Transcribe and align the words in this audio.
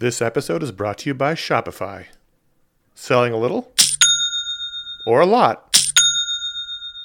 This 0.00 0.22
episode 0.22 0.62
is 0.62 0.72
brought 0.72 0.96
to 1.00 1.10
you 1.10 1.14
by 1.14 1.34
Shopify. 1.34 2.06
Selling 2.94 3.34
a 3.34 3.36
little 3.36 3.70
or 5.06 5.20
a 5.20 5.26
lot? 5.26 5.74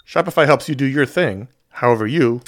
Shopify 0.08 0.46
helps 0.46 0.70
you 0.70 0.76
do 0.76 0.86
your 0.86 1.06
thing, 1.06 1.50
however 1.72 2.08
you. 2.08 2.40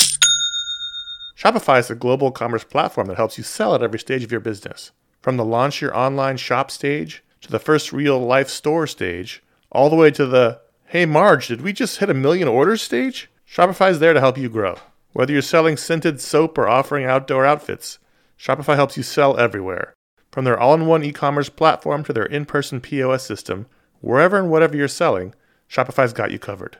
Shopify 1.38 1.80
is 1.80 1.92
a 1.92 1.96
global 1.96 2.32
commerce 2.32 2.64
platform 2.64 3.08
that 3.08 3.18
helps 3.18 3.38
you 3.38 3.44
sell 3.44 3.76
at 3.76 3.84
every 3.84 4.00
stage 4.00 4.24
of 4.24 4.32
your 4.32 4.40
business. 4.40 4.92
From 5.22 5.36
the 5.36 5.44
launch 5.44 5.82
your 5.82 5.94
online 5.94 6.38
shop 6.38 6.72
stage 6.72 7.26
to 7.42 7.52
the 7.52 7.60
first 7.60 7.92
real 7.92 8.18
life 8.18 8.48
store 8.48 8.88
stage, 8.88 9.44
all 9.70 9.90
the 9.90 9.98
way 9.98 10.12
to 10.12 10.26
the 10.26 10.62
hey 10.86 11.06
Marge, 11.06 11.50
did 11.50 11.60
we 11.60 11.74
just 11.74 12.00
hit 12.00 12.10
a 12.10 12.14
million 12.14 12.48
orders 12.48 12.82
stage? 12.82 13.30
Shopify 13.46 13.92
is 13.92 14.00
there 14.00 14.14
to 14.14 14.22
help 14.22 14.38
you 14.38 14.48
grow. 14.48 14.78
Whether 15.12 15.34
you're 15.34 15.42
selling 15.42 15.76
scented 15.76 16.22
soap 16.22 16.58
or 16.58 16.70
offering 16.70 17.04
outdoor 17.04 17.46
outfits, 17.46 18.00
Shopify 18.40 18.78
helps 18.78 18.96
you 18.96 19.04
sell 19.04 19.38
everywhere. 19.38 19.97
From 20.38 20.44
their 20.44 20.60
all 20.60 20.76
in 20.76 20.86
one 20.86 21.04
e 21.04 21.12
commerce 21.12 21.50
platform 21.50 22.04
to 22.04 22.14
their 22.14 22.28
in 22.28 22.46
person 22.46 22.80
POS 22.80 23.26
system, 23.26 23.66
wherever 24.02 24.38
and 24.38 24.52
whatever 24.52 24.78
you're 24.78 24.88
selling, 24.88 25.34
Shopify's 25.68 26.14
got 26.14 26.30
you 26.30 26.38
covered. 26.38 26.78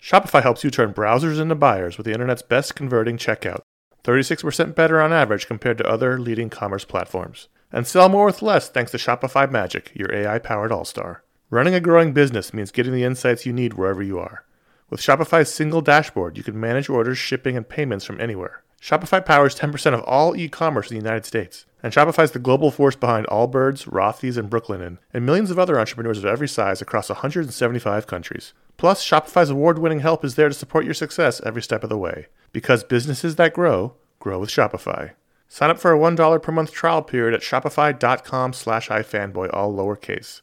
Shopify 0.00 0.40
helps 0.40 0.62
you 0.62 0.70
turn 0.70 0.94
browsers 0.94 1.40
into 1.40 1.56
buyers 1.56 1.98
with 1.98 2.06
the 2.06 2.12
internet's 2.12 2.42
best 2.42 2.76
converting 2.76 3.16
checkout, 3.16 3.62
36% 4.04 4.76
better 4.76 5.00
on 5.00 5.12
average 5.12 5.48
compared 5.48 5.76
to 5.78 5.88
other 5.88 6.20
leading 6.20 6.50
commerce 6.50 6.84
platforms. 6.84 7.48
And 7.72 7.84
sell 7.84 8.08
more 8.08 8.26
with 8.26 8.42
less 8.42 8.68
thanks 8.68 8.92
to 8.92 8.96
Shopify 8.96 9.50
Magic, 9.50 9.90
your 9.92 10.14
AI 10.14 10.38
powered 10.38 10.70
all 10.70 10.84
star. 10.84 11.24
Running 11.50 11.74
a 11.74 11.80
growing 11.80 12.12
business 12.12 12.54
means 12.54 12.70
getting 12.70 12.92
the 12.92 13.02
insights 13.02 13.44
you 13.44 13.52
need 13.52 13.74
wherever 13.74 14.04
you 14.04 14.20
are. 14.20 14.44
With 14.88 15.00
Shopify's 15.00 15.52
single 15.52 15.80
dashboard, 15.80 16.36
you 16.36 16.44
can 16.44 16.60
manage 16.60 16.88
orders, 16.88 17.18
shipping, 17.18 17.56
and 17.56 17.68
payments 17.68 18.04
from 18.04 18.20
anywhere. 18.20 18.62
Shopify 18.80 19.24
powers 19.24 19.54
10% 19.54 19.94
of 19.94 20.02
all 20.04 20.34
e 20.34 20.48
commerce 20.48 20.90
in 20.90 20.96
the 20.96 21.02
United 21.02 21.26
States. 21.26 21.66
And 21.82 21.92
Shopify's 21.92 22.32
the 22.32 22.38
global 22.38 22.70
force 22.70 22.96
behind 22.96 23.26
Allbirds, 23.26 23.88
Rothy's, 23.88 24.36
and 24.36 24.50
Brooklinen, 24.50 24.98
and 25.12 25.24
millions 25.24 25.50
of 25.50 25.58
other 25.58 25.78
entrepreneurs 25.78 26.18
of 26.18 26.24
every 26.24 26.48
size 26.48 26.82
across 26.82 27.08
175 27.08 28.06
countries. 28.06 28.52
Plus, 28.76 29.04
Shopify's 29.04 29.50
award 29.50 29.78
winning 29.78 30.00
help 30.00 30.24
is 30.24 30.34
there 30.34 30.48
to 30.48 30.54
support 30.54 30.84
your 30.84 30.94
success 30.94 31.40
every 31.44 31.62
step 31.62 31.82
of 31.82 31.90
the 31.90 31.98
way. 31.98 32.26
Because 32.52 32.84
businesses 32.84 33.36
that 33.36 33.54
grow, 33.54 33.94
grow 34.18 34.38
with 34.38 34.50
Shopify. 34.50 35.12
Sign 35.48 35.70
up 35.70 35.78
for 35.78 35.92
a 35.92 35.98
$1 35.98 36.42
per 36.42 36.52
month 36.52 36.72
trial 36.72 37.02
period 37.02 37.34
at 37.34 37.42
shopify.com 37.42 38.52
slash 38.52 38.88
ifanboy, 38.88 39.50
all 39.52 39.74
lowercase. 39.74 40.40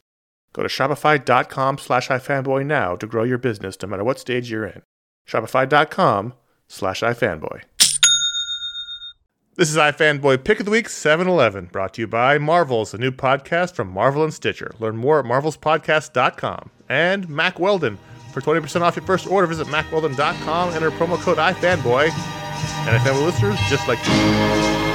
Go 0.53 0.63
to 0.63 0.69
shopify.com 0.69 1.77
slash 1.77 2.09
ifanboy 2.09 2.65
now 2.65 2.95
to 2.95 3.07
grow 3.07 3.23
your 3.23 3.37
business 3.37 3.77
no 3.81 3.87
matter 3.87 4.03
what 4.03 4.19
stage 4.19 4.51
you're 4.51 4.65
in. 4.65 4.81
Shopify.com 5.27 6.33
slash 6.67 7.01
ifanboy. 7.01 7.61
This 9.57 9.71
is 9.71 9.75
iFanboy 9.75 10.43
Pick 10.43 10.59
of 10.59 10.65
the 10.65 10.71
Week 10.71 10.87
711, 10.87 11.69
brought 11.71 11.95
to 11.95 12.01
you 12.01 12.07
by 12.07 12.37
Marvels, 12.37 12.93
a 12.93 12.99
new 12.99 13.09
podcast 13.09 13.73
from 13.73 13.89
Marvel 13.89 14.23
and 14.23 14.31
Stitcher. 14.31 14.71
Learn 14.77 14.97
more 14.97 15.17
at 15.17 15.25
marvelspodcast.com. 15.25 16.69
And 16.87 17.27
Mack 17.27 17.57
Weldon. 17.57 17.97
For 18.33 18.41
20% 18.41 18.81
off 18.81 18.95
your 18.95 19.03
first 19.03 19.25
order, 19.25 19.47
visit 19.47 19.65
mackweldon.com, 19.65 20.75
enter 20.75 20.91
promo 20.91 21.17
code 21.17 21.39
iFanboy. 21.39 22.03
And 22.03 23.01
iFanboy 23.01 23.25
listeners, 23.25 23.57
just 23.67 23.87
like 23.87 23.97
you. 24.07 24.86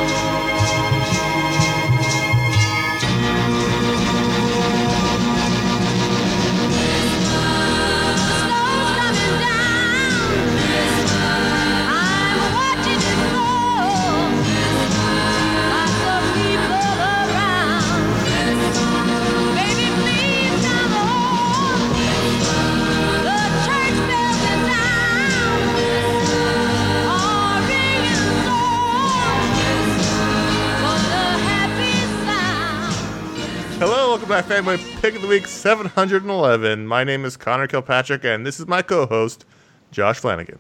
Hello, 34.45 34.61
welcome 34.63 34.79
to 34.79 34.85
iFanboy 34.85 35.01
Pick 35.03 35.15
of 35.15 35.23
the 35.23 35.29
Week 35.29 35.47
711. 35.47 36.87
My 36.87 37.05
name 37.05 37.25
is 37.25 37.37
Conor 37.37 37.67
Kilpatrick, 37.69 38.25
and 38.25 38.45
this 38.47 38.59
is 38.59 38.67
my 38.67 38.83
co 38.83 39.07
host, 39.07 39.45
Josh 39.93 40.19
Flanagan. 40.19 40.59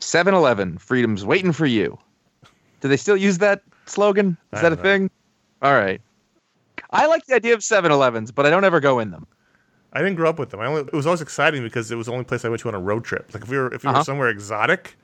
7 0.00 0.34
Eleven, 0.34 0.78
freedom's 0.78 1.24
waiting 1.24 1.52
for 1.52 1.66
you. 1.66 1.96
Do 2.80 2.88
they 2.88 2.96
still 2.96 3.16
use 3.16 3.38
that 3.38 3.62
slogan? 3.86 4.36
Is 4.52 4.60
that 4.62 4.72
a 4.72 4.76
know. 4.76 4.82
thing? 4.82 5.10
All 5.62 5.74
right. 5.74 6.00
I 6.90 7.06
like 7.06 7.24
the 7.26 7.34
idea 7.34 7.54
of 7.54 7.62
7 7.62 7.90
Elevens, 7.90 8.30
but 8.32 8.46
I 8.46 8.50
don't 8.50 8.64
ever 8.64 8.80
go 8.80 8.98
in 8.98 9.10
them. 9.10 9.26
I 9.92 9.98
didn't 10.00 10.16
grow 10.16 10.28
up 10.28 10.38
with 10.38 10.50
them. 10.50 10.60
I 10.60 10.66
only, 10.66 10.82
it 10.82 10.92
was 10.92 11.06
always 11.06 11.20
exciting 11.22 11.62
because 11.62 11.90
it 11.90 11.96
was 11.96 12.06
the 12.06 12.12
only 12.12 12.24
place 12.24 12.44
I 12.44 12.48
went 12.48 12.60
to 12.62 12.68
on 12.68 12.74
a 12.74 12.80
road 12.80 13.04
trip. 13.04 13.32
Like 13.32 13.44
if 13.44 13.48
we 13.48 13.56
were 13.56 13.72
if 13.72 13.84
we 13.84 13.88
were 13.88 13.94
Uh-huh. 13.94 14.04
somewhere 14.04 14.28
exotic, 14.28 14.96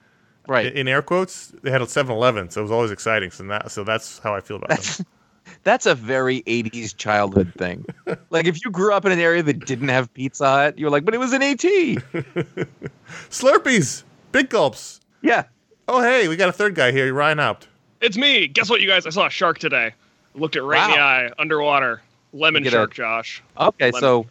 Right. 0.49 0.67
in, 0.67 0.73
in 0.77 0.89
air 0.89 1.03
quotes, 1.03 1.49
they 1.63 1.71
had 1.71 1.81
a 1.81 1.87
7-Eleven, 1.87 2.51
so 2.51 2.61
it 2.61 2.63
was 2.63 2.73
always 2.73 2.91
exciting. 2.91 3.31
So 3.31 3.45
that 3.45 3.71
so 3.71 3.85
that's 3.85 4.19
how 4.19 4.35
I 4.35 4.41
feel 4.41 4.57
about 4.57 4.71
That's 4.71 4.97
them. 4.99 5.07
that's 5.65 5.87
a 5.87 5.95
very 5.95 6.43
80s 6.43 6.97
childhood 6.97 7.53
thing. 7.57 7.85
like 8.31 8.47
if 8.47 8.65
you 8.65 8.71
grew 8.71 8.93
up 8.93 9.05
in 9.05 9.13
an 9.13 9.19
area 9.19 9.43
that 9.43 9.65
didn't 9.67 9.89
have 9.89 10.13
Pizza 10.15 10.45
Hut, 10.49 10.79
you 10.79 10.87
were 10.87 10.91
like, 10.91 11.05
but 11.05 11.15
it 11.15 11.19
was 11.19 11.33
an 11.33 11.43
AT. 11.43 11.61
Slurpees, 13.31 14.03
big 14.33 14.49
gulps. 14.49 15.01
yeah. 15.23 15.45
Oh 15.89 16.01
hey, 16.01 16.29
we 16.29 16.37
got 16.37 16.49
a 16.49 16.53
third 16.53 16.75
guy 16.75 16.93
here, 16.93 17.13
Ryan 17.13 17.39
Haupt. 17.39 17.67
It's 18.01 18.17
me. 18.17 18.47
Guess 18.47 18.71
what, 18.71 18.81
you 18.81 18.87
guys? 18.89 19.07
I 19.07 19.11
saw 19.11 19.27
a 19.27 19.31
shark 19.31 19.59
today. 19.59 19.93
Looked 20.35 20.55
it 20.57 20.63
right 20.63 20.85
in 20.85 20.91
the 20.93 20.99
eye, 21.01 21.31
underwater. 21.39 22.01
Lemon 22.33 22.63
You 22.63 22.71
get 22.71 22.77
a- 22.77 22.81
shark, 22.81 22.95
Josh. 22.95 23.43
Okay, 23.59 23.87
Lemon. 23.87 24.01
so 24.01 24.27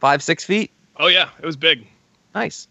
five, 0.00 0.22
six 0.22 0.44
feet. 0.44 0.70
Oh 0.96 1.06
yeah, 1.06 1.28
it 1.40 1.46
was 1.46 1.56
big. 1.56 1.86
Nice. 2.34 2.66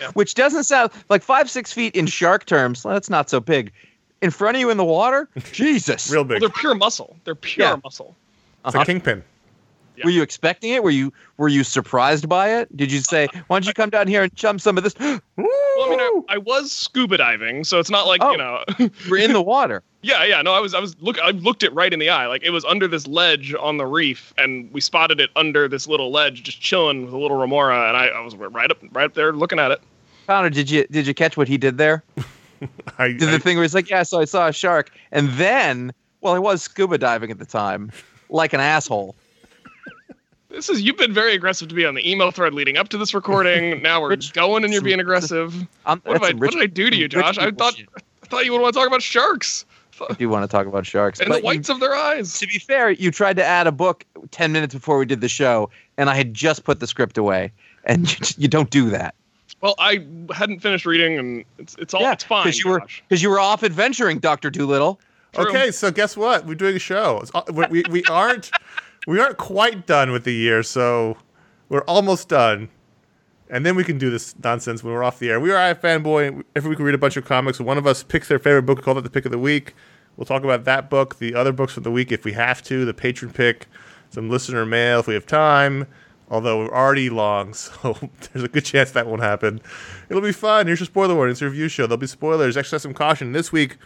Yeah. 0.00 0.10
Which 0.12 0.34
doesn't 0.34 0.64
sound 0.64 0.90
like 1.08 1.22
five, 1.22 1.48
six 1.50 1.72
feet 1.72 1.94
in 1.94 2.06
shark 2.06 2.44
terms. 2.46 2.82
That's 2.82 3.08
not 3.08 3.30
so 3.30 3.40
big. 3.40 3.72
In 4.26 4.32
front 4.32 4.56
of 4.56 4.60
you 4.60 4.70
in 4.70 4.76
the 4.76 4.84
water? 4.84 5.28
Jesus. 5.52 6.10
Real 6.10 6.22
Well, 6.22 6.24
big. 6.30 6.40
they're 6.40 6.48
pure 6.48 6.74
muscle. 6.74 7.16
They're 7.22 7.36
pure 7.36 7.68
Yeah. 7.68 7.76
muscle. 7.84 8.16
It's 8.64 8.74
Uh-huh. 8.74 8.82
a 8.82 8.84
kingpin. 8.84 9.22
Were 10.02 10.10
you 10.10 10.20
expecting 10.22 10.72
it? 10.72 10.82
Were 10.82 10.90
you 10.90 11.12
were 11.38 11.46
you 11.48 11.62
surprised 11.62 12.28
by 12.28 12.56
it? 12.58 12.76
Did 12.76 12.90
you 12.92 12.98
say, 13.00 13.28
"Why 13.46 13.56
don't 13.56 13.66
you 13.66 13.72
come 13.72 13.88
down 13.88 14.08
here 14.08 14.24
and 14.24 14.34
chum 14.34 14.58
some 14.58 14.76
of 14.76 14.82
this?" 14.84 14.94
Well, 15.36 15.86
I 15.86 15.88
mean, 15.90 16.00
I, 16.00 16.20
I 16.34 16.38
was 16.38 16.72
scuba 16.72 17.16
diving, 17.18 17.62
so 17.64 17.78
it's 17.78 17.88
not 17.88 18.06
like 18.06 18.20
Oh. 18.22 18.32
you 18.32 18.36
know. 18.38 18.64
We're 19.10 19.18
in 19.18 19.32
the 19.32 19.40
water. 19.40 19.82
yeah, 20.02 20.24
yeah. 20.24 20.42
No, 20.42 20.52
I 20.52 20.58
was, 20.60 20.74
I 20.74 20.80
was 20.80 20.96
look. 21.00 21.18
I 21.20 21.30
looked 21.30 21.62
it 21.62 21.72
right 21.72 21.92
in 21.92 21.98
the 22.00 22.10
eye. 22.10 22.26
Like 22.26 22.42
it 22.42 22.50
was 22.50 22.64
under 22.64 22.88
this 22.88 23.06
ledge 23.06 23.54
on 23.58 23.76
the 23.78 23.86
reef, 23.86 24.34
and 24.36 24.68
we 24.72 24.80
spotted 24.82 25.20
it 25.20 25.30
under 25.36 25.68
this 25.68 25.86
little 25.86 26.10
ledge, 26.10 26.42
just 26.42 26.60
chilling 26.60 27.04
with 27.04 27.14
a 27.14 27.18
little 27.18 27.36
remora, 27.38 27.88
and 27.88 27.96
I, 27.96 28.08
I 28.08 28.20
was 28.20 28.34
right 28.36 28.70
up, 28.70 28.78
right 28.92 29.04
up 29.04 29.14
there 29.14 29.32
looking 29.32 29.58
at 29.60 29.70
it. 29.70 29.80
Conor, 30.26 30.50
did 30.50 30.68
you 30.68 30.84
did 30.90 31.06
you 31.06 31.14
catch 31.14 31.36
what 31.38 31.46
he 31.48 31.56
did 31.56 31.78
there? 31.78 32.02
I, 32.98 33.08
Did 33.08 33.24
I- 33.24 33.32
the 33.32 33.38
thing 33.38 33.56
where 33.56 33.64
he's 33.64 33.74
like, 33.74 33.90
"Yeah, 33.90 34.02
so 34.02 34.20
I 34.20 34.24
saw 34.24 34.48
a 34.48 34.52
shark," 34.52 34.90
and 35.12 35.28
then, 35.30 35.92
well, 36.20 36.34
I 36.34 36.38
was 36.38 36.62
scuba 36.62 36.98
diving 36.98 37.30
at 37.30 37.38
the 37.38 37.46
time, 37.46 37.90
like 38.30 38.52
an 38.52 38.60
asshole. 38.60 39.14
This 40.48 40.68
is 40.70 40.80
you've 40.82 40.96
been 40.96 41.12
very 41.12 41.34
aggressive 41.34 41.68
to 41.68 41.74
be 41.74 41.84
on 41.84 41.94
the 41.94 42.10
email 42.10 42.30
thread 42.30 42.54
leading 42.54 42.76
up 42.78 42.88
to 42.90 42.98
this 42.98 43.12
recording. 43.14 43.82
Now 43.86 44.00
we're 44.00 44.10
Rich- 44.10 44.32
going 44.32 44.64
and 44.64 44.72
you're 44.72 44.80
being 44.82 45.00
aggressive. 45.00 45.54
I'm, 45.84 46.00
What, 46.04 46.22
I, 46.22 46.30
some 46.30 46.38
what 46.38 46.50
did 46.52 46.62
I 46.62 46.66
do 46.66 46.88
to 46.88 46.96
you, 46.96 47.08
Josh? 47.08 47.36
I 47.38 47.50
thought 47.50 47.76
shit. 47.76 47.88
I 47.96 48.26
thought 48.26 48.44
you 48.46 48.52
would 48.52 48.60
want 48.62 48.72
to 48.74 48.78
talk 48.80 48.86
about 48.88 49.02
sharks 49.02 49.66
I 50.10 50.12
do 50.14 50.28
want 50.28 50.42
to 50.44 50.48
talk 50.48 50.66
about 50.66 50.84
sharks, 50.84 51.20
and 51.20 51.28
but 51.28 51.36
the 51.36 51.40
you- 51.40 51.44
whites 51.46 51.68
of 51.70 51.80
their 51.80 51.94
eyes. 51.94 52.38
to 52.38 52.46
be 52.46 52.58
fair, 52.58 52.90
you 52.90 53.10
tried 53.10 53.36
to 53.36 53.44
add 53.44 53.66
a 53.66 53.72
book 53.72 54.04
ten 54.30 54.52
minutes 54.52 54.74
before 54.74 54.98
we 54.98 55.06
did 55.06 55.20
the 55.22 55.28
show, 55.28 55.70
and 55.98 56.08
I 56.10 56.14
had 56.14 56.32
just 56.34 56.64
put 56.64 56.80
the 56.80 56.86
script 56.86 57.16
away, 57.18 57.50
and 57.84 58.10
you, 58.10 58.26
you 58.44 58.48
don't 58.48 58.68
do 58.70 58.88
that. 58.90 59.14
Well, 59.60 59.74
I 59.78 60.06
hadn't 60.34 60.60
finished 60.60 60.86
reading, 60.86 61.18
and 61.18 61.44
it's 61.58 61.74
it's 61.76 61.94
all 61.94 62.10
it's 62.12 62.24
fine. 62.24 62.44
because 62.44 62.58
you 62.58 62.70
were 62.70 62.80
because 63.08 63.22
you 63.22 63.30
were 63.30 63.40
off 63.40 63.62
adventuring, 63.62 64.18
Doctor 64.18 64.50
Doolittle. 64.50 65.00
True. 65.32 65.48
Okay, 65.48 65.70
so 65.70 65.90
guess 65.90 66.16
what? 66.16 66.46
We're 66.46 66.54
doing 66.54 66.76
a 66.76 66.78
show. 66.78 67.22
We, 67.52 67.66
we, 67.66 67.82
we 67.90 68.04
aren't 68.04 68.50
we 69.06 69.20
aren't 69.20 69.38
quite 69.38 69.86
done 69.86 70.10
with 70.12 70.24
the 70.24 70.32
year, 70.32 70.62
so 70.62 71.16
we're 71.68 71.82
almost 71.82 72.28
done. 72.28 72.68
And 73.48 73.64
then 73.64 73.76
we 73.76 73.84
can 73.84 73.96
do 73.96 74.10
this 74.10 74.34
nonsense 74.42 74.82
when 74.82 74.92
we're 74.92 75.04
off 75.04 75.20
the 75.20 75.30
air. 75.30 75.38
We 75.38 75.52
are 75.52 75.74
iFanboy. 75.74 76.42
Every 76.56 76.70
week 76.70 76.80
we 76.80 76.84
read 76.84 76.96
a 76.96 76.98
bunch 76.98 77.16
of 77.16 77.24
comics. 77.24 77.60
One 77.60 77.78
of 77.78 77.86
us 77.86 78.02
picks 78.02 78.26
their 78.26 78.40
favorite 78.40 78.62
book. 78.62 78.78
We 78.78 78.82
call 78.82 78.98
it 78.98 79.02
the 79.02 79.10
pick 79.10 79.24
of 79.24 79.30
the 79.30 79.38
week. 79.38 79.74
We'll 80.16 80.24
talk 80.24 80.42
about 80.42 80.64
that 80.64 80.90
book, 80.90 81.18
the 81.18 81.34
other 81.34 81.52
books 81.52 81.76
of 81.76 81.84
the 81.84 81.90
week 81.90 82.10
if 82.10 82.24
we 82.24 82.32
have 82.32 82.62
to, 82.64 82.84
the 82.84 82.94
patron 82.94 83.32
pick, 83.32 83.66
some 84.10 84.30
listener 84.30 84.64
mail 84.66 85.00
if 85.00 85.06
we 85.06 85.14
have 85.14 85.26
time. 85.26 85.86
Although 86.28 86.58
we're 86.64 86.74
already 86.74 87.08
long, 87.08 87.54
so 87.54 87.96
there's 88.32 88.44
a 88.44 88.48
good 88.48 88.64
chance 88.64 88.90
that 88.92 89.06
won't 89.06 89.22
happen. 89.22 89.60
It'll 90.08 90.22
be 90.22 90.32
fun. 90.32 90.66
Here's 90.66 90.80
your 90.80 90.86
spoiler 90.86 91.14
warning. 91.14 91.32
It's 91.32 91.42
a 91.42 91.46
review 91.46 91.68
show. 91.68 91.86
There'll 91.86 91.98
be 91.98 92.06
spoilers. 92.06 92.56
Exercise 92.56 92.82
some 92.82 92.94
caution. 92.94 93.32
This 93.32 93.52
week, 93.52 93.76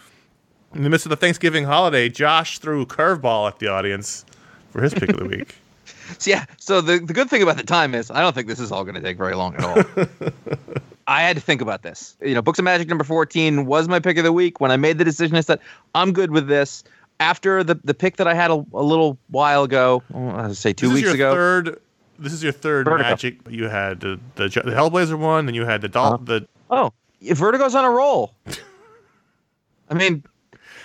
in 0.74 0.82
the 0.82 0.90
midst 0.90 1.04
of 1.06 1.10
the 1.10 1.16
Thanksgiving 1.16 1.64
holiday, 1.64 2.08
Josh 2.08 2.58
threw 2.58 2.82
a 2.82 2.86
curveball 2.86 3.48
at 3.48 3.58
the 3.58 3.68
audience 3.68 4.24
for 4.70 4.80
his 4.82 4.94
pick 4.94 5.10
of 5.10 5.18
the 5.18 5.24
week. 5.36 5.56
So 6.18 6.30
yeah, 6.30 6.44
so 6.56 6.80
the, 6.80 6.98
the 6.98 7.12
good 7.12 7.28
thing 7.30 7.42
about 7.42 7.56
the 7.56 7.62
time 7.62 7.94
is 7.94 8.10
I 8.10 8.20
don't 8.20 8.34
think 8.34 8.48
this 8.48 8.58
is 8.58 8.72
all 8.72 8.84
going 8.84 8.94
to 8.96 9.00
take 9.00 9.16
very 9.18 9.34
long 9.34 9.54
at 9.56 9.64
all. 9.64 9.84
I 11.06 11.22
had 11.22 11.36
to 11.36 11.42
think 11.42 11.60
about 11.60 11.82
this. 11.82 12.16
You 12.22 12.34
know, 12.34 12.42
Books 12.42 12.58
of 12.58 12.64
Magic 12.64 12.88
number 12.88 13.04
14 13.04 13.66
was 13.66 13.86
my 13.88 13.98
pick 14.00 14.16
of 14.16 14.24
the 14.24 14.32
week. 14.32 14.60
When 14.60 14.70
I 14.70 14.76
made 14.76 14.98
the 14.98 15.04
decision, 15.04 15.36
I 15.36 15.40
said, 15.40 15.58
I'm 15.94 16.12
good 16.12 16.30
with 16.30 16.46
this. 16.46 16.84
after 17.20 17.62
the 17.64 17.74
the 17.84 17.94
pick 17.94 18.16
that 18.16 18.26
I 18.26 18.34
had 18.34 18.50
a, 18.50 18.64
a 18.72 18.82
little 18.82 19.18
while 19.28 19.64
ago, 19.64 20.02
I 20.14 20.46
was 20.48 20.58
say 20.58 20.72
two 20.72 20.86
this 20.88 20.94
weeks 20.94 21.08
is 21.08 21.16
your 21.16 21.28
ago. 21.28 21.34
Third. 21.34 21.80
This 22.20 22.32
is 22.32 22.42
your 22.42 22.52
third 22.52 22.84
Vertigo. 22.86 23.08
magic. 23.10 23.38
You 23.48 23.68
had 23.68 24.00
the, 24.00 24.20
the 24.36 24.44
the 24.48 24.70
Hellblazer 24.72 25.18
one, 25.18 25.46
then 25.46 25.54
you 25.54 25.64
had 25.64 25.80
the 25.80 25.88
doll. 25.88 26.14
Uh-huh. 26.14 26.24
The 26.24 26.48
Oh, 26.70 26.92
Vertigo's 27.22 27.74
on 27.74 27.84
a 27.84 27.90
roll. 27.90 28.34
I 29.90 29.94
mean, 29.94 30.22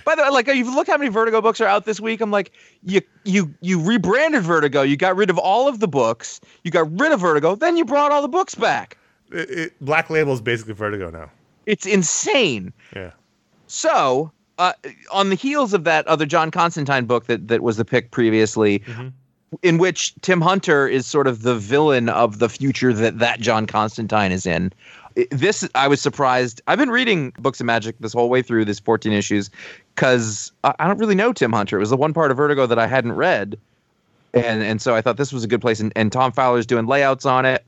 by 0.04 0.16
the 0.16 0.24
way, 0.24 0.30
like 0.30 0.48
you 0.48 0.74
look 0.74 0.88
how 0.88 0.98
many 0.98 1.10
Vertigo 1.10 1.42
books 1.42 1.62
are 1.62 1.68
out 1.68 1.86
this 1.86 2.00
week. 2.00 2.22
I'm 2.22 2.32
like, 2.32 2.52
you 2.84 3.02
you 3.24 3.54
you 3.62 3.80
rebranded 3.82 4.44
Vertigo. 4.44 4.82
You 4.82 4.98
got 4.98 5.16
rid 5.16 5.30
of 5.30 5.38
all 5.38 5.68
of 5.68 5.80
the 5.80 5.88
books. 5.88 6.40
You 6.64 6.72
got 6.72 6.90
rid 7.00 7.12
of 7.12 7.20
Vertigo. 7.20 7.56
Then 7.56 7.78
you 7.78 7.86
brought 7.86 8.12
all 8.12 8.22
the 8.22 8.28
books 8.28 8.56
back. 8.56 8.98
it, 9.32 9.50
it, 9.50 9.74
Black 9.82 10.10
Label 10.10 10.34
is 10.34 10.42
basically 10.42 10.74
Vertigo 10.74 11.10
now. 11.12 11.30
It's 11.66 11.86
insane. 11.86 12.72
Yeah. 12.96 13.12
So, 13.68 14.32
uh, 14.60 14.74
on 15.12 15.30
the 15.30 15.36
heels 15.36 15.74
of 15.74 15.84
that 15.86 16.08
other 16.08 16.26
John 16.26 16.52
Constantine 16.52 17.06
book 17.06 17.26
that 17.26 17.48
that 17.48 17.62
was 17.62 17.78
the 17.78 17.86
pick 17.86 18.12
previously, 18.12 18.80
Mhm. 18.80 19.12
In 19.62 19.78
which 19.78 20.14
Tim 20.22 20.42
Hunter 20.42 20.88
is 20.88 21.06
sort 21.06 21.28
of 21.28 21.42
the 21.42 21.56
villain 21.56 22.10
of 22.10 22.40
the 22.40 22.50
future 22.50 22.94
that 22.94 23.20
that 23.20 23.40
John 23.40 23.66
Constantine 23.66 24.32
is 24.32 24.46
in. 24.46 24.72
This 25.32 25.68
I 25.76 25.88
was 25.88 26.02
surprised. 26.02 26.62
I've 26.68 26.78
been 26.78 26.90
reading 26.90 27.34
books 27.40 27.60
of 27.60 27.66
magic 27.66 27.96
this 28.00 28.14
whole 28.14 28.30
way 28.30 28.42
through 28.42 28.66
this 28.66 28.80
14 28.80 29.14
issues 29.14 29.50
because 29.96 30.52
I, 30.64 30.88
don't 30.88 30.98
really 30.98 31.16
know 31.16 31.32
Tim 31.32 31.54
Hunter. 31.54 31.78
It 31.78 31.80
was 31.80 31.90
the 31.90 31.98
one 31.98 32.14
part 32.14 32.32
of 32.32 32.38
Vertigo 32.38 32.66
that 32.66 32.80
I 32.80 32.88
hadn't 32.88 33.14
read, 33.14 33.58
and 34.34 34.62
and 34.62 34.82
so 34.82 34.96
I 34.96 35.02
thought 35.02 35.18
this 35.18 35.32
was 35.32 35.44
a 35.44 35.48
good 35.48 35.62
place. 35.62 35.80
And, 35.80 35.94
and 35.96 36.12
Tom 36.12 36.32
Fowler's 36.32 36.66
doing 36.66 36.86
layouts 36.86 37.26
on 37.26 37.46
it. 37.46 37.64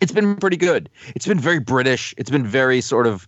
It's 0.00 0.12
been 0.12 0.36
pretty 0.36 0.56
good. 0.56 0.88
It's 1.14 1.26
been 1.26 1.38
very 1.38 1.58
British. 1.58 2.14
It's 2.18 2.30
been 2.30 2.46
very 2.46 2.80
sort 2.80 3.06
of 3.06 3.26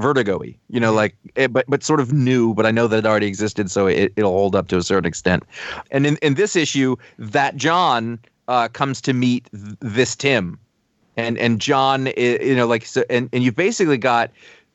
vertigo-y, 0.00 0.56
you 0.68 0.80
know, 0.80 0.92
like 0.92 1.16
it, 1.34 1.52
but 1.52 1.64
but 1.68 1.82
sort 1.82 2.00
of 2.00 2.12
new. 2.12 2.54
But 2.54 2.66
I 2.66 2.70
know 2.70 2.86
that 2.86 2.98
it 2.98 3.06
already 3.06 3.26
existed, 3.26 3.70
so 3.70 3.86
it, 3.86 4.12
it'll 4.16 4.32
hold 4.32 4.56
up 4.56 4.68
to 4.68 4.76
a 4.76 4.82
certain 4.82 5.06
extent. 5.06 5.44
And 5.90 6.06
in, 6.06 6.16
in 6.22 6.34
this 6.34 6.56
issue, 6.56 6.96
that 7.18 7.56
John 7.56 8.18
uh, 8.48 8.68
comes 8.68 9.00
to 9.02 9.12
meet 9.12 9.48
th- 9.52 9.76
this 9.80 10.16
Tim, 10.16 10.58
and 11.16 11.38
and 11.38 11.60
John, 11.60 12.12
you 12.16 12.54
know, 12.54 12.66
like 12.66 12.84
so, 12.86 13.04
and 13.10 13.28
and 13.32 13.42
you've 13.42 13.56
basically 13.56 13.98
got 13.98 14.30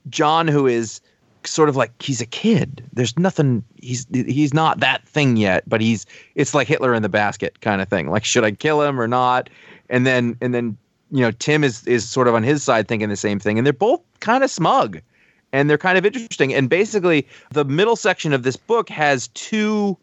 John 0.10 0.48
who 0.48 0.68
is 0.68 1.02
sort 1.48 1.70
of 1.70 1.76
like 1.76 2.02
he's 2.02 2.22
a 2.22 2.26
kid. 2.26 2.84
There's 2.94 3.18
nothing. 3.18 3.64
He's 3.82 4.08
he's 4.12 4.54
not 4.54 4.80
that 4.80 5.08
thing 5.08 5.38
yet, 5.38 5.64
but 5.68 5.82
he's 5.82 6.06
it's 6.36 6.54
like 6.54 6.68
Hitler 6.68 6.94
in 6.94 7.04
the 7.04 7.10
basket 7.10 7.62
kind 7.62 7.82
of 7.82 7.88
thing. 7.88 8.10
Like 8.10 8.26
should 8.26 8.44
I 8.44 8.52
kill 8.52 8.82
him 8.82 9.00
or 9.00 9.08
not? 9.08 9.50
And 9.90 10.06
then 10.06 10.38
and 10.42 10.54
then 10.54 10.78
you 11.12 11.22
know 11.22 11.32
Tim 11.32 11.64
is 11.64 11.86
is 11.88 12.08
sort 12.08 12.28
of 12.28 12.36
on 12.36 12.44
his 12.44 12.64
side 12.64 12.88
thinking 12.88 13.10
the 13.10 13.16
same 13.16 13.40
thing, 13.40 13.58
and 13.58 13.66
they're 13.66 13.74
both 13.74 14.02
kind 14.20 14.44
of 14.44 14.52
smug, 14.52 15.02
and 15.56 15.70
they're 15.70 15.78
kind 15.78 15.98
of 15.98 16.06
interesting. 16.06 16.54
And 16.54 16.70
basically, 16.70 17.26
the 17.52 17.64
middle 17.64 17.96
section 17.96 18.34
of 18.34 18.44
this 18.44 18.58
book 18.58 18.90
has 18.90 19.30
two 19.30 19.98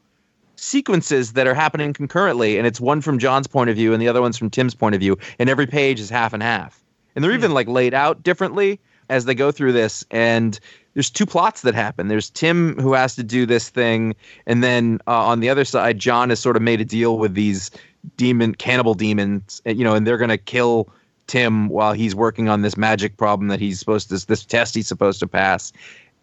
sequences 0.56 1.34
that 1.34 1.46
are 1.46 1.54
happening 1.54 1.92
concurrently, 1.92 2.56
and 2.56 2.66
it's 2.66 2.80
one 2.80 3.02
from 3.02 3.18
John's 3.18 3.46
point 3.46 3.68
of 3.68 3.76
view 3.76 3.92
and 3.92 4.00
the 4.00 4.08
other 4.08 4.22
one's 4.22 4.38
from 4.38 4.48
Tim's 4.48 4.74
point 4.74 4.94
of 4.94 5.00
view, 5.00 5.18
and 5.38 5.50
every 5.50 5.66
page 5.66 6.00
is 6.00 6.08
half 6.08 6.32
and 6.32 6.42
half, 6.42 6.82
and 7.14 7.22
they're 7.22 7.32
even 7.32 7.52
like 7.52 7.68
laid 7.68 7.92
out 7.92 8.22
differently 8.22 8.80
as 9.10 9.26
they 9.26 9.34
go 9.34 9.52
through 9.52 9.72
this, 9.72 10.04
and 10.10 10.58
there's 10.94 11.10
two 11.10 11.26
plots 11.26 11.62
that 11.62 11.74
happen. 11.74 12.08
There's 12.08 12.30
Tim 12.30 12.78
who 12.78 12.94
has 12.94 13.14
to 13.16 13.22
do 13.22 13.44
this 13.44 13.68
thing, 13.68 14.14
and 14.46 14.62
then 14.62 15.00
uh, 15.06 15.26
on 15.26 15.40
the 15.40 15.50
other 15.50 15.66
side, 15.66 15.98
John 15.98 16.30
has 16.30 16.40
sort 16.40 16.56
of 16.56 16.62
made 16.62 16.80
a 16.80 16.84
deal 16.84 17.18
with 17.18 17.34
these 17.34 17.70
demon 18.16 18.54
cannibal 18.54 18.94
demons, 18.94 19.60
and, 19.66 19.76
you 19.76 19.84
know, 19.84 19.94
and 19.94 20.06
they're 20.06 20.16
gonna 20.16 20.38
kill 20.38 20.88
Tim 21.26 21.68
while 21.68 21.92
he's 21.92 22.14
working 22.14 22.48
on 22.48 22.62
this 22.62 22.76
magic 22.76 23.16
problem 23.16 23.48
that 23.48 23.60
he's 23.60 23.78
supposed 23.78 24.08
to 24.08 24.26
this 24.26 24.44
test 24.44 24.74
he's 24.74 24.88
supposed 24.88 25.20
to 25.20 25.26
pass. 25.26 25.72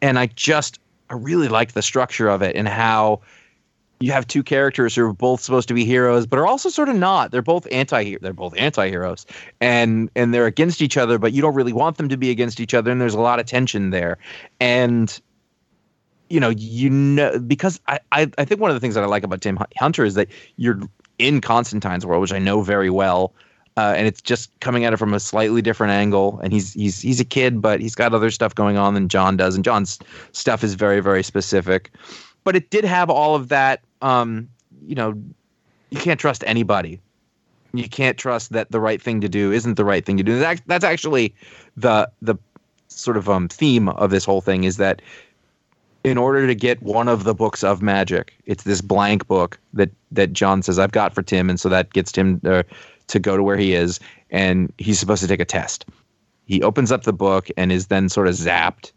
And 0.02 0.20
I 0.20 0.28
just 0.28 0.80
I 1.10 1.16
really 1.16 1.48
like 1.48 1.74
the 1.74 1.82
structure 1.82 2.30
of 2.30 2.42
it 2.42 2.56
and 2.56 2.68
how 2.68 3.22
you 4.00 4.12
have 4.14 4.26
two 4.28 4.44
characters 4.44 4.96
who 4.96 5.06
are 5.06 5.14
both 5.14 5.42
supposed 5.42 5.68
to 5.68 5.74
be 5.74 5.84
heroes, 5.84 6.26
but 6.26 6.40
are 6.40 6.48
also 6.48 6.70
sort 6.70 6.88
of 6.88 6.96
not. 6.96 7.32
They're 7.32 7.42
both 7.42 7.68
anti 7.72 8.18
they're 8.22 8.34
both 8.34 8.54
anti-heroes. 8.58 9.26
And 9.60 10.10
and 10.16 10.34
they're 10.34 10.46
against 10.46 10.82
each 10.82 10.98
other, 10.98 11.18
but 11.18 11.34
you 11.34 11.42
don't 11.42 11.56
really 11.56 11.74
want 11.74 11.98
them 11.98 12.10
to 12.10 12.18
be 12.18 12.30
against 12.30 12.60
each 12.60 12.74
other, 12.74 12.92
and 12.92 13.02
there's 13.02 13.14
a 13.14 13.20
lot 13.20 13.40
of 13.40 13.46
tension 13.46 13.90
there. 13.90 14.18
And 14.60 15.20
you 16.30 16.40
know, 16.40 16.50
you 16.50 16.90
know 16.90 17.40
because 17.40 17.82
I, 17.88 18.00
I, 18.12 18.32
I 18.38 18.46
think 18.46 18.62
one 18.62 18.70
of 18.70 18.76
the 18.76 18.80
things 18.80 18.96
that 18.96 19.04
I 19.04 19.08
like 19.08 19.24
about 19.24 19.42
Tim 19.42 19.58
Hunter 19.78 20.06
is 20.06 20.14
that 20.14 20.30
you're 20.56 20.80
in 21.18 21.42
Constantine's 21.42 22.06
world, 22.06 22.22
which 22.22 22.34
I 22.34 22.40
know 22.40 22.62
very 22.62 22.90
well. 22.90 23.34
Uh, 23.80 23.94
and 23.94 24.08
it's 24.08 24.22
just 24.22 24.52
coming 24.60 24.84
at 24.84 24.92
it 24.92 24.98
from 24.98 25.14
a 25.14 25.22
slightly 25.22 25.62
different 25.62 25.92
angle. 25.92 26.38
And 26.44 26.52
he's 26.52 26.74
he's 26.74 27.00
he's 27.00 27.22
a 27.22 27.24
kid, 27.24 27.62
but 27.62 27.80
he's 27.80 27.96
got 27.96 28.14
other 28.14 28.30
stuff 28.30 28.54
going 28.54 28.76
on 28.76 28.94
than 28.94 29.08
John 29.08 29.38
does, 29.38 29.56
and 29.56 29.64
John's 29.64 30.00
stuff 30.34 30.66
is 30.66 30.74
very 30.74 31.00
very 31.00 31.24
specific. 31.24 31.90
But 32.44 32.58
it 32.58 32.72
did 32.72 32.84
have 32.84 33.10
all 33.10 33.36
of 33.36 33.48
that. 33.48 33.80
Um, 34.02 34.50
you 34.86 34.96
know, 34.96 35.14
you 35.92 36.00
can't 36.02 36.20
trust 36.20 36.44
anybody. 36.46 37.00
You 37.72 37.88
can't 37.88 38.18
trust 38.18 38.52
that 38.52 38.70
the 38.70 38.82
right 38.82 39.02
thing 39.02 39.22
to 39.22 39.30
do 39.30 39.54
isn't 39.54 39.76
the 39.76 39.86
right 39.86 40.06
thing 40.06 40.18
to 40.18 40.24
do. 40.24 40.40
That's 40.40 40.84
actually 40.84 41.34
the 41.78 42.12
the 42.22 42.36
sort 42.90 43.16
of 43.16 43.30
um, 43.30 43.48
theme 43.48 43.88
of 43.88 44.10
this 44.10 44.26
whole 44.26 44.42
thing 44.42 44.66
is 44.66 44.76
that 44.76 45.02
in 46.04 46.18
order 46.18 46.48
to 46.48 46.56
get 46.56 46.82
one 46.82 47.08
of 47.08 47.24
the 47.24 47.34
books 47.34 47.64
of 47.64 47.82
magic, 47.82 48.34
it's 48.46 48.64
this 48.64 48.82
blank 48.82 49.26
book 49.28 49.58
that 49.72 49.90
that 50.12 50.34
John 50.34 50.64
says 50.64 50.80
I've 50.80 50.92
got 50.92 51.16
for 51.16 51.22
Tim, 51.22 51.50
and 51.50 51.58
so 51.58 51.70
that 51.70 51.94
gets 51.94 52.12
Tim 52.12 52.42
uh, 52.44 52.64
to 53.10 53.20
go 53.20 53.36
to 53.38 53.44
where 53.44 53.58
he 53.58 53.74
is, 53.74 54.00
and 54.32 54.72
he's 54.78 55.00
supposed 55.00 55.22
to 55.22 55.28
take 55.28 55.40
a 55.40 55.46
test. 55.46 55.86
He 56.46 56.62
opens 56.64 56.92
up 56.92 57.04
the 57.04 57.14
book 57.14 57.50
and 57.58 57.72
is 57.72 57.88
then 57.88 58.10
sort 58.10 58.28
of 58.28 58.34
zapped 58.36 58.92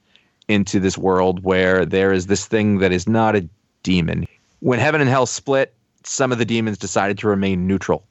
into 0.49 0.81
this 0.81 0.97
world 0.97 1.45
where 1.45 1.85
there 1.85 2.13
is 2.13 2.27
this 2.27 2.47
thing 2.47 2.79
that 2.79 2.93
is 2.93 3.09
not 3.09 3.37
a 3.37 3.47
demon. 3.83 4.27
When 4.61 4.79
heaven 4.79 5.01
and 5.01 5.11
hell 5.11 5.27
split, 5.27 5.75
some 6.05 6.33
of 6.33 6.39
the 6.39 6.45
demons 6.45 6.79
decided 6.79 7.19
to 7.19 7.29
remain 7.29 7.67
neutral, 7.67 8.05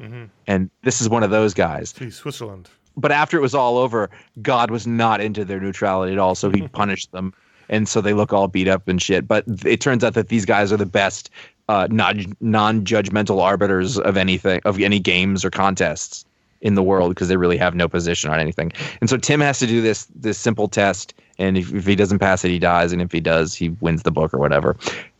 Mhm. 0.00 0.28
and 0.46 0.70
this 0.82 1.00
is 1.00 1.08
one 1.08 1.22
of 1.22 1.30
those 1.30 1.54
guys 1.54 1.94
Switzerland. 2.10 2.68
but 2.96 3.12
after 3.12 3.36
it 3.36 3.40
was 3.40 3.54
all 3.54 3.78
over, 3.78 4.10
God 4.42 4.70
was 4.70 4.86
not 4.86 5.20
into 5.20 5.44
their 5.44 5.60
neutrality 5.60 6.12
at 6.12 6.18
all, 6.18 6.34
so 6.34 6.50
he 6.50 6.66
punished 6.72 7.12
them, 7.12 7.32
and 7.68 7.88
so 7.88 8.00
they 8.00 8.12
look 8.14 8.32
all 8.32 8.48
beat 8.48 8.66
up 8.68 8.88
and 8.88 9.00
shit. 9.02 9.28
But 9.28 9.44
it 9.64 9.80
turns 9.80 10.02
out 10.04 10.14
that 10.14 10.28
these 10.28 10.44
guys 10.44 10.72
are 10.72 10.76
the 10.78 10.86
best 10.86 11.30
uh, 11.68 11.88
non 11.90 12.36
non-judgmental 12.40 13.40
arbiters 13.40 13.98
of 13.98 14.16
anything, 14.16 14.60
of 14.64 14.78
any 14.80 14.98
games 14.98 15.44
or 15.44 15.50
contests 15.50 16.24
in 16.60 16.74
the 16.74 16.82
world, 16.82 17.10
because 17.10 17.28
they 17.28 17.36
really 17.36 17.58
have 17.58 17.74
no 17.74 17.88
position 17.88 18.30
on 18.30 18.40
anything. 18.40 18.72
And 19.00 19.10
so 19.10 19.16
Tim 19.16 19.40
has 19.40 19.58
to 19.58 19.66
do 19.66 19.80
this 19.82 20.06
this 20.14 20.38
simple 20.38 20.68
test, 20.68 21.14
and 21.38 21.56
if, 21.58 21.72
if 21.74 21.86
he 21.86 21.94
doesn't 21.96 22.18
pass 22.18 22.44
it, 22.44 22.50
he 22.50 22.58
dies, 22.58 22.92
and 22.92 23.02
if 23.02 23.12
he 23.12 23.20
does, 23.20 23.54
he 23.54 23.70
wins 23.80 24.02
the 24.02 24.10
book 24.10 24.32
or 24.32 24.38
whatever. 24.38 24.76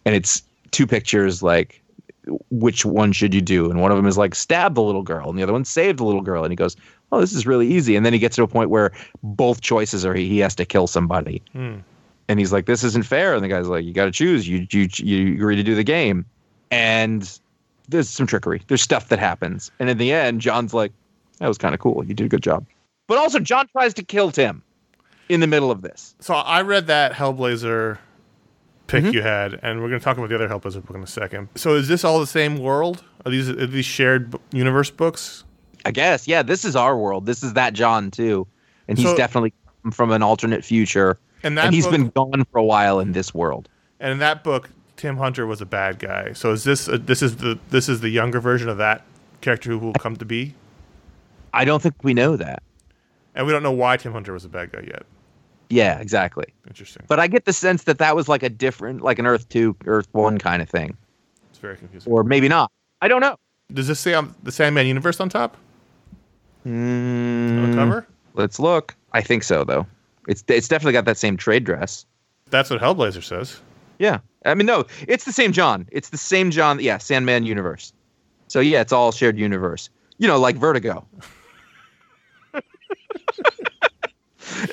And 0.07 0.15
it's 0.15 0.43
two 0.71 0.87
pictures 0.87 1.43
like 1.43 1.81
which 2.51 2.87
one 2.87 3.13
should 3.13 3.35
you 3.35 3.43
do? 3.43 3.71
And 3.71 3.83
one 3.83 3.91
of 3.91 3.97
them 3.99 4.07
is 4.07 4.17
like 4.17 4.35
stab 4.35 4.75
the 4.75 4.83
little 4.83 5.03
girl, 5.03 5.29
and 5.29 5.39
the 5.39 5.43
other 5.43 5.53
one 5.53 5.65
save 5.65 5.99
the 5.99 6.05
little 6.05 6.23
girl. 6.23 6.45
And 6.45 6.53
he 6.53 6.57
goes, 6.57 6.77
"Oh, 7.13 7.21
this 7.21 7.35
is 7.35 7.47
really 7.47 7.69
easy." 7.69 7.97
And 7.97 8.05
then 8.07 8.13
he 8.15 8.19
gets 8.19 8.37
to 8.37 8.43
a 8.43 8.49
point 8.49 8.71
where 8.71 8.93
both 9.23 9.61
choices 9.61 10.05
are 10.07 10.15
he, 10.15 10.29
he 10.29 10.39
has 10.39 10.55
to 10.57 10.65
kill 10.65 10.87
somebody, 10.87 11.43
Hmm. 11.53 11.77
and 12.29 12.39
he's 12.39 12.53
like, 12.53 12.65
"This 12.65 12.83
isn't 12.85 13.05
fair." 13.05 13.35
And 13.35 13.45
the 13.45 13.49
guy's 13.49 13.69
like, 13.69 13.85
"You 13.85 13.93
got 13.93 14.07
to 14.07 14.11
choose. 14.11 14.49
You 14.49 14.67
you 14.71 14.89
you 14.97 15.35
agree 15.35 15.57
to 15.57 15.63
do 15.63 15.75
the 15.75 15.85
game." 15.85 16.25
And 16.71 17.39
there's 17.89 18.09
some 18.09 18.27
trickery. 18.27 18.63
There's 18.69 18.83
stuff 18.83 19.09
that 19.09 19.19
happens, 19.19 19.71
and 19.79 19.89
in 19.91 19.99
the 19.99 20.13
end, 20.13 20.41
John's 20.41 20.73
like, 20.75 20.93
"That 21.39 21.49
was 21.49 21.59
kind 21.59 21.75
of 21.75 21.81
cool. 21.81 22.05
You 22.05 22.15
did 22.15 22.25
a 22.25 22.29
good 22.29 22.43
job." 22.43 22.65
But 23.07 23.19
also, 23.19 23.39
John 23.39 23.67
tries 23.69 23.93
to 23.95 24.03
kill 24.03 24.31
Tim 24.31 24.63
in 25.29 25.41
the 25.41 25.47
middle 25.47 25.71
of 25.71 25.83
this. 25.83 26.15
So 26.21 26.35
I 26.35 26.63
read 26.63 26.87
that 26.87 27.13
Hellblazer 27.13 27.99
pick 28.87 29.05
Mhm. 29.05 29.13
you 29.15 29.23
had, 29.23 29.59
and 29.63 29.81
we're 29.83 29.89
going 29.89 30.01
to 30.01 30.05
talk 30.05 30.17
about 30.19 30.29
the 30.31 30.35
other 30.35 30.49
Hellblazer 30.49 30.85
book 30.85 30.97
in 30.97 31.03
a 31.03 31.07
second. 31.07 31.49
So 31.55 31.75
is 31.75 31.89
this 31.89 32.05
all 32.05 32.19
the 32.21 32.27
same 32.27 32.59
world? 32.59 33.03
Are 33.25 33.31
these 33.31 33.49
are 33.49 33.67
these 33.67 33.85
shared 33.87 34.35
universe 34.53 34.91
books? 34.91 35.45
I 35.87 35.91
guess, 35.91 36.27
yeah, 36.27 36.43
this 36.43 36.65
is 36.65 36.75
our 36.77 36.97
world. 36.97 37.27
This 37.27 37.43
is 37.43 37.53
that 37.55 37.75
John 37.75 38.11
too, 38.11 38.47
and 38.89 38.97
he's 38.99 39.09
So- 39.11 39.17
definitely 39.17 39.53
come 39.83 39.93
from 39.93 40.11
an 40.13 40.23
alternate 40.23 40.65
future. 40.65 41.19
And 41.43 41.59
that 41.59 41.67
and 41.67 41.75
he's 41.75 41.85
book, 41.85 41.93
been 41.93 42.09
gone 42.09 42.47
for 42.51 42.57
a 42.59 42.65
while 42.65 43.01
in 43.01 43.13
this 43.13 43.35
world. 43.35 43.69
and 44.01 44.13
in 44.13 44.19
that 44.19 44.43
book, 44.45 44.71
Tim 44.97 45.17
Hunter 45.17 45.47
was 45.47 45.61
a 45.61 45.67
bad 45.67 45.99
guy. 45.99 46.33
So 46.33 46.53
is 46.53 46.65
this 46.65 46.89
uh 46.89 46.99
this 47.01 47.23
is 47.23 47.37
the 47.37 47.59
this 47.71 47.89
is 47.89 48.01
the 48.01 48.09
younger 48.11 48.41
version 48.41 48.69
of 48.69 48.79
that 48.79 49.03
character 49.41 49.71
who 49.71 49.79
will 49.79 49.93
come 49.95 50.17
to 50.17 50.25
be? 50.25 50.55
I 51.53 51.65
don't 51.65 51.83
think 51.83 51.95
we 52.03 52.15
know 52.15 52.37
that. 52.37 52.63
And 53.35 53.47
we 53.47 53.53
don't 53.53 53.63
know 53.63 53.73
why 53.73 53.97
Tim 53.97 54.13
Hunter 54.13 54.33
was 54.33 54.45
a 54.45 54.49
bad 54.49 54.73
guy 54.73 54.83
yet. 54.87 55.05
Yeah, 55.71 55.99
exactly. 55.99 56.47
Interesting. 56.69 57.05
But 57.09 57.19
I 57.21 57.27
get 57.27 57.45
the 57.47 57.53
sense 57.53 57.85
that 57.85 57.99
that 57.99 58.15
was 58.15 58.29
like 58.29 58.43
a 58.43 58.49
different, 58.49 59.01
like 59.01 59.19
an 59.19 59.27
Earth 59.27 59.49
Two, 59.49 59.75
Earth 59.87 60.07
One 60.13 60.39
kind 60.39 60.63
of 60.63 60.69
thing, 60.69 60.97
It's 61.51 61.59
very 61.59 61.77
confusing. 61.77 62.13
or 62.13 62.23
maybe 62.23 62.49
not. 62.49 62.71
I 63.01 63.09
don't 63.09 63.21
know. 63.21 63.37
Does 63.73 63.89
this 63.89 63.99
say 63.99 64.15
on 64.15 64.35
the 64.43 64.53
Sandman 64.53 64.87
universe 64.87 65.19
on 65.21 65.29
top 65.29 65.57
on 66.65 66.73
Mm, 66.73 67.71
the 67.71 67.77
cover? 67.77 68.07
Let's 68.35 68.59
look. 68.59 68.95
I 69.13 69.21
think 69.21 69.43
so, 69.43 69.65
though. 69.65 69.87
It's 70.29 70.45
it's 70.49 70.69
definitely 70.69 70.93
got 70.93 71.05
that 71.07 71.19
same 71.19 71.37
trade 71.37 71.65
dress. 71.65 72.07
That's 72.51 72.71
what 72.71 72.81
Hellblazer 72.81 73.23
says. 73.23 73.61
Yeah, 73.99 74.19
I 74.45 74.55
mean, 74.55 74.67
no, 74.67 74.85
it's 75.07 75.25
the 75.25 75.33
same 75.33 75.53
John. 75.53 75.87
It's 75.93 76.11
the 76.11 76.19
same 76.19 76.51
John. 76.51 76.81
Yeah, 76.81 76.99
Sandman 76.99 77.45
universe. 77.47 77.93
So 78.49 78.61
yeah, 78.61 78.81
it's 78.81 78.93
all 78.93 79.13
shared 79.13 79.39
universe. 79.39 79.89
You 80.19 80.29
know, 80.29 80.39
like 80.39 80.57
Vertigo. 80.57 81.07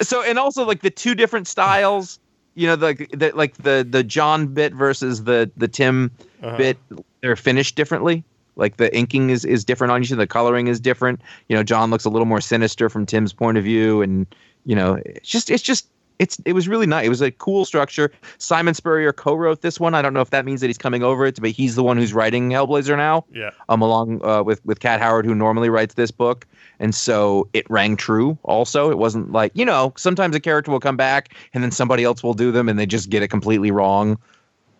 so 0.01 0.21
and 0.23 0.37
also 0.37 0.65
like 0.65 0.81
the 0.81 0.89
two 0.89 1.15
different 1.15 1.47
styles 1.47 2.19
you 2.55 2.67
know 2.67 2.75
the, 2.75 3.07
the 3.13 3.31
like 3.33 3.55
the 3.57 3.87
the 3.89 4.03
John 4.03 4.47
bit 4.47 4.73
versus 4.73 5.23
the 5.23 5.49
the 5.55 5.67
Tim 5.67 6.11
Uh-huh. 6.43 6.57
bit 6.57 6.77
they're 7.21 7.35
finished 7.35 7.75
differently. 7.75 8.23
Like 8.55 8.77
the 8.77 8.95
inking 8.95 9.29
is 9.29 9.45
is 9.45 9.63
different 9.63 9.91
on 9.91 10.01
each, 10.03 10.11
and 10.11 10.19
the 10.19 10.27
coloring 10.27 10.67
is 10.67 10.79
different. 10.79 11.21
You 11.47 11.55
know, 11.55 11.63
John 11.63 11.89
looks 11.89 12.03
a 12.03 12.09
little 12.09 12.25
more 12.25 12.41
sinister 12.41 12.89
from 12.89 13.05
Tim's 13.05 13.31
point 13.31 13.57
of 13.57 13.63
view, 13.63 14.01
and 14.01 14.25
you 14.65 14.75
know, 14.75 14.99
it's 15.05 15.29
just 15.29 15.49
it's 15.49 15.63
just 15.63 15.87
it's 16.21 16.37
it 16.45 16.53
was 16.53 16.67
really 16.67 16.85
nice. 16.85 17.07
It 17.07 17.09
was 17.09 17.21
a 17.21 17.31
cool 17.31 17.65
structure. 17.65 18.11
Simon 18.37 18.75
Spurrier 18.75 19.11
co-wrote 19.11 19.61
this 19.61 19.79
one. 19.79 19.95
I 19.95 20.03
don't 20.03 20.13
know 20.13 20.21
if 20.21 20.29
that 20.29 20.45
means 20.45 20.61
that 20.61 20.67
he's 20.67 20.77
coming 20.77 21.01
over 21.01 21.25
it, 21.25 21.41
but 21.41 21.49
he's 21.49 21.73
the 21.73 21.81
one 21.81 21.97
who's 21.97 22.13
writing 22.13 22.51
Hellblazer 22.51 22.95
now. 22.95 23.25
Yeah. 23.33 23.49
Um, 23.69 23.81
along 23.81 24.23
uh, 24.23 24.43
with 24.43 24.63
with 24.63 24.79
Kat 24.79 25.01
Howard, 25.01 25.25
who 25.25 25.33
normally 25.33 25.69
writes 25.69 25.95
this 25.95 26.11
book, 26.11 26.45
and 26.79 26.93
so 26.93 27.49
it 27.53 27.67
rang 27.71 27.97
true. 27.97 28.37
Also, 28.43 28.91
it 28.91 28.99
wasn't 28.99 29.31
like 29.31 29.51
you 29.55 29.65
know 29.65 29.93
sometimes 29.97 30.35
a 30.35 30.39
character 30.39 30.69
will 30.69 30.79
come 30.79 30.95
back 30.95 31.33
and 31.55 31.63
then 31.63 31.71
somebody 31.71 32.03
else 32.03 32.21
will 32.21 32.35
do 32.35 32.51
them, 32.51 32.69
and 32.69 32.77
they 32.77 32.85
just 32.85 33.09
get 33.09 33.23
it 33.23 33.29
completely 33.29 33.71
wrong. 33.71 34.15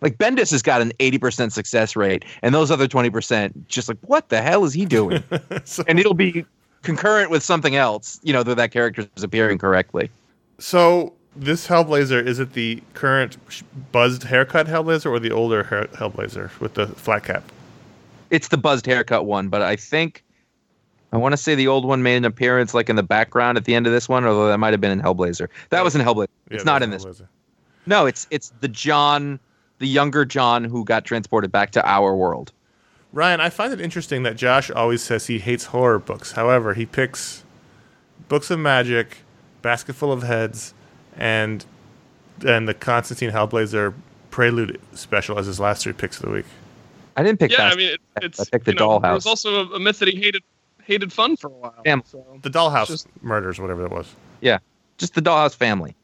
Like 0.00 0.18
Bendis 0.18 0.52
has 0.52 0.62
got 0.62 0.80
an 0.80 0.92
eighty 1.00 1.18
percent 1.18 1.52
success 1.52 1.96
rate, 1.96 2.24
and 2.42 2.54
those 2.54 2.70
other 2.70 2.86
twenty 2.86 3.10
percent 3.10 3.66
just 3.66 3.88
like 3.88 3.98
what 4.02 4.28
the 4.28 4.40
hell 4.40 4.64
is 4.64 4.72
he 4.72 4.86
doing? 4.86 5.24
So, 5.64 5.82
and 5.88 5.98
it'll 5.98 6.14
be 6.14 6.44
concurrent 6.82 7.30
with 7.30 7.42
something 7.42 7.74
else, 7.76 8.20
you 8.22 8.32
know, 8.32 8.42
that 8.44 8.56
that 8.56 8.70
character 8.72 9.08
is 9.16 9.22
appearing 9.22 9.58
correctly. 9.58 10.10
so 10.58 11.12
this 11.34 11.66
Hellblazer 11.68 12.24
is 12.24 12.38
it 12.38 12.52
the 12.52 12.82
current 12.94 13.36
buzzed 13.92 14.24
haircut 14.24 14.66
Hellblazer 14.66 15.06
or 15.10 15.18
the 15.18 15.30
older 15.30 15.64
hair- 15.64 15.88
Hellblazer 15.94 16.58
with 16.60 16.74
the 16.74 16.86
flat 16.88 17.24
cap? 17.24 17.44
It's 18.30 18.48
the 18.48 18.58
buzzed 18.58 18.86
haircut 18.86 19.26
one, 19.26 19.48
but 19.48 19.62
I 19.62 19.76
think 19.76 20.24
I 21.12 21.16
want 21.18 21.32
to 21.34 21.36
say 21.36 21.54
the 21.54 21.68
old 21.68 21.84
one 21.84 22.02
made 22.02 22.16
an 22.16 22.24
appearance 22.24 22.72
like 22.74 22.88
in 22.88 22.96
the 22.96 23.02
background 23.02 23.58
at 23.58 23.64
the 23.64 23.74
end 23.74 23.86
of 23.86 23.92
this 23.92 24.08
one, 24.08 24.24
although 24.24 24.48
that 24.48 24.58
might 24.58 24.72
have 24.72 24.80
been 24.80 24.90
in 24.92 25.00
Hellblazer. 25.02 25.48
That 25.70 25.84
was 25.84 25.94
in 25.94 26.00
Hellblazer. 26.00 26.28
Yeah, 26.50 26.56
It's 26.56 26.64
not 26.64 26.82
in 26.82 26.90
this. 26.90 27.04
Hellblazer. 27.04 27.26
No, 27.86 28.06
it's 28.06 28.26
it's 28.30 28.52
the 28.60 28.68
John, 28.68 29.38
the 29.78 29.88
younger 29.88 30.24
John 30.24 30.64
who 30.64 30.84
got 30.84 31.04
transported 31.04 31.50
back 31.52 31.72
to 31.72 31.86
our 31.86 32.14
world. 32.16 32.52
Ryan, 33.12 33.40
I 33.40 33.50
find 33.50 33.72
it 33.74 33.80
interesting 33.80 34.22
that 34.22 34.36
Josh 34.36 34.70
always 34.70 35.02
says 35.02 35.26
he 35.26 35.38
hates 35.38 35.66
horror 35.66 35.98
books. 35.98 36.32
However, 36.32 36.72
he 36.72 36.86
picks 36.86 37.42
books 38.28 38.50
of 38.50 38.58
magic, 38.58 39.18
Basket 39.60 39.94
Full 39.94 40.10
of 40.12 40.22
Heads, 40.22 40.72
and 41.16 41.64
and 42.46 42.66
the 42.68 42.74
Constantine 42.74 43.30
Hellblazer 43.30 43.94
Prelude 44.30 44.80
special 44.94 45.38
as 45.38 45.46
his 45.46 45.60
last 45.60 45.82
three 45.84 45.92
picks 45.92 46.16
of 46.18 46.26
the 46.26 46.30
week. 46.32 46.46
I 47.16 47.22
didn't 47.22 47.38
pick 47.38 47.50
Yeah, 47.50 47.58
that. 47.68 47.72
I 47.72 47.76
mean, 47.76 47.88
it, 47.92 48.00
it's 48.22 48.40
I 48.40 48.44
picked 48.44 48.64
the 48.64 48.72
you 48.72 48.78
know, 48.78 48.98
There 48.98 49.10
Dollhouse. 49.10 49.14
was 49.14 49.26
also 49.26 49.68
a, 49.70 49.74
a 49.74 49.78
myth 49.80 49.98
that 49.98 50.08
he 50.08 50.16
hated 50.18 50.42
hated 50.84 51.12
fun 51.12 51.36
for 51.36 51.48
a 51.48 51.50
while. 51.50 51.74
Damn. 51.84 52.02
So. 52.06 52.24
The 52.42 52.50
Dollhouse 52.50 52.86
Just- 52.88 53.06
murders, 53.22 53.60
whatever 53.60 53.82
that 53.82 53.90
was. 53.92 54.08
yeah, 54.40 54.58
just 54.98 55.14
the 55.14 55.20
Dollhouse 55.22 55.54
family. 55.54 55.94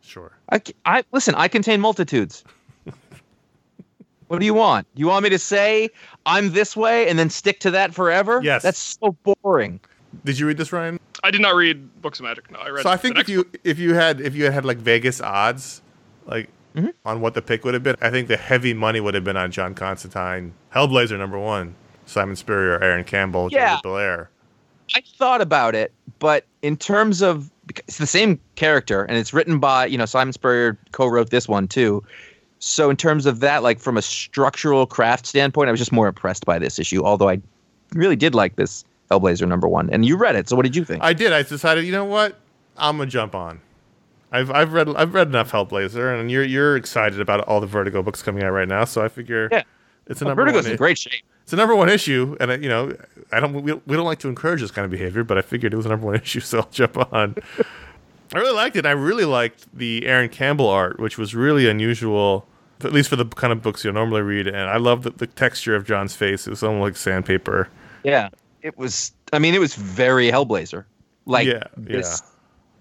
Sure. 0.00 0.32
I, 0.48 0.58
c- 0.64 0.74
I- 0.86 1.04
listen. 1.12 1.34
I 1.34 1.48
contain 1.48 1.80
multitudes. 1.80 2.44
what 4.28 4.38
do 4.38 4.46
you 4.46 4.54
want? 4.54 4.86
You 4.94 5.06
want 5.08 5.22
me 5.24 5.30
to 5.30 5.38
say 5.38 5.90
I'm 6.26 6.52
this 6.52 6.76
way 6.76 7.08
and 7.08 7.18
then 7.18 7.28
stick 7.30 7.60
to 7.60 7.70
that 7.72 7.94
forever? 7.94 8.40
Yes. 8.42 8.62
That's 8.62 8.78
so 8.78 9.16
boring. 9.42 9.80
Did 10.24 10.38
you 10.38 10.46
read 10.46 10.56
this, 10.56 10.72
Ryan? 10.72 10.98
I 11.22 11.30
did 11.30 11.40
not 11.40 11.54
read 11.54 12.00
Books 12.02 12.18
of 12.18 12.24
Magic. 12.24 12.50
No, 12.50 12.58
I 12.58 12.68
read. 12.70 12.82
So 12.82 12.90
I 12.90 12.96
think 12.96 13.18
if 13.18 13.28
you 13.28 13.48
if 13.64 13.78
you 13.78 13.94
had 13.94 14.20
if 14.20 14.34
you 14.34 14.44
had, 14.44 14.54
had 14.54 14.64
like 14.64 14.78
Vegas 14.78 15.20
odds, 15.20 15.82
like 16.26 16.48
Mhm. 16.76 16.92
on 17.04 17.20
what 17.20 17.34
the 17.34 17.42
pick 17.42 17.64
would 17.64 17.74
have 17.74 17.82
been, 17.82 17.96
I 18.00 18.10
think 18.10 18.28
the 18.28 18.36
heavy 18.36 18.72
money 18.74 18.98
would 19.00 19.14
have 19.14 19.24
been 19.24 19.36
on 19.36 19.50
John 19.52 19.74
Constantine, 19.74 20.54
Hellblazer 20.74 21.18
number 21.18 21.38
one, 21.38 21.74
Simon 22.06 22.34
Spurrier, 22.34 22.82
Aaron 22.82 23.04
Campbell, 23.04 23.48
Yeah. 23.52 23.70
Joseph 23.70 23.82
Bellaire. 23.82 24.28
I 24.96 25.02
thought 25.18 25.40
about 25.40 25.74
it, 25.74 25.92
but 26.18 26.44
in 26.62 26.76
terms 26.76 27.22
of 27.22 27.50
it's 27.86 27.98
the 27.98 28.06
same 28.06 28.40
character 28.56 29.04
and 29.04 29.16
it's 29.16 29.32
written 29.32 29.58
by 29.58 29.86
you 29.86 29.96
know 29.98 30.06
Simon 30.06 30.32
Spurrier 30.32 30.76
co-wrote 30.92 31.30
this 31.30 31.46
one 31.46 31.68
too. 31.68 32.02
So 32.58 32.90
in 32.90 32.96
terms 32.96 33.26
of 33.26 33.40
that, 33.40 33.62
like 33.62 33.78
from 33.78 33.96
a 33.96 34.02
structural 34.02 34.86
craft 34.86 35.26
standpoint, 35.26 35.68
I 35.68 35.72
was 35.72 35.80
just 35.80 35.92
more 35.92 36.08
impressed 36.08 36.46
by 36.46 36.58
this 36.58 36.78
issue. 36.78 37.02
Although 37.04 37.28
I 37.28 37.40
really 37.94 38.16
did 38.16 38.34
like 38.34 38.56
this 38.56 38.84
Hellblazer 39.20 39.46
number 39.48 39.68
one, 39.68 39.90
and 39.90 40.04
you 40.04 40.16
read 40.16 40.36
it. 40.36 40.48
So 40.48 40.56
what 40.56 40.62
did 40.62 40.74
you 40.76 40.84
think? 40.84 41.02
I 41.02 41.12
did. 41.12 41.32
I 41.32 41.42
decided, 41.42 41.84
you 41.84 41.92
know 41.92 42.04
what? 42.04 42.38
I'm 42.76 42.96
gonna 42.98 43.10
jump 43.10 43.34
on. 43.34 43.60
I've 44.30 44.50
I've 44.50 44.72
read 44.72 44.88
I've 44.96 45.12
read 45.14 45.28
enough 45.28 45.52
Hellblazer, 45.52 46.18
and 46.18 46.30
you're 46.30 46.44
you're 46.44 46.76
excited 46.76 47.20
about 47.20 47.40
all 47.40 47.60
the 47.60 47.66
Vertigo 47.66 48.02
books 48.02 48.22
coming 48.22 48.42
out 48.42 48.50
right 48.50 48.68
now. 48.68 48.84
So 48.84 49.04
I 49.04 49.08
figure, 49.08 49.48
Yeah. 49.52 49.62
it's 50.06 50.22
a 50.22 50.24
Well, 50.24 50.30
number 50.30 50.44
Vertigo's 50.44 50.64
one. 50.64 50.72
in 50.72 50.76
great 50.78 50.96
shape. 50.98 51.22
It's 51.42 51.52
a 51.52 51.56
number 51.56 51.74
one 51.76 51.88
issue, 51.90 52.36
and 52.40 52.50
uh, 52.50 52.54
you 52.58 52.68
know, 52.68 52.96
I 53.32 53.40
don't 53.40 53.52
we, 53.52 53.72
we 53.72 53.96
don't 53.96 54.06
like 54.06 54.20
to 54.20 54.28
encourage 54.28 54.60
this 54.60 54.70
kind 54.70 54.84
of 54.84 54.90
behavior, 54.90 55.24
but 55.24 55.36
I 55.36 55.42
figured 55.42 55.74
it 55.74 55.76
was 55.76 55.86
a 55.86 55.90
number 55.90 56.06
one 56.06 56.14
issue, 56.22 56.40
so 56.40 56.58
I'll 56.60 56.68
jump 56.70 56.96
on. 57.12 57.34
I 58.34 58.38
really 58.38 58.54
liked 58.54 58.76
it. 58.76 58.86
I 58.86 58.92
really 58.92 59.26
liked 59.26 59.66
the 59.76 60.06
Aaron 60.06 60.30
Campbell 60.30 60.68
art, 60.68 60.98
which 60.98 61.18
was 61.18 61.34
really 61.34 61.68
unusual, 61.68 62.46
at 62.82 62.92
least 62.92 63.10
for 63.10 63.16
the 63.16 63.26
kind 63.26 63.52
of 63.52 63.60
books 63.60 63.84
you 63.84 63.92
normally 63.92 64.22
read. 64.22 64.46
And 64.46 64.56
I 64.56 64.78
love 64.78 65.02
the, 65.02 65.10
the 65.10 65.26
texture 65.26 65.74
of 65.76 65.84
John's 65.84 66.14
face; 66.16 66.46
it 66.46 66.50
was 66.50 66.62
almost 66.62 66.82
like 66.82 66.96
sandpaper. 66.96 67.68
Yeah, 68.04 68.30
it 68.62 68.76
was. 68.78 69.12
I 69.32 69.38
mean, 69.38 69.54
it 69.54 69.60
was 69.60 69.74
very 69.74 70.30
Hellblazer. 70.30 70.84
Like 71.26 71.46
Yeah, 71.46 71.64
this. 71.76 72.22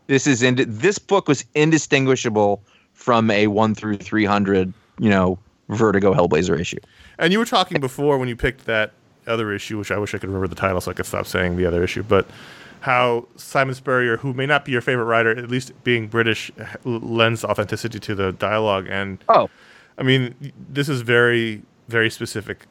This 0.07 0.27
is 0.27 0.41
ind- 0.41 0.59
This 0.59 0.99
book 0.99 1.27
was 1.27 1.45
indistinguishable 1.55 2.61
from 2.93 3.31
a 3.31 3.47
one 3.47 3.75
through 3.75 3.97
three 3.97 4.25
hundred. 4.25 4.73
You 4.99 5.09
know, 5.09 5.39
Vertigo 5.69 6.13
Hellblazer 6.13 6.59
issue. 6.59 6.79
And 7.17 7.31
you 7.31 7.39
were 7.39 7.45
talking 7.45 7.79
before 7.79 8.17
when 8.17 8.27
you 8.27 8.35
picked 8.35 8.65
that 8.65 8.91
other 9.27 9.53
issue, 9.53 9.77
which 9.77 9.91
I 9.91 9.97
wish 9.97 10.13
I 10.13 10.17
could 10.17 10.29
remember 10.29 10.47
the 10.47 10.55
title 10.55 10.81
so 10.81 10.91
I 10.91 10.93
could 10.93 11.05
stop 11.05 11.25
saying 11.25 11.57
the 11.57 11.65
other 11.65 11.83
issue, 11.83 12.03
but 12.03 12.27
how 12.81 13.27
Simon 13.35 13.75
Spurrier, 13.75 14.17
who 14.17 14.33
may 14.33 14.47
not 14.47 14.65
be 14.65 14.71
your 14.71 14.81
favorite 14.81 15.05
writer, 15.05 15.29
at 15.29 15.49
least 15.49 15.71
being 15.83 16.07
British, 16.07 16.51
lends 16.83 17.45
authenticity 17.45 17.99
to 17.99 18.15
the 18.15 18.31
dialogue. 18.33 18.87
And 18.89 19.23
Oh 19.29 19.49
I 19.97 20.03
mean, 20.03 20.35
this 20.69 20.89
is 20.89 21.01
very, 21.01 21.61
very 21.87 22.09
specific 22.09 22.65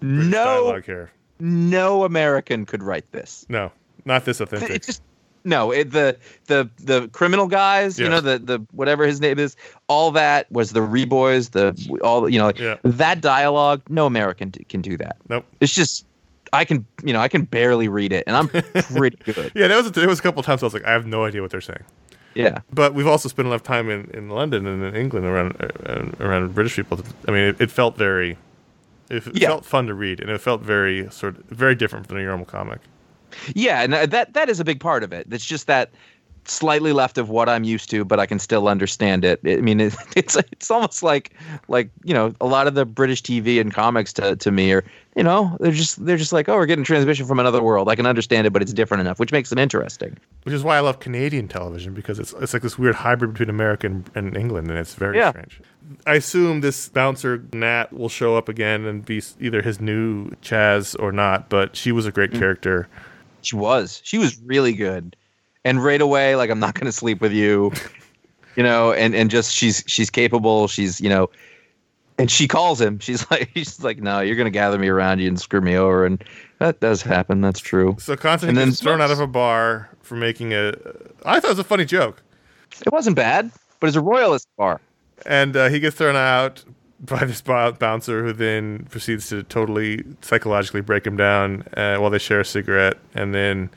British 0.00 0.26
no, 0.26 0.44
dialogue 0.44 0.84
here. 0.84 1.10
No 1.40 2.04
American 2.04 2.66
could 2.66 2.82
write 2.82 3.10
this. 3.12 3.46
No, 3.48 3.70
not 4.04 4.24
this 4.24 4.40
authentic. 4.40 4.70
It 4.70 4.82
just 4.82 5.02
no. 5.44 5.70
It, 5.70 5.90
the 5.90 6.16
the 6.46 6.68
the 6.78 7.08
criminal 7.08 7.46
guys, 7.46 7.98
you 7.98 8.08
know, 8.08 8.20
the 8.20 8.38
the 8.38 8.58
whatever 8.72 9.06
his 9.06 9.20
name 9.20 9.38
is, 9.38 9.56
all 9.88 10.10
that 10.12 10.50
was 10.50 10.72
the 10.72 10.80
Reboys, 10.80 11.50
the 11.52 11.98
all 12.02 12.28
you 12.28 12.38
know, 12.38 12.46
like, 12.46 12.58
Yeah. 12.58 12.76
that 12.84 13.20
dialogue. 13.20 13.82
No 13.88 14.06
American 14.06 14.50
can 14.50 14.80
do 14.80 14.96
that. 14.96 15.16
nope. 15.28 15.44
It's 15.60 15.74
just 15.74 16.06
I 16.52 16.64
can 16.64 16.86
you 17.04 17.12
know 17.12 17.20
I 17.20 17.28
can 17.28 17.42
barely 17.42 17.88
read 17.88 18.12
it, 18.12 18.24
and 18.26 18.36
I'm 18.36 18.48
pretty 18.48 19.16
good. 19.32 19.52
Yeah, 19.54 19.68
there 19.68 19.76
was 19.76 19.86
a, 19.86 19.90
there 19.90 20.08
was 20.08 20.18
a 20.18 20.22
couple 20.22 20.42
times 20.42 20.62
I 20.62 20.66
was 20.66 20.74
like, 20.74 20.84
I 20.84 20.92
have 20.92 21.06
no 21.06 21.24
idea 21.24 21.42
what 21.42 21.50
they're 21.50 21.60
saying. 21.60 21.82
Yeah. 22.34 22.58
But 22.70 22.92
we've 22.92 23.06
also 23.06 23.30
spent 23.30 23.48
enough 23.48 23.62
time 23.62 23.88
in, 23.88 24.10
in 24.12 24.28
London 24.28 24.66
and 24.66 24.82
in 24.84 24.94
England 24.94 25.24
around 25.24 25.56
uh, 25.58 26.10
around 26.20 26.54
British 26.54 26.76
people. 26.76 27.00
I 27.26 27.30
mean, 27.30 27.40
it, 27.44 27.60
it 27.62 27.70
felt 27.70 27.96
very, 27.96 28.36
it, 29.10 29.26
it 29.26 29.36
Yeah. 29.40 29.48
felt 29.48 29.64
fun 29.64 29.86
to 29.86 29.94
read, 29.94 30.20
and 30.20 30.30
it 30.30 30.40
felt 30.40 30.62
very 30.62 31.08
sort 31.10 31.38
of 31.38 31.44
very 31.46 31.74
different 31.74 32.06
from 32.06 32.18
a 32.18 32.22
normal 32.24 32.46
comic. 32.46 32.80
Yeah, 33.54 33.82
and 33.82 33.92
uh, 33.94 34.06
that 34.06 34.34
that 34.34 34.48
is 34.48 34.60
a 34.60 34.64
big 34.64 34.80
part 34.80 35.02
of 35.02 35.12
it. 35.12 35.26
It's 35.30 35.44
just 35.44 35.66
that 35.66 35.90
slightly 36.46 36.92
left 36.92 37.18
of 37.18 37.28
what 37.28 37.48
I'm 37.48 37.64
used 37.64 37.90
to, 37.90 38.04
but 38.04 38.18
I 38.20 38.26
can 38.26 38.38
still 38.38 38.68
understand 38.68 39.24
it. 39.24 39.40
I 39.46 39.56
mean, 39.56 39.80
it, 39.80 39.94
it's 40.16 40.36
it's 40.36 40.70
almost 40.70 41.02
like 41.02 41.32
like 41.68 41.90
you 42.04 42.14
know 42.14 42.32
a 42.40 42.46
lot 42.46 42.66
of 42.66 42.74
the 42.74 42.84
British 42.84 43.22
TV 43.22 43.60
and 43.60 43.72
comics 43.72 44.12
to 44.14 44.36
to 44.36 44.50
me 44.50 44.72
are 44.72 44.84
you 45.16 45.22
know 45.22 45.56
they're 45.60 45.72
just 45.72 46.04
they're 46.04 46.16
just 46.16 46.32
like 46.32 46.48
oh 46.48 46.56
we're 46.56 46.66
getting 46.66 46.84
transmission 46.84 47.26
from 47.26 47.38
another 47.40 47.62
world. 47.62 47.88
I 47.88 47.94
can 47.96 48.06
understand 48.06 48.46
it, 48.46 48.52
but 48.52 48.62
it's 48.62 48.72
different 48.72 49.00
enough, 49.00 49.18
which 49.18 49.32
makes 49.32 49.50
them 49.50 49.58
interesting. 49.58 50.16
Which 50.44 50.54
is 50.54 50.62
why 50.62 50.76
I 50.76 50.80
love 50.80 51.00
Canadian 51.00 51.48
television 51.48 51.94
because 51.94 52.18
it's 52.18 52.32
it's 52.34 52.52
like 52.52 52.62
this 52.62 52.78
weird 52.78 52.96
hybrid 52.96 53.32
between 53.32 53.50
America 53.50 53.86
and, 53.86 54.10
and 54.14 54.36
England, 54.36 54.68
and 54.70 54.78
it's 54.78 54.94
very 54.94 55.16
Yeah. 55.18 55.30
strange. 55.30 55.60
I 56.06 56.14
assume 56.14 56.62
this 56.62 56.88
bouncer 56.88 57.44
Nat 57.52 57.92
will 57.92 58.08
show 58.08 58.36
up 58.36 58.48
again 58.48 58.84
and 58.86 59.04
be 59.04 59.22
either 59.40 59.62
his 59.62 59.80
new 59.80 60.30
Chaz 60.42 60.96
or 60.98 61.12
not, 61.12 61.48
but 61.48 61.76
she 61.76 61.92
was 61.92 62.06
a 62.06 62.12
great 62.12 62.32
Mm. 62.32 62.38
character. 62.38 62.88
She 63.42 63.54
was 63.54 64.00
she 64.04 64.18
was 64.18 64.40
really 64.44 64.72
good, 64.72 65.14
and 65.66 65.82
right 65.84 66.00
away 66.00 66.36
like 66.36 66.48
I'm 66.48 66.60
not 66.60 66.74
going 66.74 66.86
to 66.86 66.92
sleep 66.92 67.20
with 67.20 67.32
you, 67.32 67.72
you 68.56 68.62
know, 68.62 68.92
and 68.92 69.14
and 69.14 69.30
just 69.30 69.52
she's 69.52 69.82
she's 69.86 70.08
capable. 70.10 70.68
She's 70.68 71.00
you 71.00 71.08
know. 71.10 71.28
And 72.18 72.30
she 72.30 72.48
calls 72.48 72.80
him. 72.80 72.98
She's 72.98 73.30
like, 73.30 73.50
she's 73.54 73.84
like, 73.84 73.98
no, 73.98 74.20
you're 74.20 74.36
gonna 74.36 74.48
gather 74.48 74.78
me 74.78 74.88
around 74.88 75.18
you 75.18 75.28
and 75.28 75.38
screw 75.38 75.60
me 75.60 75.76
over, 75.76 76.06
and 76.06 76.24
that 76.60 76.80
does 76.80 77.02
happen. 77.02 77.42
That's 77.42 77.60
true. 77.60 77.94
So 77.98 78.16
Constantine 78.16 78.56
And 78.56 78.70
gets 78.70 78.80
thrown 78.80 79.02
out 79.02 79.10
of 79.10 79.20
a 79.20 79.26
bar 79.26 79.90
for 80.00 80.16
making 80.16 80.54
a. 80.54 80.68
I 81.26 81.40
thought 81.40 81.48
it 81.48 81.50
was 81.50 81.58
a 81.58 81.64
funny 81.64 81.84
joke. 81.84 82.22
It 82.86 82.90
wasn't 82.90 83.16
bad, 83.16 83.50
but 83.80 83.88
it's 83.88 83.96
a 83.96 84.00
royalist 84.00 84.48
bar. 84.56 84.80
and 85.26 85.54
uh, 85.56 85.68
he 85.68 85.78
gets 85.78 85.96
thrown 85.96 86.16
out 86.16 86.64
by 87.00 87.22
this 87.26 87.42
bouncer 87.42 88.24
who 88.24 88.32
then 88.32 88.86
proceeds 88.88 89.28
to 89.28 89.42
totally 89.42 90.02
psychologically 90.22 90.80
break 90.80 91.06
him 91.06 91.18
down 91.18 91.64
uh, 91.76 91.98
while 91.98 92.08
they 92.08 92.18
share 92.18 92.40
a 92.40 92.44
cigarette 92.46 92.96
and 93.14 93.34
then 93.34 93.68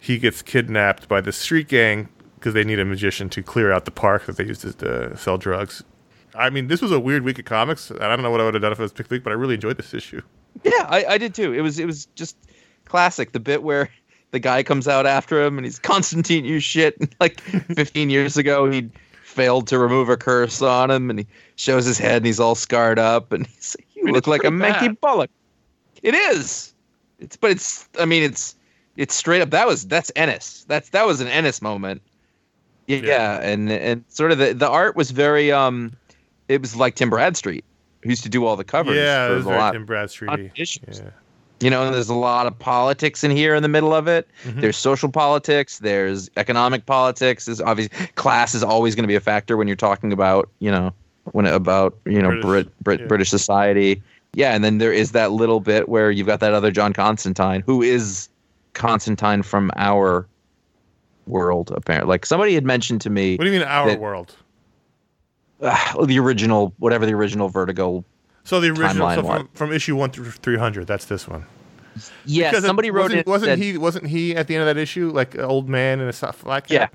he 0.00 0.18
gets 0.18 0.42
kidnapped 0.42 1.06
by 1.06 1.20
the 1.20 1.32
street 1.32 1.68
gang 1.68 2.08
because 2.34 2.54
they 2.54 2.64
need 2.64 2.80
a 2.80 2.84
magician 2.84 3.28
to 3.28 3.42
clear 3.42 3.70
out 3.70 3.84
the 3.84 3.90
park 3.92 4.26
that 4.26 4.36
they 4.36 4.44
used 4.44 4.62
to 4.62 5.12
uh, 5.12 5.16
sell 5.16 5.38
drugs 5.38 5.84
i 6.34 6.50
mean 6.50 6.66
this 6.66 6.82
was 6.82 6.90
a 6.90 6.98
weird 6.98 7.22
week 7.22 7.38
of 7.38 7.44
comics 7.44 7.90
and 7.90 8.02
i 8.02 8.08
don't 8.08 8.22
know 8.22 8.30
what 8.30 8.40
i 8.40 8.44
would 8.44 8.54
have 8.54 8.62
done 8.62 8.72
if 8.72 8.78
it 8.78 8.82
was 8.82 8.92
pick 8.92 9.08
week 9.10 9.22
but 9.22 9.30
i 9.30 9.34
really 9.34 9.54
enjoyed 9.54 9.76
this 9.76 9.94
issue 9.94 10.20
Yeah, 10.64 10.84
I, 10.88 11.04
I 11.04 11.18
did 11.18 11.32
too. 11.34 11.52
It 11.52 11.60
was 11.60 11.78
it 11.78 11.86
was 11.86 12.06
just 12.16 12.36
classic. 12.84 13.32
The 13.32 13.40
bit 13.40 13.62
where 13.62 13.88
the 14.32 14.40
guy 14.40 14.62
comes 14.64 14.88
out 14.88 15.06
after 15.06 15.40
him 15.42 15.58
and 15.58 15.64
he's 15.64 15.78
Constantine, 15.92 16.44
you 16.44 16.58
shit. 16.60 16.96
Like 17.20 17.40
15 17.40 18.10
years 18.10 18.36
ago, 18.36 18.68
he'd 18.68 18.90
failed 19.22 19.68
to 19.68 19.78
remove 19.78 20.08
a 20.08 20.16
curse 20.16 20.60
on 20.60 20.90
him, 20.90 21.08
and 21.08 21.20
he 21.20 21.26
shows 21.54 21.84
his 21.86 21.98
head 21.98 22.16
and 22.16 22.26
he's 22.26 22.40
all 22.40 22.56
scarred 22.56 22.98
up, 22.98 23.32
and 23.32 23.46
he's 23.54 23.76
like, 23.78 23.86
you 23.94 24.04
mean, 24.04 24.14
look 24.14 24.26
like 24.26 24.42
a 24.42 24.50
pretty 24.50 24.88
manky 24.88 25.00
bullock. 25.00 25.30
It 26.02 26.14
is. 26.14 26.74
It's 27.20 27.36
but 27.36 27.52
it's 27.52 27.88
I 27.98 28.06
mean 28.06 28.24
it's 28.24 28.56
it's 28.96 29.14
straight 29.14 29.40
up 29.42 29.50
that 29.50 29.66
was 29.66 29.86
that's 29.86 30.10
Ennis. 30.16 30.64
That's 30.68 30.90
that 30.90 31.06
was 31.06 31.20
an 31.20 31.28
Ennis 31.28 31.62
moment. 31.62 32.02
Yeah, 32.86 32.98
Yeah. 32.98 33.40
and 33.40 33.70
and 33.70 34.04
sort 34.08 34.32
of 34.32 34.38
the 34.38 34.52
the 34.54 34.68
art 34.68 34.96
was 34.96 35.10
very 35.10 35.52
um 35.52 35.92
it 36.48 36.60
was 36.60 36.74
like 36.76 36.94
Tim 36.96 37.10
Bradstreet 37.10 37.64
who 38.02 38.10
used 38.10 38.22
to 38.22 38.28
do 38.28 38.46
all 38.46 38.56
the 38.56 38.64
covers 38.64 38.96
yeah, 38.96 39.28
was 39.28 39.46
a 39.46 39.50
lot 39.50 39.72
Tim 39.72 39.84
Bradstreet. 39.86 40.50
Yeah. 40.56 41.10
you 41.60 41.68
know, 41.70 41.84
and 41.84 41.94
there's 41.94 42.08
a 42.08 42.14
lot 42.14 42.46
of 42.46 42.58
politics 42.58 43.22
in 43.22 43.30
here 43.30 43.54
in 43.54 43.62
the 43.62 43.68
middle 43.68 43.92
of 43.94 44.08
it. 44.08 44.26
Mhm. 44.44 44.60
There's 44.62 44.76
social 44.78 45.10
politics. 45.10 45.78
There's 45.80 46.30
economic 46.38 46.86
politics. 46.86 47.46
Is 47.46 47.60
obviously 47.60 48.06
class 48.14 48.54
is 48.54 48.62
always 48.64 48.94
going 48.94 49.04
to 49.04 49.08
be 49.08 49.14
a 49.14 49.20
factor 49.20 49.56
when 49.56 49.66
you're 49.68 49.76
talking 49.76 50.12
about 50.12 50.48
you 50.60 50.70
know 50.70 50.92
when 51.32 51.46
about 51.46 51.96
you 52.06 52.20
know 52.22 52.30
British, 52.30 52.42
Brit, 52.42 52.80
Brit, 52.82 53.00
yeah. 53.00 53.06
British 53.06 53.28
society. 53.30 54.02
Yeah, 54.32 54.54
and 54.54 54.64
then 54.64 54.78
there 54.78 54.92
is 54.92 55.12
that 55.12 55.32
little 55.32 55.60
bit 55.60 55.88
where 55.88 56.10
you've 56.10 56.26
got 56.26 56.40
that 56.40 56.54
other 56.54 56.70
John 56.70 56.92
Constantine 56.94 57.62
who 57.66 57.82
is 57.82 58.28
Constantine 58.74 59.42
from 59.42 59.70
our 59.76 60.26
world 61.26 61.72
apparently. 61.74 62.08
Like 62.08 62.26
somebody 62.26 62.54
had 62.54 62.64
mentioned 62.64 63.00
to 63.02 63.10
me 63.10 63.36
What 63.36 63.44
do 63.44 63.50
you 63.50 63.58
mean 63.58 63.66
our 63.68 63.88
That- 63.88 64.00
world? 64.00 64.34
uh, 65.60 66.04
the 66.06 66.18
original 66.18 66.72
whatever 66.78 67.06
the 67.06 67.12
original 67.14 67.48
Vertigo. 67.48 68.04
So 68.44 68.60
the 68.60 68.68
original 68.70 69.10
so 69.14 69.22
from, 69.22 69.48
from 69.54 69.72
issue 69.72 69.94
one 69.96 70.10
through 70.10 70.30
three 70.30 70.56
hundred. 70.56 70.86
That's 70.86 71.04
this 71.04 71.28
one. 71.28 71.44
Yeah, 72.24 72.50
Because 72.50 72.64
it 72.64 72.66
somebody 72.66 72.90
wrote 72.90 73.02
wasn't, 73.04 73.20
it. 73.20 73.26
Wasn't 73.26 73.48
said- 73.50 73.58
he? 73.58 73.76
Wasn't 73.76 74.06
he 74.06 74.34
at 74.36 74.46
the 74.46 74.54
end 74.54 74.62
of 74.66 74.74
that 74.74 74.80
issue 74.80 75.10
like 75.10 75.34
an 75.34 75.42
old 75.42 75.68
man 75.68 76.00
and 76.00 76.08
a 76.08 76.12
soft 76.12 76.38
flat 76.40 76.70
Yeah. 76.70 76.86
cap? 76.86 76.94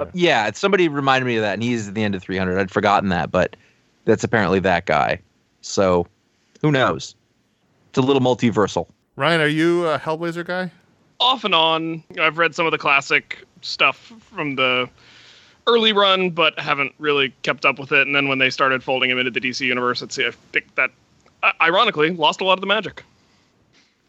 Uh, 0.00 0.06
yeah, 0.12 0.50
somebody 0.52 0.88
reminded 0.88 1.26
me 1.26 1.36
of 1.36 1.42
that, 1.42 1.54
and 1.54 1.62
he's 1.62 1.86
at 1.88 1.94
the 1.94 2.02
end 2.02 2.14
of 2.16 2.22
300. 2.22 2.58
I'd 2.58 2.70
forgotten 2.70 3.10
that, 3.10 3.30
but 3.30 3.54
that's 4.06 4.24
apparently 4.24 4.58
that 4.60 4.86
guy. 4.86 5.20
So, 5.60 6.06
who 6.62 6.72
knows? 6.72 7.14
It's 7.90 7.98
a 7.98 8.00
little 8.02 8.22
multiversal. 8.22 8.88
Ryan, 9.14 9.40
are 9.40 9.46
you 9.46 9.86
a 9.86 9.96
Hellblazer 9.98 10.44
guy? 10.44 10.72
Off 11.20 11.44
and 11.44 11.54
on. 11.54 12.02
I've 12.20 12.38
read 12.38 12.54
some 12.54 12.66
of 12.66 12.72
the 12.72 12.78
classic 12.78 13.44
stuff 13.62 14.12
from 14.20 14.56
the 14.56 14.88
early 15.66 15.92
run, 15.92 16.30
but 16.30 16.58
haven't 16.58 16.94
really 16.98 17.34
kept 17.42 17.64
up 17.64 17.78
with 17.78 17.92
it. 17.92 18.06
And 18.06 18.14
then 18.14 18.28
when 18.28 18.38
they 18.38 18.50
started 18.50 18.82
folding 18.82 19.10
him 19.10 19.18
into 19.18 19.30
the 19.30 19.40
DC 19.40 19.60
universe, 19.60 20.02
it's, 20.02 20.18
I 20.18 20.30
think 20.52 20.74
that, 20.76 20.90
uh, 21.42 21.52
ironically, 21.60 22.10
lost 22.10 22.40
a 22.40 22.44
lot 22.44 22.54
of 22.54 22.60
the 22.60 22.66
magic. 22.66 23.04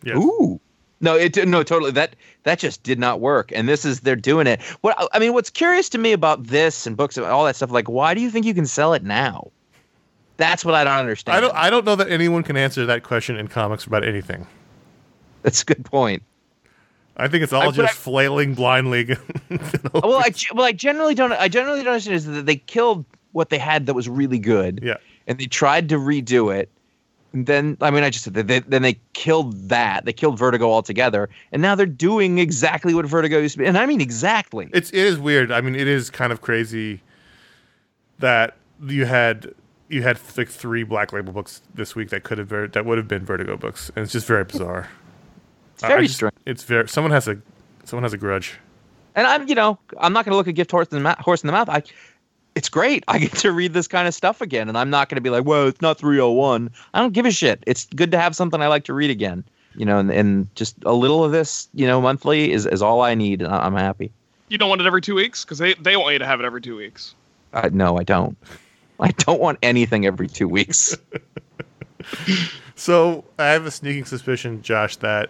Yeah. 0.03 0.17
Ooh. 0.17 0.59
No, 1.01 1.15
it 1.15 1.47
no 1.47 1.63
totally 1.63 1.91
that 1.91 2.15
that 2.43 2.59
just 2.59 2.83
did 2.83 2.99
not 2.99 3.21
work. 3.21 3.53
And 3.55 3.69
this 3.69 3.85
is 3.85 4.01
they're 4.01 4.17
doing 4.17 4.47
it. 4.47 4.61
What 4.81 5.09
I 5.13 5.19
mean, 5.19 5.33
what's 5.33 5.49
curious 5.49 5.87
to 5.89 5.97
me 5.97 6.11
about 6.11 6.43
this 6.43 6.85
and 6.85 6.97
books 6.97 7.15
and 7.15 7.25
all 7.25 7.45
that 7.45 7.55
stuff, 7.55 7.71
like 7.71 7.87
why 7.87 8.13
do 8.13 8.21
you 8.21 8.29
think 8.29 8.45
you 8.45 8.53
can 8.53 8.65
sell 8.65 8.93
it 8.93 9.03
now? 9.03 9.49
That's 10.35 10.65
what 10.65 10.75
I 10.75 10.83
don't 10.83 10.97
understand. 10.97 11.37
I 11.37 11.41
don't. 11.41 11.55
I 11.55 11.69
don't 11.69 11.85
know 11.85 11.95
that 11.95 12.09
anyone 12.09 12.43
can 12.43 12.57
answer 12.57 12.85
that 12.85 13.03
question 13.03 13.37
in 13.37 13.47
comics 13.47 13.85
about 13.85 14.05
anything. 14.05 14.45
That's 15.43 15.61
a 15.61 15.65
good 15.65 15.85
point. 15.85 16.21
I 17.19 17.27
think 17.27 17.43
it's 17.43 17.53
all 17.53 17.69
I- 17.69 17.71
just 17.71 17.93
I- 17.93 17.95
flailing 17.95 18.53
blindly. 18.55 19.05
Well, 19.93 20.15
I 20.15 20.31
well, 20.53 20.65
I 20.65 20.71
generally 20.71 21.15
don't. 21.15 21.31
I 21.33 21.47
generally 21.47 21.79
don't 21.83 21.93
understand 21.93 22.15
is 22.15 22.25
that 22.25 22.45
they 22.45 22.55
killed 22.57 23.05
what 23.31 23.49
they 23.49 23.57
had 23.57 23.85
that 23.87 23.93
was 23.93 24.07
really 24.07 24.39
good. 24.39 24.79
yeah. 24.83 24.95
and 25.27 25.37
they 25.39 25.45
tried 25.45 25.89
to 25.89 25.95
redo 25.97 26.55
it. 26.55 26.69
And 27.33 27.45
then, 27.45 27.77
I 27.81 27.91
mean, 27.91 28.03
I 28.03 28.09
just 28.09 28.23
said 28.23 28.33
that 28.35 28.47
they, 28.47 28.59
then 28.61 28.81
they 28.81 28.99
killed 29.13 29.69
that. 29.69 30.05
They 30.05 30.13
killed 30.13 30.39
Vertigo 30.39 30.71
altogether, 30.71 31.29
and 31.51 31.61
now 31.61 31.75
they're 31.75 31.85
doing 31.85 32.39
exactly 32.39 32.93
what 32.95 33.05
Vertigo 33.05 33.37
used 33.37 33.53
to 33.53 33.59
be. 33.59 33.65
And 33.65 33.77
I 33.77 33.85
mean, 33.85 34.01
exactly. 34.01 34.67
It's 34.73 34.89
it 34.89 34.97
is 34.97 35.19
weird. 35.19 35.51
I 35.51 35.61
mean, 35.61 35.75
it 35.75 35.87
is 35.87 36.09
kind 36.09 36.31
of 36.33 36.41
crazy 36.41 37.01
that 38.19 38.55
you 38.83 39.05
had 39.05 39.53
you 39.89 40.01
had 40.03 40.19
like 40.37 40.49
three 40.49 40.83
Black 40.83 41.13
Label 41.13 41.33
books 41.33 41.61
this 41.75 41.95
week 41.95 42.09
that 42.09 42.23
could 42.23 42.37
have 42.37 42.49
that 42.49 42.85
would 42.85 42.97
have 42.97 43.07
been 43.07 43.25
Vertigo 43.25 43.57
books, 43.57 43.91
and 43.95 44.03
it's 44.03 44.11
just 44.13 44.25
very 44.27 44.43
bizarre. 44.43 44.89
It's 45.79 45.87
very 45.87 46.03
I 46.03 46.03
just- 46.03 46.15
strange. 46.15 46.35
It's 46.45 46.63
very 46.63 46.87
someone 46.89 47.11
has 47.11 47.27
a 47.27 47.37
someone 47.85 48.03
has 48.03 48.11
a 48.13 48.17
grudge. 48.17 48.55
And 49.15 49.25
I'm, 49.25 49.47
you 49.47 49.55
know, 49.55 49.79
I'm 49.99 50.13
not 50.13 50.23
going 50.25 50.31
to 50.33 50.37
look 50.37 50.47
a 50.47 50.53
gift 50.53 50.71
horse 50.71 50.87
in 50.89 50.97
the 50.97 51.01
mouth. 51.01 51.17
Horse 51.19 51.41
in 51.43 51.47
the 51.47 51.53
mouth. 51.53 51.67
I, 51.67 51.81
it's 52.55 52.69
great. 52.69 53.03
I 53.07 53.17
get 53.19 53.31
to 53.37 53.51
read 53.51 53.73
this 53.73 53.87
kind 53.87 54.07
of 54.07 54.13
stuff 54.13 54.39
again, 54.41 54.69
and 54.69 54.77
I'm 54.77 54.89
not 54.89 55.09
going 55.09 55.15
to 55.15 55.21
be 55.21 55.29
like, 55.29 55.45
"Well, 55.45 55.67
it's 55.67 55.81
not 55.81 55.97
301." 55.97 56.69
I 56.93 56.99
don't 56.99 57.13
give 57.13 57.25
a 57.25 57.31
shit. 57.31 57.63
It's 57.65 57.85
good 57.85 58.11
to 58.11 58.19
have 58.19 58.35
something 58.35 58.61
I 58.61 58.67
like 58.67 58.83
to 58.85 58.93
read 58.93 59.09
again. 59.09 59.43
You 59.75 59.85
know, 59.85 59.97
and, 59.99 60.11
and 60.11 60.53
just 60.55 60.75
a 60.85 60.93
little 60.93 61.23
of 61.23 61.31
this, 61.31 61.69
you 61.73 61.87
know, 61.87 62.01
monthly 62.01 62.51
is, 62.51 62.65
is 62.65 62.81
all 62.81 63.01
I 63.01 63.15
need, 63.15 63.41
and 63.41 63.51
I- 63.53 63.65
I'm 63.65 63.75
happy. 63.75 64.11
You 64.49 64.57
don't 64.57 64.67
want 64.69 64.81
it 64.81 64.87
every 64.87 65.01
two 65.01 65.15
weeks? 65.15 65.45
Because 65.45 65.57
they, 65.59 65.73
they 65.75 65.95
want 65.95 66.13
you 66.13 66.19
to 66.19 66.25
have 66.25 66.39
it 66.39 66.45
every 66.45 66.61
two 66.61 66.75
weeks. 66.75 67.15
Uh, 67.53 67.69
no, 67.71 67.97
I 67.97 68.03
don't. 68.03 68.37
I 68.99 69.11
don't 69.11 69.39
want 69.39 69.57
anything 69.63 70.05
every 70.05 70.27
two 70.27 70.47
weeks. 70.47 70.95
So 72.75 73.25
I 73.37 73.47
have 73.47 73.65
a 73.65 73.71
sneaking 73.71 74.05
suspicion, 74.05 74.61
Josh, 74.61 74.95
that 74.97 75.29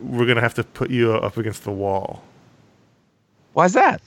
we're 0.00 0.26
gonna 0.26 0.40
have 0.40 0.54
to 0.54 0.64
put 0.64 0.90
you 0.90 1.12
up 1.12 1.36
against 1.36 1.64
the 1.64 1.70
wall 1.70 2.22
Why's 3.54 3.72
that? 3.72 4.02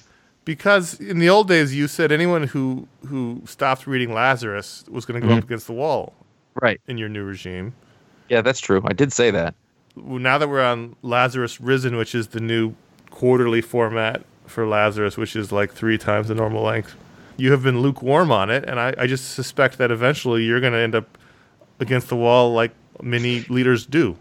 because 0.46 1.00
in 1.00 1.20
the 1.20 1.30
old 1.30 1.48
days 1.48 1.76
you 1.76 1.88
said 1.88 2.12
anyone 2.12 2.44
who 2.44 2.88
who 3.08 3.42
stopped 3.46 3.86
reading 3.88 4.14
Lazarus 4.14 4.84
was 4.90 5.06
gonna 5.06 5.22
go 5.22 5.28
Mhm. 5.28 5.38
up 5.40 5.44
against 5.44 5.68
the 5.68 5.74
wall 5.74 6.14
Right. 6.62 6.82
in 6.88 6.98
your 6.98 7.10
new 7.10 7.24
regime. 7.24 7.74
Yeah, 8.28 8.42
that's 8.42 8.60
true. 8.60 8.82
I 8.86 8.94
did 8.94 9.14
say 9.14 9.32
that. 9.32 9.54
now 9.96 10.38
that 10.38 10.48
we're 10.50 10.64
on 10.64 10.96
Lazarus 11.02 11.60
Risen, 11.60 11.98
which 11.98 12.14
is 12.16 12.28
the 12.30 12.40
new 12.40 12.74
quarterly 13.10 13.62
format 13.62 14.24
for 14.46 14.66
Lazarus, 14.68 15.18
which 15.18 15.36
is 15.36 15.52
like 15.52 15.72
three 15.74 15.98
times 15.98 16.28
the 16.30 16.36
normal 16.36 16.64
length, 16.64 16.96
you 17.38 17.52
have 17.52 17.64
been 17.64 17.82
lukewarm 17.82 18.32
on 18.32 18.50
it, 18.50 18.64
and 18.68 18.80
I, 18.80 18.94
I 18.98 19.08
just 19.08 19.32
suspect 19.34 19.78
that 19.78 19.92
eventually 19.92 20.44
you're 20.44 20.60
going 20.62 20.74
to 20.74 20.80
end 20.80 20.96
up 20.96 21.18
against 21.80 22.08
the 22.10 22.16
wall 22.16 22.54
like 22.54 22.72
many 23.02 23.42
leaders 23.50 23.86
do. 23.86 24.16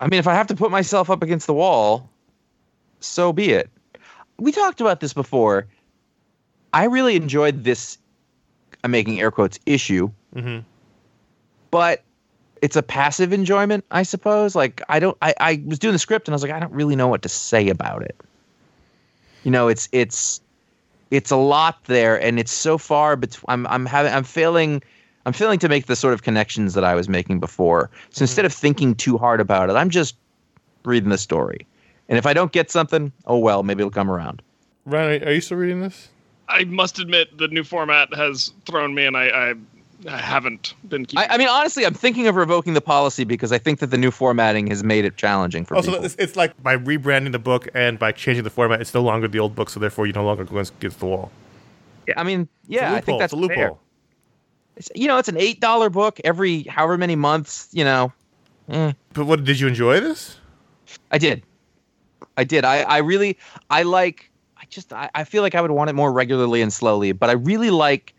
I 0.00 0.08
mean, 0.08 0.18
if 0.18 0.26
I 0.26 0.34
have 0.34 0.46
to 0.48 0.56
put 0.56 0.70
myself 0.70 1.10
up 1.10 1.22
against 1.22 1.46
the 1.46 1.54
wall, 1.54 2.08
so 3.00 3.32
be 3.32 3.50
it. 3.50 3.70
We 4.38 4.50
talked 4.50 4.80
about 4.80 5.00
this 5.00 5.12
before. 5.12 5.66
I 6.72 6.84
really 6.84 7.16
enjoyed 7.16 7.64
this, 7.64 7.98
I'm 8.82 8.90
making 8.90 9.20
air 9.20 9.30
quotes, 9.30 9.58
issue, 9.66 10.10
hmm 10.34 10.60
but 11.70 12.02
it's 12.62 12.74
a 12.74 12.82
passive 12.82 13.32
enjoyment, 13.32 13.84
I 13.92 14.02
suppose. 14.02 14.56
Like, 14.56 14.82
I 14.88 14.98
don't, 14.98 15.16
I, 15.22 15.34
I 15.40 15.62
was 15.66 15.78
doing 15.78 15.92
the 15.92 16.00
script 16.00 16.26
and 16.26 16.32
I 16.32 16.36
was 16.36 16.42
like, 16.42 16.50
I 16.50 16.58
don't 16.58 16.72
really 16.72 16.96
know 16.96 17.06
what 17.06 17.22
to 17.22 17.28
say 17.28 17.68
about 17.68 18.02
it. 18.02 18.16
You 19.44 19.52
know, 19.52 19.68
it's, 19.68 19.88
it's, 19.92 20.40
it's 21.12 21.30
a 21.30 21.36
lot 21.36 21.84
there 21.84 22.20
and 22.20 22.40
it's 22.40 22.52
so 22.52 22.76
far 22.76 23.14
between, 23.16 23.44
I'm, 23.48 23.66
I'm 23.68 23.86
having, 23.86 24.12
I'm 24.12 24.24
failing, 24.24 24.82
I'm 25.26 25.32
failing 25.32 25.58
to 25.60 25.68
make 25.68 25.86
the 25.86 25.96
sort 25.96 26.14
of 26.14 26.22
connections 26.22 26.74
that 26.74 26.84
I 26.84 26.94
was 26.94 27.08
making 27.08 27.40
before. 27.40 27.90
So 27.92 28.16
mm-hmm. 28.16 28.24
instead 28.24 28.44
of 28.44 28.52
thinking 28.52 28.94
too 28.94 29.18
hard 29.18 29.40
about 29.40 29.70
it, 29.70 29.74
I'm 29.74 29.90
just 29.90 30.16
reading 30.84 31.10
the 31.10 31.18
story. 31.18 31.66
And 32.08 32.18
if 32.18 32.26
I 32.26 32.32
don't 32.32 32.52
get 32.52 32.70
something, 32.70 33.12
oh 33.26 33.38
well, 33.38 33.62
maybe 33.62 33.82
it'll 33.82 33.90
come 33.90 34.10
around. 34.10 34.42
Ryan, 34.86 35.22
are- 35.22 35.26
are 35.26 35.32
you 35.32 35.40
still 35.40 35.58
reading 35.58 35.80
this? 35.80 36.08
I 36.48 36.64
must 36.64 36.98
admit, 36.98 37.38
the 37.38 37.46
new 37.48 37.62
format 37.62 38.12
has 38.14 38.52
thrown 38.66 38.92
me, 38.92 39.06
and 39.06 39.16
I, 39.16 39.28
I, 39.28 39.54
I 40.08 40.16
haven't 40.16 40.74
been 40.88 41.06
keeping. 41.06 41.24
I, 41.24 41.34
I 41.34 41.38
mean, 41.38 41.46
honestly, 41.48 41.86
I'm 41.86 41.94
thinking 41.94 42.26
of 42.26 42.34
revoking 42.34 42.74
the 42.74 42.80
policy 42.80 43.22
because 43.22 43.52
I 43.52 43.58
think 43.58 43.78
that 43.78 43.88
the 43.88 43.98
new 43.98 44.10
formatting 44.10 44.66
has 44.66 44.82
made 44.82 45.04
it 45.04 45.16
challenging 45.16 45.64
for 45.64 45.76
Also, 45.76 45.92
people. 45.92 46.06
it's, 46.06 46.16
it's 46.18 46.34
like 46.34 46.60
by 46.60 46.76
rebranding 46.76 47.30
the 47.30 47.38
book 47.38 47.68
and 47.72 48.00
by 48.00 48.10
changing 48.10 48.42
the 48.42 48.50
format, 48.50 48.80
it's 48.80 48.92
no 48.92 49.02
longer 49.02 49.28
the 49.28 49.38
old 49.38 49.54
book, 49.54 49.70
so 49.70 49.78
therefore 49.78 50.08
you 50.08 50.12
no 50.12 50.24
longer 50.24 50.44
go 50.44 50.58
against 50.58 50.98
the 50.98 51.06
wall. 51.06 51.30
Yeah, 52.08 52.14
I 52.16 52.24
mean, 52.24 52.48
yeah, 52.66 52.94
I 52.94 53.00
think 53.00 53.20
that's 53.20 53.32
it's 53.32 53.38
a 53.38 53.40
loophole. 53.40 53.56
fair. 53.56 53.72
It's, 54.76 54.90
you 54.94 55.08
know, 55.08 55.18
it's 55.18 55.28
an 55.28 55.36
eight 55.36 55.60
dollar 55.60 55.90
book 55.90 56.20
every 56.24 56.62
however 56.64 56.96
many 56.96 57.16
months. 57.16 57.68
You 57.72 57.84
know, 57.84 58.12
eh, 58.68 58.92
But 59.12 59.26
what 59.26 59.44
did 59.44 59.60
you 59.60 59.66
enjoy 59.66 60.00
this? 60.00 60.36
I 61.10 61.18
did, 61.18 61.42
I 62.36 62.44
did. 62.44 62.64
I, 62.64 62.82
I 62.82 62.98
really, 62.98 63.38
I 63.70 63.82
like. 63.82 64.30
I 64.56 64.64
just, 64.68 64.92
I, 64.92 65.10
I 65.14 65.24
feel 65.24 65.42
like 65.42 65.54
I 65.54 65.60
would 65.60 65.70
want 65.70 65.90
it 65.90 65.94
more 65.94 66.12
regularly 66.12 66.62
and 66.62 66.72
slowly. 66.72 67.12
But 67.12 67.30
I 67.30 67.34
really 67.34 67.70
like. 67.70 68.14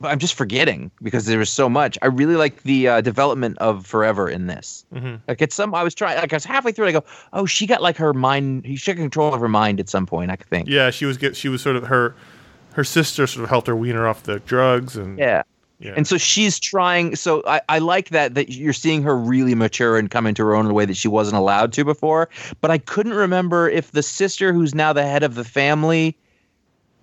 But 0.00 0.08
I'm 0.08 0.18
just 0.18 0.32
forgetting 0.32 0.90
because 1.02 1.26
there 1.26 1.38
was 1.38 1.50
so 1.50 1.68
much. 1.68 1.98
I 2.00 2.06
really 2.06 2.36
like 2.36 2.62
the 2.62 2.88
uh, 2.88 3.00
development 3.02 3.58
of 3.58 3.86
Forever 3.86 4.30
in 4.30 4.46
this. 4.46 4.86
Mm-hmm. 4.94 5.16
Like 5.28 5.42
it's 5.42 5.54
some, 5.54 5.74
I 5.74 5.82
was 5.82 5.94
trying. 5.94 6.16
Like 6.16 6.32
I 6.32 6.36
was 6.36 6.44
halfway 6.44 6.72
through, 6.72 6.86
I 6.86 6.92
go, 6.92 7.04
"Oh, 7.34 7.44
she 7.44 7.66
got 7.66 7.82
like 7.82 7.98
her 7.98 8.14
mind. 8.14 8.64
She 8.78 8.92
got 8.94 8.96
control 8.96 9.34
of 9.34 9.40
her 9.42 9.48
mind 9.48 9.78
at 9.78 9.90
some 9.90 10.06
point." 10.06 10.30
I 10.30 10.36
think. 10.36 10.68
Yeah, 10.68 10.90
she 10.90 11.04
was 11.04 11.18
get. 11.18 11.36
She 11.36 11.50
was 11.50 11.60
sort 11.60 11.76
of 11.76 11.86
her. 11.86 12.16
Her 12.74 12.84
sister 12.84 13.26
sort 13.26 13.44
of 13.44 13.50
helped 13.50 13.66
her 13.66 13.76
wean 13.76 13.94
her 13.94 14.06
off 14.06 14.22
the 14.24 14.38
drugs, 14.40 14.96
and 14.96 15.18
Yeah. 15.18 15.42
yeah. 15.80 15.94
And 15.96 16.06
so 16.06 16.16
she's 16.18 16.58
trying. 16.58 17.16
So 17.16 17.42
I, 17.46 17.60
I 17.68 17.78
like 17.78 18.10
that 18.10 18.34
that 18.34 18.50
you're 18.50 18.72
seeing 18.72 19.02
her 19.02 19.16
really 19.16 19.54
mature 19.54 19.96
and 19.98 20.10
come 20.10 20.26
into 20.26 20.44
her 20.44 20.54
own 20.54 20.66
in 20.66 20.70
a 20.70 20.74
way 20.74 20.84
that 20.84 20.96
she 20.96 21.08
wasn't 21.08 21.36
allowed 21.36 21.72
to 21.74 21.84
before. 21.84 22.28
But 22.60 22.70
I 22.70 22.78
couldn't 22.78 23.14
remember 23.14 23.68
if 23.68 23.90
the 23.92 24.02
sister 24.02 24.52
who's 24.52 24.74
now 24.74 24.92
the 24.92 25.02
head 25.02 25.22
of 25.22 25.34
the 25.34 25.44
family 25.44 26.16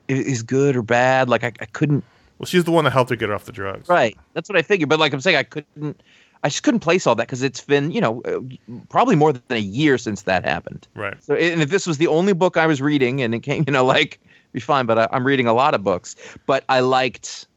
is 0.07 0.41
good 0.41 0.75
or 0.75 0.81
bad. 0.81 1.27
Like 1.29 1.43
I, 1.43 1.51
I 1.59 1.65
couldn't. 1.65 2.03
well, 2.39 2.45
she's 2.45 2.63
the 2.63 2.71
one 2.71 2.85
that 2.85 2.91
helped 2.91 3.09
her 3.09 3.15
get 3.15 3.29
off 3.29 3.45
the 3.45 3.51
drugs. 3.51 3.89
Right. 3.89 4.17
That's 4.33 4.47
what 4.49 4.57
I 4.57 4.61
figured. 4.61 4.87
But 4.89 4.99
like 4.99 5.11
I'm 5.13 5.21
saying, 5.21 5.37
I 5.37 5.43
couldn't. 5.43 6.01
I 6.43 6.49
just 6.49 6.61
couldn't 6.63 6.81
place 6.81 7.07
all 7.07 7.15
that 7.15 7.27
because 7.27 7.41
it's 7.41 7.61
been 7.61 7.89
you 7.91 7.99
know 7.99 8.21
uh, 8.21 8.39
probably 8.89 9.15
more 9.15 9.33
than 9.33 9.41
a 9.49 9.57
year 9.57 9.97
since 9.97 10.21
that 10.21 10.45
happened. 10.45 10.87
Right. 10.95 11.21
So 11.23 11.33
and 11.35 11.61
if 11.61 11.71
this 11.71 11.85
was 11.87 11.97
the 11.97 12.07
only 12.07 12.33
book 12.33 12.55
I 12.57 12.67
was 12.67 12.79
reading 12.81 13.21
and 13.21 13.33
it 13.35 13.39
came 13.39 13.63
you 13.67 13.73
know 13.73 13.83
like 13.83 14.19
be 14.57 14.61
fine. 14.61 14.85
But 14.85 14.97
I, 14.99 15.07
I'm 15.11 15.25
reading 15.25 15.47
a 15.47 15.53
lot 15.53 15.73
of 15.73 15.83
books. 15.83 16.15
But 16.45 16.63
I 16.69 16.79
liked, 16.81 17.47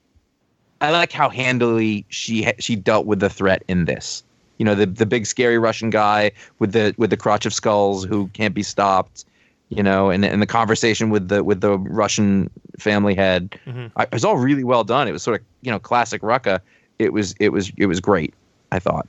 I 0.80 0.90
like 0.90 1.12
how 1.12 1.28
handily 1.28 2.04
she 2.08 2.52
she 2.58 2.76
dealt 2.76 3.06
with 3.06 3.20
the 3.20 3.28
threat 3.30 3.62
in 3.68 3.86
this. 3.86 4.22
You 4.58 4.64
know, 4.66 4.74
the 4.74 4.86
the 4.86 5.06
big 5.06 5.26
scary 5.26 5.58
Russian 5.58 5.90
guy 5.90 6.32
with 6.58 6.72
the 6.72 6.94
with 6.98 7.10
the 7.10 7.16
crotch 7.16 7.46
of 7.46 7.54
skulls 7.54 8.04
who 8.04 8.28
can't 8.28 8.54
be 8.54 8.62
stopped. 8.62 9.24
You 9.70 9.82
know, 9.84 10.10
and 10.10 10.24
and 10.24 10.42
the 10.42 10.46
conversation 10.46 11.10
with 11.10 11.28
the 11.28 11.42
with 11.44 11.60
the 11.60 11.78
Russian 11.78 12.50
family 12.78 13.14
head. 13.14 13.56
Mhm. 13.66 13.92
I, 13.96 14.02
it 14.02 14.12
was 14.12 14.24
all 14.24 14.36
really 14.36 14.64
well 14.64 14.82
done. 14.84 15.06
It 15.08 15.12
was 15.12 15.22
sort 15.22 15.40
of 15.40 15.46
you 15.62 15.70
know 15.70 15.78
classic 15.78 16.22
Rucka. 16.22 16.60
It 16.98 17.12
was 17.12 17.34
it 17.40 17.50
was 17.50 17.70
it 17.76 17.86
was 17.86 18.00
great. 18.00 18.34
I 18.72 18.78
thought. 18.80 19.06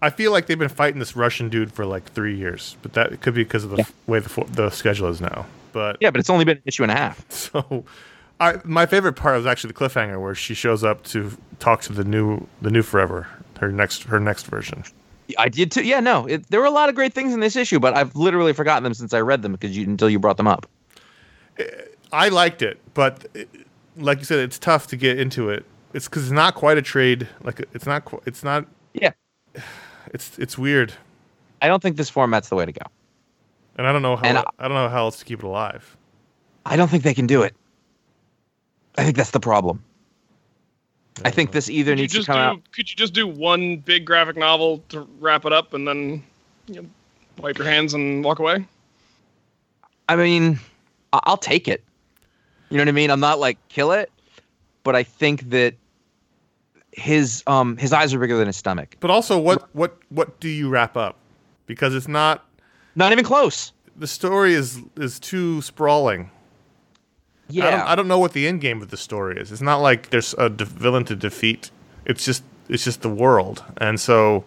I 0.00 0.10
feel 0.10 0.30
like 0.30 0.46
they've 0.46 0.58
been 0.58 0.68
fighting 0.68 1.00
this 1.00 1.16
Russian 1.16 1.48
dude 1.48 1.72
for 1.72 1.84
like 1.84 2.04
three 2.12 2.36
years, 2.36 2.76
but 2.82 2.92
that 2.92 3.20
could 3.20 3.34
be 3.34 3.42
because 3.42 3.64
of 3.64 3.70
the 3.70 3.78
Yeah. 3.78 3.82
f- 3.82 3.92
way 4.06 4.20
the, 4.20 4.28
fo- 4.28 4.44
the 4.44 4.70
schedule 4.70 5.08
is 5.08 5.20
now. 5.20 5.46
But 5.72 5.98
Yeah, 6.00 6.10
but 6.10 6.20
it's 6.20 6.30
only 6.30 6.44
been 6.44 6.58
an 6.58 6.62
issue 6.66 6.82
and 6.82 6.92
a 6.92 6.96
half. 6.96 7.24
so, 7.30 7.84
I 8.40 8.58
my 8.64 8.86
favorite 8.86 9.14
part 9.14 9.36
was 9.36 9.46
actually 9.46 9.72
the 9.72 9.78
cliffhanger 9.78 10.20
where 10.20 10.34
she 10.34 10.54
shows 10.54 10.84
up 10.84 11.04
to 11.04 11.36
talk 11.58 11.82
to 11.82 11.92
the 11.92 12.04
new 12.04 12.46
the 12.62 12.70
new 12.70 12.82
Forever, 12.82 13.26
her 13.60 13.70
next 13.70 14.04
her 14.04 14.20
next 14.20 14.46
version. 14.46 14.84
I 15.36 15.48
did 15.48 15.70
too. 15.70 15.82
Yeah, 15.82 16.00
no, 16.00 16.26
it, 16.26 16.48
there 16.48 16.60
were 16.60 16.66
a 16.66 16.70
lot 16.70 16.88
of 16.88 16.94
great 16.94 17.12
things 17.12 17.34
in 17.34 17.40
this 17.40 17.54
issue, 17.54 17.78
but 17.78 17.96
I've 17.96 18.16
literally 18.16 18.54
forgotten 18.54 18.82
them 18.82 18.94
since 18.94 19.12
I 19.12 19.20
read 19.20 19.42
them 19.42 19.52
because 19.52 19.76
you 19.76 19.84
until 19.84 20.08
you 20.08 20.18
brought 20.18 20.38
them 20.38 20.48
up. 20.48 20.66
I 22.12 22.28
liked 22.28 22.62
it, 22.62 22.78
but 22.94 23.26
it, 23.34 23.48
like 23.96 24.18
you 24.18 24.24
said, 24.24 24.38
it's 24.38 24.58
tough 24.58 24.86
to 24.88 24.96
get 24.96 25.18
into 25.18 25.50
it. 25.50 25.66
It's 25.92 26.08
because 26.08 26.22
it's 26.22 26.32
not 26.32 26.54
quite 26.54 26.78
a 26.78 26.82
trade. 26.82 27.28
Like 27.42 27.60
it's 27.74 27.84
not. 27.84 28.10
It's 28.24 28.42
not. 28.42 28.66
Yeah, 28.94 29.12
It's 30.14 30.38
it's 30.38 30.56
weird, 30.56 30.94
I 31.62 31.68
don't 31.68 31.82
think 31.82 31.96
this 31.96 32.10
format's 32.10 32.48
the 32.48 32.56
way 32.56 32.64
to 32.64 32.72
go. 32.72 32.82
And 33.78 33.86
I 33.86 33.92
don't 33.92 34.02
know 34.02 34.16
how. 34.16 34.24
I, 34.26 34.44
I- 34.58 34.68
don't 34.68 34.76
know 34.76 34.88
how 34.88 35.04
else 35.04 35.18
to 35.20 35.24
keep 35.24 35.38
it 35.38 35.44
alive. 35.44 35.96
I 36.66 36.76
don't 36.76 36.88
think 36.88 37.02
they 37.04 37.14
can 37.14 37.26
do 37.26 37.42
it. 37.42 37.54
I 38.98 39.04
think 39.04 39.16
that's 39.16 39.30
the 39.30 39.40
problem. 39.40 39.82
I 41.24 41.30
think 41.30 41.52
this 41.52 41.70
either 41.70 41.92
Could 41.92 41.98
you 41.98 42.02
needs 42.02 42.12
to 42.12 42.18
just 42.18 42.26
come 42.26 42.36
do? 42.36 42.40
out. 42.40 42.72
Could 42.72 42.90
you 42.90 42.96
just 42.96 43.14
do 43.14 43.26
one 43.26 43.78
big 43.78 44.04
graphic 44.04 44.36
novel 44.36 44.84
to 44.90 45.00
wrap 45.20 45.44
it 45.46 45.52
up, 45.52 45.72
and 45.74 45.86
then 45.88 46.22
you 46.66 46.82
know, 46.82 46.88
wipe 47.40 47.56
your 47.58 47.66
hands 47.66 47.94
and 47.94 48.22
walk 48.24 48.38
away? 48.38 48.66
I 50.08 50.16
mean, 50.16 50.58
I'll 51.12 51.36
take 51.36 51.68
it. 51.68 51.82
You 52.70 52.76
know 52.76 52.82
what 52.82 52.88
I 52.88 52.92
mean? 52.92 53.10
I'm 53.10 53.20
not 53.20 53.38
like 53.38 53.56
kill 53.68 53.92
it, 53.92 54.10
but 54.84 54.94
I 54.94 55.02
think 55.02 55.50
that 55.50 55.74
his 56.92 57.42
um 57.46 57.76
his 57.76 57.92
eyes 57.92 58.12
are 58.14 58.18
bigger 58.18 58.36
than 58.36 58.46
his 58.46 58.56
stomach. 58.56 58.96
But 59.00 59.10
also, 59.10 59.38
what 59.38 59.74
what 59.74 59.96
what 60.10 60.38
do 60.40 60.48
you 60.48 60.68
wrap 60.68 60.96
up? 60.96 61.16
Because 61.66 61.94
it's 61.94 62.08
not. 62.08 62.44
Not 62.98 63.12
even 63.12 63.24
close. 63.24 63.72
The 63.96 64.08
story 64.08 64.54
is 64.54 64.80
is 64.96 65.20
too 65.20 65.62
sprawling. 65.62 66.30
Yeah. 67.48 67.66
I 67.66 67.70
don't, 67.70 67.80
I 67.80 67.94
don't 67.94 68.08
know 68.08 68.18
what 68.18 68.32
the 68.32 68.46
end 68.46 68.60
game 68.60 68.82
of 68.82 68.90
the 68.90 68.96
story 68.96 69.40
is. 69.40 69.52
It's 69.52 69.62
not 69.62 69.78
like 69.78 70.10
there's 70.10 70.34
a 70.36 70.50
de- 70.50 70.64
villain 70.64 71.04
to 71.04 71.14
defeat. 71.16 71.70
It's 72.04 72.24
just 72.24 72.42
it's 72.68 72.84
just 72.84 73.02
the 73.02 73.08
world. 73.08 73.62
And 73.78 74.00
so, 74.00 74.44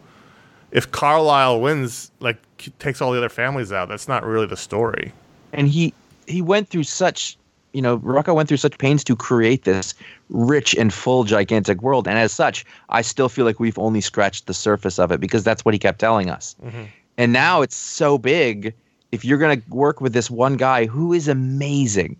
if 0.71 0.91
Carlisle 0.91 1.61
wins, 1.61 2.11
like 2.19 2.37
takes 2.79 3.01
all 3.01 3.11
the 3.13 3.17
other 3.17 3.29
families 3.29 3.71
out, 3.71 3.87
that's 3.89 4.07
not 4.07 4.25
really 4.25 4.47
the 4.47 4.57
story. 4.57 5.13
and 5.53 5.67
he 5.67 5.93
he 6.27 6.41
went 6.41 6.67
through 6.69 6.83
such 6.83 7.37
you 7.73 7.81
know 7.81 7.99
Rucka 7.99 8.35
went 8.35 8.47
through 8.49 8.57
such 8.57 8.77
pains 8.77 9.03
to 9.05 9.15
create 9.15 9.63
this 9.63 9.93
rich 10.29 10.75
and 10.75 10.93
full 10.93 11.23
gigantic 11.23 11.81
world 11.81 12.07
and 12.07 12.17
as 12.17 12.31
such 12.31 12.65
I 12.89 13.01
still 13.01 13.29
feel 13.29 13.45
like 13.45 13.59
we've 13.59 13.79
only 13.79 14.01
scratched 14.01 14.47
the 14.47 14.53
surface 14.53 14.99
of 14.99 15.11
it 15.11 15.19
because 15.19 15.43
that's 15.43 15.63
what 15.65 15.73
he 15.73 15.79
kept 15.79 15.99
telling 15.99 16.29
us 16.29 16.55
mm-hmm. 16.63 16.83
And 17.17 17.33
now 17.33 17.61
it's 17.61 17.75
so 17.75 18.17
big 18.17 18.73
if 19.11 19.25
you're 19.25 19.37
going 19.37 19.61
to 19.61 19.69
work 19.69 20.01
with 20.01 20.13
this 20.13 20.29
one 20.31 20.57
guy 20.57 20.85
who 20.85 21.13
is 21.13 21.27
amazing 21.27 22.15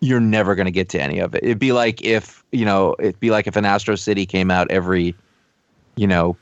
you're 0.00 0.20
never 0.20 0.54
going 0.54 0.66
to 0.66 0.72
get 0.72 0.88
to 0.90 1.00
any 1.00 1.18
of 1.18 1.34
it 1.34 1.42
it'd 1.42 1.58
be 1.58 1.72
like 1.72 2.02
if 2.04 2.44
you 2.52 2.64
know 2.64 2.94
it'd 2.98 3.18
be 3.20 3.30
like 3.30 3.46
if 3.46 3.56
an 3.56 3.64
Astro 3.64 3.96
City 3.96 4.26
came 4.26 4.50
out 4.50 4.70
every 4.70 5.14
you 5.96 6.06
know 6.06 6.36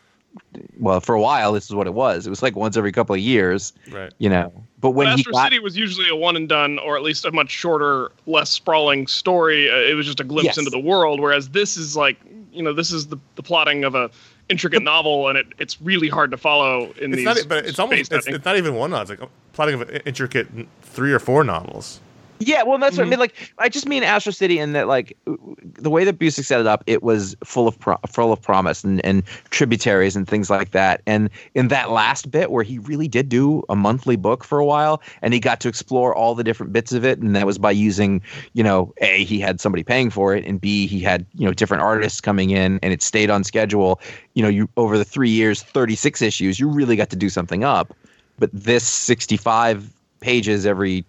well 0.80 1.00
for 1.00 1.14
a 1.14 1.20
while 1.20 1.52
this 1.52 1.64
is 1.64 1.74
what 1.74 1.86
it 1.86 1.94
was 1.94 2.26
it 2.26 2.30
was 2.30 2.42
like 2.42 2.56
once 2.56 2.76
every 2.76 2.90
couple 2.92 3.14
of 3.14 3.20
years 3.20 3.72
Right. 3.90 4.12
you 4.18 4.28
know 4.28 4.52
but 4.80 4.90
when 4.90 5.06
Astro 5.06 5.32
got 5.32 5.44
City 5.44 5.60
was 5.60 5.76
usually 5.78 6.10
a 6.10 6.14
one 6.16 6.36
and 6.36 6.46
done, 6.46 6.78
or 6.78 6.94
at 6.94 7.02
least 7.02 7.24
a 7.24 7.32
much 7.32 7.48
shorter, 7.50 8.12
less 8.26 8.50
sprawling 8.50 9.06
story. 9.06 9.70
Uh, 9.70 9.76
it 9.76 9.94
was 9.94 10.04
just 10.04 10.20
a 10.20 10.24
glimpse 10.24 10.44
Yes. 10.44 10.58
into 10.58 10.68
the 10.70 10.78
world. 10.78 11.20
Whereas 11.20 11.48
this 11.48 11.78
is 11.78 11.96
like, 11.96 12.18
you 12.52 12.62
know, 12.62 12.74
this 12.74 12.92
is 12.92 13.06
the, 13.06 13.16
the 13.36 13.42
plotting 13.42 13.84
of 13.84 13.94
a 13.94 14.10
intricate 14.48 14.82
novel, 14.82 15.28
and 15.28 15.38
it, 15.38 15.46
it's 15.58 15.80
really 15.80 16.08
hard 16.08 16.30
to 16.30 16.36
follow 16.36 16.92
in 17.00 17.12
It's 17.12 17.16
these. 17.16 17.24
not, 17.24 17.38
but 17.48 17.66
it's 17.66 17.78
almost 17.78 18.12
it's, 18.12 18.26
it's 18.26 18.44
not 18.44 18.56
even 18.56 18.74
one 18.74 18.90
novel. 18.90 19.12
It's 19.12 19.20
like 19.20 19.30
plotting 19.52 19.74
of 19.80 19.88
an 19.88 20.02
intricate 20.04 20.48
three 20.82 21.12
or 21.12 21.18
four 21.18 21.44
novels. 21.44 22.00
Yeah, 22.40 22.64
well, 22.64 22.78
that's 22.78 22.96
what 22.96 23.06
I 23.06 23.10
mean. 23.10 23.12
Mm-hmm. 23.12 23.20
Like, 23.20 23.54
I 23.58 23.68
just 23.68 23.86
mean 23.86 24.02
Astro 24.02 24.32
City, 24.32 24.58
and 24.58 24.74
that 24.74 24.88
like 24.88 25.16
the 25.24 25.88
way 25.88 26.04
that 26.04 26.18
Busiek 26.18 26.44
set 26.44 26.60
it 26.60 26.66
up, 26.66 26.82
it 26.86 27.02
was 27.02 27.36
full 27.44 27.68
of 27.68 27.78
pro- 27.78 27.98
full 28.08 28.32
of 28.32 28.42
promise 28.42 28.82
and, 28.82 29.04
and 29.04 29.24
tributaries 29.50 30.16
and 30.16 30.26
things 30.26 30.50
like 30.50 30.72
that. 30.72 31.00
And 31.06 31.30
in 31.54 31.68
that 31.68 31.90
last 31.90 32.30
bit 32.30 32.50
where 32.50 32.64
he 32.64 32.78
really 32.80 33.06
did 33.06 33.28
do 33.28 33.62
a 33.68 33.76
monthly 33.76 34.16
book 34.16 34.42
for 34.42 34.58
a 34.58 34.64
while, 34.64 35.00
and 35.22 35.32
he 35.32 35.40
got 35.40 35.60
to 35.60 35.68
explore 35.68 36.14
all 36.14 36.34
the 36.34 36.44
different 36.44 36.72
bits 36.72 36.92
of 36.92 37.04
it, 37.04 37.18
and 37.20 37.36
that 37.36 37.46
was 37.46 37.56
by 37.56 37.70
using, 37.70 38.20
you 38.52 38.64
know, 38.64 38.92
a 38.98 39.24
he 39.24 39.38
had 39.38 39.60
somebody 39.60 39.84
paying 39.84 40.10
for 40.10 40.34
it, 40.34 40.44
and 40.44 40.60
b 40.60 40.86
he 40.86 41.00
had 41.00 41.24
you 41.34 41.46
know 41.46 41.52
different 41.52 41.82
artists 41.82 42.20
coming 42.20 42.50
in, 42.50 42.80
and 42.82 42.92
it 42.92 43.00
stayed 43.00 43.30
on 43.30 43.44
schedule. 43.44 44.00
You 44.34 44.42
know, 44.42 44.48
you 44.48 44.68
over 44.76 44.98
the 44.98 45.04
three 45.04 45.30
years, 45.30 45.62
thirty 45.62 45.94
six 45.94 46.20
issues, 46.20 46.58
you 46.58 46.68
really 46.68 46.96
got 46.96 47.10
to 47.10 47.16
do 47.16 47.28
something 47.30 47.62
up. 47.62 47.94
But 48.40 48.50
this 48.52 48.84
sixty 48.84 49.36
five 49.36 49.88
pages 50.20 50.66
every 50.66 51.04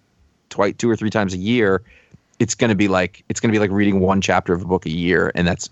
twice 0.56 0.74
two 0.78 0.88
or 0.90 0.96
three 0.96 1.10
times 1.10 1.34
a 1.34 1.36
year 1.38 1.82
it's 2.38 2.54
going 2.54 2.68
to 2.70 2.74
be 2.74 2.88
like 2.88 3.22
it's 3.28 3.38
going 3.40 3.50
to 3.50 3.52
be 3.54 3.58
like 3.60 3.70
reading 3.70 4.00
one 4.00 4.20
chapter 4.20 4.52
of 4.54 4.62
a 4.62 4.64
book 4.64 4.86
a 4.86 4.90
year 4.90 5.30
and 5.34 5.46
that's 5.46 5.68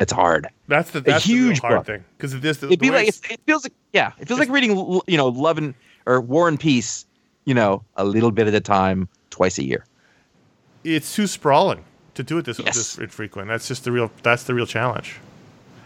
it's 0.00 0.12
hard 0.12 0.48
That's 0.68 0.90
the 0.90 1.00
that's 1.00 1.24
huge 1.24 1.60
the 1.60 1.66
hard 1.68 1.78
book. 1.78 1.86
thing 1.86 2.04
because 2.16 2.38
this 2.40 2.58
the 2.58 2.66
it'd 2.66 2.80
be 2.80 2.90
like 2.90 3.08
it 3.08 3.40
feels 3.46 3.64
like 3.64 3.72
yeah 3.92 4.12
it 4.18 4.26
feels 4.26 4.40
like 4.40 4.48
reading 4.50 5.00
you 5.06 5.16
know 5.16 5.28
love 5.28 5.56
and 5.58 5.74
or 6.06 6.20
war 6.20 6.48
and 6.48 6.58
peace 6.58 7.06
you 7.44 7.54
know 7.54 7.82
a 7.96 8.04
little 8.04 8.30
bit 8.32 8.48
at 8.48 8.54
a 8.54 8.60
time 8.60 9.08
twice 9.30 9.58
a 9.58 9.64
year 9.64 9.84
it's 10.84 11.14
too 11.14 11.26
sprawling 11.28 11.84
to 12.14 12.22
do 12.24 12.38
it 12.38 12.44
this 12.44 12.58
Yes. 12.58 12.96
this 12.96 13.12
frequent. 13.14 13.48
That's 13.48 13.66
just 13.68 13.84
the 13.84 13.92
real 13.92 14.10
that's 14.22 14.42
the 14.44 14.52
real 14.54 14.66
challenge. 14.66 15.16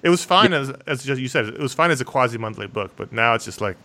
It 0.02 0.08
was 0.08 0.24
fine 0.24 0.52
as 0.52 0.70
as 0.86 1.04
just 1.04 1.20
you 1.20 1.28
said 1.28 1.46
it 1.46 1.58
was 1.60 1.72
fine 1.74 1.90
as 1.92 2.00
a 2.00 2.04
quasi 2.04 2.36
monthly 2.38 2.66
book, 2.66 2.90
but 2.96 3.12
now 3.12 3.34
it's 3.34 3.44
just 3.44 3.60
like 3.60 3.76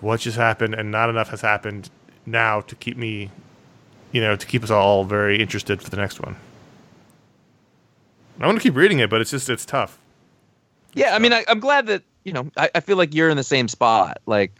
what 0.00 0.20
just 0.20 0.36
happened 0.36 0.74
and 0.74 0.90
not 0.90 1.08
enough 1.10 1.30
has 1.30 1.40
happened 1.40 1.90
now 2.30 2.60
to 2.62 2.74
keep 2.76 2.96
me 2.96 3.30
you 4.12 4.20
know 4.20 4.36
to 4.36 4.46
keep 4.46 4.62
us 4.64 4.70
all 4.70 5.04
very 5.04 5.40
interested 5.40 5.82
for 5.82 5.90
the 5.90 5.96
next 5.96 6.20
one. 6.20 6.36
I 8.40 8.46
want 8.46 8.56
to 8.58 8.62
keep 8.62 8.76
reading 8.76 9.00
it, 9.00 9.10
but 9.10 9.20
it's 9.20 9.30
just 9.30 9.48
it's 9.50 9.64
tough. 9.66 9.98
yeah 10.94 11.14
i 11.14 11.18
mean 11.18 11.32
I, 11.32 11.44
i'm 11.48 11.60
glad 11.60 11.86
that 11.86 12.02
you 12.24 12.32
know 12.32 12.50
I, 12.56 12.70
I 12.74 12.80
feel 12.80 12.96
like 12.96 13.14
you're 13.14 13.28
in 13.30 13.36
the 13.36 13.42
same 13.44 13.68
spot 13.68 14.18
like 14.26 14.52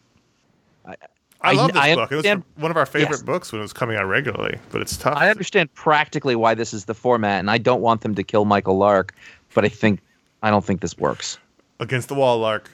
I, 0.86 0.96
I- 1.42 1.52
love 1.52 1.72
this 1.72 1.80
I 1.82 1.94
book. 1.94 2.10
It 2.12 2.16
was 2.16 2.42
one 2.56 2.70
of 2.70 2.76
our 2.76 2.86
favorite 2.86 3.10
Yes. 3.18 3.22
books 3.22 3.52
when 3.52 3.60
it 3.60 3.62
was 3.62 3.72
coming 3.72 3.96
out 3.96 4.06
regularly, 4.06 4.58
but 4.70 4.80
it's 4.82 4.96
tough. 4.96 5.16
i 5.16 5.30
understand 5.30 5.72
practically 5.74 6.34
why 6.36 6.54
this 6.54 6.74
is 6.74 6.84
the 6.86 6.94
format 6.94 7.38
and 7.40 7.50
i 7.50 7.58
don't 7.58 7.80
want 7.80 8.00
them 8.02 8.14
to 8.16 8.22
kill 8.24 8.44
michael 8.44 8.76
lark 8.76 9.14
but 9.54 9.64
i 9.64 9.68
think 9.68 10.00
i 10.42 10.50
don't 10.50 10.64
think 10.64 10.80
this 10.80 10.96
works 10.98 11.38
Against 11.80 12.08
the 12.08 12.14
wall, 12.16 12.38
Lark. 12.40 12.68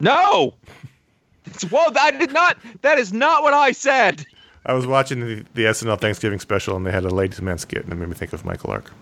no 0.00 0.54
whoa 1.70 1.92
i 2.00 2.10
did 2.10 2.32
not 2.32 2.56
that 2.82 2.98
is 2.98 3.12
not 3.12 3.42
what 3.42 3.54
i 3.54 3.72
said 3.72 4.24
I 4.66 4.72
was 4.72 4.86
watching 4.86 5.20
the, 5.20 5.44
the 5.52 5.64
SNL 5.64 6.00
Thanksgiving 6.00 6.38
special, 6.40 6.74
and 6.74 6.86
they 6.86 6.90
had 6.90 7.04
a 7.04 7.10
ladies' 7.10 7.42
man 7.42 7.58
skit, 7.58 7.84
and 7.84 7.92
it 7.92 7.96
made 7.96 8.08
me 8.08 8.14
think 8.14 8.32
of 8.32 8.46
Michael 8.46 8.70
Lark. 8.70 8.92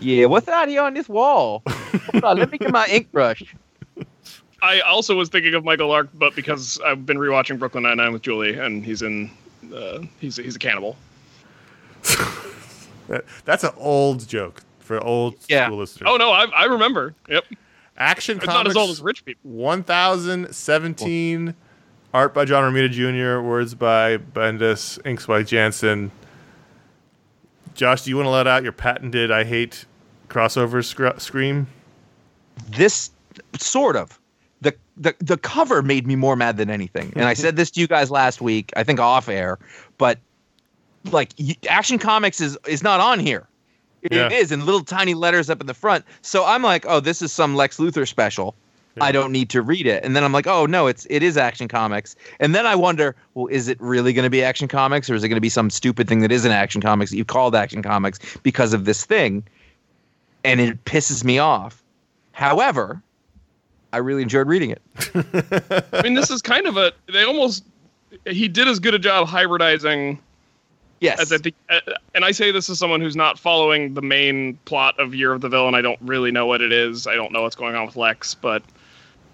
Yeah, 0.00 0.24
what's 0.24 0.46
that 0.46 0.70
here 0.70 0.80
on 0.80 0.94
this 0.94 1.10
wall? 1.10 1.62
Hold 1.66 2.24
on, 2.24 2.38
let 2.38 2.50
me 2.50 2.56
get 2.56 2.70
my 2.70 2.86
ink 2.90 3.12
brush. 3.12 3.54
I 4.62 4.80
also 4.80 5.14
was 5.14 5.28
thinking 5.28 5.52
of 5.52 5.62
Michael 5.62 5.88
Lark, 5.88 6.08
but 6.14 6.34
because 6.34 6.80
I've 6.86 7.04
been 7.04 7.18
rewatching 7.18 7.58
Brooklyn 7.58 7.82
Nine 7.82 7.98
Nine 7.98 8.14
with 8.14 8.22
Julie, 8.22 8.58
and 8.58 8.82
he's 8.82 9.02
in, 9.02 9.30
uh, 9.74 10.04
he's 10.20 10.38
he's 10.38 10.56
a 10.56 10.58
cannibal. 10.58 10.96
That, 13.08 13.24
that's 13.44 13.64
an 13.64 13.70
old 13.76 14.26
joke 14.28 14.62
for 14.80 15.02
old 15.02 15.34
Yeah. 15.48 15.66
school 15.66 15.78
listeners. 15.78 16.08
Oh 16.10 16.16
no, 16.16 16.30
I 16.30 16.44
I 16.46 16.64
remember. 16.64 17.14
Yep, 17.28 17.44
Action 17.98 18.36
it's 18.36 18.46
Comics 18.46 18.58
not 18.58 18.68
as 18.68 18.76
old 18.76 18.90
as 18.90 19.02
rich 19.02 19.24
people. 19.24 19.50
1017, 19.50 21.54
art 22.14 22.32
by 22.32 22.44
John 22.44 22.72
Romita 22.72 22.90
Jr., 22.90 23.46
words 23.46 23.74
by 23.74 24.16
Bendis, 24.16 25.04
inks 25.04 25.26
by 25.26 25.42
Janson. 25.42 26.12
Josh, 27.74 28.02
do 28.02 28.10
you 28.10 28.16
want 28.16 28.26
to 28.26 28.30
let 28.30 28.46
out 28.46 28.62
your 28.62 28.72
patented 28.72 29.30
I 29.30 29.44
hate 29.44 29.84
crossover 30.28 30.84
scr- 30.84 31.18
scream? 31.18 31.66
This 32.70 33.10
sort 33.58 33.96
of 33.96 34.18
the, 34.60 34.74
the 34.96 35.14
the 35.20 35.36
cover 35.36 35.82
made 35.82 36.06
me 36.06 36.16
more 36.16 36.36
mad 36.36 36.56
than 36.56 36.70
anything. 36.70 37.12
And 37.14 37.24
I 37.24 37.34
said 37.34 37.56
this 37.56 37.70
to 37.72 37.80
you 37.80 37.86
guys 37.86 38.10
last 38.10 38.40
week, 38.40 38.72
I 38.76 38.84
think 38.84 39.00
off 39.00 39.28
air, 39.28 39.58
but 39.96 40.18
like 41.12 41.32
Action 41.68 41.98
Comics 41.98 42.40
is 42.40 42.58
is 42.66 42.82
not 42.82 43.00
on 43.00 43.20
here. 43.20 43.46
It 44.02 44.12
Yeah. 44.12 44.28
is 44.30 44.52
in 44.52 44.64
little 44.64 44.82
tiny 44.84 45.14
letters 45.14 45.50
up 45.50 45.60
in 45.60 45.66
the 45.66 45.74
front. 45.74 46.04
So 46.22 46.44
I'm 46.44 46.62
like, 46.62 46.84
oh, 46.86 47.00
this 47.00 47.20
is 47.22 47.32
some 47.32 47.56
Lex 47.56 47.78
Luthor 47.78 48.06
special. 48.06 48.54
I 49.00 49.12
don't 49.12 49.30
need 49.30 49.48
to 49.50 49.62
read 49.62 49.86
it. 49.86 50.04
And 50.04 50.16
then 50.16 50.24
I'm 50.24 50.32
like, 50.32 50.48
oh 50.48 50.66
no, 50.66 50.88
it's 50.88 51.06
it 51.08 51.22
is 51.22 51.36
Action 51.36 51.68
Comics. 51.68 52.16
And 52.40 52.52
then 52.52 52.66
I 52.66 52.74
wonder, 52.74 53.14
well, 53.34 53.46
is 53.46 53.68
it 53.68 53.80
really 53.80 54.12
going 54.12 54.24
to 54.24 54.30
be 54.30 54.42
Action 54.42 54.66
Comics, 54.66 55.08
or 55.08 55.14
is 55.14 55.22
it 55.22 55.28
going 55.28 55.36
to 55.36 55.40
be 55.40 55.48
some 55.48 55.70
stupid 55.70 56.08
thing 56.08 56.18
that 56.20 56.32
isn't 56.32 56.50
Action 56.50 56.80
Comics 56.82 57.12
that 57.12 57.16
you 57.16 57.24
called 57.24 57.54
Action 57.54 57.80
Comics 57.80 58.18
because 58.42 58.72
of 58.72 58.86
this 58.86 59.06
thing? 59.06 59.44
And 60.42 60.60
it 60.60 60.84
pisses 60.84 61.22
me 61.22 61.38
off. 61.38 61.80
However, 62.32 63.00
I 63.92 63.98
really 63.98 64.22
enjoyed 64.22 64.48
reading 64.48 64.70
it. 64.70 64.82
I 65.92 66.02
mean, 66.02 66.14
this 66.14 66.28
is 66.30 66.42
kind 66.42 66.66
of 66.66 66.76
a. 66.76 66.92
They 67.12 67.22
almost. 67.22 67.62
He 68.26 68.48
did 68.48 68.66
as 68.66 68.80
good 68.80 68.94
a 68.94 68.98
job 68.98 69.28
hybridizing 69.28 70.18
Yes. 71.00 71.20
as 71.20 71.32
I 71.32 71.38
think, 71.38 71.54
uh, 71.70 71.80
and 72.14 72.24
I 72.24 72.32
say 72.32 72.50
this 72.50 72.68
as 72.68 72.78
someone 72.78 73.00
who's 73.00 73.14
not 73.16 73.38
following 73.38 73.94
the 73.94 74.02
main 74.02 74.54
plot 74.64 74.98
of 74.98 75.14
Year 75.14 75.32
of 75.32 75.40
the 75.40 75.48
Villain. 75.48 75.74
I 75.74 75.80
don't 75.82 75.98
really 76.02 76.30
know 76.32 76.46
what 76.46 76.60
it 76.60 76.72
is. 76.72 77.06
I 77.06 77.14
don't 77.14 77.32
know 77.32 77.42
what's 77.42 77.54
going 77.56 77.76
on 77.76 77.86
with 77.86 77.94
Lex, 77.96 78.34
but 78.34 78.62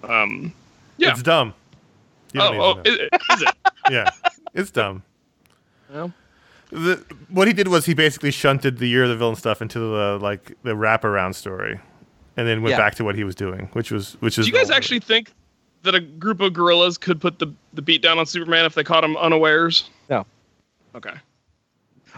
um, 0.02 0.52
yeah. 0.98 1.10
It's 1.12 1.22
dumb. 1.22 1.54
You 2.32 2.40
oh, 2.42 2.48
oh, 2.60 2.74
need 2.74 2.84
to 2.84 2.90
know. 2.90 3.08
is, 3.30 3.36
is 3.36 3.42
it? 3.42 3.54
yeah, 3.90 4.10
it's 4.54 4.70
dumb. 4.70 5.02
Well, 5.92 6.12
The, 6.70 7.02
what 7.28 7.46
he 7.46 7.54
did 7.54 7.68
was 7.68 7.86
he 7.86 7.94
basically 7.94 8.30
shunted 8.32 8.78
the 8.78 8.86
year 8.88 9.04
of 9.04 9.08
the 9.08 9.16
villain 9.16 9.36
stuff 9.36 9.62
into 9.62 9.78
the 9.78 10.18
like 10.20 10.56
the 10.64 10.72
wraparound 10.72 11.34
story, 11.36 11.78
and 12.36 12.46
then 12.48 12.62
went 12.62 12.72
Yeah. 12.72 12.78
back 12.78 12.94
to 12.96 13.04
what 13.04 13.14
he 13.14 13.24
was 13.24 13.34
doing, 13.34 13.68
which 13.72 13.90
was 13.92 14.14
which 14.20 14.36
is. 14.38 14.46
do 14.46 14.52
you 14.52 14.56
guys 14.58 14.70
all- 14.70 14.76
actually 14.76 15.00
think 15.00 15.32
that 15.82 15.94
a 15.94 16.00
group 16.00 16.40
of 16.40 16.52
gorillas 16.52 16.98
could 16.98 17.20
put 17.20 17.38
the 17.38 17.52
the 17.72 17.82
beat 17.82 18.02
down 18.02 18.18
on 18.18 18.26
Superman 18.26 18.64
if 18.66 18.74
they 18.74 18.82
caught 18.84 19.04
him 19.04 19.16
unawares? 19.16 19.88
No. 20.10 20.26
Okay. 20.94 21.14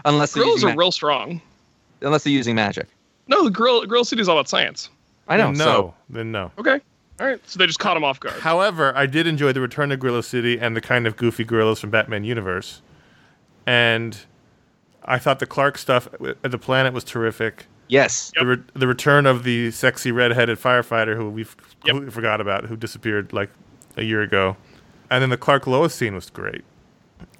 Unless 0.05 0.33
they're 0.33 0.43
Gorillas 0.43 0.63
are 0.63 0.69
ma- 0.69 0.75
real 0.79 0.91
strong. 0.91 1.41
unless 2.01 2.23
they're 2.23 2.33
using 2.33 2.55
magic. 2.55 2.87
No, 3.27 3.43
the 3.43 3.49
Gorilla, 3.51 3.85
Gorilla 3.87 4.05
City 4.05 4.21
is 4.21 4.29
all 4.29 4.37
about 4.37 4.47
science. 4.49 4.89
I 5.27 5.37
know. 5.37 5.45
Then 5.47 5.53
no, 5.57 5.65
So 5.65 5.93
then 6.09 6.31
no. 6.31 6.51
Okay. 6.57 6.79
All 7.19 7.25
right. 7.27 7.39
So 7.49 7.57
they 7.59 7.65
just 7.65 7.79
caught 7.79 7.97
him 7.97 8.03
off 8.03 8.19
guard. 8.19 8.39
However, 8.39 8.95
I 8.95 9.05
did 9.05 9.27
enjoy 9.27 9.51
the 9.51 9.59
return 9.61 9.89
to 9.89 9.97
Gorilla 9.97 10.23
City 10.23 10.57
and 10.59 10.75
the 10.75 10.81
kind 10.81 11.05
of 11.07 11.17
goofy 11.17 11.43
gorillas 11.43 11.79
from 11.79 11.89
Batman 11.89 12.23
universe, 12.23 12.81
and 13.65 14.17
I 15.03 15.17
thought 15.19 15.39
the 15.39 15.45
Clark 15.47 15.77
stuff 15.77 16.07
at 16.43 16.51
the 16.51 16.57
planet 16.57 16.93
was 16.93 17.03
terrific. 17.03 17.65
yes. 17.87 18.31
Yep. 18.35 18.41
The, 18.41 18.47
re- 18.47 18.63
the 18.73 18.87
return 18.87 19.25
of 19.25 19.43
the 19.43 19.71
sexy 19.71 20.11
redheaded 20.11 20.57
firefighter 20.59 21.15
who 21.15 21.29
we 21.29 21.41
f- 21.43 21.55
Yep. 21.85 22.11
forgot 22.11 22.41
about, 22.41 22.65
who 22.65 22.75
disappeared 22.75 23.31
like 23.33 23.49
a 23.95 24.03
year 24.03 24.21
ago, 24.21 24.57
and 25.09 25.21
then 25.21 25.29
the 25.29 25.37
Clark 25.37 25.65
Lois 25.67 25.95
scene 25.95 26.13
was 26.15 26.29
great. 26.29 26.63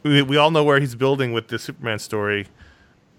We, 0.03 0.21
we 0.21 0.37
all 0.37 0.51
know 0.51 0.63
where 0.63 0.79
he's 0.79 0.95
building 0.95 1.33
with 1.33 1.47
the 1.47 1.59
Superman 1.59 1.99
story, 1.99 2.47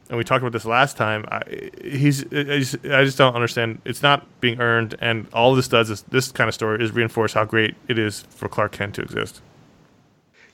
and 0.09 0.16
we 0.16 0.25
talked 0.25 0.42
about 0.42 0.53
this 0.53 0.64
last 0.64 0.97
time. 0.97 1.25
I, 1.31 1.42
he's 1.83 2.25
I 2.33 2.59
just, 2.59 2.75
I 2.87 3.05
just 3.05 3.18
don't 3.18 3.35
understand. 3.35 3.81
It's 3.85 4.03
not 4.03 4.27
being 4.40 4.61
earned, 4.61 4.97
and 5.01 5.27
all 5.33 5.55
this 5.55 5.68
does 5.68 5.90
is 5.90 6.03
this 6.03 6.33
kind 6.33 6.49
of 6.49 6.55
story 6.55 6.83
is 6.83 6.92
reinforce 6.92 7.33
how 7.33 7.44
great 7.44 7.75
it 7.88 7.99
is 7.99 8.23
for 8.31 8.49
Clark 8.49 8.73
Kent 8.73 8.94
to 8.97 9.03
exist. 9.03 9.42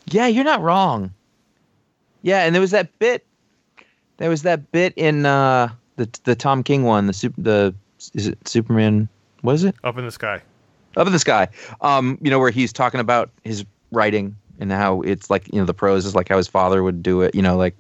Yeah, 0.07 0.27
you're 0.27 0.45
not 0.45 0.61
wrong. 0.61 1.13
Yeah, 2.23 2.45
and 2.45 2.55
there 2.55 2.61
was 2.61 2.73
that 2.73 2.99
bit. 2.99 3.25
There 4.17 4.31
was 4.31 4.43
that 4.43 4.71
bit 4.73 4.93
in 4.97 5.27
uh, 5.27 5.69
the 5.97 6.09
the 6.25 6.35
Tom 6.35 6.63
King 6.63 6.85
one. 6.85 7.07
The 7.07 7.13
super 7.13 7.41
the 7.41 7.75
is 8.15 8.27
it 8.27 8.49
Superman? 8.49 9.09
What 9.43 9.55
is 9.55 9.65
it? 9.65 9.75
Up 9.85 9.99
in 9.99 10.05
the 10.05 10.11
sky. 10.11 10.41
Up 10.97 11.07
in 11.07 11.13
the 11.13 11.19
sky. 11.19 11.49
Um, 11.81 12.19
you 12.23 12.31
know 12.31 12.39
where 12.39 12.51
he's 12.51 12.73
talking 12.73 13.01
about 13.01 13.31
his 13.45 13.65
writing 13.93 14.37
and 14.61 14.71
how 14.73 15.01
it's 15.03 15.31
like 15.31 15.53
you 15.53 15.59
know 15.59 15.65
the 15.67 15.75
prose 15.75 16.05
is 16.07 16.15
like 16.15 16.29
how 16.29 16.37
his 16.37 16.49
father 16.49 16.83
would 16.83 17.03
do 17.03 17.21
it. 17.23 17.35
You 17.35 17.43
know, 17.43 17.57
like 17.57 17.75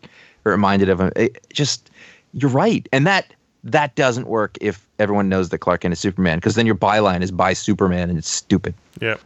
reminded 0.44 0.88
of 0.88 1.00
him. 1.00 1.12
It 1.16 1.44
just 1.52 1.90
you're 2.32 2.50
right, 2.50 2.88
and 2.92 3.06
that 3.06 3.32
that 3.64 3.94
doesn't 3.94 4.26
work 4.26 4.58
if 4.60 4.86
everyone 4.98 5.28
knows 5.28 5.48
that 5.48 5.58
Clark 5.58 5.80
Kent 5.82 5.92
is 5.92 5.98
Superman 5.98 6.38
because 6.38 6.54
then 6.54 6.66
your 6.66 6.74
byline 6.74 7.22
is 7.22 7.30
by 7.30 7.52
Superman 7.54 8.10
and 8.10 8.18
it's 8.18 8.28
stupid. 8.28 8.74
Yeah. 9.00 9.16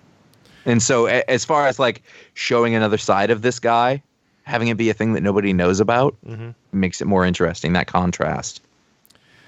And 0.64 0.82
so, 0.82 1.06
a- 1.08 1.28
as 1.30 1.44
far 1.44 1.66
as 1.66 1.78
like 1.78 2.02
showing 2.34 2.74
another 2.74 2.98
side 2.98 3.30
of 3.30 3.42
this 3.42 3.58
guy, 3.58 4.02
having 4.44 4.68
it 4.68 4.76
be 4.76 4.90
a 4.90 4.94
thing 4.94 5.12
that 5.14 5.22
nobody 5.22 5.52
knows 5.52 5.80
about 5.80 6.14
Mhm. 6.26 6.54
makes 6.72 7.00
it 7.00 7.06
more 7.06 7.24
interesting. 7.24 7.72
That 7.72 7.86
contrast 7.88 8.60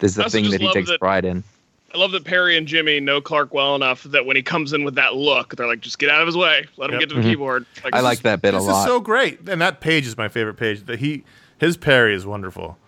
is 0.00 0.14
the 0.16 0.28
thing 0.30 0.50
that 0.50 0.60
he 0.60 0.72
takes 0.72 0.88
that- 0.88 0.98
pride 0.98 1.24
in. 1.24 1.44
I 1.92 1.98
love 1.98 2.12
that 2.12 2.24
Perry 2.24 2.56
and 2.56 2.66
Jimmy 2.68 3.00
know 3.00 3.20
Clark 3.20 3.52
well 3.52 3.74
enough 3.74 4.04
that 4.04 4.24
when 4.24 4.36
he 4.36 4.42
comes 4.42 4.72
in 4.72 4.84
with 4.84 4.94
that 4.94 5.14
look, 5.16 5.56
they're 5.56 5.66
like, 5.66 5.80
just 5.80 5.98
get 5.98 6.08
out 6.08 6.20
of 6.20 6.26
his 6.26 6.36
way. 6.36 6.66
Let 6.76 6.90
him 6.90 6.94
Yep. 6.94 7.00
get 7.00 7.08
to 7.10 7.14
the 7.16 7.20
Mhm. 7.20 7.24
keyboard. 7.30 7.66
Like, 7.82 7.94
I 7.94 8.00
like 8.00 8.18
is- 8.18 8.22
that 8.22 8.40
bit 8.42 8.54
a 8.54 8.58
This 8.58 8.68
is 8.68 8.84
so 8.84 9.00
great, 9.00 9.48
and 9.48 9.60
that 9.60 9.80
page 9.80 10.06
is 10.06 10.16
my 10.16 10.28
favorite 10.28 10.54
page. 10.54 10.86
That 10.86 11.00
he 11.00 11.24
his 11.58 11.76
Perry 11.76 12.14
is 12.14 12.24
wonderful. 12.24 12.78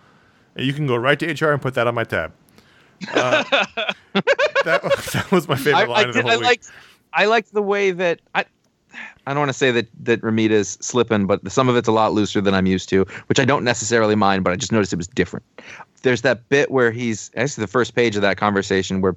And 0.55 0.65
You 0.65 0.73
can 0.73 0.87
go 0.87 0.95
right 0.95 1.19
to 1.19 1.27
HR 1.29 1.51
and 1.51 1.61
put 1.61 1.73
that 1.75 1.85
on 1.87 1.95
my 1.95 2.03
tab. 2.05 2.31
Uh, 3.13 3.43
that, 4.63 5.09
that 5.13 5.27
was 5.31 5.47
my 5.47 5.55
favorite 5.55 5.81
I, 5.81 5.85
line 5.85 6.05
I, 6.05 6.07
of 6.09 6.13
the 6.13 6.19
did, 6.19 6.21
whole 6.23 6.31
I 6.31 6.37
week. 6.37 6.45
liked 6.45 6.71
I 7.13 7.25
liked 7.25 7.53
the 7.53 7.61
way 7.61 7.91
that 7.91 8.19
I 8.33 8.45
I 9.25 9.31
don't 9.33 9.39
want 9.39 9.49
to 9.49 9.53
say 9.57 9.71
that 9.71 9.87
that 10.03 10.21
Romita's 10.21 10.77
slipping, 10.81 11.25
but 11.25 11.51
some 11.51 11.67
of 11.69 11.75
it's 11.75 11.87
a 11.87 11.91
lot 11.91 12.13
looser 12.13 12.39
than 12.41 12.53
I'm 12.53 12.65
used 12.67 12.89
to, 12.89 13.05
which 13.27 13.39
I 13.39 13.45
don't 13.45 13.63
necessarily 13.63 14.15
mind, 14.15 14.43
but 14.43 14.53
I 14.53 14.55
just 14.55 14.71
noticed 14.71 14.93
it 14.93 14.97
was 14.97 15.07
different. 15.07 15.45
There's 16.03 16.21
that 16.21 16.47
bit 16.49 16.69
where 16.71 16.91
he's 16.91 17.31
actually 17.35 17.63
the 17.63 17.67
first 17.71 17.95
page 17.95 18.15
of 18.15 18.21
that 18.21 18.37
conversation 18.37 19.01
where 19.01 19.15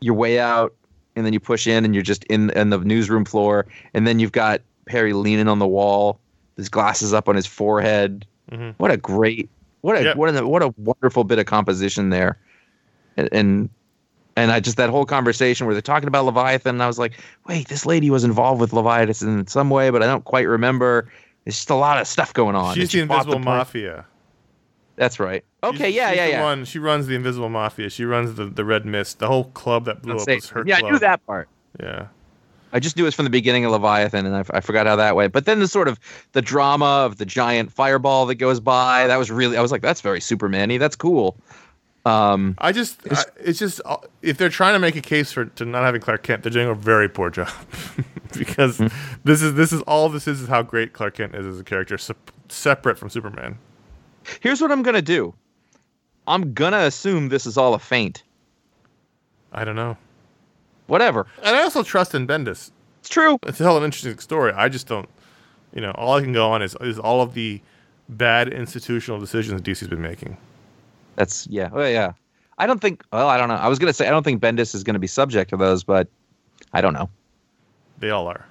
you're 0.00 0.14
way 0.14 0.38
out 0.40 0.74
and 1.16 1.26
then 1.26 1.32
you 1.32 1.40
push 1.40 1.66
in 1.66 1.84
and 1.84 1.92
you're 1.94 2.02
just 2.04 2.24
in 2.24 2.50
in 2.50 2.70
the 2.70 2.78
newsroom 2.78 3.24
floor, 3.24 3.66
and 3.94 4.06
then 4.06 4.18
you've 4.18 4.32
got 4.32 4.62
Perry 4.86 5.12
leaning 5.12 5.48
on 5.48 5.58
the 5.58 5.66
wall, 5.66 6.18
his 6.56 6.68
glasses 6.68 7.12
up 7.12 7.28
on 7.28 7.36
his 7.36 7.46
forehead. 7.46 8.24
Mhm. 8.50 8.74
What 8.78 8.90
a 8.90 8.96
great 8.96 9.50
what 9.82 9.96
a 9.96 10.02
Yep. 10.04 10.16
what 10.16 10.34
a 10.36 10.46
what 10.46 10.62
a 10.62 10.72
wonderful 10.78 11.24
bit 11.24 11.38
of 11.38 11.46
composition 11.46 12.10
there. 12.10 12.38
And, 13.16 13.28
and 13.32 13.68
and 14.36 14.52
I 14.52 14.60
just 14.60 14.76
that 14.76 14.90
whole 14.90 15.04
conversation 15.04 15.66
where 15.66 15.74
they're 15.74 15.82
talking 15.82 16.06
about 16.06 16.24
Leviathan, 16.24 16.76
and 16.76 16.82
I 16.82 16.86
was 16.86 17.00
like, 17.00 17.14
wait, 17.48 17.66
this 17.68 17.84
lady 17.84 18.08
was 18.08 18.22
involved 18.22 18.60
with 18.60 18.72
Leviathan 18.72 19.40
in 19.40 19.46
some 19.48 19.68
way, 19.70 19.90
but 19.90 20.00
I 20.02 20.06
don't 20.06 20.24
quite 20.24 20.46
remember. 20.46 21.10
It's 21.44 21.56
just 21.56 21.70
a 21.70 21.74
lot 21.74 22.00
of 22.00 22.06
stuff 22.06 22.32
going 22.34 22.54
on. 22.54 22.76
She's 22.76 22.94
And 22.94 23.02
the 23.02 23.06
fought 23.08 23.22
Invisible 23.24 23.34
prin- 23.34 23.44
Mafia. 23.44 24.04
That's 24.94 25.18
right. 25.18 25.44
Okay, 25.62 25.76
She's- 25.90 25.94
yeah, 25.94 26.08
she's 26.10 26.16
yeah, 26.18 26.26
the 26.26 26.32
yeah. 26.32 26.42
One, 26.44 26.64
she 26.64 26.78
runs 26.78 27.06
the 27.06 27.14
Invisible 27.16 27.48
Mafia. 27.48 27.90
She 27.90 28.04
runs 28.04 28.34
the, 28.34 28.44
the 28.46 28.64
Red 28.64 28.86
Mist. 28.86 29.18
The 29.18 29.26
whole 29.26 29.44
club 29.44 29.86
that 29.86 30.02
blew 30.02 30.12
Let's 30.12 30.22
up 30.22 30.26
say- 30.28 30.34
was 30.36 30.48
her 30.50 30.62
yeah, 30.66 30.78
club. 30.78 30.88
I 30.88 30.92
knew 30.92 30.98
that 31.00 31.26
part. 31.26 31.48
Yeah. 31.80 32.06
I 32.72 32.80
just 32.80 32.96
knew 32.96 33.04
it 33.04 33.06
was 33.06 33.14
from 33.14 33.24
the 33.24 33.30
beginning 33.30 33.64
of 33.64 33.72
Leviathan, 33.72 34.26
and 34.26 34.36
I, 34.36 34.44
I 34.52 34.60
forgot 34.60 34.86
how 34.86 34.94
that 34.96 35.16
went. 35.16 35.32
But 35.32 35.46
then 35.46 35.58
the 35.58 35.66
sort 35.66 35.88
of 35.88 35.98
the 36.32 36.42
drama 36.42 36.84
of 36.84 37.16
the 37.16 37.24
giant 37.24 37.72
fireball 37.72 38.26
that 38.26 38.34
goes 38.34 38.60
by, 38.60 39.06
that 39.06 39.16
was 39.16 39.30
really. 39.30 39.56
I 39.56 39.62
was 39.62 39.72
like, 39.72 39.80
that's 39.82 40.00
very 40.02 40.20
Superman-y. 40.20 40.76
That's 40.78 40.94
cool. 40.94 41.36
Um, 42.04 42.54
I 42.58 42.72
just, 42.72 43.00
I, 43.10 43.24
it's 43.40 43.58
just, 43.58 43.80
uh, 43.84 43.96
if 44.22 44.38
they're 44.38 44.48
trying 44.50 44.74
to 44.74 44.78
make 44.78 44.96
a 44.96 45.00
case 45.00 45.32
for 45.32 45.46
to 45.46 45.64
not 45.64 45.82
having 45.82 46.00
Clark 46.00 46.22
Kent, 46.22 46.42
they're 46.42 46.52
doing 46.52 46.68
a 46.68 46.74
very 46.74 47.08
poor 47.08 47.28
job 47.30 47.50
because 48.38 48.78
Hmm. 48.78 48.86
this 49.24 49.42
is 49.42 49.54
this 49.54 49.72
is 49.72 49.82
all 49.82 50.08
this 50.10 50.28
is 50.28 50.40
is 50.42 50.48
how 50.48 50.62
great 50.62 50.92
Clark 50.92 51.14
Kent 51.16 51.34
is 51.34 51.44
as 51.46 51.58
a 51.60 51.64
character, 51.64 51.98
sep- 51.98 52.30
separate 52.48 52.98
from 52.98 53.10
Superman. 53.10 53.58
here's 54.40 54.60
what 54.60 54.70
I'm 54.70 54.82
gonna 54.82 55.02
do. 55.02 55.34
I'm 56.28 56.52
gonna 56.54 56.80
assume 56.80 57.28
this 57.28 57.46
is 57.46 57.56
all 57.56 57.74
a 57.74 57.78
feint. 57.78 58.22
I 59.52 59.64
don't 59.64 59.76
know, 59.76 59.96
Whatever. 60.86 61.26
and 61.42 61.56
I 61.56 61.62
also 61.62 61.82
trust 61.82 62.14
in 62.14 62.26
Bendis. 62.26 62.70
It's 63.00 63.08
true. 63.08 63.38
It's 63.44 63.56
still 63.56 63.76
an 63.78 63.82
interesting 63.84 64.18
story. 64.18 64.52
I 64.52 64.68
just 64.68 64.86
don't, 64.86 65.08
you 65.74 65.80
know, 65.80 65.92
all 65.92 66.14
I 66.16 66.20
can 66.20 66.32
go 66.32 66.50
on 66.50 66.62
is 66.62 66.76
is 66.80 66.98
all 66.98 67.22
of 67.22 67.34
the 67.34 67.60
bad 68.10 68.48
institutional 68.52 69.18
decisions 69.20 69.60
DC's 69.62 69.88
been 69.88 70.02
making. 70.02 70.36
That's 71.16 71.46
yeah. 71.48 71.70
Oh 71.72 71.84
yeah. 71.84 72.12
I 72.58 72.66
don't 72.66 72.80
think. 72.80 73.04
Well, 73.12 73.28
I 73.28 73.38
don't 73.38 73.48
know. 73.48 73.54
I 73.54 73.68
was 73.68 73.78
gonna 73.78 73.92
say 73.92 74.06
I 74.06 74.10
don't 74.10 74.22
think 74.24 74.40
Bendis 74.42 74.74
is 74.74 74.84
gonna 74.84 74.98
be 74.98 75.06
subject 75.06 75.50
to 75.50 75.56
those, 75.56 75.82
but 75.84 76.08
I 76.72 76.80
don't 76.80 76.92
know. 76.92 77.08
They 77.98 78.10
all 78.10 78.26
are. 78.28 78.44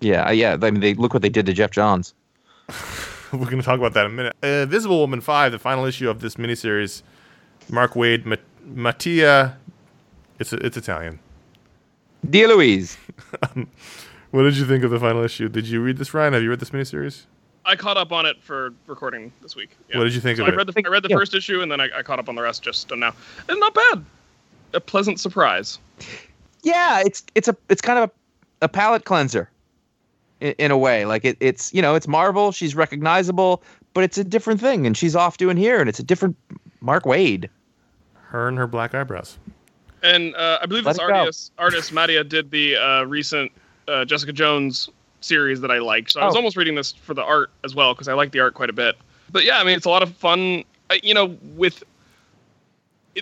Yeah, 0.00 0.22
I- 0.24 0.32
yeah. 0.32 0.56
I 0.62 0.70
mean, 0.70 0.80
they 0.80 0.94
look 0.94 1.12
what 1.12 1.22
they 1.22 1.28
did 1.28 1.44
to 1.46 1.52
Geoff 1.52 1.70
Johns. 1.72 2.14
We're 3.38 3.44
going 3.46 3.58
to 3.58 3.62
talk 3.62 3.78
about 3.78 3.94
that 3.94 4.06
in 4.06 4.12
a 4.12 4.14
minute. 4.14 4.36
Uh, 4.42 4.46
Invisible 4.64 4.98
Woman 4.98 5.20
5, 5.20 5.52
the 5.52 5.58
final 5.58 5.84
issue 5.84 6.08
of 6.10 6.20
this 6.20 6.34
miniseries. 6.36 7.02
Mark 7.68 7.92
Waid, 7.94 8.24
Ma- 8.24 8.36
Mattia. 8.64 9.56
It's, 10.38 10.52
it's 10.52 10.76
Italian. 10.76 11.18
De 12.28 12.42
Iulis. 12.42 12.96
What 14.32 14.44
did 14.44 14.56
you 14.56 14.64
think 14.64 14.84
of 14.84 14.92
the 14.92 15.00
final 15.00 15.24
issue? 15.24 15.48
Did 15.48 15.66
you 15.66 15.80
read 15.82 15.96
this, 15.96 16.14
Ryan? 16.14 16.34
Have 16.34 16.42
you 16.44 16.50
read 16.50 16.60
this 16.60 16.70
miniseries? 16.70 17.24
I 17.64 17.74
caught 17.74 17.96
up 17.96 18.12
on 18.12 18.26
it 18.26 18.40
for 18.40 18.72
recording 18.86 19.32
this 19.42 19.56
week. 19.56 19.70
Yeah. 19.88 19.98
What 19.98 20.04
did 20.04 20.14
you 20.14 20.20
think 20.20 20.36
So 20.36 20.44
of 20.44 20.50
I 20.50 20.52
it? 20.52 20.56
read 20.56 20.68
the 20.68 20.82
I 20.86 20.88
read 20.88 21.02
the 21.02 21.08
Yeah. 21.08 21.16
first 21.16 21.34
issue 21.34 21.62
and 21.62 21.70
then 21.72 21.80
I, 21.80 21.88
I 21.98 22.02
caught 22.02 22.20
up 22.20 22.28
on 22.28 22.36
the 22.36 22.42
rest 22.42 22.62
just 22.62 22.88
now. 22.94 23.12
It's 23.48 23.58
not 23.58 23.74
bad. 23.74 24.04
A 24.72 24.78
pleasant 24.78 25.18
surprise. 25.18 25.80
Yeah, 26.62 27.00
it's 27.04 27.24
it's 27.34 27.48
a 27.48 27.56
it's 27.68 27.80
kind 27.82 27.98
of 27.98 28.08
a, 28.08 28.66
a 28.66 28.68
palate 28.68 29.04
cleanser, 29.04 29.50
in, 30.40 30.54
in 30.58 30.70
a 30.70 30.78
way. 30.78 31.04
Like 31.04 31.24
it, 31.24 31.36
it's 31.40 31.72
you 31.72 31.82
know 31.82 31.94
it's 31.94 32.08
Marvel. 32.08 32.52
She's 32.52 32.74
recognizable, 32.74 33.62
but 33.94 34.04
it's 34.04 34.18
a 34.18 34.24
different 34.24 34.60
thing, 34.60 34.86
and 34.86 34.96
she's 34.96 35.14
off 35.16 35.36
doing 35.36 35.56
here, 35.56 35.80
and 35.80 35.88
it's 35.88 35.98
a 35.98 36.02
different 36.04 36.36
Mark 36.80 37.04
Waid. 37.04 37.48
Her 38.14 38.48
and 38.48 38.56
her 38.58 38.66
black 38.66 38.94
eyebrows. 38.94 39.38
And 40.02 40.34
uh, 40.36 40.58
I 40.62 40.66
believe 40.66 40.84
Let 40.84 40.92
this 40.96 41.02
it 41.04 41.08
go. 41.08 41.14
artist 41.14 41.52
artist 41.58 41.92
Mattia 41.92 42.24
did 42.24 42.50
the 42.50 42.76
uh, 42.76 43.02
recent 43.04 43.52
uh, 43.88 44.04
Jessica 44.04 44.32
Jones 44.32 44.88
series 45.20 45.60
that 45.60 45.70
I 45.70 45.78
liked. 45.78 46.12
So 46.12 46.20
I 46.20 46.26
was 46.26 46.34
Oh. 46.34 46.38
almost 46.38 46.56
reading 46.56 46.74
this 46.74 46.92
for 46.92 47.12
the 47.12 47.22
art 47.22 47.50
as 47.64 47.74
well 47.74 47.92
because 47.92 48.08
I 48.08 48.14
like 48.14 48.32
the 48.32 48.40
art 48.40 48.54
quite 48.54 48.70
a 48.70 48.72
bit. 48.72 48.96
But 49.30 49.44
yeah, 49.44 49.58
I 49.58 49.64
mean 49.64 49.76
it's 49.76 49.84
a 49.86 49.90
lot 49.90 50.02
of 50.02 50.14
fun. 50.16 50.64
Uh, 50.88 50.94
you 51.02 51.12
know, 51.12 51.36
with 51.56 51.82
it, 51.82 51.88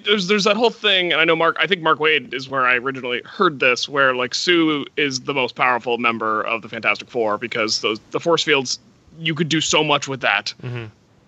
there's 0.04 0.26
there's 0.28 0.44
that 0.44 0.56
whole 0.56 0.70
thing, 0.70 1.12
and 1.12 1.20
I 1.20 1.24
know 1.24 1.36
Mark. 1.36 1.56
I 1.58 1.66
think 1.66 1.82
Mark 1.82 1.98
Waid 1.98 2.34
is 2.34 2.48
where 2.48 2.66
I 2.66 2.76
originally 2.76 3.22
heard 3.24 3.60
this, 3.60 3.88
where 3.88 4.14
like 4.14 4.34
Sue 4.34 4.84
is 4.96 5.20
the 5.20 5.34
most 5.34 5.54
powerful 5.54 5.98
member 5.98 6.42
of 6.42 6.62
the 6.62 6.68
Fantastic 6.68 7.08
Four 7.08 7.38
because 7.38 7.80
those 7.80 7.98
the 8.10 8.20
force 8.20 8.42
fields 8.42 8.78
you 9.18 9.34
could 9.34 9.48
do 9.48 9.60
so 9.60 9.82
much 9.82 10.06
with 10.06 10.20
that, 10.20 10.54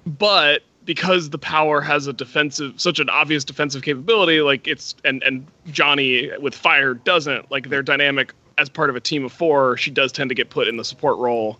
but 0.07 0.63
because 0.85 1.31
the 1.31 1.39
power 1.39 1.81
has 1.81 2.07
a 2.07 2.13
defensive 2.13 2.75
such 2.81 2.99
an 2.99 3.09
obvious 3.11 3.45
defensive 3.45 3.83
capability 3.83 4.41
like 4.41 4.67
it's 4.67 4.95
and 5.05 5.23
and 5.23 5.47
johnny 5.71 6.31
with 6.41 6.55
fire 6.55 6.95
doesn't 6.95 7.51
like 7.51 7.69
their 7.69 7.83
dynamic 7.83 8.33
as 8.59 8.69
part 8.69 8.89
of 8.89 8.97
a 8.97 9.01
team 9.01 9.25
of 9.25 9.33
four 9.33 9.77
she 9.77 9.91
does 9.91 10.11
tend 10.11 10.31
to 10.31 10.35
get 10.35 10.49
put 10.49 10.67
in 10.67 10.79
the 10.79 10.85
support 10.85 11.19
role 11.19 11.59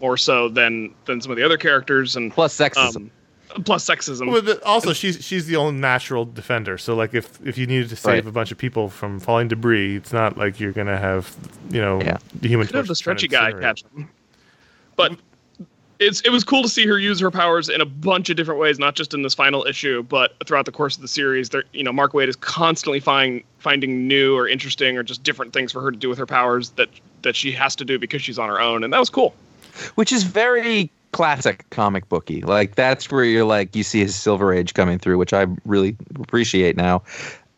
more 0.00 0.16
so 0.18 0.48
than 0.50 0.94
than 1.06 1.20
some 1.20 1.30
of 1.30 1.36
the 1.38 1.42
other 1.42 1.56
characters 1.56 2.14
and 2.14 2.32
Plus 2.32 2.56
sexism. 2.56 2.96
um, 2.96 3.10
plus 3.64 3.84
sexism 3.84 4.30
Well, 4.30 4.42
the, 4.42 4.64
also, 4.64 4.92
she's 4.92 5.24
she's 5.24 5.46
the 5.46 5.56
only 5.56 5.80
natural 5.80 6.24
defender. 6.24 6.78
So, 6.78 6.94
like, 6.94 7.14
if 7.14 7.38
if 7.46 7.56
you 7.58 7.66
needed 7.66 7.88
to 7.90 7.96
save 7.96 8.24
Right. 8.24 8.26
a 8.26 8.32
bunch 8.32 8.50
of 8.52 8.58
people 8.58 8.88
from 8.88 9.18
falling 9.20 9.48
debris, 9.48 9.96
it's 9.96 10.12
not 10.12 10.36
like 10.36 10.58
you're 10.60 10.72
gonna 10.72 10.98
have, 10.98 11.34
you 11.70 11.80
know, 11.80 12.00
Yeah. 12.00 12.18
the 12.40 12.48
human. 12.48 12.66
could 12.66 12.76
have 12.76 12.86
the 12.86 12.94
Torch 12.94 13.02
trying 13.02 13.16
to 13.16 13.20
stretchy 13.20 13.28
guy 13.28 13.52
incinerate. 13.52 13.60
catch 13.60 13.82
them 13.84 14.08
but 14.96 15.12
it's 16.00 16.20
it 16.22 16.30
was 16.30 16.44
cool 16.44 16.62
to 16.62 16.68
see 16.68 16.86
her 16.86 16.98
use 16.98 17.18
her 17.20 17.30
powers 17.30 17.68
in 17.68 17.80
a 17.80 17.84
bunch 17.84 18.30
of 18.30 18.36
different 18.36 18.60
ways, 18.60 18.78
not 18.78 18.94
just 18.94 19.14
in 19.14 19.22
this 19.22 19.34
final 19.34 19.64
issue, 19.64 20.02
but 20.04 20.34
throughout 20.46 20.64
the 20.64 20.72
course 20.72 20.94
of 20.96 21.02
the 21.02 21.08
series. 21.08 21.48
There, 21.50 21.64
you 21.72 21.82
know, 21.82 21.92
Mark 21.92 22.12
Waid 22.12 22.28
is 22.28 22.36
constantly 22.36 23.00
find, 23.00 23.42
finding 23.58 24.06
new 24.06 24.36
or 24.36 24.46
interesting 24.48 24.96
or 24.96 25.02
just 25.02 25.22
different 25.24 25.52
things 25.52 25.72
for 25.72 25.80
her 25.82 25.90
to 25.90 25.96
do 25.96 26.08
with 26.08 26.18
her 26.18 26.26
powers 26.26 26.70
that 26.70 26.88
that 27.22 27.34
she 27.34 27.50
has 27.52 27.74
to 27.76 27.84
do 27.84 27.98
because 27.98 28.22
she's 28.22 28.38
on 28.38 28.48
her 28.48 28.60
own, 28.60 28.84
and 28.84 28.92
that 28.92 28.98
was 29.00 29.10
cool. 29.10 29.34
which 29.96 30.12
is 30.12 30.22
very 30.24 30.90
classic 31.18 31.68
comic 31.70 32.08
booky. 32.08 32.42
Like 32.42 32.76
that's 32.76 33.10
where 33.10 33.24
you're 33.24 33.44
like 33.44 33.74
you 33.74 33.82
see 33.82 33.98
his 33.98 34.14
Silver 34.14 34.54
Age 34.54 34.74
coming 34.74 35.00
through, 35.00 35.18
which 35.18 35.32
I 35.32 35.46
really 35.64 35.96
appreciate 36.20 36.76
now. 36.76 37.02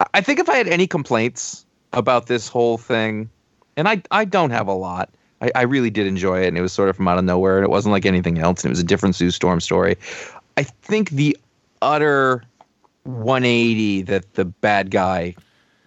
I- 0.00 0.06
I 0.14 0.20
think 0.22 0.38
if 0.40 0.48
I 0.48 0.56
had 0.56 0.66
any 0.66 0.86
complaints 0.86 1.66
about 1.92 2.26
this 2.26 2.48
whole 2.48 2.78
thing, 2.78 3.28
and 3.76 3.86
I 3.86 4.02
I 4.10 4.24
don't 4.24 4.48
have 4.50 4.66
a 4.66 4.72
lot. 4.72 5.10
I, 5.42 5.50
I 5.54 5.62
really 5.62 5.90
did 5.90 6.06
enjoy 6.06 6.40
it, 6.42 6.48
and 6.48 6.56
it 6.56 6.62
was 6.62 6.72
sort 6.72 6.88
of 6.88 6.96
from 6.96 7.06
out 7.06 7.18
of 7.18 7.24
nowhere, 7.24 7.58
and 7.58 7.64
it 7.64 7.68
wasn't 7.70 7.92
like 7.92 8.06
anything 8.06 8.38
else, 8.38 8.64
and 8.64 8.70
it 8.70 8.72
was 8.72 8.80
a 8.80 8.84
different 8.84 9.14
Sue 9.14 9.30
Storm 9.30 9.60
story. 9.60 9.96
I 10.56 10.62
think 10.62 11.10
the 11.10 11.36
utter 11.82 12.42
180 13.04 14.02
that 14.02 14.32
the 14.34 14.46
bad 14.46 14.90
guy 14.90 15.34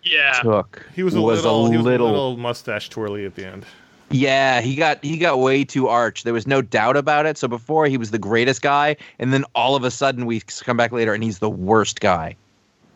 Yeah, 0.04 0.34
took 0.44 0.86
He 0.96 1.02
was 1.02 1.16
a 1.16 1.22
was 1.22 1.44
little, 1.44 1.66
a 1.66 1.72
he 1.72 1.78
was 1.78 1.86
little 1.86 2.08
a 2.08 2.12
little 2.12 2.38
mustache 2.38 2.90
twirly 2.90 3.26
at 3.26 3.34
the 3.34 3.48
end. 3.48 3.66
Yeah, 4.10 4.62
he 4.62 4.76
got 4.76 5.04
he 5.04 5.18
got 5.18 5.40
way 5.40 5.64
too 5.64 5.88
arch. 5.88 6.24
There 6.24 6.34
was 6.34 6.46
no 6.46 6.62
doubt 6.62 6.98
about 6.98 7.26
it. 7.26 7.38
So 7.38 7.48
before 7.48 7.88
he 7.88 7.98
was 7.98 8.12
the 8.12 8.20
greatest 8.20 8.62
guy, 8.62 8.96
and 9.20 9.34
then 9.34 9.44
all 9.56 9.76
of 9.76 9.84
a 9.84 9.92
sudden 9.92 10.26
we 10.26 10.42
come 10.42 10.78
back 10.78 10.92
later 10.92 11.14
and 11.14 11.24
he's 11.24 11.40
the 11.40 11.50
worst 11.50 12.00
guy. 12.00 12.36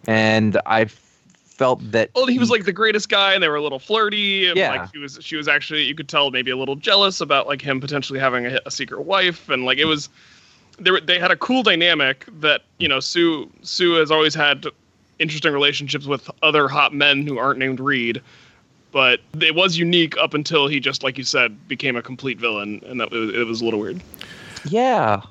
And 0.05 0.59
I 0.65 0.85
felt 0.85 1.91
that 1.91 2.11
well, 2.13 2.27
he 2.27 2.37
was 2.37 2.51
like 2.51 2.65
the 2.65 2.71
greatest 2.71 3.09
guy, 3.09 3.33
and 3.33 3.41
they 3.41 3.49
were 3.49 3.55
a 3.55 3.61
little 3.61 3.79
flirty. 3.79 4.47
And 4.47 4.57
Yeah. 4.57 4.69
like 4.69 4.93
she 4.93 4.99
was, 4.99 5.17
she 5.21 5.35
was 5.35 5.47
actually 5.47 5.83
you 5.83 5.95
could 5.95 6.07
tell 6.07 6.29
maybe 6.29 6.51
a 6.51 6.57
little 6.57 6.75
jealous 6.75 7.19
about 7.19 7.47
like 7.47 7.61
him 7.61 7.81
potentially 7.81 8.19
having 8.19 8.45
a, 8.45 8.59
a 8.65 8.71
secret 8.71 9.01
wife, 9.01 9.49
and 9.49 9.65
like 9.65 9.77
it 9.77 9.85
was. 9.85 10.09
They 10.79 10.91
were, 10.91 11.01
they 11.01 11.17
had 11.17 11.31
a 11.31 11.35
cool 11.35 11.63
dynamic 11.63 12.27
that 12.39 12.61
you 12.77 12.87
know 12.87 12.99
Sue 12.99 13.49
Sue 13.63 13.93
has 13.93 14.11
always 14.11 14.35
had 14.35 14.67
interesting 15.17 15.51
relationships 15.51 16.05
with 16.05 16.29
other 16.43 16.67
hot 16.67 16.93
men 16.93 17.25
who 17.25 17.39
aren't 17.39 17.57
named 17.57 17.79
Reed, 17.79 18.21
but 18.97 19.19
it 19.43 19.53
was 19.53 19.77
unique 19.77 20.17
up 20.17 20.33
until 20.33 20.67
he 20.67 20.79
just 20.79 21.03
like 21.03 21.19
you 21.19 21.23
said 21.23 21.67
became 21.67 21.95
a 21.95 22.01
complete 22.01 22.39
villain, 22.39 22.81
and 22.87 22.99
that 22.99 23.11
was, 23.11 23.29
it 23.29 23.45
was 23.45 23.61
a 23.61 23.63
little 23.63 23.79
weird. 23.79 24.01
yeah, 24.67 25.21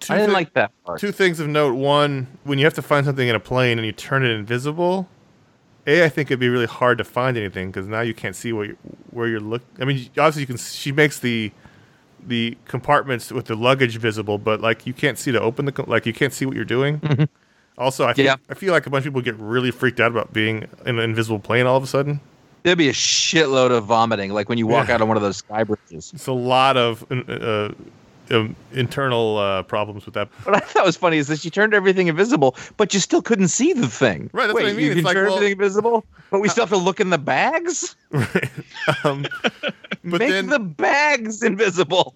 Two 0.00 0.14
I 0.14 0.16
didn't 0.16 0.30
thi- 0.30 0.34
like 0.34 0.54
that 0.54 0.72
part. 0.86 0.98
Two 0.98 1.12
things 1.12 1.38
of 1.38 1.48
note. 1.48 1.74
One, 1.74 2.26
when 2.44 2.58
you 2.58 2.64
have 2.64 2.72
to 2.74 2.82
find 2.82 3.04
something 3.04 3.28
in 3.28 3.34
a 3.34 3.40
plane 3.40 3.78
and 3.78 3.84
you 3.84 3.92
turn 3.92 4.24
it 4.24 4.30
invisible, 4.30 5.06
a 5.86 6.02
I 6.04 6.08
think 6.08 6.30
it'd 6.30 6.40
be 6.40 6.48
really 6.48 6.64
hard 6.66 6.96
to 6.96 7.04
find 7.04 7.36
anything 7.36 7.70
because 7.70 7.86
now 7.86 8.00
you 8.00 8.14
can't 8.14 8.34
see 8.34 8.54
where 8.54 8.64
you're, 8.64 8.76
where 9.10 9.28
you're 9.28 9.38
looking. 9.40 9.68
I 9.78 9.84
mean, 9.84 10.08
obviously 10.16 10.40
you 10.42 10.46
can. 10.46 10.56
She 10.56 10.92
makes 10.92 11.18
the 11.18 11.52
the 12.26 12.56
compartments 12.66 13.30
with 13.32 13.46
the 13.46 13.54
luggage 13.54 13.98
visible, 13.98 14.38
but 14.38 14.62
like 14.62 14.86
you 14.86 14.94
can't 14.94 15.18
see 15.18 15.30
to 15.30 15.40
open 15.40 15.66
the 15.66 15.72
co- 15.72 15.84
like 15.86 16.06
you 16.06 16.14
can't 16.14 16.32
see 16.32 16.46
what 16.46 16.56
you're 16.56 16.64
doing. 16.64 17.00
Mm-hmm. 17.00 17.24
Also, 17.78 18.06
I 18.06 18.12
feel, 18.14 18.24
Yeah. 18.26 18.36
I 18.50 18.54
feel 18.54 18.72
like 18.72 18.86
a 18.86 18.90
bunch 18.90 19.06
of 19.06 19.12
people 19.12 19.22
get 19.22 19.34
really 19.36 19.70
freaked 19.70 19.98
out 20.00 20.10
about 20.10 20.32
being 20.32 20.68
in 20.86 20.98
an 20.98 21.00
invisible 21.00 21.38
plane 21.38 21.66
all 21.66 21.76
of 21.76 21.82
a 21.82 21.86
sudden. 21.86 22.20
There'd 22.62 22.78
be 22.78 22.88
a 22.88 22.92
shitload 22.92 23.70
of 23.72 23.84
vomiting, 23.86 24.32
like 24.32 24.48
when 24.48 24.58
you 24.58 24.66
walk 24.66 24.88
Yeah. 24.88 24.94
out 24.94 25.00
on 25.02 25.08
one 25.08 25.16
of 25.16 25.22
those 25.22 25.38
sky 25.38 25.64
bridges. 25.64 26.12
It's 26.14 26.26
a 26.28 26.32
lot 26.32 26.76
of 26.76 27.04
uh, 27.10 27.70
um, 28.30 28.54
internal 28.72 29.38
uh, 29.38 29.62
problems 29.64 30.04
with 30.06 30.14
that. 30.14 30.28
What 30.44 30.54
I 30.56 30.60
thought 30.60 30.86
was 30.86 30.96
funny 30.96 31.16
is 31.18 31.26
that 31.28 31.40
she 31.40 31.50
turned 31.50 31.74
everything 31.74 32.06
invisible, 32.06 32.56
but 32.76 32.94
you 32.94 33.00
still 33.00 33.20
couldn't 33.20 33.48
see 33.48 33.72
the 33.72 33.88
thing. 33.88 34.30
Right, 34.32 34.46
that's 34.46 34.54
Wait, 34.54 34.62
what 34.62 34.72
I 34.72 34.74
mean. 34.74 34.84
you 34.86 34.90
It's 34.92 34.96
can 34.98 35.04
like, 35.04 35.14
turn 35.14 35.26
well- 35.26 35.34
everything 35.36 35.52
invisible, 35.52 36.04
but 36.30 36.40
we 36.40 36.48
still 36.48 36.62
have 36.62 36.70
to 36.70 36.76
look 36.76 37.00
in 37.00 37.10
the 37.10 37.18
bags. 37.18 37.96
um, 39.04 39.26
but 39.52 39.74
Make 40.04 40.30
then 40.30 40.46
the 40.46 40.60
bags 40.60 41.42
invisible. 41.42 42.14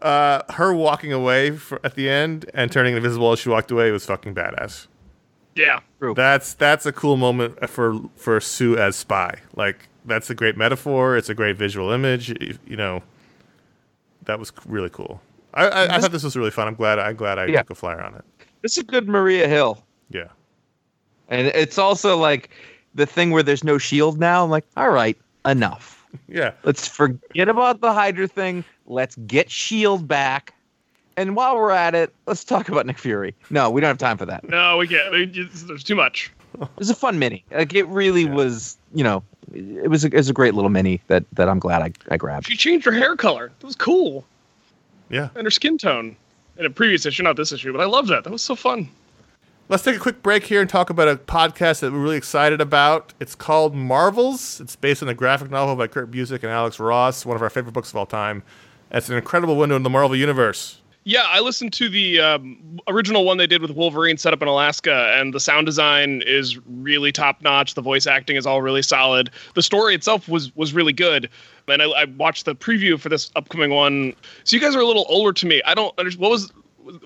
uh, 0.00 0.42
her 0.52 0.74
walking 0.74 1.12
away 1.12 1.52
for, 1.52 1.80
at 1.84 1.94
the 1.94 2.10
end 2.10 2.50
and 2.54 2.70
turning 2.72 2.96
invisible 2.96 3.30
as 3.32 3.38
she 3.38 3.48
walked 3.48 3.70
away 3.70 3.90
was 3.92 4.04
fucking 4.04 4.34
badass. 4.34 4.88
Yeah, 5.56 5.80
That's 6.14 6.54
that's 6.54 6.84
a 6.86 6.92
cool 6.92 7.16
moment 7.16 7.68
for 7.68 7.98
for 8.16 8.40
Sue 8.40 8.76
as 8.76 8.94
spy. 8.94 9.40
Like 9.56 9.88
that's 10.04 10.28
a 10.30 10.34
great 10.34 10.56
metaphor. 10.56 11.16
It's 11.16 11.28
a 11.28 11.34
great 11.34 11.56
visual 11.56 11.90
image. 11.90 12.28
You, 12.28 12.58
you 12.66 12.76
know, 12.76 13.02
that 14.24 14.38
was 14.38 14.52
really 14.66 14.90
cool. 14.90 15.20
I, 15.54 15.66
I, 15.68 15.96
I 15.96 16.00
thought 16.00 16.12
this 16.12 16.22
was 16.22 16.36
really 16.36 16.50
fun. 16.50 16.68
I'm 16.68 16.74
glad. 16.74 16.98
I'm 16.98 17.16
glad 17.16 17.38
I 17.38 17.46
Yeah. 17.46 17.60
took 17.62 17.70
a 17.70 17.74
flyer 17.74 18.02
on 18.02 18.14
it. 18.14 18.24
This 18.62 18.76
is 18.76 18.82
good 18.84 19.08
Maria 19.08 19.48
Hill. 19.48 19.82
Yeah. 20.10 20.28
And 21.28 21.46
it's 21.48 21.78
also 21.78 22.16
like 22.18 22.50
the 22.94 23.06
thing 23.06 23.30
where 23.30 23.42
there's 23.42 23.64
no 23.64 23.78
shield 23.78 24.18
now. 24.20 24.44
I'm 24.44 24.50
like, 24.50 24.66
all 24.76 24.90
right, 24.90 25.16
enough. 25.46 26.04
Yeah. 26.28 26.52
Let's 26.64 26.86
forget 26.86 27.48
about 27.48 27.80
the 27.80 27.92
Hydra 27.92 28.28
thing. 28.28 28.64
Let's 28.86 29.16
get 29.26 29.50
Shield 29.50 30.06
back. 30.06 30.54
And 31.16 31.34
while 31.34 31.56
we're 31.56 31.70
at 31.70 31.94
it, 31.94 32.12
let's 32.26 32.44
talk 32.44 32.68
about 32.68 32.84
Nick 32.86 32.98
Fury. 32.98 33.34
No, 33.50 33.70
we 33.70 33.80
don't 33.80 33.88
have 33.88 33.98
time 33.98 34.18
for 34.18 34.26
that. 34.26 34.48
no, 34.48 34.76
we 34.76 34.86
can't. 34.88 35.10
There's 35.34 35.64
there's 35.64 35.84
too 35.84 35.94
much. 35.96 36.30
It 36.60 36.68
was 36.76 36.90
a 36.90 36.94
fun 36.94 37.18
mini. 37.18 37.44
Like 37.50 37.74
it 37.74 37.86
really 37.88 38.24
was, 38.24 38.76
you 38.94 39.04
know, 39.04 39.22
it 39.52 39.88
was 39.90 40.04
a, 40.04 40.08
it 40.08 40.14
was 40.14 40.28
a 40.30 40.32
great 40.32 40.54
little 40.54 40.70
mini 40.70 41.00
that 41.08 41.24
that 41.32 41.48
I'm 41.48 41.58
glad 41.58 41.82
I, 41.82 41.92
I 42.10 42.16
grabbed. 42.16 42.46
She 42.46 42.56
changed 42.56 42.84
her 42.86 42.92
hair 42.92 43.16
color. 43.16 43.52
That 43.60 43.66
was 43.66 43.76
cool. 43.76 44.24
Yeah. 45.08 45.28
and 45.36 45.44
her 45.44 45.50
skin 45.50 45.78
tone 45.78 46.16
in 46.56 46.66
a 46.66 46.70
previous 46.70 47.06
issue, 47.06 47.22
not 47.22 47.36
this 47.36 47.52
issue, 47.52 47.72
but 47.72 47.80
I 47.80 47.84
loved 47.84 48.08
that. 48.08 48.24
That 48.24 48.30
was 48.30 48.42
so 48.42 48.56
fun. 48.56 48.88
Let's 49.68 49.82
take 49.82 49.96
a 49.96 49.98
quick 50.00 50.22
break 50.22 50.44
here 50.44 50.60
and 50.60 50.70
talk 50.70 50.90
about 50.90 51.08
a 51.08 51.16
podcast 51.16 51.80
that 51.80 51.92
we're 51.92 51.98
really 51.98 52.16
excited 52.16 52.60
about. 52.60 53.12
It's 53.20 53.34
called 53.34 53.74
Marvels. 53.74 54.60
It's 54.60 54.76
based 54.76 55.02
on 55.02 55.08
a 55.08 55.14
graphic 55.14 55.50
novel 55.50 55.74
by 55.76 55.88
Kurt 55.88 56.10
Busiek 56.10 56.42
and 56.42 56.52
Alex 56.52 56.78
Ross, 56.78 57.26
one 57.26 57.36
of 57.36 57.42
our 57.42 57.50
favorite 57.50 57.72
books 57.72 57.90
of 57.90 57.96
all 57.96 58.06
time. 58.06 58.42
It's 58.92 59.08
an 59.08 59.16
incredible 59.16 59.56
window 59.56 59.74
into 59.76 59.82
the 59.84 59.90
Marvel 59.90 60.14
universe. 60.16 60.80
Yeah, 61.08 61.22
I 61.28 61.38
listened 61.38 61.72
to 61.74 61.88
the 61.88 62.18
um, 62.18 62.80
original 62.88 63.24
one 63.24 63.36
they 63.36 63.46
did 63.46 63.62
with 63.62 63.70
Wolverine 63.70 64.16
set 64.16 64.32
up 64.32 64.42
in 64.42 64.48
Alaska, 64.48 65.14
and 65.14 65.32
the 65.32 65.38
sound 65.38 65.64
design 65.64 66.20
is 66.26 66.58
really 66.66 67.12
top 67.12 67.40
notch. 67.42 67.74
The 67.74 67.80
voice 67.80 68.08
acting 68.08 68.34
is 68.34 68.44
all 68.44 68.60
really 68.60 68.82
solid. 68.82 69.30
The 69.54 69.62
story 69.62 69.94
itself 69.94 70.28
was 70.28 70.54
was 70.56 70.74
really 70.74 70.92
good. 70.92 71.30
And 71.68 71.80
I, 71.80 71.84
I 71.90 72.04
watched 72.06 72.44
the 72.44 72.56
preview 72.56 72.98
for 72.98 73.08
this 73.08 73.30
upcoming 73.36 73.70
one. 73.70 74.14
So 74.42 74.56
you 74.56 74.60
guys 74.60 74.74
are 74.74 74.80
a 74.80 74.84
little 74.84 75.06
older 75.08 75.32
to 75.32 75.46
me. 75.46 75.62
I 75.64 75.74
don't 75.74 75.96
understand. 75.96 76.22
What 76.22 76.32
was 76.32 76.52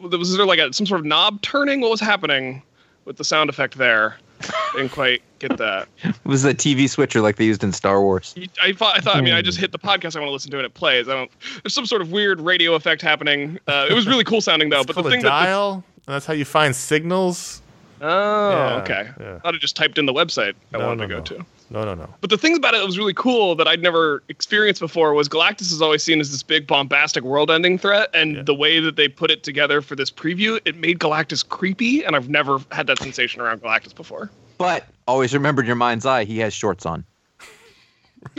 was 0.00 0.34
there 0.34 0.46
like 0.46 0.60
a, 0.60 0.72
some 0.72 0.86
sort 0.86 1.00
of 1.00 1.04
knob 1.04 1.42
turning? 1.42 1.82
What 1.82 1.90
was 1.90 2.00
happening 2.00 2.62
with 3.04 3.18
the 3.18 3.24
sound 3.24 3.50
effect 3.50 3.76
there? 3.76 4.16
I 4.42 4.72
didn't 4.76 4.92
quite 4.92 5.22
get 5.38 5.56
that. 5.58 5.88
It 6.04 6.14
was 6.24 6.44
a 6.44 6.54
TV 6.54 6.88
switcher 6.88 7.20
like 7.20 7.36
they 7.36 7.44
used 7.44 7.62
in 7.64 7.72
Star 7.72 8.00
Wars. 8.00 8.34
I 8.62 8.72
thought, 8.72 8.96
I 8.96 9.00
thought, 9.00 9.16
I 9.16 9.20
mean, 9.20 9.34
I 9.34 9.42
just 9.42 9.58
hit 9.58 9.72
the 9.72 9.78
podcast 9.78 10.16
I 10.16 10.20
want 10.20 10.28
to 10.28 10.32
listen 10.32 10.50
to 10.52 10.56
and 10.58 10.66
it 10.66 10.74
plays. 10.74 11.08
I 11.08 11.14
don't, 11.14 11.30
there's 11.62 11.74
some 11.74 11.86
sort 11.86 12.02
of 12.02 12.12
weird 12.12 12.40
radio 12.40 12.74
effect 12.74 13.02
happening. 13.02 13.58
Uh, 13.66 13.86
it 13.90 13.94
was 13.94 14.06
really 14.06 14.24
cool 14.24 14.40
sounding 14.40 14.68
though, 14.70 14.78
It's 14.80 14.86
but 14.86 14.96
the 14.96 15.10
thing 15.10 15.20
a 15.20 15.22
that, 15.24 15.28
dial, 15.28 15.84
and 16.06 16.14
that's 16.14 16.26
how 16.26 16.32
you 16.34 16.44
find 16.44 16.74
signals. 16.74 17.62
oh, 18.00 18.50
Yeah, 18.50 18.74
okay. 18.82 19.10
yeah. 19.20 19.34
I 19.36 19.38
thought 19.40 19.54
I 19.54 19.58
just 19.58 19.76
typed 19.76 19.98
in 19.98 20.06
the 20.06 20.12
website 20.14 20.54
I 20.74 20.78
No, 20.78 20.86
wanted 20.88 21.08
no, 21.08 21.20
to 21.20 21.30
go 21.30 21.36
no. 21.36 21.42
to. 21.42 21.46
No, 21.72 21.84
no, 21.84 21.94
no. 21.94 22.08
But 22.20 22.30
the 22.30 22.36
thing 22.36 22.56
about 22.56 22.74
it 22.74 22.78
that 22.78 22.86
was 22.86 22.98
really 22.98 23.14
cool 23.14 23.54
that 23.54 23.68
I'd 23.68 23.80
never 23.80 24.24
experienced 24.28 24.80
before 24.80 25.14
was 25.14 25.28
Galactus 25.28 25.70
is 25.72 25.80
always 25.80 26.02
seen 26.02 26.18
as 26.20 26.32
this 26.32 26.42
big 26.42 26.66
bombastic 26.66 27.22
world-ending 27.22 27.78
threat, 27.78 28.10
and 28.12 28.36
Yeah. 28.36 28.42
the 28.42 28.54
way 28.54 28.80
that 28.80 28.96
they 28.96 29.06
put 29.08 29.30
it 29.30 29.44
together 29.44 29.80
for 29.80 29.94
this 29.94 30.10
preview, 30.10 30.60
it 30.64 30.76
made 30.76 30.98
Galactus 30.98 31.48
creepy, 31.48 32.04
and 32.04 32.16
I've 32.16 32.28
never 32.28 32.58
had 32.72 32.88
that 32.88 32.98
sensation 32.98 33.40
around 33.40 33.62
Galactus 33.62 33.94
before. 33.94 34.30
But 34.58 34.84
always 35.06 35.32
remember 35.32 35.62
in 35.62 35.66
your 35.66 35.76
mind's 35.76 36.04
eye, 36.06 36.24
he 36.24 36.38
has 36.38 36.52
shorts 36.52 36.84
on. 36.84 37.04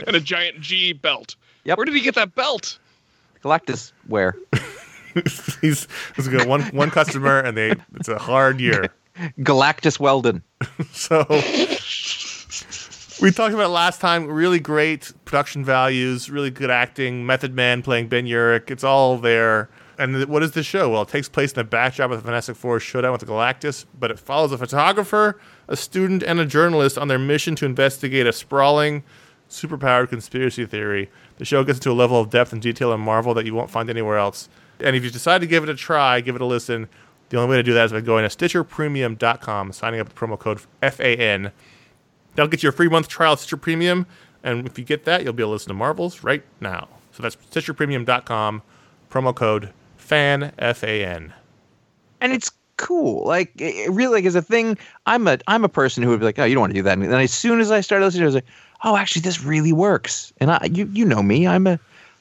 And 0.06 0.14
a 0.14 0.20
giant 0.20 0.60
G 0.60 0.92
belt. 0.92 1.34
Yep. 1.64 1.76
Where 1.78 1.84
did 1.84 1.94
he 1.94 2.00
get 2.02 2.14
that 2.14 2.34
belt? 2.36 2.78
Galactus 3.42 3.92
wear. 4.08 4.36
He's 5.60 5.88
he's 6.16 6.28
got 6.28 6.46
one 6.46 6.62
one 6.66 6.90
customer, 6.90 7.38
and 7.40 7.54
they 7.56 7.74
it's 7.96 8.08
a 8.08 8.18
hard 8.18 8.60
year. 8.60 8.88
Galactus 9.40 9.98
Weldon. 10.00 10.42
So 10.92 11.24
we 13.20 13.30
talked 13.30 13.54
about 13.54 13.70
last 13.70 14.00
time. 14.00 14.26
Really 14.26 14.60
great 14.60 15.12
production 15.24 15.64
values, 15.64 16.30
really 16.30 16.50
good 16.50 16.70
acting. 16.70 17.26
Method 17.26 17.54
Man 17.54 17.82
playing 17.82 18.08
Ben 18.08 18.26
Urich. 18.26 18.70
It's 18.70 18.84
all 18.84 19.18
there. 19.18 19.68
And 19.98 20.24
what 20.24 20.42
is 20.42 20.52
the 20.52 20.62
show? 20.62 20.88
Well, 20.88 21.02
it 21.02 21.08
takes 21.08 21.28
place 21.28 21.52
in 21.52 21.56
the 21.56 21.64
backdrop 21.64 22.10
of 22.10 22.18
the 22.18 22.24
Fantastic 22.24 22.56
Four 22.56 22.80
showdown 22.80 23.12
with 23.12 23.20
the 23.20 23.26
Galactus, 23.26 23.84
but 23.98 24.10
it 24.10 24.18
follows 24.18 24.50
a 24.50 24.58
photographer, 24.58 25.38
a 25.68 25.76
student, 25.76 26.22
and 26.22 26.40
a 26.40 26.46
journalist 26.46 26.96
on 26.96 27.08
their 27.08 27.18
mission 27.18 27.54
to 27.56 27.66
investigate 27.66 28.26
a 28.26 28.32
sprawling, 28.32 29.04
superpowered 29.48 30.08
conspiracy 30.08 30.64
theory. 30.64 31.10
The 31.36 31.44
show 31.44 31.62
gets 31.62 31.78
into 31.78 31.90
a 31.90 31.92
level 31.92 32.20
of 32.20 32.30
depth 32.30 32.52
and 32.52 32.62
detail 32.62 32.92
in 32.92 33.00
Marvel 33.00 33.34
that 33.34 33.46
you 33.46 33.54
won't 33.54 33.70
find 33.70 33.90
anywhere 33.90 34.18
else. 34.18 34.48
And 34.80 34.96
if 34.96 35.04
you 35.04 35.10
decide 35.10 35.40
to 35.42 35.46
give 35.46 35.62
it 35.62 35.68
a 35.68 35.74
try, 35.74 36.20
give 36.20 36.34
it 36.34 36.40
a 36.40 36.46
listen, 36.46 36.88
the 37.28 37.38
only 37.38 37.50
way 37.50 37.56
to 37.56 37.62
do 37.62 37.72
that 37.74 37.84
is 37.86 37.92
by 37.92 38.00
going 38.00 38.28
to 38.28 38.36
StitcherPremium.com, 38.36 39.72
signing 39.72 40.00
up 40.00 40.08
with 40.08 40.16
promo 40.16 40.38
code 40.38 40.60
FAN. 40.82 41.52
That'll 42.34 42.48
get 42.50 42.62
you 42.62 42.68
a 42.68 42.72
free 42.72 42.88
month 42.88 43.08
trial 43.08 43.34
of 43.34 43.40
Stitcher 43.40 43.56
Premium, 43.56 44.06
and 44.42 44.66
if 44.66 44.78
you 44.78 44.84
get 44.84 45.04
that, 45.04 45.22
you'll 45.24 45.32
be 45.32 45.42
able 45.42 45.50
to 45.50 45.54
listen 45.54 45.68
to 45.68 45.74
Marvels 45.74 46.22
right 46.24 46.42
now. 46.60 46.88
So 47.12 47.22
that's 47.22 47.36
StitcherPremium.com, 47.36 48.62
promo 49.10 49.34
code 49.34 49.70
FAN, 49.96 50.52
F 50.58 50.82
A 50.82 51.04
N. 51.04 51.32
and 52.20 52.32
it's 52.32 52.50
cool. 52.78 53.24
Like 53.26 53.52
it 53.60 53.90
really, 53.90 54.14
like 54.14 54.24
as 54.24 54.34
a 54.34 54.42
thing, 54.42 54.78
I'm 55.06 55.28
a 55.28 55.38
I'm 55.46 55.64
a 55.64 55.68
person 55.68 56.02
who 56.02 56.10
would 56.10 56.20
be 56.20 56.26
like, 56.26 56.38
oh, 56.38 56.44
you 56.44 56.54
don't 56.54 56.62
want 56.62 56.70
to 56.72 56.78
do 56.78 56.82
that. 56.82 56.94
And 56.98 57.02
then 57.12 57.20
as 57.20 57.32
soon 57.32 57.60
as 57.60 57.70
I 57.70 57.80
started 57.80 58.04
listening, 58.06 58.22
I 58.24 58.26
was 58.26 58.34
like, 58.34 58.46
oh, 58.84 58.96
actually, 58.96 59.22
this 59.22 59.42
really 59.44 59.72
works. 59.72 60.32
And 60.38 60.50
I, 60.50 60.68
you 60.72 60.88
you 60.92 61.04
know 61.04 61.22
me, 61.22 61.46
I'm 61.46 61.66
a 61.66 61.78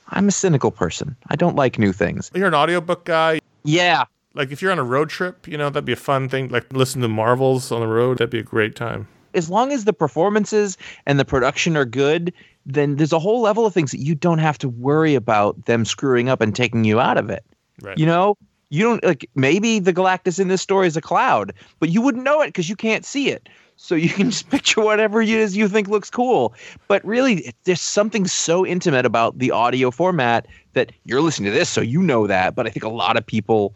I'm 0.10 0.28
a 0.28 0.32
cynical 0.32 0.72
person. 0.72 1.16
I 1.30 1.36
don't 1.38 1.56
like 1.56 1.80
new 1.80 1.94
things. 1.94 2.30
You're 2.36 2.48
an 2.48 2.54
audiobook 2.54 3.06
guy. 3.06 3.40
Yeah, 3.64 4.04
Like 4.34 4.52
if 4.52 4.62
you're 4.62 4.72
on 4.72 4.80
a 4.80 4.84
road 4.84 5.10
trip, 5.10 5.48
you 5.48 5.58
know, 5.58 5.70
that'd 5.70 5.86
be 5.86 5.94
a 5.94 5.96
fun 5.96 6.28
thing. 6.30 6.50
Like 6.50 6.72
listen 6.74 7.02
to 7.02 7.08
Marvels 7.08 7.72
on 7.72 7.80
the 7.80 7.88
road, 7.88 8.18
that'd 8.18 8.30
be 8.30 8.40
a 8.40 8.44
great 8.44 8.76
time. 8.76 9.08
As 9.34 9.50
long 9.50 9.72
as 9.72 9.86
the 9.86 9.94
performances 9.94 10.78
and 11.06 11.20
the 11.20 11.26
production 11.26 11.78
are 11.78 11.86
good, 11.86 12.34
then 12.66 12.96
there's 12.96 13.14
a 13.14 13.20
whole 13.20 13.42
level 13.42 13.66
of 13.66 13.74
things 13.74 13.92
that 13.92 14.00
you 14.00 14.16
don't 14.16 14.40
have 14.40 14.58
to 14.60 14.70
worry 14.70 15.16
about 15.16 15.66
them 15.66 15.86
screwing 15.86 16.30
up 16.30 16.42
and 16.42 16.56
taking 16.56 16.84
you 16.84 17.00
out 17.00 17.18
of 17.18 17.30
it. 17.30 17.44
Right. 17.82 17.98
You 17.98 18.06
know, 18.06 18.38
you 18.70 18.84
don't 18.84 19.04
like 19.04 19.30
maybe 19.36 19.80
the 19.80 19.94
Galactus 19.94 20.40
in 20.40 20.48
this 20.48 20.62
story 20.62 20.88
is 20.88 20.96
a 20.96 21.02
cloud, 21.02 21.54
but 21.80 21.90
you 21.90 22.02
wouldn't 22.02 22.24
know 22.24 22.42
it 22.42 22.48
because 22.48 22.70
you 22.70 22.76
can't 22.76 23.06
see 23.06 23.30
it. 23.30 23.50
So 23.76 23.96
you 23.96 24.10
can 24.18 24.30
just 24.30 24.50
picture 24.50 24.82
whatever 24.82 25.22
it 25.22 25.30
is 25.30 25.58
you 25.58 25.68
think 25.68 25.88
looks 25.88 26.10
cool. 26.10 26.54
But 26.88 27.04
really, 27.04 27.54
there's 27.66 27.82
something 27.82 28.28
so 28.28 28.66
intimate 28.66 29.06
about 29.06 29.40
the 29.40 29.52
audio 29.52 29.92
format 29.92 30.48
that 30.74 30.92
you're 31.04 31.22
listening 31.22 31.52
to 31.52 31.58
this, 31.58 31.70
so 31.70 31.82
you 31.82 32.02
know 32.02 32.28
that. 32.28 32.56
But 32.56 32.66
I 32.66 32.70
think 32.70 32.84
a 32.84 32.90
lot 32.90 33.18
of 33.18 33.26
people 33.26 33.76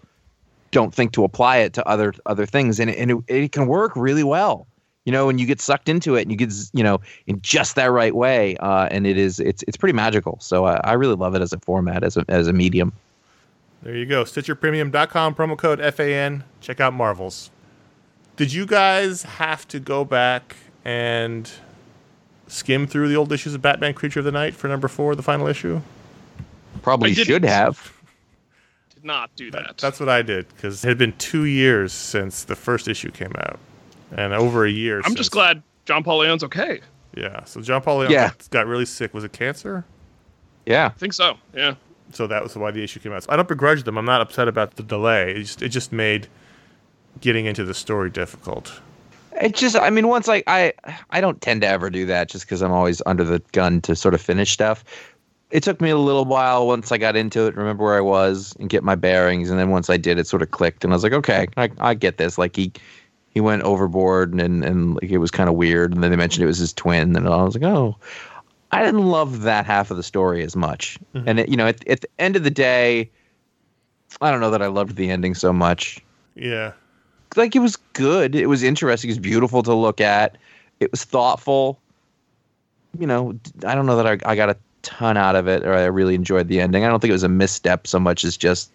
don't 0.71 0.93
think 0.93 1.11
to 1.13 1.23
apply 1.23 1.57
it 1.57 1.73
to 1.73 1.87
other 1.87 2.13
other 2.25 2.45
things, 2.45 2.79
and 2.79 2.89
it, 2.89 2.97
and 2.97 3.11
it, 3.11 3.17
it 3.27 3.51
can 3.51 3.67
work 3.67 3.93
really 3.95 4.23
well. 4.23 4.67
You 5.05 5.11
know, 5.11 5.29
and 5.29 5.39
you 5.39 5.45
get 5.45 5.61
sucked 5.61 5.87
into 5.87 6.15
it, 6.15 6.23
and 6.23 6.31
you 6.31 6.37
get 6.37 6.51
you 6.73 6.83
know 6.83 6.99
in 7.27 7.39
just 7.41 7.75
that 7.75 7.91
right 7.91 8.15
way, 8.15 8.57
uh, 8.57 8.87
and 8.91 9.05
it 9.05 9.17
is 9.17 9.39
it's 9.39 9.63
it's 9.67 9.77
pretty 9.77 9.93
magical. 9.93 10.37
So 10.41 10.65
I, 10.65 10.81
I 10.83 10.93
really 10.93 11.15
love 11.15 11.35
it 11.35 11.41
as 11.41 11.53
a 11.53 11.59
format, 11.59 12.03
as 12.03 12.17
a 12.17 12.25
as 12.27 12.47
a 12.47 12.53
medium. 12.53 12.91
There 13.83 13.95
you 13.95 14.07
go. 14.07 14.23
StitcherPremium.com, 14.23 15.35
promo 15.35 15.55
code 15.55 15.79
FAN. 15.93 16.43
Check 16.59 16.79
out 16.79 16.93
Marvels. 16.93 17.51
Did 18.35 18.51
you 18.51 18.65
guys 18.65 19.23
have 19.23 19.67
to 19.69 19.79
go 19.79 20.03
back 20.03 20.55
and 20.83 21.49
skim 22.47 22.87
through 22.87 23.09
the 23.09 23.15
old 23.15 23.31
issues 23.31 23.53
of 23.53 23.61
Batman 23.61 23.93
Creature 23.93 24.19
of 24.19 24.25
the 24.25 24.31
Night 24.31 24.55
for 24.55 24.67
number 24.67 24.87
four, 24.87 25.15
the 25.15 25.23
final 25.23 25.47
issue? 25.47 25.81
Probably 26.81 27.13
should 27.13 27.45
have. 27.45 27.93
Did 28.93 29.05
not 29.05 29.35
do 29.35 29.51
that. 29.51 29.77
That's 29.77 29.99
what 29.99 30.09
I 30.09 30.21
did 30.21 30.47
because 30.49 30.83
it 30.83 30.87
had 30.87 30.97
been 30.97 31.13
two 31.17 31.45
years 31.45 31.93
since 31.93 32.43
the 32.43 32.55
first 32.55 32.87
issue 32.87 33.11
came 33.11 33.33
out, 33.37 33.59
and 34.11 34.33
over 34.33 34.65
a 34.65 34.71
year. 34.71 35.01
I'm 35.05 35.15
just 35.15 35.31
glad 35.31 35.61
John 35.85 36.03
Paul 36.03 36.19
Leon's 36.19 36.43
okay. 36.43 36.81
Yeah. 37.15 37.43
So 37.45 37.61
John 37.61 37.81
Paul 37.81 37.99
Leon 37.99 38.11
Yeah. 38.11 38.27
got, 38.29 38.49
got 38.51 38.67
really 38.67 38.85
sick. 38.85 39.13
Was 39.13 39.23
it 39.23 39.31
cancer? 39.33 39.85
Yeah. 40.65 40.87
I 40.87 40.97
think 40.97 41.13
so. 41.13 41.37
Yeah. 41.53 41.75
So 42.11 42.27
that 42.27 42.43
was 42.43 42.55
why 42.55 42.71
the 42.71 42.83
issue 42.83 42.99
came 42.99 43.13
out. 43.13 43.23
So 43.23 43.31
I 43.31 43.35
don't 43.35 43.47
begrudge 43.47 43.83
them. 43.83 43.97
I'm 43.97 44.05
not 44.05 44.21
upset 44.21 44.47
about 44.47 44.75
the 44.75 44.83
delay. 44.83 45.31
It 45.31 45.39
just, 45.39 45.61
it 45.61 45.69
just 45.69 45.91
made 45.91 46.27
getting 47.21 47.45
into 47.45 47.63
the 47.63 47.73
story 47.73 48.09
difficult. 48.09 48.79
It 49.41 49.55
just, 49.55 49.75
I 49.75 49.89
mean, 49.89 50.07
once 50.07 50.29
I, 50.29 50.43
I, 50.47 50.73
I 51.09 51.19
don't 51.19 51.41
tend 51.41 51.61
to 51.61 51.67
ever 51.67 51.89
do 51.89 52.05
that 52.05 52.29
just 52.29 52.45
because 52.45 52.61
I'm 52.61 52.71
always 52.71 53.01
under 53.05 53.23
the 53.23 53.39
gun 53.51 53.81
to 53.81 53.95
sort 53.95 54.13
of 54.13 54.21
finish 54.21 54.51
stuff. 54.51 54.83
It 55.51 55.61
took 55.61 55.79
me 55.81 55.89
a 55.89 55.97
little 55.97 56.25
while 56.25 56.67
once 56.67 56.91
I 56.91 56.97
got 56.97 57.15
into 57.15 57.45
it, 57.47 57.55
remember 57.55 57.83
where 57.83 57.97
I 57.97 58.01
was 58.01 58.55
and 58.59 58.69
get 58.69 58.83
my 58.83 58.95
bearings. 58.95 59.49
And 59.49 59.59
then 59.59 59.69
once 59.69 59.89
I 59.89 59.97
did, 59.97 60.17
it 60.19 60.27
sort 60.27 60.41
of 60.41 60.51
clicked 60.51 60.83
and 60.83 60.93
I 60.93 60.95
was 60.95 61.03
like, 61.03 61.13
okay, 61.13 61.47
I, 61.57 61.69
I 61.79 61.93
get 61.93 62.17
this. 62.17 62.37
Like 62.37 62.55
he, 62.55 62.71
he 63.35 63.41
went 63.41 63.61
overboard 63.63 64.33
and, 64.33 64.63
and, 64.63 64.95
like 64.95 65.11
it 65.11 65.19
was 65.19 65.29
kind 65.29 65.49
of 65.49 65.55
weird. 65.55 65.93
And 65.93 66.01
then 66.01 66.09
they 66.09 66.17
mentioned 66.17 66.43
it 66.43 66.47
was 66.47 66.57
his 66.57 66.73
twin. 66.73 67.15
And 67.15 67.27
I 67.27 67.43
was 67.43 67.55
like, 67.55 67.69
oh, 67.69 67.97
I 68.71 68.81
didn't 68.83 69.05
love 69.05 69.41
that 69.41 69.65
half 69.65 69.91
of 69.91 69.97
the 69.97 70.03
story 70.03 70.41
as 70.41 70.55
much. 70.55 70.97
Mm-hmm. 71.13 71.29
And, 71.29 71.39
it, 71.41 71.49
you 71.49 71.57
know, 71.57 71.67
at, 71.67 71.85
at 71.87 71.99
the 72.01 72.07
end 72.17 72.37
of 72.37 72.43
the 72.43 72.49
day, 72.49 73.11
I 74.21 74.31
don't 74.31 74.39
know 74.39 74.51
that 74.51 74.61
I 74.61 74.67
loved 74.67 74.95
the 74.95 75.11
ending 75.11 75.35
so 75.35 75.51
much 75.51 75.99
Yeah. 76.35 76.71
like 77.35 77.55
it 77.57 77.59
was 77.59 77.75
good. 77.93 78.35
It 78.35 78.47
was 78.47 78.63
interesting. 78.63 79.09
It 79.09 79.11
was 79.11 79.19
beautiful 79.19 79.61
to 79.63 79.73
look 79.73 79.99
at. 79.99 80.37
It 80.79 80.89
was 80.89 81.03
thoughtful. 81.03 81.77
You 82.97 83.05
know, 83.05 83.37
I 83.65 83.75
don't 83.75 83.85
know 83.85 83.97
that 84.01 84.07
I, 84.07 84.31
I 84.31 84.35
got 84.37 84.49
a 84.49 84.55
ton 84.81 85.17
out 85.17 85.35
of 85.35 85.49
it, 85.49 85.65
or 85.65 85.73
I 85.73 85.83
really 85.85 86.15
enjoyed 86.15 86.47
the 86.47 86.61
ending. 86.61 86.85
I 86.85 86.87
don't 86.87 87.01
think 87.01 87.09
it 87.09 87.13
was 87.13 87.23
a 87.23 87.29
misstep 87.29 87.85
so 87.85 87.99
much 87.99 88.23
as 88.23 88.37
just, 88.37 88.71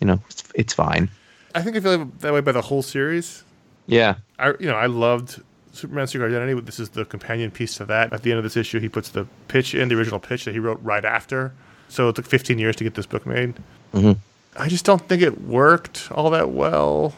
you 0.00 0.06
know, 0.06 0.20
it's, 0.30 0.44
it's 0.54 0.72
fine. 0.72 1.10
I 1.56 1.62
think 1.62 1.76
I 1.76 1.80
feel 1.80 2.04
that 2.04 2.32
way 2.32 2.40
by 2.40 2.52
the 2.52 2.62
whole 2.62 2.82
series. 2.82 3.42
Yeah, 3.90 4.14
I 4.38 4.48
you 4.60 4.66
know 4.66 4.74
I 4.76 4.86
loved 4.86 5.40
Superman 5.72 6.06
Secret 6.06 6.28
Identity. 6.28 6.60
This 6.60 6.78
is 6.80 6.90
the 6.90 7.04
companion 7.04 7.50
piece 7.50 7.74
to 7.76 7.84
that. 7.86 8.12
At 8.12 8.22
the 8.22 8.30
end 8.30 8.38
of 8.38 8.44
this 8.44 8.56
issue, 8.56 8.80
he 8.80 8.88
puts 8.88 9.10
the 9.10 9.26
pitch 9.48 9.74
in 9.74 9.88
the 9.88 9.96
original 9.96 10.18
pitch 10.20 10.44
that 10.44 10.52
he 10.52 10.58
wrote 10.58 10.80
right 10.82 11.04
after. 11.04 11.52
So 11.88 12.08
it 12.08 12.16
took 12.16 12.26
15 12.26 12.58
years 12.58 12.76
to 12.76 12.84
get 12.84 12.94
this 12.94 13.06
book 13.06 13.26
made. 13.26 13.54
Mhm. 13.94 14.16
I 14.56 14.68
just 14.68 14.84
don't 14.84 15.06
think 15.08 15.22
it 15.22 15.40
worked 15.42 16.08
all 16.12 16.30
that 16.30 16.50
well. 16.50 17.14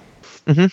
Mhm. 0.46 0.72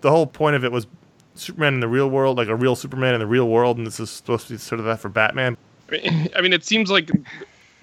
The 0.00 0.10
whole 0.10 0.26
point 0.26 0.56
of 0.56 0.64
it 0.64 0.72
was 0.72 0.86
Superman 1.34 1.74
in 1.74 1.80
the 1.80 1.88
real 1.88 2.10
world, 2.10 2.36
like 2.36 2.48
a 2.48 2.56
real 2.56 2.74
Superman 2.76 3.14
in 3.14 3.20
the 3.20 3.26
real 3.26 3.48
world, 3.48 3.78
and 3.78 3.86
this 3.86 3.98
is 4.00 4.10
supposed 4.10 4.46
to 4.48 4.54
be 4.54 4.58
sort 4.58 4.78
of 4.78 4.84
that 4.86 5.00
for 5.00 5.08
Batman. 5.08 5.56
I 5.88 5.92
mean, 5.92 6.28
I 6.36 6.40
mean, 6.40 6.52
it 6.52 6.64
seems 6.64 6.90
like 6.90 7.10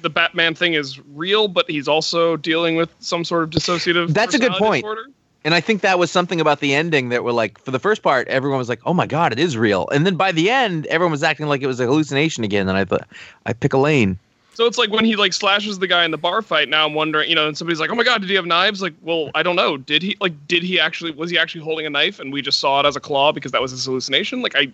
the 0.02 0.10
Batman 0.10 0.54
thing 0.54 0.74
is 0.74 1.00
real, 1.16 1.48
but 1.48 1.70
he's 1.70 1.88
also 1.88 2.38
dealing 2.38 2.76
with 2.76 2.90
some 3.00 3.24
sort 3.24 3.44
of 3.44 3.50
dissociative. 3.50 4.10
That's 4.14 4.36
a 4.36 4.40
good 4.40 4.52
point. 4.54 4.84
disorder. 4.84 5.08
And 5.44 5.54
I 5.54 5.62
think 5.62 5.82
that 5.82 6.00
was 6.00 6.12
something 6.12 6.42
about 6.42 6.60
the 6.60 6.74
ending 6.74 7.10
that 7.10 7.24
were 7.24 7.32
like, 7.32 7.60
for 7.60 7.72
the 7.72 7.80
first 7.80 8.02
part, 8.02 8.28
everyone 8.28 8.58
was 8.58 8.70
like, 8.70 8.82
"Oh 8.86 8.94
my 8.94 9.08
god, 9.08 9.32
it 9.32 9.40
is 9.40 9.58
real," 9.58 9.88
and 9.90 10.06
then 10.06 10.16
by 10.16 10.32
the 10.32 10.50
end, 10.50 10.86
everyone 10.88 11.12
was 11.12 11.24
acting 11.24 11.48
like 11.48 11.62
it 11.62 11.68
was 11.68 11.80
a 11.80 11.86
hallucination 11.86 12.44
again. 12.44 12.68
And 12.68 12.78
I 12.78 12.86
thought, 12.86 13.08
I 13.46 13.54
pick 13.54 13.74
a 13.74 13.78
lane. 13.78 14.20
So 14.54 14.66
it's 14.66 14.80
like 14.80 14.90
when 14.90 15.06
he 15.06 15.16
like 15.16 15.34
slashes 15.34 15.78
the 15.78 15.86
guy 15.86 16.04
in 16.04 16.10
the 16.10 16.18
bar 16.18 16.42
fight. 16.42 16.68
Now 16.68 16.84
I'm 16.84 16.96
wondering, 16.96 17.30
you 17.30 17.36
know, 17.36 17.48
and 17.48 17.56
somebody's 17.56 17.80
like, 17.80 17.92
"Oh 17.92 17.96
my 17.96 18.04
god, 18.04 18.22
did 18.22 18.30
he 18.30 18.36
have 18.36 18.48
knives?" 18.48 18.82
Like, 18.82 18.96
well, 19.04 19.30
I 19.36 19.44
don't 19.44 19.56
know. 19.56 19.78
Did 19.78 20.02
he 20.02 20.18
like? 20.20 20.48
Did 20.48 20.64
he 20.64 20.80
actually? 20.80 21.12
Was 21.12 21.30
he 21.30 21.38
actually 21.38 21.62
holding 21.62 21.86
a 21.86 21.92
knife, 21.92 22.20
and 22.20 22.34
we 22.34 22.42
just 22.42 22.60
saw 22.60 22.80
it 22.80 22.88
as 22.88 22.96
a 22.96 23.00
claw 23.00 23.32
because 23.32 23.52
that 23.52 23.62
was 23.62 23.70
his 23.70 23.86
hallucination? 23.86 24.42
Like, 24.42 24.56
I, 24.56 24.72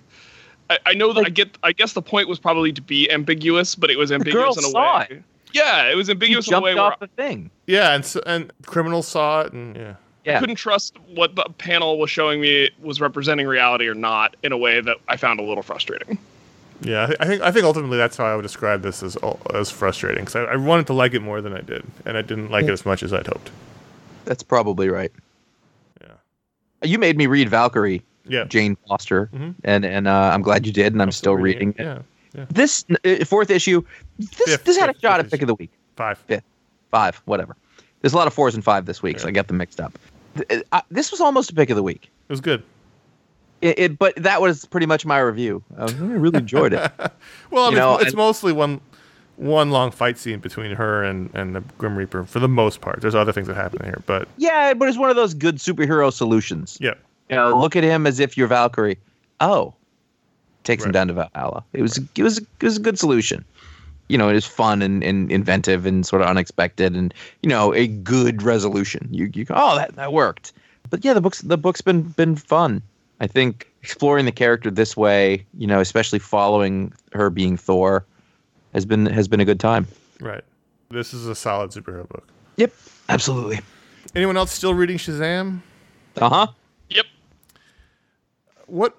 I, 0.70 0.80
I 0.86 0.94
know 0.94 1.12
that 1.12 1.26
I 1.26 1.30
get. 1.30 1.58
I 1.64 1.74
guess 1.74 1.92
the 1.92 2.02
point 2.02 2.30
was 2.30 2.40
probably 2.40 2.72
to 2.72 2.82
be 2.82 3.12
ambiguous, 3.12 3.76
but 3.76 3.92
it 3.92 3.98
was 3.98 4.10
ambiguous 4.10 4.58
in 4.58 4.64
a 4.64 4.70
saw 4.70 5.00
way. 5.00 5.08
it. 5.10 5.24
Yeah, 5.52 5.92
it 5.92 5.96
was 5.96 6.08
He 6.08 6.14
ambiguous 6.14 6.48
in 6.48 6.54
a 6.54 6.56
jumped 6.56 6.64
way 6.64 6.76
where 6.76 6.84
off 6.84 7.00
the 7.00 7.08
thing. 7.08 7.52
Yeah, 7.68 7.94
and 7.94 8.06
so, 8.06 8.22
and 8.26 8.54
criminals 8.66 9.10
saw 9.10 9.42
it, 9.42 9.52
and 9.52 9.76
yeah. 9.76 9.96
I 10.26 10.30
Yeah, 10.32 10.40
couldn't 10.40 10.56
trust 10.56 10.98
what 11.14 11.36
the 11.36 11.44
panel 11.58 12.00
was 12.00 12.10
showing 12.10 12.40
me 12.42 12.70
was 12.82 13.02
representing 13.02 13.46
reality 13.48 13.88
or 13.88 13.94
not 13.94 14.36
in 14.44 14.52
a 14.52 14.58
way 14.58 14.80
that 14.82 14.98
I 15.08 15.18
found 15.18 15.40
a 15.40 15.44
little 15.44 15.64
frustrating. 15.64 16.18
Yeah, 16.82 17.12
I, 17.20 17.26
think 17.26 17.42
I 17.42 17.52
think 17.52 17.66
ultimately 17.66 17.98
that's 17.98 18.18
how 18.18 18.26
I 18.26 18.36
would 18.36 18.42
describe 18.42 18.82
this 18.82 19.04
as 19.04 19.18
as 19.54 19.70
frustrating 19.72 20.26
because 20.26 20.36
I, 20.36 20.44
I 20.54 20.56
wanted 20.56 20.88
to 20.88 20.94
like 20.94 21.14
it 21.14 21.22
more 21.22 21.42
than 21.42 21.54
I 21.54 21.62
did, 21.62 21.84
and 22.06 22.18
I 22.18 22.22
didn't 22.22 22.50
like 22.52 22.66
it 22.66 22.72
as 22.72 22.86
much 22.86 23.04
as 23.04 23.14
I'd 23.14 23.28
hoped. 23.28 23.52
that's 24.26 24.44
probably 24.44 24.90
right. 24.90 25.12
Yeah. 26.02 26.08
You 26.84 27.00
made 27.00 27.18
me 27.18 27.28
read 27.28 27.48
Valkyrie, 27.50 28.02
Yeah, 28.28 28.44
Jane 28.46 28.76
Foster, 28.88 29.30
Mhm. 29.34 29.56
and 29.64 29.86
and 29.86 30.08
uh, 30.08 30.32
I'm 30.34 30.42
glad 30.42 30.66
you 30.66 30.74
did, 30.74 30.92
and 30.94 31.02
I'm, 31.02 31.12
still 31.12 31.36
reading. 31.36 31.70
it. 31.78 31.84
Yeah, 31.84 32.00
yeah, 32.36 32.46
This 32.50 32.84
uh, 33.06 33.24
fourth 33.26 33.50
issue, 33.50 33.82
this 34.20 34.30
Fifth, 34.32 34.64
this 34.66 34.78
had 34.78 34.90
a 34.94 35.00
shot 35.00 35.20
at 35.22 35.30
pick 35.32 35.42
of 35.42 35.48
the 35.48 35.56
week. 35.56 35.72
five. 35.96 36.22
Five, 36.92 37.16
whatever. 37.26 37.56
There's 38.02 38.14
a 38.14 38.18
lot 38.18 38.28
of 38.28 38.34
fours 38.34 38.56
and 38.56 38.64
five 38.64 38.86
this 38.86 39.02
week, 39.02 39.20
so 39.20 39.28
I 39.28 39.32
got 39.32 39.48
them 39.48 39.58
mixed 39.58 39.80
up. 39.80 39.98
Th- 40.36 40.64
uh, 40.72 40.82
this 40.90 41.12
was 41.12 41.22
almost 41.22 41.52
a 41.52 41.54
pick 41.56 41.70
of 41.70 41.76
the 41.76 41.84
week. 41.84 42.10
It 42.28 42.32
was 42.34 42.42
good. 42.42 42.64
It, 43.62 43.80
it, 43.80 43.98
but 44.00 44.16
that 44.18 44.42
was 44.42 44.66
pretty 44.66 44.86
much 44.88 45.06
my 45.06 45.20
review. 45.20 45.64
I 45.78 45.86
really 45.86 46.40
enjoyed 46.40 46.74
it. 46.74 46.92
Well, 47.52 47.66
I 47.66 47.70
mean, 47.70 47.78
know, 47.78 47.94
it's, 47.94 48.04
it's 48.04 48.12
and- 48.12 48.18
mostly 48.18 48.52
one 48.52 48.82
one 49.36 49.72
long 49.72 49.90
fight 49.92 50.18
scene 50.18 50.40
between 50.40 50.76
her 50.76 51.04
and 51.04 51.30
and 51.34 51.56
the 51.56 51.62
Grim 51.78 51.96
Reaper 51.96 52.24
for 52.26 52.40
the 52.40 52.48
most 52.48 52.82
part. 52.82 53.02
There's 53.02 53.16
other 53.16 53.32
things 53.32 53.48
that 53.48 53.56
happen 53.56 53.84
here, 53.84 54.02
but 54.06 54.28
yeah, 54.38 54.74
but 54.74 54.90
it's 54.90 54.98
one 54.98 55.10
of 55.10 55.16
those 55.16 55.34
good 55.34 55.58
superhero 55.58 56.12
solutions. 56.12 56.78
yeah, 56.82 56.94
You 57.30 57.36
know, 57.38 57.58
look 57.60 57.76
at 57.76 57.84
him 57.84 58.06
as 58.08 58.20
if 58.20 58.36
you're 58.38 58.48
Valkyrie. 58.48 58.98
Oh, 59.40 59.74
takes 60.64 60.84
him 60.86 60.92
down 60.92 61.08
to 61.08 61.14
Valhalla. 61.14 61.64
It 61.74 61.82
was 61.82 61.98
it 62.16 62.24
was 62.24 62.38
it 62.40 62.64
was 62.64 62.78
a 62.78 62.82
good 62.82 62.98
solution. 63.00 63.46
You 64.10 64.18
know, 64.18 64.30
it 64.30 64.36
is 64.36 64.46
fun 64.46 64.82
and, 64.82 65.04
and 65.04 65.32
inventive 65.32 65.86
and 65.86 66.06
sort 66.06 66.22
of 66.22 66.28
unexpected 66.28 66.96
and 66.96 67.14
you 67.42 67.50
know 67.50 67.74
a 67.74 67.88
good 67.88 68.42
resolution. 68.44 69.08
You 69.12 69.30
you 69.34 69.46
go, 69.46 69.56
oh 69.58 69.76
that 69.78 69.96
that 69.96 70.14
worked. 70.14 70.54
But 70.90 71.04
yeah, 71.04 71.14
the 71.14 71.22
books 71.22 71.42
the 71.42 71.58
book's 71.58 71.82
been 71.82 72.04
been 72.04 72.36
fun. 72.36 72.82
I 73.20 73.28
think 73.28 73.72
exploring 73.82 74.26
the 74.26 74.32
character 74.32 74.70
this 74.70 74.98
way, 74.98 75.46
you 75.58 75.68
know, 75.68 75.80
especially 75.80 76.20
following 76.20 76.94
her 77.14 77.30
being 77.30 77.58
Thor, 77.58 78.06
has 78.74 78.86
been 78.86 79.06
has 79.06 79.28
been 79.28 79.40
a 79.40 79.46
good 79.46 79.60
time. 79.60 79.88
right. 80.20 80.44
This 80.90 81.12
is 81.14 81.26
a 81.28 81.34
solid 81.34 81.72
superhero 81.72 82.08
book. 82.08 82.28
Yep. 82.58 82.72
Absolutely. 83.10 83.60
Anyone 84.14 84.38
else 84.38 84.52
still 84.52 84.76
reading 84.76 84.98
Shazam? 84.98 85.62
Uh 86.18 86.30
huh. 86.30 86.48
Yep. 86.90 87.06
What? 88.68 88.96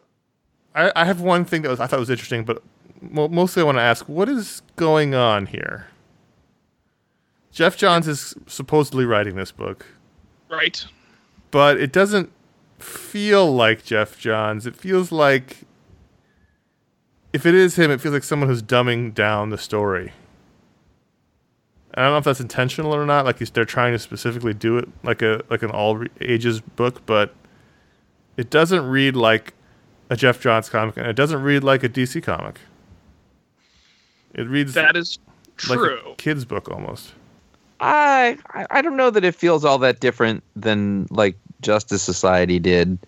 I, 0.74 0.90
I 0.96 1.05
have 1.05 1.20
one 1.20 1.44
thing 1.44 1.62
that 1.62 1.68
was, 1.68 1.78
I 1.78 1.86
thought 1.86 2.00
was 2.00 2.11
interesting, 2.11 2.44
but 2.44 2.57
mo- 2.57 2.62
mostly 3.11 3.62
I 3.62 3.64
want 3.64 3.78
to 3.78 3.82
ask, 3.82 4.09
what 4.09 4.28
is 4.28 4.62
going 4.76 5.14
on 5.14 5.46
here? 5.46 5.86
Geoff 7.52 7.76
Johns 7.76 8.09
is 8.09 8.34
supposedly 8.46 9.05
writing 9.05 9.36
this 9.36 9.52
book, 9.52 9.86
Right. 10.48 10.84
but 11.50 11.78
it 11.78 11.92
doesn't 11.92 12.32
feel 12.80 13.55
like 13.55 13.84
Geoff 13.84 14.18
Johns. 14.18 14.66
It 14.66 14.74
feels 14.74 15.12
like 15.12 15.59
if 17.32 17.46
it 17.46 17.55
is 17.55 17.76
him, 17.76 17.90
it 17.90 18.00
feels 18.00 18.12
like 18.12 18.24
someone 18.24 18.48
who's 18.48 18.62
dumbing 18.62 19.14
down 19.14 19.50
the 19.50 19.59
story. 19.59 20.12
I 21.96 22.02
don't 22.02 22.11
know 22.11 22.18
if 22.18 22.24
that's 22.24 22.40
intentional 22.40 22.92
or 22.92 23.07
not. 23.07 23.24
Like 23.24 23.38
they're 23.38 23.64
trying 23.64 23.92
to 23.92 24.00
specifically 24.00 24.52
do 24.55 24.76
it 24.78 24.88
like 25.05 25.22
a 25.22 25.42
like 25.48 25.62
an 25.62 25.70
all 25.70 26.02
ages 26.20 26.61
book, 26.61 27.07
but 27.07 27.32
it 28.36 28.50
doesn't 28.50 28.84
read 28.88 29.14
like 29.14 29.55
a 30.11 30.16
Geoff 30.16 30.40
Johns 30.40 30.68
comic, 30.68 30.96
and 30.96 31.07
it 31.07 31.14
doesn't 31.14 31.40
read 31.42 31.62
like 31.62 31.84
a 31.84 31.88
DC 31.88 32.20
comic. 32.20 32.59
It 34.35 34.49
reads 34.49 34.74
That 34.74 34.97
is 34.97 35.18
like 35.68 35.78
true. 35.78 36.01
a 36.12 36.14
kid's 36.16 36.45
book 36.45 36.70
almost. 36.70 37.12
I 37.80 38.37
I 38.53 38.66
I 38.70 38.82
don't 38.82 38.97
know 38.97 39.11
that 39.11 39.24
it 39.24 39.35
feels 39.35 39.64
all 39.64 39.78
that 39.78 40.01
different 40.01 40.43
than 40.57 41.07
like 41.11 41.37
Justice 41.61 42.03
Society 42.03 42.59
did. 42.59 42.99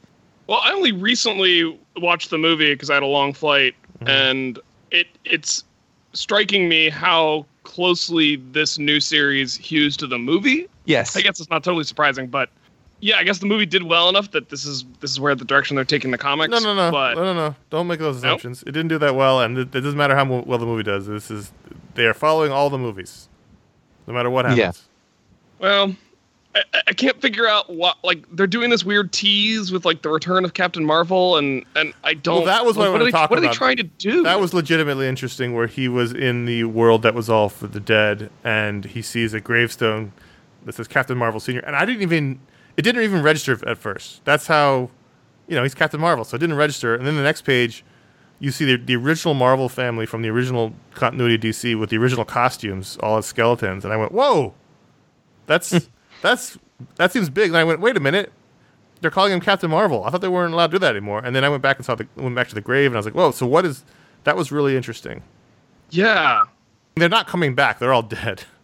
Well, 0.47 0.61
I 0.63 0.73
only 0.73 0.93
recently 0.93 1.79
watched 1.97 2.31
the 2.31 2.39
movie 2.39 2.73
because 2.75 2.91
I 2.91 2.95
had 2.95 3.03
a 3.03 3.07
long 3.07 3.33
flight, 3.33 3.75
Mm-hmm. 4.01 4.09
and 4.09 4.59
it 4.91 5.07
it's 5.25 5.65
striking 6.13 6.69
me 6.69 6.91
how 6.91 7.47
closely 7.65 8.37
this 8.53 8.79
new 8.79 9.01
series 9.01 9.57
hews 9.57 9.97
to 9.97 10.07
the 10.07 10.19
movie. 10.19 10.69
Yes. 10.85 11.17
I 11.17 11.23
guess 11.23 11.41
it's 11.41 11.49
not 11.51 11.65
totally 11.65 11.85
surprising, 11.85 12.27
but 12.27 12.51
yeah, 13.07 13.19
I 13.19 13.23
guess 13.23 13.39
the 13.39 13.47
movie 13.47 13.67
did 13.67 13.85
well 13.85 14.09
enough 14.09 14.33
that 14.33 14.49
this 14.49 14.65
is 14.65 14.85
this 15.01 15.13
is 15.13 15.21
where 15.21 15.35
the 15.37 15.45
direction 15.45 15.77
they're 15.77 15.85
taking 15.85 16.11
the 16.11 16.19
comics. 16.19 16.51
No, 16.51 16.59
no, 16.59 16.75
no, 16.75 16.91
But 16.91 17.15
no, 17.15 17.23
no, 17.23 17.35
no. 17.35 17.55
Don't 17.71 17.87
make 17.87 18.01
those 18.01 18.17
Nope. 18.17 18.39
assumptions. 18.39 18.63
It 18.63 18.73
didn't 18.73 18.89
do 18.89 18.99
that 18.99 19.15
well, 19.15 19.41
and 19.41 19.57
it, 19.57 19.75
it 19.75 19.81
doesn't 19.83 19.97
matter 19.97 20.17
how 20.17 20.25
well 20.25 20.59
the 20.59 20.67
movie 20.67 20.83
does. 20.83 21.07
This 21.07 21.31
is 21.31 21.53
they 21.95 22.07
are 22.07 22.15
following 22.15 22.51
all 22.51 22.69
the 22.69 22.79
movies, 22.79 23.29
no 24.09 24.13
matter 24.13 24.29
what 24.29 24.45
happens. 24.45 24.59
Yeah. 24.59 24.73
well, 25.61 25.97
I, 26.57 26.63
I 26.89 26.93
can't 26.95 27.21
figure 27.23 27.47
out 27.47 27.73
what 27.73 27.97
like 28.03 28.25
they're 28.33 28.49
doing 28.49 28.71
this 28.71 28.85
weird 28.85 29.13
tease 29.13 29.71
with 29.71 29.85
like 29.85 30.03
the 30.03 30.11
return 30.11 30.45
of 30.45 30.55
Captain 30.55 30.85
Marvel, 30.85 31.37
and 31.37 31.65
and 31.77 31.95
I 32.03 32.15
don't. 32.15 32.45
that 32.47 32.65
was 32.65 32.77
what 32.77 32.89
I 32.89 32.91
like, 32.91 32.93
wanted 32.95 33.05
are 33.05 33.07
to 33.07 33.13
they, 33.13 33.19
talk 33.19 33.31
What 33.31 33.39
are 33.39 33.43
they 33.43 33.53
trying 33.53 33.77
to 33.77 33.85
do? 33.85 34.25
That 34.25 34.41
was 34.41 34.53
legitimately 34.53 35.07
interesting, 35.07 35.55
where 35.55 35.69
he 35.69 35.87
was 35.87 36.13
in 36.13 36.45
the 36.45 36.65
world 36.65 37.03
that 37.03 37.15
was 37.15 37.31
all 37.31 37.49
for 37.51 37.69
the 37.69 37.79
dead, 37.81 38.31
and 38.43 38.85
he 38.85 39.01
sees 39.01 39.33
a 39.33 39.41
gravestone 39.41 40.13
that 40.65 40.75
says 40.75 40.89
Captain 40.89 41.17
Marvel 41.17 41.39
Senior, 41.39 41.61
and 41.61 41.77
I 41.77 41.85
didn't 41.85 42.03
even 42.03 42.41
it 42.77 42.83
didn't 42.83 43.03
even 43.03 43.23
register 43.23 43.59
at 43.67 43.79
first. 43.79 44.25
That's 44.25 44.47
how, 44.47 44.91
you 45.49 45.57
know, 45.57 45.63
he's 45.63 45.75
Captain 45.75 46.01
Marvel, 46.01 46.25
so 46.25 46.37
it 46.37 46.39
didn't 46.39 46.57
register. 46.57 46.95
And 46.95 47.07
then 47.07 47.17
the 47.17 47.23
next 47.23 47.43
page, 47.43 47.85
you 48.39 48.51
see 48.51 48.65
the, 48.65 48.77
the 48.77 48.97
original 48.97 49.35
Marvel 49.35 49.69
family 49.69 50.07
from 50.07 50.23
the 50.23 50.29
original 50.29 50.75
continuity 50.95 51.35
of 51.37 51.41
DC 51.41 51.79
with 51.79 51.91
the 51.91 51.97
original 51.97 52.25
costumes, 52.25 52.99
all 53.03 53.17
as 53.17 53.27
skeletons, 53.27 53.85
and 53.85 53.93
I 53.93 53.97
went, 53.97 54.13
whoa, 54.13 54.55
that's 55.47 55.71
hmm. 55.71 55.79
that's 56.23 56.59
that 56.97 57.13
seems 57.13 57.31
big. 57.31 57.49
And 57.49 57.57
I 57.57 57.65
went, 57.65 57.81
wait 57.81 57.97
a 57.97 58.01
minute. 58.01 58.33
They're 59.01 59.11
calling 59.11 59.33
him 59.33 59.41
Captain 59.41 59.71
Marvel. 59.71 60.05
I 60.05 60.11
thought 60.11 60.23
they 60.23 60.29
weren't 60.29 60.55
allowed 60.55 60.69
to 60.69 60.73
do 60.73 60.79
that 60.79 60.97
anymore. 60.97 61.21
And 61.23 61.37
then 61.37 61.45
I 61.45 61.51
went 61.51 61.63
back 61.63 61.77
and 61.77 61.85
saw 61.85 61.95
the 61.95 62.07
went 62.17 62.35
back 62.35 62.49
to 62.49 62.55
the 62.55 62.63
grave, 62.63 62.91
and 62.91 62.97
I 62.97 62.99
was 62.99 63.07
like, 63.07 63.15
"Whoa!" 63.15 63.31
So 63.31 63.47
what 63.47 63.65
is 63.65 63.85
that? 64.25 64.37
Was 64.37 64.51
really 64.53 64.77
interesting. 64.77 65.23
yeah. 65.91 66.43
They're 66.97 67.11
not 67.11 67.27
coming 67.27 67.55
back. 67.55 67.79
They're 67.79 67.93
all 67.93 68.03
dead. 68.03 68.45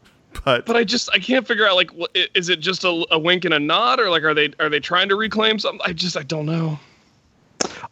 But, 0.45 0.67
but 0.67 0.77
I 0.77 0.85
just 0.85 1.11
I 1.13 1.19
can't 1.19 1.47
figure 1.47 1.67
out 1.67 1.77
like 1.77 1.91
what, 1.91 2.11
is 2.35 2.49
it 2.49 2.61
just 2.61 2.85
a, 2.85 3.05
a 3.11 3.19
wink 3.19 3.45
and 3.45 3.55
a 3.55 3.61
nod 3.61 4.01
or 4.01 4.11
like 4.11 4.25
are 4.25 4.35
they 4.35 4.51
are 4.59 4.69
they 4.69 4.81
trying 4.81 5.09
to 5.09 5.17
reclaim 5.17 5.59
something? 5.59 5.81
I 5.85 5.93
just 5.93 6.17
I 6.17 6.23
don't 6.23 6.47
know. 6.47 6.79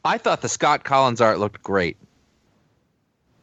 I 0.04 0.18
thought 0.18 0.40
the 0.42 0.48
Scott 0.48 0.84
Kolins 0.84 1.20
art 1.20 1.38
looked 1.38 1.62
great. 1.62 1.96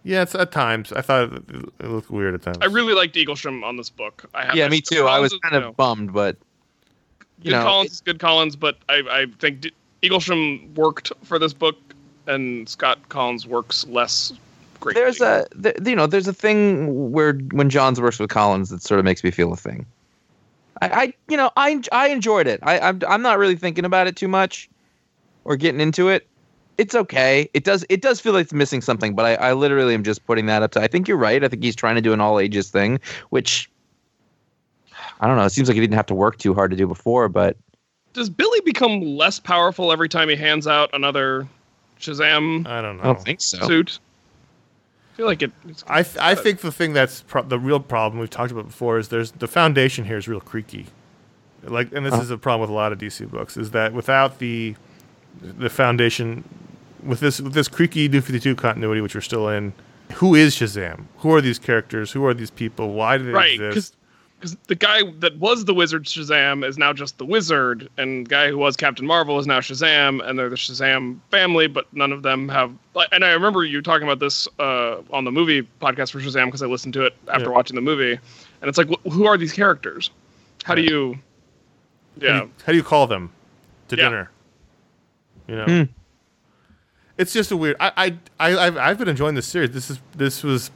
yeah, 0.04 0.24
it's 0.24 0.36
at 0.36 0.52
times 0.52 0.92
I 0.92 1.02
thought 1.02 1.32
it, 1.32 1.44
it 1.80 1.88
looked 1.88 2.10
weird 2.10 2.34
at 2.34 2.42
times. 2.42 2.58
I 2.62 2.66
really 2.66 2.94
liked 2.94 3.16
Eaglesham 3.16 3.64
on 3.64 3.78
this 3.78 3.90
book. 3.90 4.26
I 4.34 4.46
have 4.46 4.56
Yeah, 4.56 4.68
me 4.68 4.82
too. 4.82 5.06
I 5.08 5.20
was 5.20 5.32
Kolins 5.32 5.36
is, 5.36 5.40
kind 5.42 5.54
you 5.54 5.58
of 5.60 5.64
know, 5.66 5.74
bummed, 5.74 6.14
but 6.14 6.36
you 7.44 7.52
good 7.52 7.58
know, 7.58 7.66
Kolins 7.66 7.86
is 7.92 8.02
good 8.02 8.20
Kolins, 8.20 8.60
but 8.60 8.78
I 8.90 9.04
I 9.10 9.26
think 9.40 9.62
D- 9.62 9.72
Eaglesham 10.04 10.74
worked 10.76 11.12
for 11.24 11.40
this 11.40 11.54
book 11.54 11.78
and 12.28 12.68
Scott 12.68 13.00
Kolins 13.10 13.46
works 13.46 13.86
less 13.88 14.34
great. 14.80 14.96
there's 14.96 15.22
a 15.22 15.48
th- 15.62 15.76
you 15.86 15.96
know 15.96 16.08
there's 16.08 16.28
a 16.28 16.34
thing 16.34 17.12
where 17.12 17.34
when 17.52 17.70
Johns 17.70 18.00
works 18.00 18.20
with 18.20 18.30
Kolins 18.30 18.70
that 18.70 18.82
sort 18.82 19.00
of 19.00 19.06
makes 19.06 19.24
me 19.24 19.32
feel 19.32 19.52
a 19.54 19.58
thing. 19.58 19.86
I, 20.82 20.88
I 20.90 21.14
you 21.28 21.38
know 21.38 21.52
I 21.58 21.82
I 21.92 22.10
enjoyed 22.10 22.48
it. 22.48 22.60
I 22.64 22.80
I'm 22.80 23.02
I'm 23.08 23.22
not 23.22 23.38
really 23.38 23.56
thinking 23.56 23.86
about 23.86 24.08
it 24.08 24.16
too 24.16 24.28
much 24.28 24.70
or 25.46 25.56
getting 25.56 25.82
into 25.82 26.10
it. 26.10 26.28
It's 26.78 26.94
okay. 26.94 27.50
It 27.54 27.64
does 27.64 27.86
it 27.90 28.02
does 28.02 28.20
feel 28.20 28.34
like 28.34 28.44
it's 28.44 28.54
missing 28.54 28.82
something, 28.82 29.16
but 29.16 29.26
I, 29.26 29.50
I 29.50 29.54
literally 29.54 29.94
am 29.94 30.04
just 30.04 30.26
putting 30.26 30.46
that 30.46 30.62
up 30.62 30.72
to. 30.72 30.82
I 30.82 30.88
think 30.88 31.08
you're 31.08 31.18
right. 31.18 31.44
I 31.44 31.48
think 31.48 31.64
he's 31.64 31.76
trying 31.76 31.96
to 31.96 32.02
do 32.02 32.14
an 32.14 32.22
all 32.22 32.40
ages 32.40 32.70
thing, 32.70 33.00
which 33.30 33.70
I 35.20 35.28
don't 35.28 35.38
know. 35.38 35.46
It 35.46 35.52
seems 35.52 35.68
like 35.68 35.76
he 35.76 35.82
didn't 35.82 35.96
have 35.96 36.06
to 36.08 36.14
work 36.14 36.38
too 36.38 36.54
hard 36.54 36.72
to 36.72 36.78
do 36.78 36.86
before, 36.86 37.30
but 37.30 37.58
Does 38.14 38.30
Billy 38.30 38.60
become 38.62 39.02
less 39.02 39.40
powerful 39.40 39.92
every 39.92 40.10
time 40.10 40.30
he 40.30 40.36
hands 40.36 40.68
out 40.68 40.92
another 40.94 41.48
Shazam 42.00 42.68
I 42.68 42.82
don't 42.82 42.98
know. 42.98 43.04
I 43.04 43.06
don't 43.08 43.24
think 43.24 43.42
so. 43.42 43.66
suit? 43.68 44.00
I 45.18 45.20
feel 45.20 45.26
like 45.26 45.42
it. 45.42 45.52
It's, 45.68 45.84
I 45.88 46.04
th- 46.04 46.18
I 46.20 46.36
think 46.36 46.60
the 46.60 46.72
thing 46.72 46.94
that's 46.94 47.22
pro- 47.22 47.42
the 47.42 47.58
real 47.58 47.80
problem 47.80 48.20
we've 48.20 48.30
talked 48.30 48.52
about 48.52 48.68
before 48.68 49.00
is 49.00 49.08
there's 49.08 49.32
the 49.32 49.48
foundation 49.48 50.06
here 50.06 50.18
is 50.18 50.28
real 50.28 50.40
creaky. 50.40 50.86
Like, 51.64 51.92
and 51.92 52.06
this 52.06 52.14
is 52.14 52.30
a 52.30 52.38
problem 52.38 52.62
with 52.62 52.70
a 52.70 52.74
lot 52.74 52.92
of 52.92 53.00
DC 53.00 53.28
books 53.32 53.58
is 53.58 53.72
that 53.72 53.94
without 53.94 54.38
the 54.38 54.76
the 55.42 55.72
foundation 55.72 56.44
with 57.02 57.20
this 57.20 57.42
with 57.42 57.54
this 57.54 57.68
creaky 57.68 58.08
New 58.08 58.22
Fifty 58.22 58.40
Two 58.40 58.54
continuity, 58.56 59.02
which 59.02 59.16
we're 59.16 59.22
still 59.22 59.50
in, 59.50 59.74
who 60.18 60.36
is 60.36 60.56
Shazam? 60.56 61.06
Who 61.18 61.34
are 61.34 61.42
these 61.42 61.58
characters? 61.58 62.12
Who 62.12 62.24
are 62.24 62.36
these 62.36 62.52
people? 62.52 62.94
Why 62.94 63.18
do 63.18 63.24
they 63.26 63.32
right 63.32 63.60
exist? 63.60 63.96
Because 64.40 64.56
the 64.68 64.76
guy 64.76 65.02
that 65.20 65.38
was 65.40 65.66
the 65.66 65.74
wizard 65.74 66.06
Shazam 66.06 66.64
is 66.68 66.78
now 66.78 66.94
just 66.94 67.18
the 67.18 67.26
wizard, 67.26 67.90
and 67.98 68.26
the 68.26 68.30
guy 68.30 68.50
who 68.50 68.58
was 68.58 68.76
Captain 68.78 69.06
Marvel 69.06 69.40
is 69.40 69.48
now 69.48 69.60
Shazam, 69.60 70.24
and 70.28 70.38
they're 70.38 70.50
the 70.50 70.56
Shazam 70.56 71.20
family, 71.32 71.68
but 71.68 71.92
none 71.94 72.12
of 72.12 72.22
them 72.24 72.48
have. 72.50 72.72
And 73.12 73.26
I 73.26 73.32
remember 73.32 73.64
you 73.64 73.82
talking 73.82 74.08
about 74.08 74.20
this 74.20 74.48
uh, 74.60 74.98
on 75.12 75.24
the 75.24 75.32
movie 75.32 75.68
podcast 75.82 76.12
for 76.12 76.20
Shazam 76.20 76.46
because 76.46 76.62
I 76.62 76.68
listened 76.68 76.94
to 76.96 77.04
it 77.06 77.16
after 77.28 77.46
Yeah. 77.50 77.56
watching 77.56 77.76
the 77.76 77.82
movie, 77.82 78.12
and 78.62 78.70
it's 78.70 78.78
like, 78.78 78.90
wh- 78.90 79.12
who 79.12 79.26
are 79.26 79.38
these 79.38 79.54
characters? 79.54 80.12
How 80.64 80.76
do 80.76 80.82
Right. 80.82 80.90
you? 80.92 81.14
How 81.14 81.20
Yeah, 82.28 82.32
do 82.40 82.46
you, 82.46 82.52
how 82.66 82.72
do 82.74 82.78
you 82.78 82.84
call 82.84 83.08
them 83.08 83.32
to 83.90 83.96
Yeah. 83.96 84.04
dinner? 84.04 84.32
You 85.48 85.56
know, 85.56 85.66
Hmm. 85.66 85.82
it's 87.18 87.34
just 87.34 87.52
a 87.52 87.58
weird. 87.58 87.76
I, 87.80 87.92
I, 87.98 88.18
I, 88.52 88.58
I've, 88.68 88.78
I've 88.78 88.98
been 89.00 89.08
enjoying 89.08 89.36
this 89.36 89.48
series. 89.48 89.72
This 89.72 89.90
is 89.90 90.00
this 90.16 90.44
was 90.44 90.70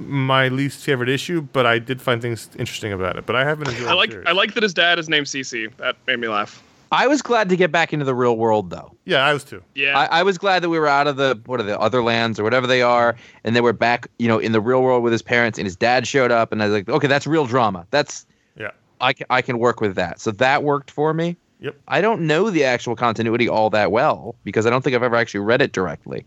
my 0.00 0.48
least 0.48 0.82
favorite 0.82 1.08
issue, 1.08 1.40
but 1.40 1.66
I 1.66 1.78
did 1.78 2.00
find 2.00 2.20
things 2.20 2.48
interesting 2.58 2.92
about 2.92 3.16
it. 3.16 3.26
But 3.26 3.36
I 3.36 3.44
have 3.44 3.58
been 3.58 3.68
enjoying. 3.68 3.88
I 3.88 3.94
like 3.94 4.10
series. 4.10 4.26
I 4.26 4.32
like 4.32 4.54
that 4.54 4.62
his 4.62 4.74
dad 4.74 4.98
is 4.98 5.08
named 5.08 5.26
CC. 5.26 5.74
That 5.76 5.96
made 6.06 6.18
me 6.18 6.28
laugh. 6.28 6.62
I 6.92 7.06
was 7.06 7.22
glad 7.22 7.48
to 7.50 7.56
get 7.56 7.70
back 7.70 7.92
into 7.92 8.04
the 8.04 8.14
real 8.14 8.36
world 8.36 8.70
though. 8.70 8.92
Yeah, 9.04 9.24
I 9.24 9.32
was 9.32 9.44
too. 9.44 9.62
Yeah, 9.74 9.96
I, 9.96 10.20
I 10.20 10.22
was 10.24 10.38
glad 10.38 10.62
that 10.62 10.70
we 10.70 10.78
were 10.78 10.88
out 10.88 11.06
of 11.06 11.16
the 11.16 11.40
what 11.46 11.60
are 11.60 11.62
the 11.62 11.78
other 11.78 12.02
lands 12.02 12.40
or 12.40 12.42
whatever 12.42 12.66
they 12.66 12.82
are, 12.82 13.16
and 13.44 13.54
they 13.54 13.60
were 13.60 13.72
back, 13.72 14.08
you 14.18 14.26
know, 14.26 14.38
in 14.38 14.52
the 14.52 14.60
real 14.60 14.82
world 14.82 15.04
with 15.04 15.12
his 15.12 15.22
parents, 15.22 15.56
and 15.58 15.66
his 15.66 15.76
dad 15.76 16.06
showed 16.06 16.32
up, 16.32 16.50
and 16.50 16.62
I 16.62 16.66
was 16.66 16.74
like, 16.74 16.88
okay, 16.88 17.06
that's 17.06 17.26
real 17.26 17.46
drama. 17.46 17.86
That's 17.90 18.26
Yeah. 18.56 18.72
I 19.00 19.12
can 19.12 19.26
I 19.30 19.40
can 19.40 19.58
work 19.58 19.80
with 19.80 19.94
that. 19.94 20.20
So 20.20 20.32
that 20.32 20.64
worked 20.64 20.90
for 20.90 21.14
me. 21.14 21.36
Yep. 21.60 21.76
I 21.88 22.00
don't 22.00 22.22
know 22.22 22.50
the 22.50 22.64
actual 22.64 22.96
continuity 22.96 23.48
all 23.48 23.70
that 23.70 23.92
well 23.92 24.34
because 24.44 24.66
I 24.66 24.70
don't 24.70 24.82
think 24.82 24.96
I've 24.96 25.02
ever 25.02 25.16
actually 25.16 25.40
read 25.40 25.60
it 25.62 25.72
directly. 25.72 26.24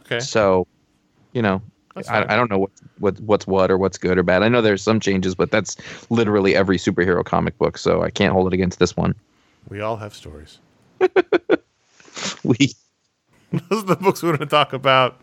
Okay. 0.00 0.20
So, 0.20 0.66
you 1.32 1.42
know, 1.42 1.56
That's 1.56 1.62
fine. 1.64 1.75
I, 2.08 2.34
I 2.34 2.36
don't 2.36 2.50
know 2.50 2.58
what, 2.58 2.70
what 2.98 3.20
what's 3.20 3.46
what 3.46 3.70
or 3.70 3.78
what's 3.78 3.98
good 3.98 4.18
or 4.18 4.22
bad. 4.22 4.42
I 4.42 4.48
know 4.48 4.60
there's 4.60 4.82
some 4.82 5.00
changes, 5.00 5.34
but 5.34 5.50
that's 5.50 5.76
literally 6.10 6.54
every 6.54 6.76
superhero 6.76 7.24
comic 7.24 7.56
book, 7.58 7.78
so 7.78 8.02
I 8.02 8.10
can't 8.10 8.32
hold 8.32 8.46
it 8.48 8.52
against 8.52 8.78
this 8.78 8.96
one. 8.96 9.14
We 9.68 9.80
all 9.80 9.96
have 9.96 10.14
stories. 10.14 10.58
We 12.44 12.74
Those 13.52 13.82
are 13.82 13.86
the 13.86 13.96
books 13.96 14.22
we're 14.22 14.30
going 14.30 14.40
to 14.40 14.46
talk 14.46 14.72
about. 14.72 15.20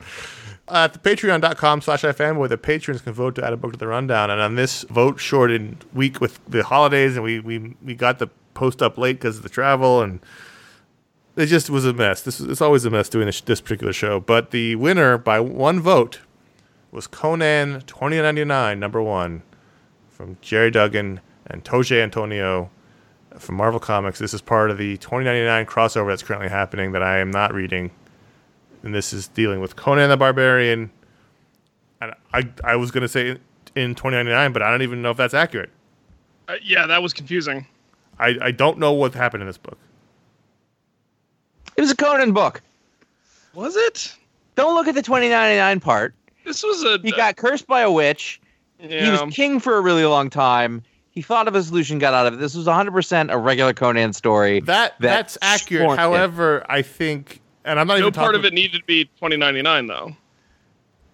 Uh, 0.67 0.87
at 0.89 0.93
the 0.93 0.99
patreon.com 0.99 1.81
slash 1.81 2.03
ifanboy, 2.03 2.47
the 2.47 2.57
patrons 2.57 3.01
can 3.01 3.13
vote 3.13 3.35
to 3.35 3.45
add 3.45 3.51
a 3.51 3.57
book 3.57 3.73
to 3.73 3.77
the 3.77 3.87
rundown. 3.87 4.29
And 4.29 4.39
on 4.39 4.55
this 4.55 4.83
vote 4.83 5.19
shortened 5.19 5.83
week 5.93 6.21
with 6.21 6.39
the 6.47 6.63
holidays, 6.63 7.15
and 7.15 7.23
we, 7.23 7.39
we, 7.39 7.75
we 7.83 7.95
got 7.95 8.19
the 8.19 8.27
post 8.53 8.81
up 8.81 8.97
late 8.97 9.13
because 9.13 9.37
of 9.37 9.43
the 9.43 9.49
travel, 9.49 10.01
and 10.01 10.21
it 11.35 11.47
just 11.47 11.69
was 11.69 11.85
a 11.85 11.93
mess. 11.93 12.21
This 12.21 12.39
it's 12.39 12.61
always 12.61 12.85
a 12.85 12.89
mess 12.89 13.09
doing 13.09 13.25
this, 13.25 13.41
this 13.41 13.59
particular 13.59 13.91
show. 13.91 14.21
But 14.21 14.51
the 14.51 14.75
winner 14.77 15.17
by 15.17 15.41
one 15.41 15.81
vote 15.81 16.19
was 16.93 17.07
Conan 17.07 17.81
2099, 17.87 18.79
number 18.79 19.01
one, 19.01 19.41
from 20.09 20.37
Gerry 20.41 20.69
Duggan 20.69 21.19
and 21.47 21.63
Roge 21.63 21.99
Antonio 21.99 22.69
from 23.39 23.55
Marvel 23.55 23.79
Comics. 23.79 24.19
This 24.19 24.33
is 24.33 24.41
part 24.41 24.69
of 24.69 24.77
the 24.77 24.97
2099 24.97 25.65
crossover 25.65 26.09
that's 26.09 26.21
currently 26.21 26.49
happening 26.49 26.91
that 26.91 27.01
I 27.01 27.17
am 27.17 27.31
not 27.31 27.51
reading. 27.51 27.89
And 28.83 28.93
this 28.93 29.11
is 29.11 29.27
dealing 29.27 29.59
with 29.59 29.75
Conan 29.75 30.09
the 30.09 30.17
Barbarian. 30.17 30.91
And 31.99 32.13
I, 32.31 32.47
I 32.63 32.75
was 32.75 32.91
going 32.91 33.01
to 33.01 33.07
say 33.07 33.29
in 33.75 33.95
2099, 33.95 34.53
but 34.53 34.61
I 34.61 34.69
don't 34.69 34.83
even 34.83 35.01
know 35.01 35.09
if 35.09 35.17
that's 35.17 35.33
accurate. 35.33 35.71
Uh, 36.47 36.55
yeah, 36.61 36.85
that 36.85 37.01
was 37.01 37.11
confusing. 37.11 37.65
I, 38.19 38.35
I 38.39 38.51
don't 38.51 38.77
know 38.77 38.91
what 38.91 39.15
happened 39.15 39.41
in 39.41 39.47
this 39.47 39.57
book. 39.57 39.79
It 41.75 41.81
was 41.81 41.89
a 41.89 41.95
Conan 41.95 42.33
book. 42.33 42.61
Was 43.55 43.75
it? 43.75 44.15
Don't 44.55 44.75
look 44.75 44.87
at 44.87 44.93
the 44.93 45.01
2099 45.01 45.79
part. 45.79 46.13
This 46.45 46.63
was 46.63 46.83
a. 46.83 46.99
He 47.01 47.11
got 47.11 47.35
cursed 47.37 47.67
by 47.67 47.81
a 47.81 47.91
witch. 47.91 48.39
Yeah. 48.79 49.05
He 49.05 49.11
was 49.11 49.33
king 49.33 49.59
for 49.59 49.77
a 49.77 49.81
really 49.81 50.05
long 50.05 50.29
time. 50.29 50.81
He 51.11 51.21
thought 51.21 51.47
of 51.47 51.55
a 51.55 51.61
solution, 51.63 51.99
got 51.99 52.13
out 52.13 52.25
of 52.25 52.33
it. 52.33 52.37
This 52.37 52.55
was 52.55 52.65
100% 52.65 53.31
a 53.31 53.37
regular 53.37 53.71
Conan 53.73 54.13
story. 54.13 54.61
That, 54.61 54.95
that's 54.99 55.37
accurate. 55.43 55.85
formed 55.85 55.99
it. 55.99 56.01
However, 56.01 56.65
I 56.67 56.81
think, 56.81 57.39
and 57.63 57.79
I'm 57.79 57.85
not 57.87 57.93
no 57.93 57.97
even 57.99 58.05
No 58.07 58.11
part 58.11 58.25
talking, 58.33 58.39
of 58.39 58.45
it 58.45 58.53
needed 58.53 58.79
to 58.79 58.83
be 58.85 59.05
2099 59.05 59.85
though. 59.87 60.15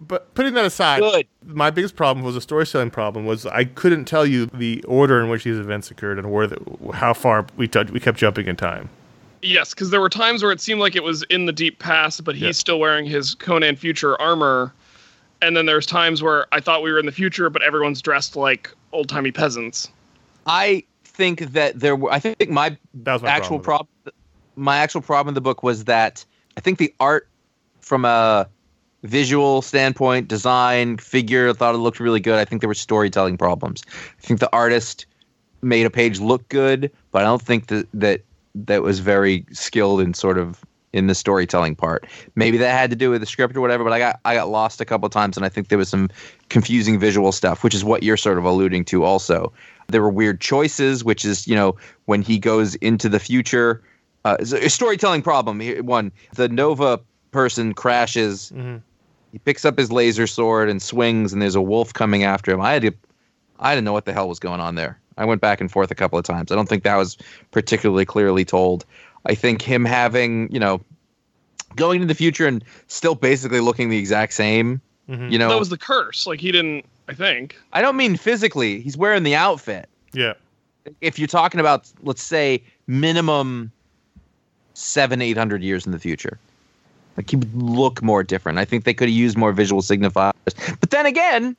But 0.02 0.34
putting 0.34 0.54
that 0.54 0.64
aside, 0.64 1.02
Good. 1.02 1.28
my 1.46 1.70
biggest 1.70 1.98
problem 1.98 2.26
was 2.26 2.38
a 2.38 2.42
storytelling 2.42 2.90
problem. 2.92 3.26
Was 3.26 3.46
I 3.46 3.66
couldn't 3.66 4.06
tell 4.06 4.26
you 4.26 4.46
the 4.46 4.82
order 4.88 5.20
in 5.20 5.30
which 5.30 5.44
these 5.44 5.58
events 5.58 5.92
occurred 5.92 6.18
and 6.18 6.32
where, 6.32 6.48
the, 6.48 6.58
how 6.94 7.14
far 7.14 7.46
we 7.58 7.68
t- 7.68 7.84
we 7.92 8.00
kept 8.00 8.18
jumping 8.18 8.48
in 8.48 8.56
time. 8.56 8.90
Yes, 9.42 9.74
because 9.74 9.90
there 9.90 10.00
were 10.00 10.10
times 10.10 10.42
where 10.42 10.54
it 10.54 10.62
seemed 10.62 10.80
like 10.80 10.96
it 10.96 11.04
was 11.04 11.24
in 11.24 11.46
the 11.46 11.52
deep 11.54 11.80
past, 11.80 12.24
but 12.24 12.36
he's 12.36 12.44
Yeah. 12.44 12.52
still 12.52 12.80
wearing 12.80 13.06
his 13.06 13.36
Conan 13.36 13.76
future 13.76 14.20
armor. 14.22 14.74
And 15.42 15.56
then 15.56 15.66
there's 15.66 15.86
times 15.86 16.22
where 16.22 16.48
I 16.52 16.60
thought 16.60 16.84
we 16.84 16.92
were 16.92 17.00
in 17.00 17.06
the 17.06 17.12
future, 17.12 17.50
but 17.50 17.62
everyone's 17.62 18.02
dressed 18.02 18.36
like 18.36 18.72
old 18.92 19.10
timey 19.10 19.32
peasants. 19.32 19.90
I 20.46 20.84
think 21.04 21.52
that 21.52 21.80
there 21.80 21.96
were, 21.96 22.12
I 22.12 22.20
think 22.20 22.50
my 22.50 22.76
my 22.94 23.20
actual 23.26 23.60
problem. 23.60 23.88
problem. 24.04 24.16
My 24.56 24.78
actual 24.78 25.02
problem 25.02 25.30
in 25.30 25.36
the 25.36 25.42
book 25.42 25.64
was 25.64 25.86
that 25.86 26.26
I 26.58 26.62
think 26.62 26.80
the 26.80 26.94
art, 27.00 27.30
from 27.80 28.04
a 28.04 28.48
visual 29.04 29.62
standpoint, 29.62 30.28
design, 30.28 30.98
figure, 30.98 31.54
thought 31.54 31.74
it 31.74 31.78
looked 31.78 32.00
really 32.00 32.20
good. 32.20 32.36
I 32.36 32.46
think 32.46 32.62
there 32.62 32.68
were 32.68 32.74
storytelling 32.74 33.38
problems. 33.38 33.84
I 33.88 34.22
think 34.22 34.42
the 34.42 34.52
artist 34.52 35.06
made 35.62 35.86
a 35.86 35.90
page 35.90 36.20
look 36.20 36.48
good, 36.50 36.92
but 37.12 37.22
I 37.22 37.26
don't 37.26 37.42
think 37.42 37.68
that 37.68 37.88
that 37.94 38.22
that 38.56 38.82
was 38.82 39.00
very 39.00 39.46
skilled 39.52 40.02
in 40.02 40.14
sort 40.14 40.38
of 40.38 40.64
in 40.94 41.08
the 41.08 41.16
storytelling 41.16 41.76
part. 41.76 42.08
Maybe 42.36 42.58
that 42.58 42.72
had 42.72 42.90
to 42.90 42.96
do 42.96 43.12
with 43.12 43.22
the 43.22 43.28
script 43.28 43.56
or 43.56 43.62
whatever, 43.62 43.84
but 43.84 43.94
I 43.94 44.00
got 44.00 44.20
I 44.26 44.36
got 44.36 44.50
lost 44.50 44.82
a 44.82 44.86
couple 44.86 45.06
of 45.06 45.12
times 45.12 45.38
and 45.38 45.46
I 45.46 45.50
think 45.50 45.68
there 45.68 45.78
was 45.78 45.90
some 45.90 46.10
confusing 46.50 47.00
visual 47.00 47.32
stuff, 47.32 47.64
which 47.64 47.76
is 47.76 47.84
what 47.84 48.04
you're 48.04 48.18
sort 48.18 48.38
of 48.38 48.46
alluding 48.46 48.86
to 48.86 49.04
also. 49.04 49.54
There 49.88 50.02
were 50.02 50.10
weird 50.10 50.42
choices, 50.42 51.04
which 51.04 51.26
is, 51.26 51.48
you 51.48 51.56
know, 51.56 51.76
when 52.06 52.22
he 52.22 52.38
goes 52.40 52.76
into 52.76 53.10
the 53.10 53.20
future, 53.20 53.82
uh, 54.26 54.38
a 54.40 54.70
storytelling 54.70 55.22
problem. 55.22 55.62
One, 55.86 56.12
the 56.36 56.50
Nova 56.50 57.00
person 57.32 57.74
crashes. 57.74 58.52
Mhm. 58.56 58.82
He 59.32 59.38
picks 59.40 59.66
up 59.66 59.78
his 59.78 59.92
laser 59.92 60.26
sword 60.26 60.70
and 60.70 60.82
swings, 60.82 61.34
and 61.34 61.42
there's 61.42 61.56
a 61.56 61.62
wolf 61.62 61.94
coming 61.94 62.24
after 62.24 62.52
him. 62.52 62.62
I 62.62 62.74
had 62.74 62.82
to, 62.82 62.92
I 63.60 63.76
didn't 63.76 63.86
know 63.86 63.94
what 63.94 64.06
the 64.06 64.14
hell 64.14 64.28
was 64.28 64.40
going 64.40 64.60
on 64.60 64.76
there. 64.76 65.00
I 65.18 65.26
went 65.26 65.42
back 65.42 65.62
and 65.62 65.70
forth 65.72 65.92
a 65.92 65.96
couple 65.96 66.18
of 66.18 66.26
times. 66.26 66.52
I 66.52 66.56
don't 66.56 66.68
think 66.68 66.84
that 66.84 66.96
was 66.96 67.18
particularly 67.52 68.06
clearly 68.06 68.46
told. 68.46 68.86
I 69.26 69.36
think 69.36 69.62
him 69.62 69.86
having, 69.86 70.52
you 70.52 70.60
know, 70.60 70.82
going 71.76 72.00
to 72.02 72.06
the 72.08 72.16
future 72.16 72.48
and 72.48 72.64
still 72.88 73.16
basically 73.16 73.60
looking 73.60 73.90
the 73.90 73.98
exact 73.98 74.34
same. 74.34 74.82
Mhm. 75.10 75.32
You 75.32 75.38
know, 75.40 75.50
That 75.50 75.60
was 75.60 75.70
the 75.70 75.78
curse. 75.78 76.26
Like 76.28 76.40
he 76.40 76.52
didn't. 76.52 76.86
I 77.08 77.14
think. 77.14 77.58
I 77.74 77.82
don't 77.82 77.98
mean 77.98 78.18
physically. 78.18 78.82
He's 78.82 78.96
wearing 78.96 79.24
the 79.24 79.36
outfit. 79.36 79.90
Yeah, 80.14 80.34
If 81.02 81.18
you're 81.18 81.28
talking 81.28 81.60
about, 81.60 81.92
let's 82.04 82.22
say, 82.22 82.62
minimum 82.88 83.72
seven, 84.76 85.22
eight 85.22 85.38
hundred 85.38 85.62
years 85.64 85.86
in 85.86 85.92
the 85.92 86.00
future, 86.00 86.40
like 87.18 87.30
he 87.30 87.36
would 87.36 87.54
look 87.56 88.02
more 88.04 88.24
different. 88.24 88.60
I 88.60 88.66
think 88.66 88.84
they 88.84 88.94
could 88.94 89.08
have 89.10 89.16
used 89.18 89.38
more 89.38 89.52
visual 89.52 89.82
signifiers. 89.82 90.34
But 90.80 90.90
then 90.92 91.06
again, 91.06 91.56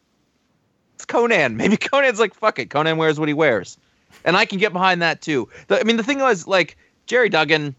it's 0.95 1.05
Conan. 1.05 1.57
Maybe 1.57 1.77
Conan's 1.77 2.21
like, 2.21 2.35
fuck 2.35 2.59
it. 2.59 2.71
Conan 2.71 2.97
wears 2.97 3.19
what 3.19 3.29
he 3.29 3.35
wears, 3.35 3.77
and 4.25 4.37
I 4.37 4.45
can 4.45 4.59
get 4.59 4.73
behind 4.73 5.03
that 5.03 5.21
too. 5.21 5.49
The, 5.67 5.81
I 5.81 5.83
mean, 5.83 5.97
the 5.97 6.05
thing 6.05 6.21
was, 6.21 6.47
like 6.47 6.77
Gerry 7.11 7.29
Duggan. 7.29 7.75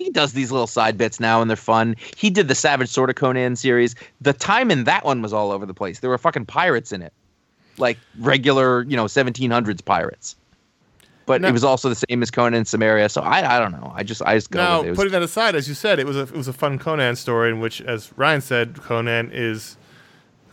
He 0.00 0.10
does 0.10 0.32
these 0.32 0.50
little 0.50 0.66
side 0.66 0.98
bits 0.98 1.20
now 1.20 1.40
and 1.40 1.48
they're 1.48 1.56
fun. 1.56 1.94
He 2.16 2.30
did 2.30 2.48
the 2.48 2.54
Savage 2.56 2.88
Sword 2.88 3.10
of 3.10 3.14
Conan 3.14 3.54
series. 3.54 3.94
The 4.20 4.32
time 4.32 4.72
in 4.72 4.82
that 4.84 5.04
one 5.04 5.22
was 5.22 5.32
all 5.32 5.52
over 5.52 5.64
the 5.64 5.72
place. 5.72 6.00
There 6.00 6.10
were 6.10 6.18
fucking 6.18 6.46
pirates 6.46 6.90
in 6.90 7.00
it 7.00 7.12
like 7.78 7.96
regular, 8.18 8.82
you 8.82 8.96
know, 8.96 9.04
1700s 9.04 9.84
pirates. 9.84 10.34
But 11.26 11.42
Now- 11.42 11.48
it 11.50 11.52
was 11.52 11.62
also 11.62 11.88
the 11.88 12.04
same 12.10 12.24
as 12.24 12.32
Conan 12.32 12.54
in 12.54 12.64
Cimmeria. 12.64 13.08
So 13.08 13.20
I, 13.20 13.56
I 13.56 13.60
don't 13.60 13.70
know. 13.70 13.92
I 13.94 14.02
just, 14.02 14.20
I 14.22 14.34
just 14.34 14.50
go 14.50 14.58
Now, 14.58 14.78
with 14.78 14.86
it. 14.86 14.88
it 14.88 14.90
was, 14.90 14.96
putting 14.96 15.12
that 15.12 15.22
aside, 15.22 15.54
as 15.54 15.68
you 15.68 15.74
said, 15.74 16.00
it 16.00 16.06
was 16.06 16.16
a 16.16 16.22
it 16.22 16.32
was 16.32 16.48
a 16.48 16.52
fun 16.52 16.80
Conan 16.80 17.14
story 17.14 17.50
in 17.50 17.60
which, 17.60 17.80
as 17.80 18.12
Ryan 18.16 18.40
said, 18.40 18.82
Conan 18.82 19.30
is 19.32 19.76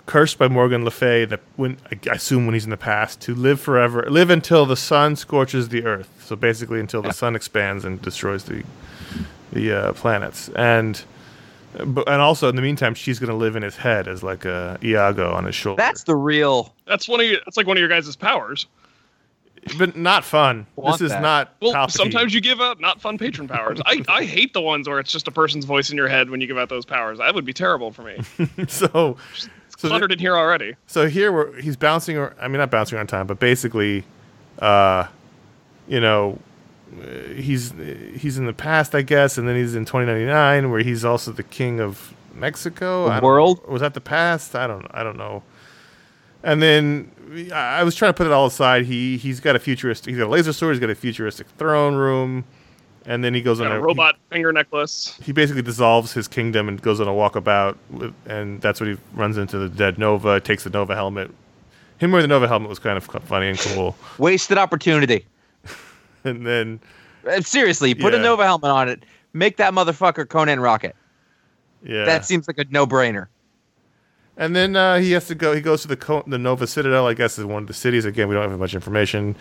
cursed 0.10 0.40
by 0.40 0.48
Morgan 0.48 0.84
Le 0.84 0.92
Fay. 0.92 1.24
That 1.24 1.40
when 1.56 1.78
I 1.92 2.16
assume 2.16 2.46
when 2.46 2.56
he's 2.56 2.64
in 2.64 2.72
the 2.72 2.78
past 2.78 3.22
to 3.22 3.36
live 3.36 3.62
forever, 3.62 4.04
live 4.10 4.32
until 4.32 4.66
the 4.66 4.76
sun 4.76 5.16
scorches 5.16 5.70
the 5.70 5.86
earth. 5.86 6.10
So 6.26 6.36
basically, 6.36 6.80
until 6.80 7.04
the 7.04 7.14
sun 7.14 7.36
expands 7.36 7.86
and 7.86 8.02
destroys 8.02 8.44
the 8.46 8.64
the 9.54 9.72
uh, 9.72 9.94
planets. 9.94 10.50
And 10.56 11.02
but 11.86 12.10
and 12.10 12.22
also 12.22 12.50
in 12.50 12.56
the 12.56 12.62
meantime, 12.64 12.96
she's 12.96 13.20
going 13.20 13.30
to 13.30 13.36
live 13.36 13.56
in 13.56 13.62
his 13.62 13.78
head 13.78 14.08
as 14.08 14.24
like 14.24 14.46
a 14.46 14.80
Iago 14.84 15.32
on 15.32 15.46
his 15.46 15.56
shoulder. 15.56 15.82
that's 15.82 16.04
the 16.04 16.16
real. 16.16 16.74
That's 16.86 17.08
one 17.08 17.20
of 17.20 17.28
your. 17.28 17.40
That's 17.46 17.56
like 17.56 17.68
one 17.68 17.78
of 17.78 17.82
your 17.82 17.90
guys' 17.90 18.16
powers. 18.16 18.66
but 19.78 19.96
not 19.96 20.26
fun. 20.26 20.66
This 20.86 21.02
is 21.02 21.12
that. 21.12 21.22
not. 21.22 21.54
Well, 21.62 21.74
Palpatine. 21.74 21.92
sometimes 21.92 22.34
you 22.34 22.42
give 22.42 22.60
out 22.60 22.80
not 22.80 23.00
fun 23.00 23.20
patron 23.20 23.48
powers. 23.48 23.80
I, 23.86 24.04
I 24.08 24.24
hate 24.24 24.54
the 24.54 24.62
ones 24.62 24.90
where 24.90 25.00
it's 25.00 25.12
just 25.12 25.28
a 25.28 25.32
person's 25.32 25.66
voice 25.66 25.92
in 25.92 25.98
your 25.98 26.08
head 26.08 26.32
when 26.32 26.42
you 26.42 26.48
give 26.48 26.58
out 26.58 26.70
those 26.70 26.86
powers. 26.86 27.20
That 27.20 27.36
would 27.36 27.46
be 27.46 27.54
terrible 27.54 27.92
for 27.92 28.02
me. 28.02 28.20
so. 28.68 29.18
So, 29.80 29.88
Cluttered 29.88 30.12
in 30.12 30.20
here 30.20 30.36
already. 30.36 30.76
so 30.88 31.08
here 31.08 31.32
we're, 31.32 31.54
he's 31.62 31.78
bouncing. 31.78 32.18
ar- 32.18 32.36
I 32.42 32.50
mean, 32.50 32.58
not 32.58 32.70
bouncing 32.70 32.98
around 32.98 33.08
time, 33.08 33.28
but 33.28 33.40
basically, 33.40 34.04
uh, 34.62 35.08
you 35.88 36.02
know, 36.02 36.38
uh, 37.02 37.06
he's 37.34 37.74
he's 38.18 38.38
in 38.38 38.46
the 38.46 38.52
past, 38.52 38.94
I 38.94 39.04
guess, 39.04 39.38
and 39.38 39.48
then 39.48 39.56
he's 39.56 39.76
in 39.76 39.86
2099, 39.86 40.70
where 40.70 40.82
he's 40.82 41.06
also 41.06 41.32
the 41.32 41.44
king 41.44 41.80
of 41.80 42.14
Mexico. 42.36 43.06
The 43.06 43.12
I 43.12 43.14
don't- 43.16 43.24
world? 43.24 43.68
was 43.70 43.80
that 43.80 43.94
the 43.94 44.02
past? 44.02 44.54
I 44.54 44.68
don't. 44.68 44.86
I 44.92 45.02
don't 45.02 45.18
know. 45.18 45.44
And 46.44 46.62
then 46.62 47.12
I 47.54 47.80
I 47.80 47.84
was 47.84 47.96
trying 47.96 48.10
to 48.10 48.18
put 48.18 48.28
it 48.28 48.34
all 48.34 48.48
aside. 48.48 48.84
He 48.86 49.16
he's 49.16 49.40
got 49.40 49.56
a 49.56 49.60
futuristic. 49.60 50.10
He's 50.12 50.18
got 50.18 50.28
a 50.28 50.30
laser 50.30 50.52
sword. 50.52 50.74
He's 50.76 50.82
got 50.82 50.90
a 50.90 50.96
futuristic 50.96 51.48
throne 51.58 51.96
room. 51.96 52.44
And 53.10 53.24
then 53.24 53.34
he 53.34 53.42
goes 53.42 53.60
on 53.60 53.68
a 53.72 53.76
a 53.76 53.80
robot 53.82 54.18
finger 54.30 54.54
necklace. 54.54 55.18
he 55.24 55.32
basically 55.32 55.64
dissolves 55.64 56.14
his 56.14 56.28
kingdom 56.28 56.68
and 56.70 56.80
goes 56.80 57.00
on 57.02 57.08
a 57.08 57.12
walkabout, 57.12 57.76
with, 57.90 58.14
and 58.28 58.62
that's 58.62 58.80
when 58.80 58.92
he 58.96 58.98
runs 59.14 59.36
into 59.36 59.58
the 59.58 59.68
dead 59.68 59.98
Nova, 59.98 60.40
takes 60.40 60.64
the 60.64 60.70
Nova 60.70 60.94
helmet. 60.94 61.32
Him 61.98 62.12
wearing 62.12 62.24
the 62.24 62.28
Nova 62.28 62.48
helmet 62.48 62.70
was 62.70 62.78
kind 62.78 62.98
of 62.98 63.04
funny 63.04 63.48
and 63.50 63.58
cool. 63.60 63.96
Wasted 64.20 64.58
opportunity. 64.60 65.26
And 66.24 66.46
then, 66.46 66.80
Uh, 67.28 67.42
Seriously, 67.42 67.96
put 67.96 68.14
a 68.14 68.20
Nova 68.20 68.44
helmet 68.44 68.70
on 68.70 68.90
it. 68.90 69.04
Make 69.34 69.58
that 69.58 69.74
motherfucker 69.74 70.28
Conan 70.30 70.60
Rocket. 70.60 70.96
yeah, 71.84 72.06
That 72.06 72.26
seems 72.26 72.48
like 72.48 72.58
a 72.60 72.66
no 72.70 72.86
brainer. 72.86 73.28
and 74.38 74.56
then 74.56 74.76
uh, 74.76 75.00
he 75.00 75.12
has 75.14 75.28
to 75.28 75.36
go. 75.36 75.54
He 75.56 75.62
goes 75.62 75.82
to 75.84 75.88
the 75.88 75.96
Co- 75.98 76.24
the 76.28 76.38
Nova 76.38 76.68
Citadel, 76.68 77.08
I 77.08 77.14
guess, 77.14 77.40
is 77.40 77.46
one 77.46 77.64
of 77.64 77.68
the 77.68 77.74
cities. 77.74 78.06
Again, 78.06 78.28
we 78.28 78.36
don't 78.36 78.50
have 78.50 78.60
much 78.60 78.74
information. 78.76 79.36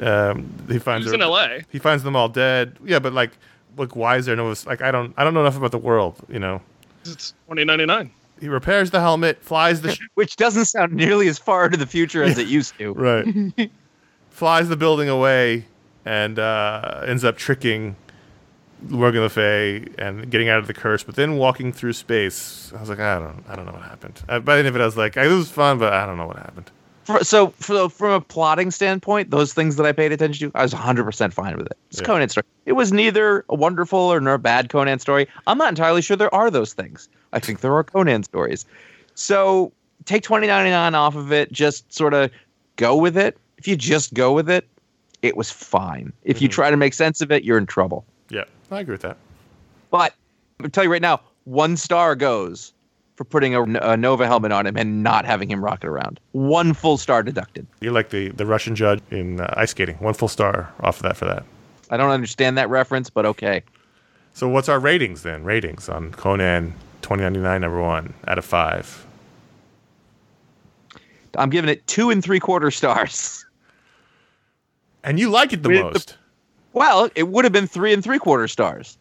Um, 0.00 0.52
he 0.68 0.78
finds 0.78 1.06
He's 1.06 1.12
in 1.12 1.22
L.A. 1.22 1.64
he 1.70 1.78
finds 1.78 2.02
them 2.02 2.16
all 2.16 2.28
dead. 2.28 2.76
Yeah, 2.84 2.98
but 2.98 3.12
like, 3.12 3.30
like, 3.76 3.94
why 3.96 4.16
is 4.16 4.26
there 4.26 4.36
no? 4.36 4.54
Like, 4.66 4.80
I 4.82 4.90
don't, 4.90 5.14
I 5.16 5.24
don't 5.24 5.34
know 5.34 5.40
enough 5.40 5.56
about 5.56 5.70
the 5.72 5.78
world. 5.78 6.16
You 6.28 6.38
know, 6.38 6.60
It's 7.04 7.32
2099. 7.48 8.10
he 8.40 8.48
repairs 8.48 8.90
the 8.90 9.00
helmet, 9.00 9.42
flies 9.42 9.80
the 9.82 9.92
sh- 9.94 10.00
Which 10.14 10.36
doesn't 10.36 10.64
sound 10.66 10.92
nearly 10.92 11.28
as 11.28 11.38
far 11.38 11.66
into 11.66 11.76
the 11.76 11.86
future 11.86 12.22
as 12.22 12.38
it 12.38 12.46
used 12.48 12.76
to. 12.78 12.92
right, 12.94 13.70
flies 14.30 14.68
the 14.68 14.76
building 14.76 15.08
away, 15.08 15.66
and 16.04 16.38
uh, 16.38 17.02
ends 17.06 17.22
up 17.24 17.36
tricking 17.36 17.94
Morgan 18.88 19.20
Le 19.20 19.28
Fay 19.28 19.86
and 19.98 20.28
getting 20.30 20.48
out 20.48 20.58
of 20.58 20.66
the 20.66 20.74
curse, 20.74 21.04
but 21.04 21.14
then 21.14 21.36
walking 21.36 21.72
through 21.72 21.92
space. 21.92 22.72
I 22.76 22.80
was 22.80 22.88
like, 22.88 22.98
I 22.98 23.18
don't, 23.18 23.44
I 23.48 23.54
don't 23.56 23.66
know 23.66 23.72
what 23.72 23.82
happened. 23.82 24.20
Uh, 24.28 24.40
by 24.40 24.54
the 24.54 24.60
end 24.60 24.68
of 24.68 24.74
it, 24.76 24.80
I 24.80 24.86
was 24.86 24.96
like, 24.96 25.16
it 25.16 25.28
was 25.28 25.50
fun, 25.50 25.78
but 25.78 25.92
I 25.92 26.04
don't 26.06 26.16
know 26.16 26.26
what 26.26 26.36
happened. 26.38 26.70
So, 27.22 27.48
for, 27.48 27.88
from 27.88 28.10
a 28.12 28.20
plotting 28.20 28.70
standpoint, 28.70 29.30
those 29.30 29.52
things 29.52 29.76
that 29.76 29.86
I 29.86 29.92
paid 29.92 30.12
attention 30.12 30.50
to, 30.50 30.58
I 30.58 30.62
was 30.62 30.72
100% 30.72 31.32
fine 31.32 31.56
with 31.56 31.66
it. 31.66 31.76
It's 31.90 32.00
Yeah. 32.00 32.06
Conan 32.06 32.28
story. 32.28 32.44
It 32.66 32.72
was 32.72 32.92
neither 32.92 33.44
a 33.48 33.54
wonderful 33.54 33.98
or 33.98 34.20
nor 34.20 34.34
a 34.34 34.38
bad 34.38 34.68
Conan 34.68 34.98
story. 34.98 35.26
I'm 35.46 35.58
not 35.58 35.68
entirely 35.68 36.02
sure 36.02 36.16
there 36.16 36.34
are 36.34 36.50
those 36.50 36.72
things. 36.72 37.08
I 37.32 37.38
think 37.38 37.60
there 37.60 37.74
are 37.74 37.84
Conan 37.84 38.22
stories. 38.22 38.64
So, 39.14 39.72
take 40.04 40.22
2099 40.22 40.94
off 40.94 41.16
of 41.16 41.32
it, 41.32 41.52
just 41.52 41.92
sort 41.92 42.14
of 42.14 42.30
go 42.76 42.96
with 42.96 43.16
it. 43.16 43.36
If 43.58 43.68
you 43.68 43.76
just 43.76 44.14
go 44.14 44.32
with 44.32 44.50
it, 44.50 44.66
it 45.22 45.36
was 45.36 45.50
fine. 45.50 46.12
If 46.24 46.42
you 46.42 46.48
mm-hmm. 46.48 46.54
try 46.54 46.70
to 46.70 46.76
make 46.76 46.94
sense 46.94 47.20
of 47.20 47.30
it, 47.30 47.44
you're 47.44 47.58
in 47.58 47.66
trouble. 47.66 48.04
Yeah, 48.28 48.44
I 48.70 48.80
agree 48.80 48.94
with 48.94 49.02
that. 49.02 49.16
But 49.90 50.14
I'm 50.58 50.70
tell 50.70 50.84
you 50.84 50.90
right 50.90 51.02
now, 51.02 51.20
one 51.44 51.76
star 51.76 52.14
goes 52.16 52.72
for 53.16 53.24
putting 53.24 53.54
a, 53.54 53.62
a 53.62 53.96
Nova 53.96 54.26
helmet 54.26 54.52
on 54.52 54.66
him 54.66 54.76
and 54.76 55.02
not 55.02 55.24
having 55.24 55.50
him 55.50 55.62
rocket 55.62 55.86
around. 55.88 56.18
One 56.32 56.72
full 56.72 56.96
star 56.98 57.22
deducted. 57.22 57.66
You're 57.80 57.92
like 57.92 58.10
the, 58.10 58.28
the 58.30 58.46
Russian 58.46 58.74
judge 58.74 59.00
in 59.10 59.40
uh, 59.40 59.52
ice 59.56 59.70
skating. 59.70 59.96
One 59.96 60.14
full 60.14 60.28
star 60.28 60.72
off 60.80 60.96
of 60.98 61.02
that 61.02 61.16
for 61.16 61.26
that. 61.26 61.44
I 61.90 61.96
don't 61.96 62.10
understand 62.10 62.56
that 62.58 62.70
reference, 62.70 63.10
but 63.10 63.26
okay. 63.26 63.62
So 64.32 64.48
what's 64.48 64.68
our 64.68 64.78
ratings 64.80 65.22
then? 65.22 65.44
Ratings 65.44 65.88
on 65.90 66.10
Conan 66.12 66.72
2099 67.02 67.60
number 67.60 67.80
one 67.82 68.14
out 68.26 68.38
of 68.38 68.44
five. 68.46 69.06
I'm 71.36 71.50
giving 71.50 71.68
it 71.70 71.86
two 71.86 72.10
and 72.10 72.22
three 72.22 72.40
quarter 72.40 72.70
stars. 72.70 73.44
And 75.04 75.18
you 75.18 75.30
like 75.30 75.52
it 75.52 75.64
the 75.64 75.68
the- 75.68 75.82
most. 75.82 76.16
Well, 76.74 77.10
it 77.16 77.26
would 77.26 77.44
have 77.44 77.52
been 77.52 77.66
three 77.66 77.92
and 77.92 78.04
three 78.04 78.20
quarter 78.20 78.46
stars, 78.46 78.96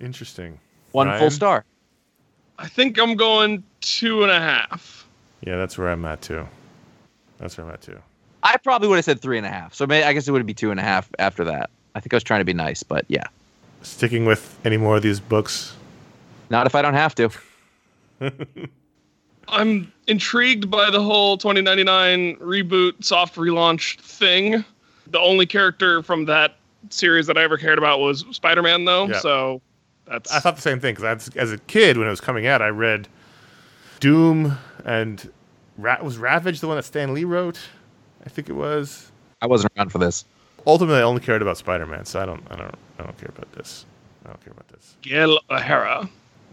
Interesting. 0.00 0.58
one 0.90 1.06
Ryan? 1.06 1.20
full 1.20 1.30
star. 1.30 1.64
I 2.58 2.68
think 2.68 2.98
I'm 2.98 3.16
going 3.16 3.62
two 3.80 4.22
and 4.22 4.30
a 4.30 4.38
half. 4.40 5.06
Yeah, 5.44 5.56
that's 5.56 5.76
where 5.76 5.88
I'm 5.88 6.04
at 6.04 6.22
too. 6.22 6.46
That's 7.38 7.56
where 7.58 7.66
I'm 7.66 7.72
at 7.72 7.82
too. 7.82 7.98
I 8.42 8.56
probably 8.58 8.88
would 8.88 8.96
have 8.96 9.04
said 9.04 9.20
three 9.20 9.38
and 9.38 9.46
a 9.46 9.50
half. 9.50 9.74
So 9.74 9.86
may 9.86 10.04
I 10.04 10.12
guess 10.12 10.28
it 10.28 10.32
would 10.32 10.44
be 10.46 10.54
two 10.54 10.70
and 10.70 10.78
a 10.78 10.82
half 10.82 11.10
after 11.18 11.44
that. 11.44 11.70
I 11.94 12.00
think 12.00 12.12
I 12.12 12.16
was 12.16 12.24
trying 12.24 12.40
to 12.40 12.44
be 12.44 12.52
nice, 12.52 12.82
but 12.82 13.04
yeah, 13.08 13.24
Sticking 13.82 14.24
with 14.24 14.58
any 14.64 14.76
more 14.76 14.96
of 14.96 15.02
these 15.02 15.20
books. 15.20 15.74
not 16.50 16.66
if 16.66 16.74
I 16.74 16.82
don't 16.82 16.94
have 16.94 17.14
to. 17.16 17.30
I'm 19.48 19.92
intrigued 20.06 20.70
by 20.70 20.90
the 20.90 21.02
whole 21.02 21.36
2099 21.36 22.36
reboot, 22.36 23.04
soft 23.04 23.34
relaunch 23.36 24.00
thing. 24.00 24.64
The 25.08 25.20
only 25.20 25.44
character 25.46 26.02
from 26.02 26.24
that 26.26 26.56
series 26.88 27.26
that 27.26 27.36
I 27.36 27.42
ever 27.42 27.58
cared 27.58 27.76
about 27.78 28.00
was 28.00 28.24
Spider-Man, 28.30 28.86
though. 28.86 29.06
Yeah. 29.08 29.18
So 29.18 29.60
that's 30.06 30.32
I 30.32 30.40
thought 30.40 30.56
the 30.56 30.62
same 30.62 30.80
thing 30.80 30.94
because 30.94 31.30
as 31.36 31.52
a 31.52 31.58
kid 31.58 31.96
when 31.98 32.06
it 32.06 32.10
was 32.10 32.20
coming 32.20 32.46
out, 32.46 32.60
I 32.62 32.68
read 32.68 33.08
Doom 34.00 34.58
and 34.84 35.30
Ra- 35.78 36.02
was 36.02 36.18
Ravage 36.18 36.60
the 36.60 36.68
one 36.68 36.76
that 36.76 36.84
Stan 36.84 37.14
Lee 37.14 37.24
wrote. 37.24 37.58
I 38.24 38.28
think 38.28 38.48
it 38.48 38.54
was. 38.54 39.10
I 39.42 39.46
wasn't 39.46 39.72
around 39.76 39.90
for 39.90 39.98
this. 39.98 40.24
Ultimately, 40.66 40.98
I 41.00 41.02
only 41.02 41.20
cared 41.20 41.42
about 41.42 41.58
Spider-Man, 41.58 42.06
so 42.06 42.20
I 42.22 42.24
don't, 42.24 42.42
I 42.50 42.56
don't, 42.56 42.74
I 42.98 43.02
don't 43.02 43.18
care 43.18 43.28
about 43.28 43.52
this. 43.52 43.84
I 44.24 44.28
don't 44.28 44.42
care 44.42 44.52
about 44.52 44.68
this. 44.68 44.96
Miguel 45.04 45.38
O'Hara. 45.50 46.08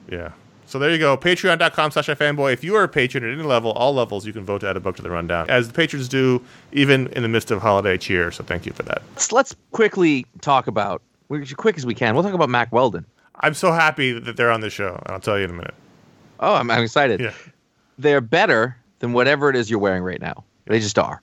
Yeah. 0.09 0.31
So 0.65 0.79
there 0.79 0.91
you 0.91 0.97
go. 0.97 1.15
Patreon.com 1.17 1.91
slash 1.91 2.07
fanboy. 2.07 2.51
If 2.53 2.63
you 2.63 2.75
are 2.75 2.83
a 2.83 2.87
patron 2.89 3.23
at 3.23 3.31
any 3.31 3.43
level, 3.43 3.71
all 3.71 3.93
levels, 3.93 4.25
you 4.25 4.33
can 4.33 4.43
vote 4.43 4.59
to 4.61 4.69
add 4.69 4.75
a 4.75 4.79
book 4.81 4.95
to 4.97 5.01
the 5.01 5.09
rundown, 5.09 5.49
as 5.49 5.67
the 5.67 5.73
patrons 5.73 6.09
do, 6.09 6.41
even 6.73 7.07
in 7.07 7.23
the 7.23 7.29
midst 7.29 7.51
of 7.51 7.61
holiday 7.61 7.97
cheer. 7.97 8.31
So 8.31 8.43
thank 8.43 8.65
you 8.65 8.73
for 8.73 8.83
that. 8.83 9.01
Let's, 9.11 9.31
let's 9.31 9.55
quickly 9.71 10.25
talk 10.41 10.67
about, 10.67 11.01
we- 11.29 11.41
as 11.41 11.53
quick 11.53 11.77
as 11.77 11.85
we 11.85 11.93
can. 11.95 12.13
We'll 12.13 12.23
talk 12.23 12.33
about 12.33 12.49
Mack 12.49 12.71
Weldon. 12.73 13.05
I'm 13.41 13.53
so 13.53 13.71
happy 13.71 14.11
that 14.17 14.37
they're 14.37 14.51
on 14.51 14.61
the 14.61 14.69
show. 14.69 14.95
and 15.03 15.11
I'll 15.13 15.19
tell 15.19 15.37
you 15.37 15.45
in 15.45 15.49
a 15.49 15.53
minute. 15.53 15.73
Oh, 16.39 16.55
I'm, 16.55 16.69
I'm 16.71 16.83
excited. 16.83 17.19
Yeah. 17.19 17.33
They're 17.97 18.21
better 18.21 18.77
than 18.99 19.13
whatever 19.13 19.49
it 19.49 19.55
is 19.55 19.69
you're 19.69 19.79
wearing 19.79 20.03
right 20.03 20.21
now. 20.21 20.43
They 20.65 20.79
just 20.79 20.97
are. 20.97 21.21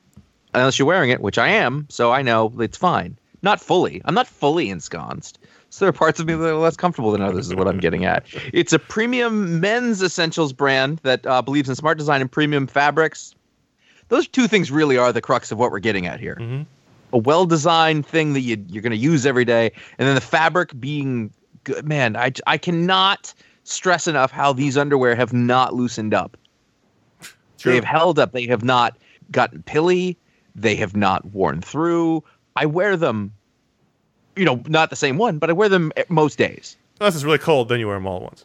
Unless 0.55 0.79
you're 0.79 0.87
wearing 0.87 1.11
it, 1.11 1.21
which 1.21 1.39
I 1.39 1.49
am, 1.49 1.87
so 1.89 2.11
I 2.13 2.23
know 2.23 2.53
it's 2.59 2.77
fine. 2.77 3.17
Not 3.43 3.61
fully. 3.61 4.03
I'm 4.05 4.15
not 4.15 4.27
fully 4.27 4.69
ensconced. 4.71 5.39
So 5.71 5.85
there 5.85 5.91
are 5.91 5.93
parts 5.93 6.19
of 6.19 6.27
me 6.27 6.35
that 6.35 6.49
are 6.49 6.55
less 6.55 6.77
comfortable 6.77 7.13
than 7.13 7.21
others, 7.21 7.49
is 7.49 7.55
what 7.55 7.69
I'm 7.69 7.79
getting 7.79 8.05
at. 8.05 8.27
It's 8.53 8.73
a 8.73 8.79
premium 8.79 9.61
men's 9.61 10.03
essentials 10.03 10.53
brand 10.53 10.99
that 11.05 11.27
uh, 11.27 11.43
believes 11.43 11.69
in 11.69 11.75
smart 11.75 11.99
design 11.99 12.21
and 12.21 12.31
premium 12.33 12.67
fabrics. 12.67 13.35
Those 14.09 14.27
two 14.27 14.49
things 14.49 14.71
really 14.71 14.97
are 14.97 15.13
the 15.13 15.21
crux 15.21 15.53
of 15.53 15.59
what 15.59 15.71
we're 15.71 15.79
getting 15.81 16.07
at 16.07 16.19
here. 16.19 16.37
Mhm. 16.41 16.65
A 17.13 17.19
well 17.19 17.45
designed 17.47 18.07
thing 18.07 18.33
that 18.33 18.41
you, 18.41 18.63
you're 18.69 18.83
going 18.83 18.91
to 18.93 18.97
use 18.97 19.27
every 19.27 19.45
day, 19.45 19.71
and 19.99 20.09
then 20.09 20.15
the 20.15 20.21
fabric 20.21 20.79
being 20.81 21.31
good. 21.69 21.87
Man, 21.87 22.17
I, 22.17 22.33
I 22.47 22.59
cannot 22.59 23.33
stress 23.65 24.07
enough 24.07 24.31
how 24.31 24.53
these 24.53 24.77
underwear 24.77 25.15
have 25.15 25.33
not 25.33 25.75
loosened 25.75 26.15
up. 26.15 26.37
True. 27.59 27.73
They 27.73 27.77
have 27.77 27.85
held 27.85 28.19
up. 28.19 28.33
They 28.33 28.47
have 28.47 28.65
not 28.65 28.97
gotten 29.31 29.63
pilly. 29.63 30.17
They 30.55 30.75
have 30.77 30.97
not 30.97 31.25
worn 31.27 31.61
through. 31.61 32.25
I 32.57 32.67
wear 32.67 32.97
them, 32.97 33.33
you 34.37 34.45
know, 34.45 34.63
not 34.67 34.91
the 34.91 34.97
same 34.97 35.19
one, 35.19 35.39
but 35.39 35.51
I 35.51 35.53
wear 35.53 35.69
them 35.69 35.93
most 36.09 36.39
days. 36.39 36.77
Unless 37.01 37.17
it's 37.17 37.25
really 37.25 37.39
cold, 37.39 37.69
then 37.69 37.79
you 37.79 37.87
wear 37.87 37.97
them 37.97 38.07
all 38.07 38.17
at 38.17 38.23
once. 38.23 38.45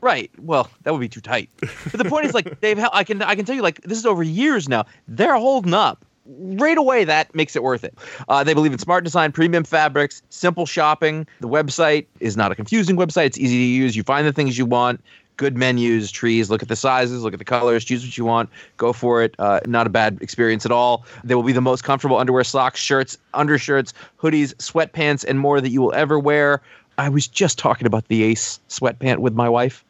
Right. 0.00 0.30
Well, 0.38 0.70
that 0.82 0.92
would 0.92 1.00
be 1.00 1.08
too 1.08 1.20
tight. 1.20 1.50
But 1.60 1.98
the 1.98 2.04
point 2.04 2.26
is, 2.26 2.34
like, 2.34 2.60
they've. 2.60 2.78
hel- 2.78 2.90
I 2.92 3.02
can. 3.04 3.20
I 3.22 3.34
can 3.34 3.44
tell 3.44 3.56
you, 3.56 3.62
like, 3.62 3.82
this 3.82 3.98
is 3.98 4.06
over 4.06 4.22
years 4.22 4.68
now. 4.68 4.86
They're 5.08 5.36
holding 5.36 5.74
up. 5.74 6.04
Right 6.28 6.76
away, 6.76 7.04
that 7.04 7.32
makes 7.34 7.54
it 7.54 7.62
worth 7.62 7.84
it. 7.84 7.96
Uh, 8.28 8.42
they 8.42 8.52
believe 8.52 8.72
in 8.72 8.78
smart 8.78 9.04
design, 9.04 9.30
premium 9.32 9.64
fabrics, 9.64 10.22
simple 10.30 10.66
shopping. 10.66 11.26
The 11.40 11.48
website 11.48 12.06
is 12.20 12.36
not 12.36 12.50
a 12.50 12.54
confusing 12.54 12.96
website. 12.96 13.26
It's 13.26 13.38
easy 13.38 13.56
to 13.56 13.64
use. 13.64 13.94
You 13.94 14.02
find 14.02 14.26
the 14.26 14.32
things 14.32 14.58
you 14.58 14.66
want. 14.66 15.02
Good 15.36 15.56
menus, 15.56 16.10
trees. 16.10 16.50
Look 16.50 16.62
at 16.62 16.68
the 16.68 16.76
sizes. 16.76 17.22
Look 17.22 17.32
at 17.32 17.38
the 17.38 17.44
colors. 17.44 17.84
Choose 17.84 18.02
what 18.02 18.16
you 18.16 18.24
want. 18.24 18.48
Go 18.76 18.92
for 18.92 19.22
it. 19.22 19.34
Uh, 19.38 19.60
not 19.66 19.86
a 19.86 19.90
bad 19.90 20.18
experience 20.20 20.64
at 20.64 20.72
all. 20.72 21.04
They 21.22 21.34
will 21.34 21.42
be 21.42 21.52
the 21.52 21.60
most 21.60 21.84
comfortable 21.84 22.16
underwear, 22.16 22.42
socks, 22.42 22.80
shirts, 22.80 23.18
undershirts, 23.34 23.92
hoodies, 24.20 24.54
sweatpants, 24.54 25.24
and 25.28 25.38
more 25.38 25.60
that 25.60 25.68
you 25.68 25.82
will 25.82 25.94
ever 25.94 26.18
wear. 26.18 26.60
I 26.98 27.08
was 27.08 27.28
just 27.28 27.58
talking 27.58 27.86
about 27.86 28.08
the 28.08 28.22
Ace 28.22 28.58
sweatpant 28.68 29.18
with 29.18 29.34
my 29.34 29.48
wife. 29.48 29.84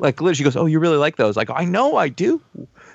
Like 0.00 0.20
literally, 0.20 0.34
she 0.34 0.44
goes, 0.44 0.56
"Oh, 0.56 0.66
you 0.66 0.80
really 0.80 0.96
like 0.96 1.16
those?" 1.16 1.36
I 1.36 1.44
go, 1.44 1.54
"I 1.54 1.64
know, 1.64 1.96
I 1.96 2.08
do. 2.08 2.40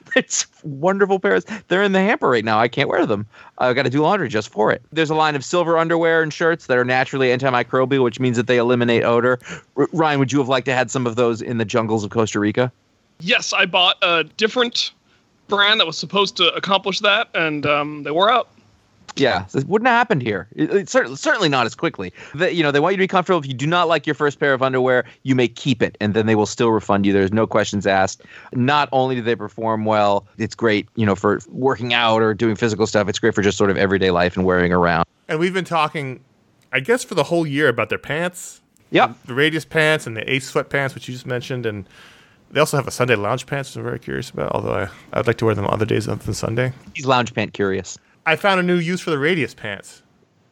It's 0.15 0.47
wonderful 0.63 1.19
pairs. 1.19 1.45
They're 1.67 1.83
in 1.83 1.91
the 1.91 1.99
hamper 1.99 2.29
right 2.29 2.45
now. 2.45 2.57
I 2.57 2.67
can't 2.67 2.87
wear 2.89 3.05
them. 3.05 3.25
I've 3.57 3.75
got 3.75 3.83
to 3.83 3.89
do 3.89 4.01
laundry 4.01 4.29
just 4.29 4.49
for 4.49 4.71
it." 4.71 4.81
There's 4.91 5.09
a 5.09 5.15
line 5.15 5.35
of 5.35 5.43
silver 5.43 5.77
underwear 5.77 6.23
and 6.23 6.31
shirts 6.31 6.67
that 6.67 6.77
are 6.77 6.85
naturally 6.85 7.27
antimicrobial, 7.29 8.03
which 8.03 8.19
means 8.19 8.37
that 8.37 8.47
they 8.47 8.57
eliminate 8.57 9.03
odor. 9.03 9.39
R- 9.75 9.89
Ryan, 9.91 10.19
would 10.19 10.31
you 10.31 10.39
have 10.39 10.47
liked 10.47 10.65
to 10.65 10.73
had 10.73 10.89
some 10.89 11.05
of 11.05 11.15
those 11.15 11.41
in 11.41 11.57
the 11.57 11.65
jungles 11.65 12.03
of 12.03 12.11
Costa 12.11 12.39
Rica? 12.39 12.71
Yes, 13.19 13.53
I 13.53 13.65
bought 13.65 13.97
a 14.01 14.23
different 14.23 14.91
brand 15.47 15.79
that 15.79 15.87
was 15.87 15.97
supposed 15.97 16.37
to 16.37 16.53
accomplish 16.53 16.99
that, 17.01 17.29
and 17.33 17.65
um, 17.65 18.03
they 18.03 18.11
wore 18.11 18.29
out. 18.29 18.49
Yeah, 19.17 19.45
it 19.53 19.65
wouldn't 19.67 19.87
have 19.87 19.95
happened 19.95 20.21
here. 20.21 20.47
It, 20.55 20.71
it's 20.71 20.91
certainly, 20.91 21.17
certainly 21.17 21.49
not 21.49 21.65
as 21.65 21.75
quickly. 21.75 22.11
The, 22.33 22.53
you 22.53 22.63
know, 22.63 22.71
they 22.71 22.79
want 22.79 22.93
you 22.93 22.97
to 22.97 23.03
be 23.03 23.07
comfortable. 23.07 23.39
If 23.39 23.47
you 23.47 23.53
do 23.53 23.67
not 23.67 23.87
like 23.87 24.05
your 24.05 24.13
first 24.13 24.39
pair 24.39 24.53
of 24.53 24.61
underwear, 24.61 25.05
you 25.23 25.35
may 25.35 25.47
keep 25.47 25.81
it, 25.81 25.97
and 26.01 26.13
then 26.13 26.25
they 26.25 26.35
will 26.35 26.45
still 26.45 26.71
refund 26.71 27.05
you. 27.05 27.13
There's 27.13 27.31
no 27.31 27.47
questions 27.47 27.87
asked. 27.87 28.23
Not 28.53 28.89
only 28.91 29.15
do 29.15 29.21
they 29.21 29.35
perform 29.35 29.85
well, 29.85 30.27
it's 30.37 30.55
great, 30.55 30.87
you 30.95 31.05
know, 31.05 31.15
for 31.15 31.39
working 31.49 31.93
out 31.93 32.21
or 32.21 32.33
doing 32.33 32.55
physical 32.55 32.87
stuff. 32.87 33.07
It's 33.07 33.19
great 33.19 33.33
for 33.33 33.41
just 33.41 33.57
sort 33.57 33.69
of 33.69 33.77
everyday 33.77 34.11
life 34.11 34.35
and 34.35 34.45
wearing 34.45 34.73
around. 34.73 35.05
And 35.27 35.39
we've 35.39 35.53
been 35.53 35.65
talking, 35.65 36.23
I 36.71 36.79
guess, 36.79 37.03
for 37.03 37.15
the 37.15 37.23
whole 37.23 37.47
year 37.47 37.67
about 37.67 37.89
their 37.89 37.97
pants. 37.97 38.61
Yep. 38.91 39.15
The 39.25 39.33
Radius 39.33 39.65
pants 39.65 40.05
and 40.07 40.15
the 40.15 40.31
Ace 40.31 40.51
sweatpants, 40.51 40.93
which 40.93 41.07
you 41.07 41.13
just 41.13 41.25
mentioned. 41.25 41.65
And 41.65 41.87
they 42.51 42.59
also 42.59 42.77
have 42.77 42.87
a 42.87 42.91
Sunday 42.91 43.15
lounge 43.15 43.45
pants, 43.45 43.71
which 43.71 43.77
I'm 43.77 43.83
very 43.83 43.99
curious 43.99 44.29
about, 44.29 44.51
although 44.51 44.73
I, 44.73 44.89
I 45.13 45.19
would 45.19 45.27
like 45.27 45.37
to 45.37 45.45
wear 45.45 45.55
them 45.55 45.67
other 45.67 45.85
days 45.85 46.07
other 46.07 46.23
than 46.23 46.33
Sunday. 46.33 46.73
He's 46.93 47.05
lounge 47.05 47.33
pant 47.33 47.53
curious. 47.53 47.97
I 48.25 48.35
found 48.35 48.59
a 48.59 48.63
new 48.63 48.75
use 48.75 49.01
for 49.01 49.09
the 49.11 49.19
Radius 49.19 49.53
pants. 49.53 50.01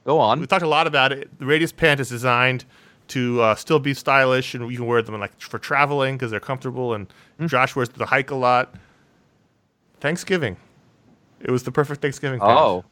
Go 0.05 0.19
on. 0.19 0.39
We 0.39 0.47
talked 0.47 0.63
a 0.63 0.67
lot 0.67 0.85
about 0.87 1.11
it. 1.11 1.29
The 1.39 1.45
Radius 1.45 1.71
pant 1.71 1.99
is 1.99 2.09
designed 2.09 2.65
to 3.09 3.41
uh, 3.41 3.55
still 3.55 3.79
be 3.79 3.93
stylish, 3.93 4.53
and 4.53 4.69
you 4.71 4.77
can 4.77 4.85
wear 4.85 5.01
them 5.01 5.19
like 5.19 5.39
for 5.39 5.59
traveling 5.59 6.15
because 6.15 6.31
they're 6.31 6.39
comfortable. 6.39 6.93
And 6.93 7.07
Josh 7.47 7.75
wears 7.75 7.89
the 7.89 8.05
hike 8.05 8.31
a 8.31 8.35
lot. 8.35 8.73
Thanksgiving, 9.99 10.57
it 11.41 11.49
was 11.51 11.63
the 11.63 11.71
perfect 11.71 12.01
Thanksgiving. 12.01 12.39
pant. 12.39 12.51
Oh, 12.51 12.85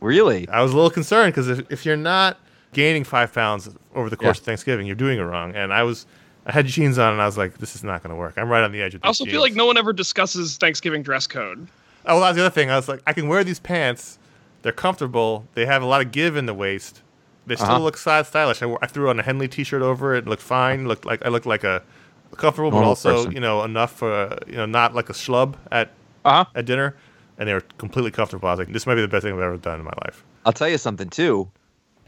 really? 0.00 0.48
I 0.48 0.62
was 0.62 0.72
a 0.72 0.74
little 0.74 0.90
concerned 0.90 1.32
because 1.32 1.48
if, 1.48 1.70
if 1.72 1.86
you're 1.86 1.96
not 1.96 2.38
gaining 2.74 3.04
five 3.04 3.32
pounds 3.32 3.70
over 3.94 4.10
the 4.10 4.16
course 4.16 4.38
Yeah. 4.38 4.42
of 4.42 4.44
Thanksgiving, 4.46 4.86
you're 4.86 4.96
doing 4.96 5.18
it 5.18 5.22
wrong. 5.22 5.54
And 5.54 5.72
I 5.72 5.82
was, 5.82 6.06
I 6.44 6.52
had 6.52 6.66
jeans 6.66 6.98
on, 6.98 7.12
and 7.14 7.22
I 7.22 7.26
was 7.26 7.38
like, 7.38 7.56
this 7.58 7.74
is 7.74 7.82
not 7.82 8.02
going 8.02 8.10
to 8.10 8.16
work. 8.16 8.34
I'm 8.36 8.48
right 8.50 8.62
on 8.64 8.72
the 8.72 8.82
edge 8.82 8.94
of. 8.94 9.00
These 9.00 9.04
I 9.06 9.08
also 9.08 9.24
feel 9.24 9.40
like 9.40 9.54
no 9.54 9.64
one 9.64 9.78
ever 9.78 9.92
discusses 9.94 10.56
Thanksgiving 10.58 11.02
dress 11.02 11.26
code. 11.26 11.66
Oh, 12.06 12.14
well, 12.14 12.20
that 12.22 12.28
was 12.30 12.36
the 12.36 12.42
other 12.46 12.50
thing. 12.54 12.70
I 12.70 12.76
was 12.76 12.88
like, 12.88 13.00
I 13.06 13.12
can 13.12 13.28
wear 13.28 13.44
these 13.44 13.60
pants. 13.60 14.18
They're 14.62 14.72
comfortable. 14.72 15.46
They 15.54 15.66
have 15.66 15.82
a 15.82 15.86
lot 15.86 16.00
of 16.04 16.12
give 16.12 16.36
in 16.36 16.46
the 16.46 16.54
waist. 16.54 17.02
They 17.46 17.56
still 17.56 17.68
Uh-huh. 17.68 17.78
look 17.80 17.96
size 17.96 18.28
stylish. 18.28 18.62
I, 18.62 18.66
wore- 18.66 18.78
I 18.82 18.86
threw 18.86 19.08
on 19.10 19.18
a 19.18 19.22
Henley 19.22 19.48
T-shirt 19.48 19.82
over 19.82 20.14
it. 20.14 20.18
It 20.18 20.28
looked 20.28 20.42
fine. 20.42 20.86
Looked 20.86 21.04
like 21.04 21.24
I 21.24 21.28
looked 21.28 21.46
like 21.46 21.64
a 21.64 21.82
comfortable, 22.36 22.70
but 22.70 22.84
also 22.84 23.16
person. 23.16 23.32
you 23.32 23.40
know 23.40 23.62
enough 23.64 23.92
for 23.92 24.12
uh, 24.12 24.38
you 24.46 24.54
know 24.56 24.66
not 24.66 24.94
like 24.94 25.10
a 25.10 25.12
schlub 25.12 25.54
at 25.72 25.90
Uh 26.24 26.44
huh. 26.44 26.44
at 26.54 26.64
dinner. 26.66 26.94
And 27.38 27.48
they 27.48 27.54
were 27.54 27.62
completely 27.78 28.10
comfortable. 28.12 28.48
I 28.48 28.52
was 28.52 28.58
like, 28.60 28.72
this 28.72 28.86
might 28.86 28.94
be 28.94 29.00
the 29.00 29.08
best 29.08 29.24
thing 29.24 29.32
I've 29.32 29.40
ever 29.40 29.56
done 29.56 29.80
in 29.80 29.84
my 29.84 29.92
life. 30.04 30.22
I'll 30.46 30.52
tell 30.52 30.68
you 30.68 30.78
something 30.78 31.08
too. 31.08 31.50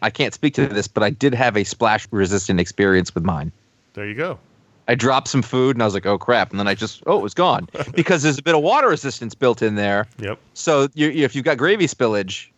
I 0.03 0.11
can't 0.11 0.35
speak 0.35 0.55
to 0.55 0.67
this, 0.67 0.87
but 0.87 1.03
I 1.03 1.11
did 1.11 1.35
have 1.35 1.57
a 1.57 1.65
splash 1.65 2.07
resistant 2.13 2.61
experience 2.61 3.15
with 3.15 3.25
mine. 3.25 3.51
There 3.95 4.07
you 4.07 4.15
go. 4.15 4.39
I 4.87 4.95
dropped 4.95 5.29
some 5.29 5.41
food 5.43 5.77
and 5.77 5.83
I 5.83 5.87
was 5.87 5.95
like, 5.95 6.05
oh 6.07 6.19
crap. 6.19 6.51
And 6.51 6.61
then 6.61 6.69
I 6.69 6.75
just, 6.75 7.03
oh, 7.07 7.19
it 7.19 7.23
was 7.23 7.33
gone 7.35 7.69
because 7.95 8.23
there's 8.23 8.39
a 8.39 8.43
bit 8.43 8.55
of 8.55 8.63
water 8.63 8.89
resistance 8.89 9.35
built 9.35 9.63
in 9.63 9.77
there. 9.77 10.07
Yep. 10.19 10.39
So 10.55 10.89
you, 10.95 11.11
if 11.11 11.35
you've 11.35 11.45
got 11.45 11.57
gravy 11.57 11.87
spillage, 11.87 12.49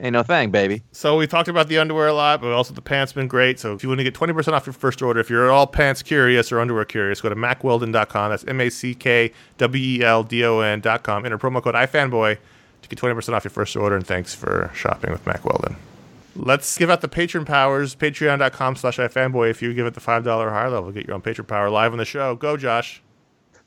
ain't 0.00 0.14
no 0.14 0.22
thing, 0.22 0.50
baby. 0.50 0.82
So 0.92 1.16
we 1.16 1.26
talked 1.26 1.48
about 1.48 1.68
the 1.68 1.78
underwear 1.78 2.08
a 2.08 2.14
lot, 2.14 2.40
but 2.40 2.52
also 2.52 2.72
the 2.72 2.80
pants 2.80 3.12
been 3.12 3.28
great. 3.28 3.60
So 3.60 3.74
if 3.74 3.82
you 3.82 3.88
want 3.88 3.98
to 4.00 4.04
get 4.04 4.14
20% 4.14 4.52
off 4.52 4.66
your 4.66 4.72
first 4.72 5.02
order, 5.02 5.20
if 5.20 5.28
you're 5.28 5.44
at 5.44 5.50
all 5.50 5.66
pants 5.66 6.02
curious 6.02 6.50
or 6.52 6.60
underwear 6.60 6.84
curious, 6.84 7.20
go 7.20 7.28
to 7.28 7.36
mackweldon.com. 7.36 8.30
That's 8.30 8.44
M-A-C-K-W-E-L-D-O-N.com. 8.44 11.26
Enter 11.26 11.38
promo 11.38 11.62
code 11.62 11.74
iFanboy 11.74 12.38
to 12.82 12.88
get 12.88 12.98
20% 12.98 13.34
off 13.34 13.44
your 13.44 13.50
first 13.50 13.76
order. 13.76 13.96
And 13.96 14.06
thanks 14.06 14.34
for 14.34 14.70
shopping 14.74 15.12
with 15.12 15.26
Mack 15.26 15.44
Weldon. 15.44 15.76
Let's 16.38 16.78
give 16.78 16.88
out 16.88 17.00
the 17.00 17.08
patron 17.08 17.44
powers. 17.44 17.94
Patreon.com 17.94 18.76
slash 18.76 18.98
iFanboy. 18.98 19.50
If 19.50 19.60
you 19.60 19.74
give 19.74 19.86
it 19.86 19.94
the 19.94 20.00
$5 20.00 20.26
or 20.26 20.50
higher 20.50 20.70
level, 20.70 20.90
get 20.92 21.06
your 21.06 21.14
own 21.14 21.22
patron 21.22 21.46
power 21.46 21.68
live 21.68 21.92
on 21.92 21.98
the 21.98 22.04
show. 22.04 22.36
Go, 22.36 22.56
Josh. 22.56 23.02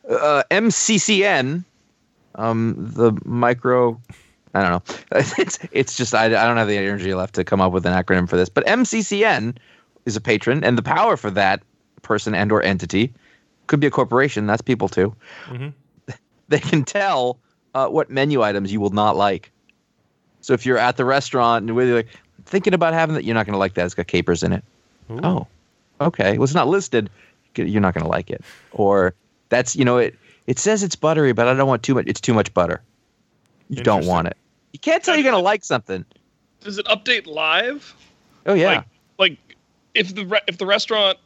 Uh, 0.09 0.43
MCCN, 0.49 1.63
um, 2.35 2.75
the 2.77 3.13
micro, 3.25 3.99
I 4.53 4.61
don't 4.61 4.71
know. 4.71 4.95
It's 5.37 5.59
it's 5.71 5.95
just 5.95 6.15
I, 6.15 6.25
I 6.25 6.29
don't 6.29 6.57
have 6.57 6.67
the 6.67 6.77
energy 6.77 7.13
left 7.13 7.35
to 7.35 7.43
come 7.43 7.61
up 7.61 7.71
with 7.71 7.85
an 7.85 7.93
acronym 7.93 8.27
for 8.27 8.37
this. 8.37 8.49
But 8.49 8.65
MCCN 8.65 9.57
is 10.05 10.15
a 10.15 10.21
patron, 10.21 10.63
and 10.63 10.77
the 10.77 10.81
power 10.81 11.17
for 11.17 11.29
that 11.31 11.61
person 12.01 12.33
and 12.33 12.51
or 12.51 12.63
entity 12.63 13.13
could 13.67 13.79
be 13.79 13.87
a 13.87 13.91
corporation. 13.91 14.47
That's 14.47 14.61
people 14.61 14.89
too. 14.89 15.15
Mhm. 15.47 15.73
They 16.47 16.59
can 16.59 16.83
tell 16.83 17.37
uh, 17.75 17.87
what 17.87 18.09
menu 18.09 18.41
items 18.41 18.73
you 18.73 18.81
will 18.81 18.89
not 18.89 19.15
like. 19.15 19.51
So 20.41 20.53
if 20.53 20.65
you're 20.65 20.77
at 20.77 20.97
the 20.97 21.05
restaurant 21.05 21.69
and 21.69 21.77
you're 21.77 21.95
like 21.95 22.07
thinking 22.51 22.73
about 22.73 22.93
having 22.93 23.15
that, 23.15 23.23
you're 23.23 23.33
not 23.33 23.45
going 23.47 23.53
to 23.53 23.59
like 23.59 23.73
that. 23.73 23.85
It's 23.85 23.95
got 23.95 24.05
capers 24.05 24.43
in 24.43 24.53
it. 24.53 24.63
Ooh. 25.09 25.19
Oh, 25.23 25.47
okay. 25.99 26.37
Well, 26.37 26.43
it's 26.43 26.53
not 26.53 26.67
listed. 26.67 27.09
You're 27.55 27.81
not 27.81 27.93
going 27.95 28.03
to 28.03 28.09
like 28.09 28.29
it. 28.29 28.43
Or 28.71 29.15
that's 29.49 29.75
you 29.75 29.83
know 29.83 29.97
it. 29.97 30.15
It 30.45 30.59
says 30.59 30.83
it's 30.83 30.95
buttery, 30.95 31.33
but 31.33 31.47
I 31.47 31.53
don't 31.53 31.67
want 31.67 31.83
too 31.83 31.95
much. 31.95 32.05
It's 32.07 32.21
too 32.21 32.33
much 32.33 32.53
butter. 32.53 32.81
You 33.69 33.83
don't 33.83 34.05
want 34.05 34.27
it. 34.27 34.37
You 34.73 34.79
can't 34.79 35.03
tell 35.03 35.15
you're 35.15 35.23
going 35.23 35.35
to 35.35 35.41
like 35.41 35.63
something. 35.63 36.05
Does 36.59 36.77
it 36.77 36.85
update 36.85 37.25
live? 37.25 37.95
Oh 38.45 38.53
yeah. 38.53 38.67
Like, 38.67 38.85
like 39.17 39.37
if 39.93 40.13
the 40.13 40.25
re- 40.25 40.41
if 40.47 40.57
the 40.57 40.65
restaurant 40.65 41.17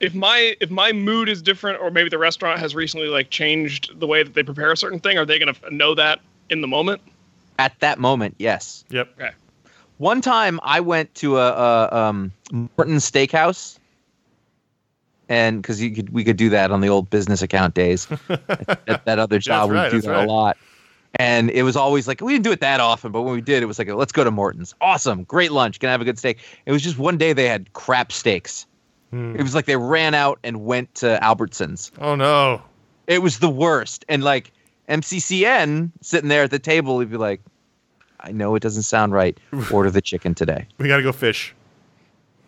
if 0.00 0.14
my 0.14 0.56
if 0.60 0.70
my 0.70 0.92
mood 0.92 1.28
is 1.28 1.42
different 1.42 1.80
or 1.80 1.90
maybe 1.90 2.08
the 2.08 2.18
restaurant 2.18 2.58
has 2.58 2.74
recently 2.74 3.08
like 3.08 3.30
changed 3.30 3.98
the 3.98 4.06
way 4.06 4.22
that 4.22 4.34
they 4.34 4.42
prepare 4.42 4.72
a 4.72 4.76
certain 4.76 4.98
thing 4.98 5.16
are 5.16 5.24
they 5.24 5.38
going 5.38 5.54
to 5.54 5.74
know 5.74 5.94
that 5.94 6.20
in 6.50 6.60
the 6.60 6.66
moment 6.66 7.00
At 7.58 7.78
that 7.80 7.98
moment, 7.98 8.34
yes. 8.38 8.84
Yep. 8.90 9.14
okay 9.18 9.30
One 10.02 10.20
time 10.20 10.58
I 10.64 10.80
went 10.80 11.14
to 11.14 11.38
a, 11.38 11.52
a 11.52 11.96
um, 11.96 12.32
Morton 12.50 12.96
Steakhouse, 12.96 13.78
and 15.28 15.62
because 15.62 15.80
you 15.80 15.94
could 15.94 16.10
we 16.10 16.24
could 16.24 16.36
do 16.36 16.48
that 16.48 16.72
on 16.72 16.80
the 16.80 16.88
old 16.88 17.08
business 17.08 17.40
account 17.40 17.74
days. 17.74 18.08
at, 18.28 18.88
at 18.88 19.04
that 19.04 19.20
other 19.20 19.38
job, 19.38 19.70
right, 19.70 19.92
we 19.92 20.00
do 20.00 20.02
that 20.02 20.10
right. 20.10 20.28
a 20.28 20.32
lot. 20.32 20.56
And 21.20 21.50
it 21.52 21.62
was 21.62 21.76
always 21.76 22.08
like 22.08 22.20
we 22.20 22.32
didn't 22.32 22.42
do 22.42 22.50
it 22.50 22.58
that 22.58 22.80
often, 22.80 23.12
but 23.12 23.22
when 23.22 23.32
we 23.34 23.40
did, 23.40 23.62
it 23.62 23.66
was 23.66 23.78
like 23.78 23.86
let's 23.90 24.10
go 24.10 24.24
to 24.24 24.32
Morton's. 24.32 24.74
Awesome, 24.80 25.22
great 25.22 25.52
lunch, 25.52 25.78
gonna 25.78 25.92
have 25.92 26.00
a 26.00 26.04
good 26.04 26.18
steak. 26.18 26.40
It 26.66 26.72
was 26.72 26.82
just 26.82 26.98
one 26.98 27.16
day 27.16 27.32
they 27.32 27.46
had 27.46 27.72
crap 27.74 28.10
steaks. 28.10 28.66
Hmm. 29.10 29.36
It 29.36 29.42
was 29.42 29.54
like 29.54 29.66
they 29.66 29.76
ran 29.76 30.14
out 30.14 30.40
and 30.42 30.64
went 30.64 30.92
to 30.96 31.16
Albertsons. 31.22 31.92
Oh 32.00 32.16
no. 32.16 32.60
It 33.06 33.22
was 33.22 33.38
the 33.38 33.48
worst. 33.48 34.04
And 34.08 34.24
like 34.24 34.50
MCCN 34.88 35.92
sitting 36.00 36.28
there 36.28 36.42
at 36.42 36.50
the 36.50 36.58
table, 36.58 36.98
he'd 36.98 37.08
be 37.08 37.18
like, 37.18 37.40
I 38.22 38.32
know 38.32 38.54
it 38.54 38.60
doesn't 38.60 38.84
sound 38.84 39.12
right. 39.12 39.38
Order 39.72 39.90
the 39.90 40.00
chicken 40.00 40.34
today. 40.34 40.66
We 40.78 40.88
gotta 40.88 41.02
go 41.02 41.12
fish. 41.12 41.54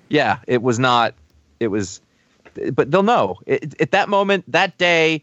Yeah, 0.08 0.38
it 0.46 0.62
was 0.62 0.78
not. 0.78 1.14
It 1.60 1.68
was, 1.68 2.00
but 2.72 2.90
they'll 2.90 3.02
know. 3.02 3.38
It, 3.46 3.80
at 3.80 3.90
that 3.92 4.08
moment, 4.08 4.44
that 4.52 4.76
day, 4.78 5.22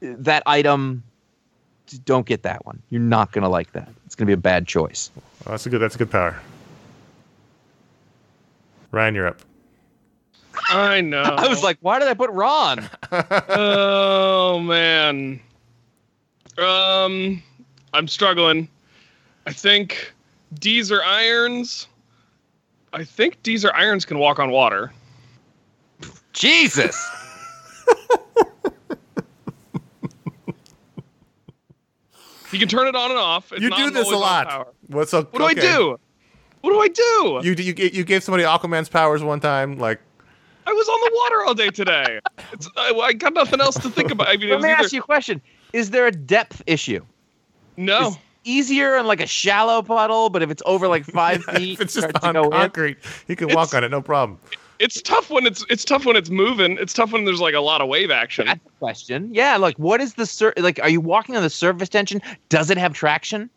that 0.00 0.42
item, 0.46 1.02
don't 2.04 2.26
get 2.26 2.42
that 2.42 2.66
one. 2.66 2.82
You're 2.90 3.00
not 3.00 3.32
going 3.32 3.42
to 3.42 3.48
like 3.48 3.72
that. 3.72 3.88
It's 4.06 4.14
going 4.14 4.26
to 4.26 4.30
be 4.30 4.34
a 4.34 4.36
bad 4.36 4.66
choice. 4.66 5.10
Oh, 5.46 5.50
that's 5.52 5.66
a 5.66 5.70
good. 5.70 5.78
That's 5.78 5.94
a 5.94 5.98
good 5.98 6.10
power. 6.10 6.38
Ryan, 8.90 9.14
you're 9.14 9.28
up. 9.28 9.40
i 10.70 11.00
know 11.00 11.22
I 11.38 11.48
was 11.48 11.62
like, 11.62 11.78
why 11.80 11.98
did 11.98 12.08
I 12.08 12.14
put 12.14 12.30
Ron? 12.30 12.88
oh 13.12 14.58
man 14.60 15.40
um 16.58 17.42
i'm 17.94 18.08
struggling 18.08 18.68
i 19.48 19.52
think 19.52 20.12
Deezer 20.56 21.02
Irons 21.02 21.88
i 22.92 23.02
think 23.02 23.42
Deezer 23.42 23.72
Irons 23.74 24.04
can 24.04 24.18
walk 24.18 24.38
on 24.38 24.50
water 24.50 24.92
Jesus. 26.34 27.04
you 32.52 32.58
can 32.58 32.68
turn 32.68 32.86
it 32.86 32.94
on 32.94 33.10
and 33.10 33.18
off 33.18 33.52
It's 33.52 33.60
you 33.62 33.74
do 33.74 33.90
this 33.90 34.10
a 34.10 34.16
lot. 34.16 34.74
What's 34.86 35.12
up? 35.14 35.32
what 35.32 35.40
do 35.40 35.44
i 35.46 35.54
do 35.54 35.98
what 36.60 36.70
do 36.70 36.78
i 36.80 36.88
do 36.88 37.40
You 37.42 37.54
you 37.54 37.74
you 37.92 38.04
gave 38.04 38.22
somebody 38.22 38.44
Aquaman's 38.44 38.88
powers 38.88 39.22
one 39.22 39.40
time. 39.40 39.78
Like 39.78 40.00
I 40.66 40.72
was 40.72 40.88
on 40.88 41.00
the 41.00 41.10
water 41.16 41.44
all 41.46 41.54
day 41.54 41.70
today. 41.70 42.20
It's, 42.52 42.68
I, 42.76 42.92
I 42.92 43.12
got 43.14 43.32
nothing 43.34 43.60
else 43.60 43.74
to 43.76 43.90
think 43.90 44.10
about. 44.10 44.28
I 44.28 44.36
mean, 44.36 44.50
Let 44.50 44.60
me 44.60 44.68
either, 44.70 44.82
ask 44.82 44.92
you 44.92 45.00
a 45.00 45.02
question. 45.02 45.40
Is 45.72 45.90
there 45.90 46.06
a 46.06 46.12
depth 46.12 46.62
issue? 46.66 47.04
no. 47.76 48.08
Is 48.08 48.18
easier 48.48 48.96
in 48.96 49.06
like 49.06 49.20
a 49.20 49.26
shallow 49.26 49.82
puddle, 49.82 50.30
but 50.30 50.42
if 50.42 50.50
it's 50.50 50.62
over 50.66 50.88
like 50.88 51.04
five 51.20 51.44
feet, 51.44 51.74
if 51.74 51.80
it's 51.82 51.96
it 51.96 52.00
just 52.02 52.14
to 52.14 52.26
on 52.26 52.34
go 52.34 52.44
in? 52.44 52.50
concrete, 52.50 52.96
you 53.26 53.36
can 53.36 53.48
walk 53.54 53.74
on 53.74 53.84
it, 53.84 53.90
no 53.90 54.00
problem. 54.02 54.38
It's 54.78 55.02
tough 55.02 55.28
when 55.30 55.44
it's 55.46 55.64
it's 55.68 55.84
tough 55.84 56.06
when 56.06 56.14
it's 56.16 56.30
moving. 56.30 56.78
It's 56.78 56.92
tough 56.92 57.12
when 57.12 57.24
there's 57.24 57.40
like 57.40 57.54
a 57.54 57.60
lot 57.60 57.80
of 57.80 57.88
wave 57.88 58.10
action. 58.12 58.46
That's 58.46 58.62
the 58.62 58.70
question. 58.78 59.28
Yeah, 59.34 59.56
like 59.56 59.76
what 59.78 60.00
is 60.00 60.14
the 60.14 60.24
sur- 60.26 60.54
like? 60.56 60.78
Are 60.80 60.88
you 60.88 61.00
walking 61.00 61.36
on 61.36 61.42
the 61.42 61.50
surface 61.50 61.88
tension? 61.88 62.22
Does 62.48 62.70
it 62.70 62.78
have 62.78 62.92
traction? 62.94 63.50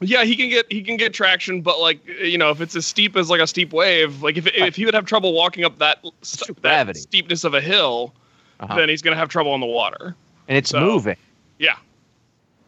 Yeah, 0.00 0.24
he 0.24 0.36
can 0.36 0.48
get 0.50 0.70
he 0.70 0.82
can 0.82 0.96
get 0.96 1.14
traction, 1.14 1.62
but 1.62 1.80
like 1.80 1.98
you 2.06 2.38
know, 2.38 2.50
if 2.50 2.60
it's 2.60 2.76
as 2.76 2.86
steep 2.86 3.16
as 3.16 3.28
like 3.30 3.40
a 3.40 3.46
steep 3.46 3.72
wave, 3.72 4.22
like 4.22 4.36
if 4.36 4.46
if 4.48 4.76
he 4.76 4.84
would 4.84 4.94
have 4.94 5.04
trouble 5.06 5.32
walking 5.32 5.64
up 5.64 5.78
that, 5.78 5.98
st- 6.22 6.48
that 6.62 6.62
gravity. 6.62 7.00
steepness 7.00 7.42
of 7.44 7.54
a 7.54 7.60
hill, 7.60 8.12
Uh-huh. 8.60 8.74
then 8.76 8.88
he's 8.88 9.02
gonna 9.02 9.16
have 9.16 9.28
trouble 9.28 9.52
in 9.54 9.60
the 9.60 9.66
water. 9.66 10.14
And 10.48 10.56
it's 10.58 10.70
So- 10.70 10.80
moving. 10.80 11.16
Yeah, 11.58 11.76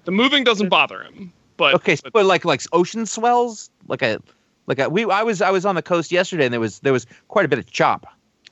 the 0.06 0.10
moving 0.12 0.42
doesn't 0.44 0.70
bother 0.70 1.02
him, 1.02 1.32
but 1.58 1.74
Okay, 1.74 1.96
so 1.96 2.08
but 2.12 2.24
like 2.24 2.44
like 2.46 2.62
ocean 2.72 3.04
swells, 3.04 3.68
like 3.88 4.00
a 4.02 4.18
like 4.66 4.78
a 4.78 4.88
we. 4.88 5.04
I 5.04 5.22
was 5.22 5.42
I 5.42 5.50
was 5.50 5.66
on 5.66 5.74
the 5.74 5.82
coast 5.82 6.10
yesterday, 6.10 6.44
and 6.46 6.52
there 6.52 6.60
was 6.60 6.78
there 6.80 6.92
was 6.94 7.06
quite 7.28 7.44
a 7.44 7.48
bit 7.48 7.58
of 7.58 7.70
chop. 7.70 8.06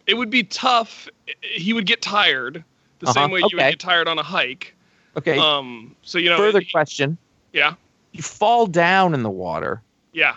it 0.07 0.15
would 0.15 0.29
be 0.31 0.43
tough. 0.45 1.09
He 1.41 1.73
would 1.73 1.87
get 1.87 2.03
tired 2.03 2.63
the 2.99 3.07
Uh-huh, 3.07 3.13
same 3.15 3.31
way 3.31 3.41
you 3.41 3.49
would 3.57 3.59
get 3.71 3.81
tired 3.81 4.07
on 4.09 4.19
a 4.19 4.23
hike. 4.23 4.75
Okay. 5.17 5.39
Um, 5.39 5.97
so 6.03 6.19
you 6.19 6.29
know, 6.29 6.37
Further 6.37 6.61
he- 6.61 6.71
question: 6.71 7.17
yeah, 7.53 7.75
You 8.13 8.23
fall 8.23 8.67
down 8.67 9.15
in 9.15 9.23
the 9.23 9.31
water. 9.31 9.81
yeah, 10.13 10.37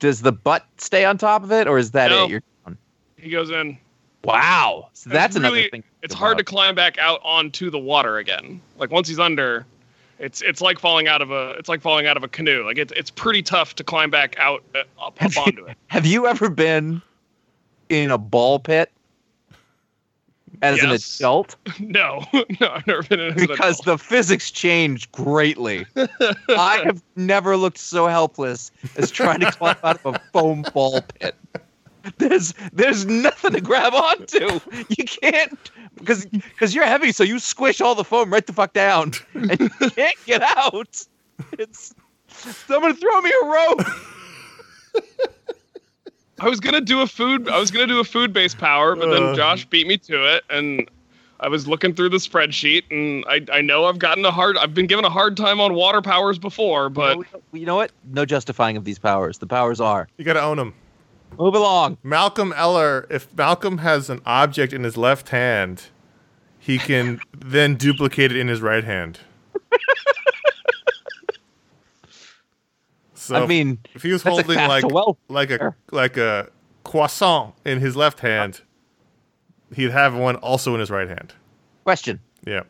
Does 0.00 0.22
the 0.22 0.32
butt 0.32 0.66
stay 0.78 1.04
on 1.04 1.18
top 1.18 1.42
of 1.42 1.52
it, 1.52 1.66
or 1.68 1.78
is 1.78 1.92
that 1.92 2.10
No. 2.10 2.24
it? 2.24 2.30
You're 2.30 2.42
done. 2.64 2.76
he 3.16 3.30
goes 3.30 3.50
in. 3.50 3.78
Wow. 4.24 4.88
So 4.92 5.08
that's 5.10 5.36
It's 5.36 5.36
another 5.36 5.68
thing. 5.70 5.82
It's 6.02 6.12
hard 6.14 6.36
to 6.38 6.44
climb 6.44 6.74
back 6.74 6.98
out 6.98 7.20
onto 7.24 7.70
the 7.70 7.78
water 7.78 8.18
again. 8.18 8.60
Like 8.76 8.90
once 8.90 9.08
he's 9.08 9.18
under, 9.18 9.64
it's 10.20 10.42
it's 10.42 10.60
like 10.60 10.78
falling 10.78 11.08
out 11.08 11.22
of 11.22 11.30
a 11.30 11.52
it's 11.52 11.68
like 11.68 11.80
falling 11.80 12.06
out 12.06 12.16
of 12.16 12.22
a 12.22 12.28
canoe. 12.28 12.64
Like 12.64 12.78
it's 12.78 12.92
it's 12.94 13.10
pretty 13.10 13.42
tough 13.42 13.74
to 13.76 13.84
climb 13.84 14.10
back 14.10 14.38
out 14.38 14.62
uh, 14.74 14.80
up, 15.00 15.22
up 15.22 15.36
onto 15.36 15.64
it. 15.64 15.76
Have 15.88 16.06
you 16.06 16.26
ever 16.26 16.50
been 16.50 17.02
in 17.88 18.10
a 18.10 18.18
ball 18.18 18.60
pit 18.60 18.92
as 20.62 20.82
an 20.82 20.90
adult? 20.90 21.56
No, 21.80 22.24
no, 22.60 22.68
I've 22.68 22.86
never 22.86 23.02
been 23.02 23.20
in. 23.20 23.34
Because 23.34 23.78
the 23.78 23.96
physics 23.96 24.50
change 24.50 25.10
greatly. 25.12 25.86
I 25.96 26.82
have 26.84 27.02
never 27.16 27.56
looked 27.56 27.78
so 27.78 28.06
helpless 28.06 28.70
as 28.96 29.10
trying 29.10 29.40
to 29.40 29.50
climb 29.50 29.76
out 29.82 30.04
of 30.04 30.14
a 30.14 30.20
foam 30.32 30.64
ball 30.74 31.00
pit. 31.00 31.34
There's 32.18 32.54
there's 32.72 33.04
nothing 33.06 33.52
to 33.52 33.60
grab 33.60 33.92
onto. 33.94 34.60
You 34.88 35.04
can't 35.04 35.58
because 35.96 36.24
because 36.26 36.74
you're 36.74 36.86
heavy, 36.86 37.12
so 37.12 37.24
you 37.24 37.38
squish 37.38 37.80
all 37.80 37.94
the 37.94 38.04
foam 38.04 38.32
right 38.32 38.46
the 38.46 38.52
fuck 38.52 38.72
down, 38.72 39.12
and 39.34 39.60
you 39.60 39.68
can't 39.90 40.16
get 40.26 40.42
out. 40.42 41.04
It's 41.58 41.94
someone 42.66 42.94
throw 42.96 43.20
me 43.20 43.32
a 43.42 43.46
rope. 43.46 43.82
I 46.40 46.48
was 46.48 46.58
gonna 46.60 46.80
do 46.80 47.00
a 47.02 47.06
food. 47.06 47.48
I 47.48 47.58
was 47.58 47.70
gonna 47.70 47.86
do 47.86 48.00
a 48.00 48.04
food 48.04 48.32
based 48.32 48.56
power, 48.58 48.96
but 48.96 49.08
Uh. 49.10 49.12
then 49.12 49.34
Josh 49.36 49.66
beat 49.66 49.86
me 49.86 49.98
to 49.98 50.36
it, 50.36 50.44
and 50.48 50.88
I 51.38 51.48
was 51.48 51.68
looking 51.68 51.94
through 51.94 52.08
the 52.10 52.16
spreadsheet, 52.16 52.84
and 52.90 53.24
I 53.28 53.44
I 53.58 53.60
know 53.60 53.84
I've 53.84 53.98
gotten 53.98 54.24
a 54.24 54.30
hard. 54.30 54.56
I've 54.56 54.72
been 54.74 54.86
given 54.86 55.04
a 55.04 55.10
hard 55.10 55.36
time 55.36 55.60
on 55.60 55.74
water 55.74 56.00
powers 56.00 56.38
before, 56.38 56.88
but 56.88 57.18
you 57.18 57.24
know, 57.32 57.40
you 57.52 57.66
know 57.66 57.76
what? 57.76 57.92
No 58.10 58.24
justifying 58.24 58.78
of 58.78 58.84
these 58.84 58.98
powers. 58.98 59.38
The 59.38 59.46
powers 59.46 59.80
are 59.82 60.08
You 60.16 60.24
got 60.24 60.34
to 60.34 60.42
own 60.42 60.56
them. 60.56 60.72
Move 61.40 61.54
along. 61.54 61.98
Malcolm 62.02 62.52
Eller, 62.56 63.06
if 63.10 63.34
Malcolm 63.36 63.78
has 63.78 64.10
an 64.10 64.20
object 64.26 64.72
in 64.72 64.84
his 64.84 64.96
left 64.96 65.30
hand, 65.30 65.84
he 66.58 66.78
can 66.78 67.20
then 67.36 67.76
duplicate 67.76 68.30
it 68.30 68.36
in 68.36 68.48
his 68.48 68.60
right 68.60 68.84
hand. 68.84 69.20
So 73.30 73.36
I 73.36 73.46
mean, 73.46 73.78
if 73.94 74.02
he 74.02 74.12
was 74.12 74.22
holding 74.24 74.56
like 74.56 74.84
like 75.28 75.50
a 75.50 75.76
like 75.92 76.16
a 76.16 76.48
croissant 76.82 77.54
in 77.64 77.78
his 77.78 77.94
left 77.94 78.20
hand, 78.20 78.62
he'd 79.74 79.92
have 79.92 80.16
one 80.16 80.34
also 80.36 80.74
in 80.74 80.80
his 80.80 80.90
right 80.90 81.06
hand. 81.06 81.34
Question. 81.84 82.18
Yeah. 82.44 82.62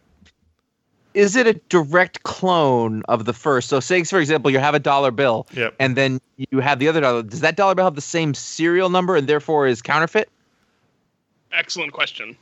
Is 1.14 1.34
it 1.36 1.46
a 1.46 1.54
direct 1.68 2.22
clone 2.22 3.02
of 3.08 3.24
the 3.24 3.32
first? 3.32 3.68
So, 3.68 3.80
say 3.80 4.04
for 4.04 4.20
example, 4.20 4.50
you 4.50 4.58
have 4.58 4.74
a 4.74 4.78
dollar 4.78 5.10
bill, 5.10 5.46
Yep. 5.52 5.74
and 5.78 5.96
then 5.96 6.20
you 6.36 6.60
have 6.60 6.78
the 6.78 6.88
other 6.88 7.00
dollar. 7.00 7.22
Does 7.22 7.40
that 7.40 7.56
dollar 7.56 7.74
bill 7.74 7.84
have 7.84 7.94
the 7.96 8.00
same 8.00 8.34
serial 8.34 8.90
number 8.90 9.16
and 9.16 9.26
therefore 9.28 9.66
is 9.66 9.82
counterfeit? 9.82 10.28
excellent 11.52 11.92
question. 11.92 12.36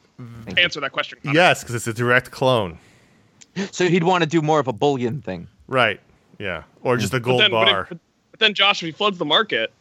Thank 0.45 0.59
you. 0.59 0.65
Answer 0.65 0.81
that 0.81 0.93
question. 0.93 1.19
Yes, 1.25 1.63
because 1.63 1.75
it's 1.75 1.87
a 1.87 1.95
direct 1.95 2.31
clone. 2.31 2.79
So 3.73 3.89
he'd 3.89 4.05
want 4.05 4.23
to 4.23 4.29
do 4.29 4.43
more 4.43 4.61
of 4.61 4.69
a 4.69 4.73
bullion 4.73 5.23
thing. 5.23 5.49
Right. 5.67 5.99
Yeah. 6.39 6.65
Or 6.83 6.97
just 6.99 7.15
a 7.15 7.17
But 7.17 7.23
gold 7.25 7.41
then, 7.41 7.51
but, 7.51 7.65
bar. 7.65 7.81
it, 7.83 7.87
but, 7.89 7.99
but 8.33 8.41
then 8.41 8.55
Josh, 8.55 8.83
if 8.83 8.87
he 8.87 8.93
floods 8.93 9.17
the 9.19 9.25
market, 9.25 9.73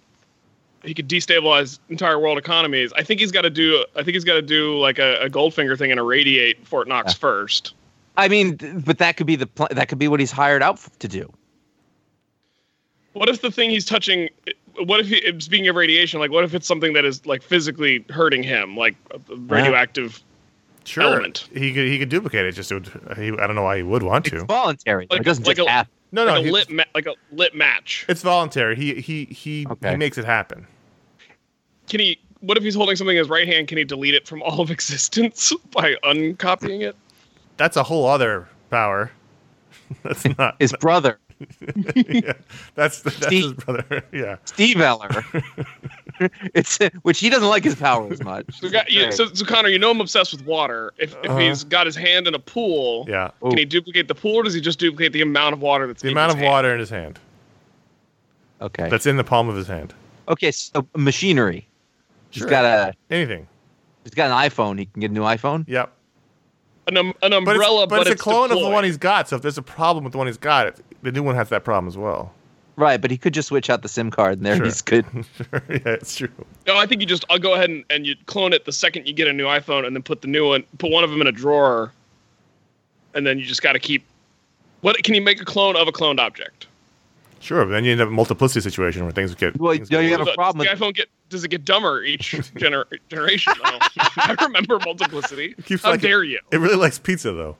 he 0.83 0.93
could 0.93 1.09
destabilize 1.09 1.79
entire 1.89 2.17
world 2.19 2.37
economies. 2.37 2.93
I 2.95 3.03
think 3.03 3.19
he's 3.19 3.31
got 3.33 3.41
to 3.41 3.49
do. 3.49 3.83
I 3.95 4.03
think 4.03 4.13
he's 4.15 4.23
got 4.23 4.35
to 4.35 4.41
do 4.41 4.77
like 4.79 4.97
a, 4.99 5.23
a 5.25 5.29
Goldfinger 5.29 5.77
thing 5.77 5.91
and 5.91 5.99
irradiate 5.99 6.65
Fort 6.65 6.87
Knox 6.87 7.11
Yeah. 7.13 7.17
first. 7.19 7.73
I 8.17 8.27
mean, 8.27 8.55
but 8.85 8.97
that 8.97 9.15
could 9.17 9.27
be 9.27 9.35
the 9.35 9.47
pl- 9.47 9.67
that 9.71 9.87
could 9.89 9.99
be 9.99 10.07
what 10.07 10.19
he's 10.19 10.31
hired 10.31 10.61
out 10.63 10.75
f- 10.75 10.89
to 10.99 11.07
do. 11.07 11.31
What 13.13 13.29
if 13.29 13.41
the 13.41 13.51
thing 13.51 13.69
he's 13.69 13.85
touching? 13.85 14.29
What 14.83 14.99
if 14.99 15.07
he, 15.07 15.39
speaking 15.39 15.67
of 15.67 15.75
radiation, 15.75 16.19
like 16.19 16.31
what 16.31 16.43
if 16.43 16.53
it's 16.53 16.67
something 16.67 16.93
that 16.93 17.05
is 17.05 17.25
like 17.25 17.41
physically 17.41 18.05
hurting 18.09 18.43
him, 18.43 18.75
like 18.77 18.95
uh, 19.11 19.17
uh, 19.29 19.33
a 19.33 19.37
radioactive? 19.37 20.21
sure. 20.83 21.03
element. 21.03 21.47
He 21.53 21.73
could 21.73 21.87
he 21.87 21.99
could 21.99 22.09
duplicate 22.09 22.45
it. 22.45 22.51
Just 22.53 22.71
it 22.71 22.75
would, 22.75 23.17
he, 23.17 23.29
I 23.31 23.47
don't 23.47 23.55
know 23.55 23.63
why 23.63 23.77
he 23.77 23.83
would 23.83 24.03
want 24.03 24.25
to. 24.25 24.35
It's 24.35 24.41
to. 24.43 24.45
voluntary. 24.47 25.07
Like- 25.09 25.21
it 25.21 25.23
doesn't 25.23 25.45
like 25.47 25.57
just 25.57 25.67
a- 25.67 25.71
happen. 25.71 25.91
No, 26.11 26.23
like 26.25 26.45
no, 26.45 26.49
a 26.49 26.51
lit 26.51 26.69
ma- 26.71 26.83
like 26.95 27.05
a 27.05 27.15
lit 27.33 27.53
match. 27.53 28.05
it's 28.07 28.21
voluntary. 28.21 28.75
He 28.77 28.95
he 29.01 29.25
he 29.25 29.65
Okay. 29.69 29.91
he 29.91 29.95
makes 29.97 30.17
it 30.17 30.25
happen. 30.25 30.65
Can 31.89 31.99
he? 31.99 32.17
What 32.39 32.57
if 32.57 32.63
he's 32.63 32.75
holding 32.75 32.95
something 32.95 33.15
in 33.17 33.19
his 33.19 33.29
right 33.29 33.47
hand? 33.47 33.67
Can 33.67 33.77
he 33.77 33.83
delete 33.83 34.13
it 34.13 34.27
from 34.27 34.41
all 34.43 34.61
of 34.61 34.71
existence 34.71 35.51
by 35.71 35.95
uncopying 36.03 36.81
it? 36.81 36.95
That's 37.57 37.75
a 37.77 37.83
whole 37.83 38.05
other 38.07 38.47
power. 38.69 39.11
That's 40.03 40.25
not. 40.37 40.55
His 40.59 40.73
brother, 40.73 41.19
yeah, 41.95 42.33
that's 42.73 43.01
that's 43.01 43.17
his 43.17 43.25
Steve- 43.27 43.57
brother. 43.57 44.03
Yeah. 44.11 44.37
Steve 44.45 44.81
Eller. 44.81 45.23
it's 46.55 46.79
which 47.03 47.19
he 47.19 47.29
doesn't 47.29 47.47
like 47.47 47.63
his 47.63 47.75
power 47.75 48.11
as 48.11 48.23
much. 48.23 48.45
So, 48.59 48.69
got, 48.69 48.91
yeah, 48.91 49.11
so, 49.11 49.27
so 49.27 49.45
Conor, 49.45 49.69
you 49.69 49.77
know 49.77 49.91
I'm 49.91 50.01
obsessed 50.01 50.31
with 50.33 50.43
water. 50.45 50.93
If, 50.97 51.11
if 51.23 51.29
Uh-huh. 51.29 51.37
he's 51.39 51.63
got 51.63 51.85
his 51.85 51.95
hand 51.95 52.27
in 52.27 52.33
a 52.33 52.39
pool, 52.39 53.05
Yeah. 53.07 53.29
Can 53.41 53.57
he 53.57 53.65
duplicate 53.65 54.07
the 54.07 54.15
pool, 54.15 54.37
or 54.37 54.43
does 54.43 54.55
he 54.55 54.61
just 54.61 54.79
duplicate 54.79 55.13
the 55.13 55.21
amount 55.21 55.53
of 55.53 55.61
water 55.61 55.85
that's 55.85 56.01
The 56.01 56.07
in 56.09 56.13
amount 56.13 56.29
his 56.29 56.35
of 56.35 56.39
hand? 56.39 56.51
water 56.51 56.73
in 56.73 56.79
his 56.79 56.89
hand. 56.89 57.19
okay. 58.61 58.89
That's 58.89 59.05
in 59.05 59.17
the 59.17 59.23
palm 59.23 59.47
of 59.47 59.55
his 59.55 59.67
hand. 59.67 59.93
Okay, 60.27 60.51
so 60.51 60.85
machinery. 60.95 61.67
He's 62.31 62.45
got 62.45 62.65
a 62.65 62.93
Anything. 63.11 63.47
he's 64.03 64.13
got 64.15 64.31
an 64.31 64.49
iPhone. 64.49 64.79
He 64.79 64.85
can 64.87 64.99
get 65.01 65.11
a 65.11 65.13
new 65.13 65.21
iPhone. 65.21 65.65
Yep. 65.67 65.93
An, 66.87 66.97
um, 66.97 67.07
an 67.21 67.31
But 67.31 67.33
umbrella, 67.33 67.83
it's, 67.83 67.89
but 67.89 68.01
it's 68.07 68.09
a 68.11 68.15
clone 68.15 68.51
of 68.51 68.59
the 68.59 68.69
one 68.69 68.83
he's 68.83 68.97
got. 68.97 69.27
So 69.29 69.35
if 69.35 69.41
there's 69.41 69.57
a 69.57 69.61
problem 69.61 70.03
with 70.03 70.13
the 70.13 70.17
one 70.17 70.27
he's 70.27 70.37
got, 70.37 70.67
it, 70.67 70.81
the 71.03 71.11
new 71.11 71.21
one 71.23 71.35
has 71.35 71.49
that 71.49 71.63
problem 71.63 71.87
as 71.87 71.97
well. 71.97 72.33
Right, 72.77 73.01
but 73.01 73.09
he 73.09 73.17
could 73.17 73.33
just 73.33 73.47
switch 73.47 73.69
out 73.71 73.81
the 73.81 73.89
SIM 73.89 74.11
card 74.11 74.37
and 74.37 74.45
there 74.45 74.55
Sure. 74.55 74.65
he's 74.65 74.81
good. 74.81 75.05
Sure. 75.35 75.63
yeah, 75.69 75.79
it's 75.85 76.15
true. 76.15 76.29
No, 76.67 76.77
I 76.77 76.85
think 76.85 77.01
you 77.01 77.07
just 77.07 77.25
I'll 77.29 77.39
go 77.39 77.55
ahead 77.55 77.69
and, 77.69 77.83
and 77.89 78.05
you 78.05 78.15
clone 78.27 78.53
it 78.53 78.65
the 78.65 78.71
second 78.71 79.07
you 79.07 79.13
get 79.13 79.27
a 79.27 79.33
new 79.33 79.45
iPhone, 79.45 79.85
and 79.85 79.95
then 79.95 80.03
put 80.03 80.21
the 80.21 80.27
new 80.27 80.47
one, 80.49 80.63
put 80.77 80.91
one 80.91 81.03
of 81.03 81.09
them 81.09 81.19
in 81.19 81.27
a 81.27 81.31
drawer, 81.31 81.91
and 83.15 83.25
then 83.25 83.39
you 83.39 83.45
just 83.45 83.63
got 83.63 83.73
to 83.73 83.79
keep. 83.79 84.05
What 84.81 85.01
can 85.03 85.15
you 85.15 85.21
make 85.21 85.41
a 85.41 85.45
clone 85.45 85.75
of 85.75 85.87
a 85.87 85.91
cloned 85.91 86.19
object? 86.19 86.66
Sure, 87.39 87.63
but 87.65 87.71
then 87.71 87.85
you 87.85 87.91
end 87.91 88.01
up 88.01 88.07
in 88.07 88.13
a 88.13 88.15
multiplicity 88.15 88.61
situation 88.61 89.03
where 89.03 89.11
things 89.11 89.33
get. 89.35 89.57
Well, 89.59 89.73
things 89.73 89.89
don't 89.89 90.01
get 90.01 90.09
you 90.11 90.17
have 90.17 90.27
a 90.27 90.33
problem 90.33 90.65
Does 90.65 90.71
with 90.71 90.79
the 90.79 90.85
iPhone 90.85 90.95
get 90.95 91.07
does 91.29 91.43
it 91.43 91.49
get 91.49 91.65
dumber 91.65 92.03
each 92.03 92.31
gener- 92.55 92.85
generation? 93.09 93.53
though? 93.63 93.77
I 94.17 94.35
remember 94.41 94.79
multiplicity. 94.83 95.53
keeps 95.65 95.83
How 95.83 95.91
like 95.91 95.99
it- 96.03 96.07
dare 96.07 96.23
you? 96.23 96.39
It 96.51 96.57
really 96.57 96.75
likes 96.75 96.97
pizza 96.99 97.31
though. 97.33 97.55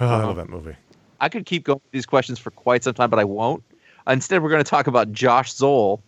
Oh, 0.00 0.06
I 0.06 0.14
Uh-huh. 0.14 0.26
love 0.28 0.36
that 0.36 0.48
movie. 0.50 0.76
I 1.20 1.28
could 1.28 1.46
keep 1.46 1.64
going 1.64 1.80
with 1.82 1.92
these 1.92 2.06
questions 2.06 2.38
for 2.38 2.50
quite 2.50 2.84
some 2.84 2.94
time, 2.94 3.10
but 3.10 3.18
I 3.18 3.24
won't. 3.24 3.62
Instead, 4.06 4.42
we're 4.42 4.48
going 4.50 4.64
to 4.64 4.68
talk 4.70 4.86
about 4.86 5.12
Josh 5.12 5.52
Zoll. 5.52 6.02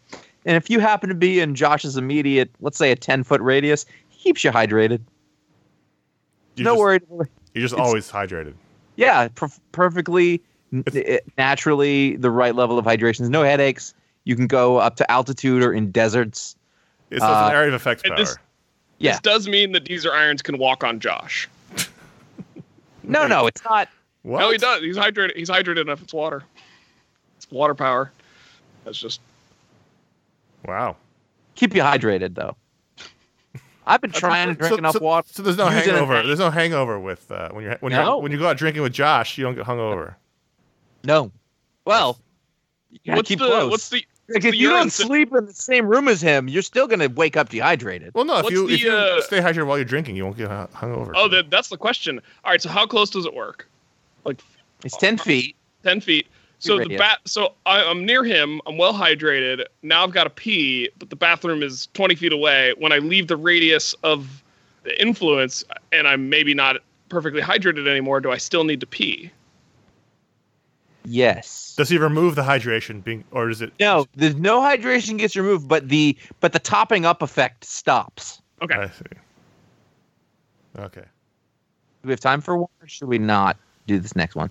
And 0.47 0.57
if 0.57 0.71
you 0.71 0.81
happen 0.81 1.09
to 1.11 1.15
be 1.15 1.39
in 1.41 1.55
Josh's 1.55 1.97
immediate, 1.97 2.51
let's 2.61 2.79
say 2.79 2.91
a 2.91 2.97
10 2.97 3.23
foot 3.23 3.41
radius, 3.43 3.85
he 4.09 4.19
keeps 4.19 4.43
you 4.43 4.51
hydrated. 4.51 5.01
You're 6.57 6.65
no 6.65 6.73
just, 6.73 6.81
worry. 6.81 7.01
You're 7.55 7.63
just 7.63 7.75
It's- 7.75 7.87
always 7.87 8.11
hydrated. 8.11 8.55
Yeah, 8.97 9.29
per- 9.29 9.49
perfectly, 9.73 10.43
n- 10.73 10.83
It's- 10.87 11.05
eh, 11.07 11.19
naturally, 11.39 12.17
the 12.17 12.31
right 12.31 12.55
level 12.55 12.79
of 12.79 12.85
hydration. 12.85 13.19
There's 13.19 13.31
no 13.31 13.43
headaches. 13.43 13.95
You 14.25 14.37
can 14.37 14.47
go 14.47 14.79
up 14.79 14.97
to 14.97 15.11
altitude 15.11 15.63
or 15.63 15.73
in 15.73 15.91
deserts. 15.91 16.57
It's 17.11 17.23
Uh, 17.23 17.47
an 17.51 17.55
area 17.55 17.69
of 17.69 17.75
effects 17.75 18.03
and 18.05 18.11
power. 18.15 18.19
this- 18.25 18.37
Yeah. 18.99 19.13
This 19.13 19.21
does 19.21 19.49
mean 19.49 19.73
that 19.73 19.85
Deezer 19.85 20.13
Irons 20.13 20.43
can 20.43 20.59
walk 20.59 20.85
on 20.85 21.01
Josh. 21.01 21.49
No, 23.03 23.27
no, 23.27 23.47
it's 23.49 23.65
not. 23.65 23.89
what? 24.23 24.39
No, 24.41 24.51
he 24.53 24.59
does. 24.59 24.81
He's 24.83 24.97
hydrated. 24.97 25.35
He's 25.37 25.51
hydrated 25.51 25.83
enough. 25.83 26.01
It's 26.03 26.15
water. 26.15 26.45
It's 27.37 27.51
water 27.51 27.75
power. 27.75 28.13
That's 28.85 28.99
just. 28.99 29.21
Wow. 30.65 30.97
Keep 31.57 31.75
you 31.75 31.83
hydrated, 31.83 32.35
though. 32.37 32.57
I've 33.85 34.01
been 34.01 34.13
trying 34.13 34.49
to 34.51 34.55
drink 34.55 34.75
so, 34.75 34.79
enough 34.79 34.93
so, 34.93 35.01
water. 35.01 35.27
So 35.33 35.43
there's 35.43 35.57
no 35.57 35.69
using 35.69 35.95
hangover. 35.95 36.23
There's 36.23 36.39
no 36.39 36.51
hangover 36.51 37.01
with 37.01 37.29
uh, 37.33 37.49
when 37.51 37.65
you're 37.65 37.77
when 37.81 37.93
No. 37.93 38.17
you 38.19 38.23
when 38.23 38.31
you 38.31 38.39
go 38.39 38.47
out 38.49 38.57
drinking 38.57 38.83
with 38.83 38.93
Josh. 38.93 39.37
You 39.37 39.43
don't 39.45 39.57
get 39.57 39.67
hungover. 39.67 40.15
No. 41.05 41.31
Well, 41.85 42.19
you 43.05 43.15
What's 43.15 43.29
keep 43.29 43.39
the 43.39 43.47
close. 43.47 43.71
what's 43.71 43.89
the 43.89 44.05
Like, 44.29 44.45
if 44.45 44.53
the 44.53 44.57
you 44.57 44.69
don't 44.71 44.91
si- 44.91 45.05
sleep 45.05 45.35
in 45.35 45.47
the 45.47 45.53
same 45.53 45.87
room 45.87 46.09
as 46.09 46.21
him, 46.21 46.49
you're 46.49 46.63
still 46.63 46.87
gonna 46.87 47.09
wake 47.09 47.37
up 47.37 47.49
dehydrated. 47.49 48.13
Well, 48.15 48.25
no. 48.25 48.37
If 48.39 48.45
What's 48.45 48.53
you 48.55 48.69
the, 48.69 48.75
if 48.75 48.83
you 48.83 48.93
uh, 48.93 49.21
stay 49.23 49.41
hydrated 49.41 49.67
while 49.67 49.79
you're 49.79 49.85
drinking, 49.85 50.17
you 50.17 50.25
won't 50.25 50.37
get 50.37 50.49
hu- 50.49 50.67
hungover. 50.77 51.13
oh 51.15 51.29
that, 51.29 51.51
that's 51.51 51.69
the 51.69 51.77
question. 51.77 52.21
All 52.45 52.51
right, 52.53 52.61
so 52.63 52.69
how 52.69 52.87
close 52.87 53.11
does 53.11 53.27
it 53.27 53.35
work? 53.35 53.67
Like 54.25 54.41
It's 54.85 54.97
ten 54.97 55.19
feet. 55.19 55.57
ten 55.83 56.01
feet. 56.01 56.27
So 56.61 56.79
the 56.79 56.97
bat. 56.97 57.19
So 57.25 57.55
I, 57.67 57.83
I'm 57.83 58.07
near 58.07 58.23
him. 58.23 58.61
I'm 58.67 58.79
well 58.79 58.95
hydrated. 58.95 59.65
Now 59.83 60.05
I've 60.05 60.13
got 60.13 60.25
to 60.25 60.31
pee, 60.31 60.89
but 60.97 61.11
the 61.11 61.17
bathroom 61.17 61.61
is 61.61 61.89
20 61.95 62.15
feet 62.15 62.33
away. 62.33 62.73
When 62.79 62.93
I 62.93 62.99
leave 62.99 63.27
the 63.27 63.37
radius 63.37 63.95
of 64.05 64.45
the 64.85 65.01
influence, 65.03 65.65
and 65.91 66.07
I'm 66.07 66.31
maybe 66.31 66.55
not 66.55 66.77
perfectly 67.09 67.43
hydrated 67.43 67.89
anymore, 67.89 68.21
do 68.21 68.31
I 68.31 68.37
still 68.37 68.63
need 68.63 68.79
to 68.79 68.87
pee? 68.87 69.29
Yes. 71.05 71.75
Does 71.77 71.89
he 71.89 71.99
remove 71.99 72.35
the 72.35 72.43
hydration, 72.43 73.03
being 73.03 73.25
or 73.33 73.51
is 73.51 73.61
it? 73.61 73.73
No, 73.81 74.07
there's 74.15 74.37
no 74.37 74.61
hydration 74.61 75.19
gets 75.19 75.35
removed, 75.37 75.69
but 75.69 75.89
the 75.89 76.17
but 76.41 76.53
the 76.53 76.59
topping 76.59 77.05
up 77.05 77.23
effect 77.23 77.65
stops. 77.65 78.41
Okay. 78.61 78.75
I 78.75 78.89
see. 78.89 79.05
Okay. 80.79 81.01
Do 81.01 82.09
we 82.09 82.11
have 82.13 82.21
time 82.21 82.41
for 82.41 82.57
one, 82.57 82.69
or 82.81 82.89
should 82.89 83.09
we 83.09 83.19
not 83.19 83.57
do 83.87 83.99
this 83.99 84.17
next 84.17 84.35
one? 84.37 84.51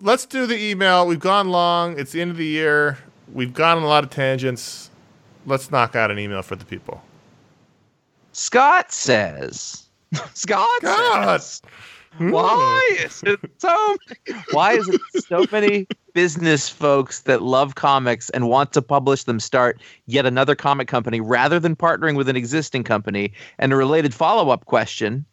Let's 0.00 0.26
do 0.26 0.46
the 0.46 0.58
email. 0.58 1.06
We've 1.06 1.20
gone 1.20 1.48
long. 1.50 1.98
It's 1.98 2.12
the 2.12 2.20
end 2.20 2.30
of 2.30 2.36
the 2.36 2.46
year. 2.46 2.98
We've 3.32 3.54
gone 3.54 3.78
on 3.78 3.82
a 3.82 3.86
lot 3.86 4.04
of 4.04 4.10
tangents. 4.10 4.90
Let's 5.46 5.70
knock 5.70 5.94
out 5.94 6.10
an 6.10 6.18
email 6.18 6.42
for 6.42 6.56
the 6.56 6.64
people. 6.64 7.02
Scott 8.32 8.92
says. 8.92 9.86
Scott, 10.34 10.68
God. 10.82 11.40
says. 11.40 11.62
Why 12.18 12.96
is 13.00 13.22
it 13.24 13.40
so? 13.58 13.96
Why 14.52 14.74
is 14.74 14.88
it 14.88 15.00
so 15.26 15.46
many 15.50 15.86
business 16.12 16.68
folks 16.68 17.22
that 17.22 17.42
love 17.42 17.74
comics 17.74 18.30
and 18.30 18.48
want 18.48 18.72
to 18.72 18.82
publish 18.82 19.24
them 19.24 19.40
start 19.40 19.80
yet 20.06 20.24
another 20.24 20.54
comic 20.54 20.86
company 20.86 21.20
rather 21.20 21.58
than 21.58 21.74
partnering 21.74 22.16
with 22.16 22.28
an 22.28 22.36
existing 22.36 22.84
company? 22.84 23.32
And 23.58 23.72
a 23.72 23.76
related 23.76 24.14
follow-up 24.14 24.66
question: 24.66 25.24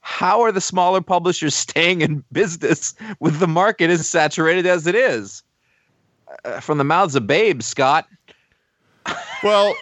How 0.00 0.40
are 0.42 0.52
the 0.52 0.60
smaller 0.60 1.00
publishers 1.00 1.54
staying 1.66 2.02
in 2.02 2.24
business 2.32 2.94
with 3.20 3.38
the 3.38 3.48
market 3.48 3.90
as 3.90 4.08
saturated 4.08 4.66
as 4.66 4.86
it 4.86 4.94
is? 4.94 5.42
Uh, 6.44 6.60
from 6.60 6.78
the 6.78 6.84
mouths 6.84 7.14
of 7.14 7.26
babes, 7.26 7.64
Scott. 7.64 8.06
Well, 9.42 9.74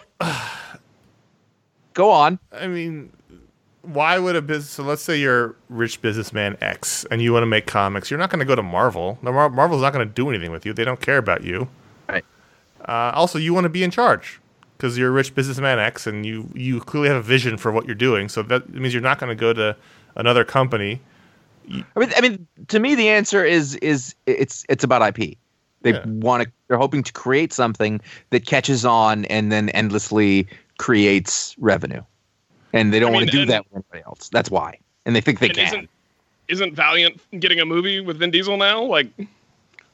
Go 1.97 2.11
on. 2.11 2.37
I 2.51 2.67
mean, 2.67 3.11
why 3.93 4.19
would 4.19 4.35
a 4.35 4.41
business? 4.41 4.69
So 4.69 4.83
let's 4.83 5.01
say 5.01 5.17
you're 5.17 5.55
rich 5.69 6.01
businessman 6.01 6.57
X 6.61 7.05
and 7.09 7.21
you 7.21 7.33
want 7.33 7.43
to 7.43 7.47
make 7.47 7.65
comics. 7.65 8.09
You're 8.11 8.19
not 8.19 8.29
going 8.29 8.39
to 8.39 8.45
go 8.45 8.55
to 8.55 8.63
Marvel. 8.63 9.17
No, 9.21 9.31
Mar- 9.31 9.49
Marvel's 9.49 9.81
not 9.81 9.93
going 9.93 10.07
to 10.07 10.13
do 10.13 10.29
anything 10.29 10.51
with 10.51 10.65
you. 10.65 10.73
They 10.73 10.83
don't 10.85 10.99
care 11.01 11.17
about 11.17 11.43
you. 11.43 11.67
Right. 12.09 12.25
Uh, 12.87 13.11
also, 13.13 13.39
you 13.39 13.53
want 13.53 13.65
to 13.65 13.69
be 13.69 13.83
in 13.83 13.91
charge 13.91 14.39
because 14.77 14.97
you're 14.97 15.09
a 15.09 15.11
rich 15.11 15.33
businessman 15.33 15.79
X 15.79 16.05
and 16.07 16.25
you 16.25 16.49
you 16.53 16.79
clearly 16.79 17.09
have 17.09 17.17
a 17.17 17.21
vision 17.21 17.57
for 17.57 17.71
what 17.71 17.85
you're 17.85 17.95
doing. 17.95 18.29
So 18.29 18.43
that 18.43 18.69
means 18.73 18.93
you're 18.93 19.01
not 19.01 19.19
going 19.19 19.29
to 19.29 19.35
go 19.39 19.53
to 19.53 19.75
another 20.15 20.43
company. 20.45 21.01
I 21.69 21.99
mean, 21.99 22.11
I 22.15 22.21
mean, 22.21 22.47
to 22.69 22.79
me, 22.79 22.95
the 22.95 23.09
answer 23.09 23.43
is 23.43 23.75
is 23.77 24.15
it's 24.25 24.65
it's 24.69 24.83
about 24.83 25.01
IP. 25.01 25.37
They 25.81 25.93
Yeah. 25.93 26.03
want 26.05 26.43
to. 26.43 26.51
They're 26.67 26.77
hoping 26.77 27.03
to 27.03 27.13
create 27.13 27.53
something 27.53 27.99
that 28.29 28.45
catches 28.45 28.85
on 28.85 29.25
and 29.25 29.51
then 29.51 29.69
endlessly 29.69 30.47
creates 30.79 31.55
revenue, 31.59 32.01
and 32.73 32.93
they 32.93 32.99
don't 32.99 33.09
I 33.09 33.13
want 33.13 33.25
to 33.25 33.31
do 33.31 33.45
that 33.45 33.65
with 33.65 33.83
anybody 33.91 34.03
else. 34.05 34.29
That's 34.29 34.51
why, 34.51 34.79
and 35.05 35.15
they 35.15 35.21
think 35.21 35.39
they 35.39 35.49
can. 35.49 35.65
isn't 35.65 35.89
isn't 36.47 36.75
Valiant 36.75 37.19
getting 37.39 37.59
a 37.59 37.65
movie 37.65 37.99
with 37.99 38.17
Vin 38.17 38.31
Diesel 38.31 38.57
now? 38.57 38.83
Like, 38.83 39.07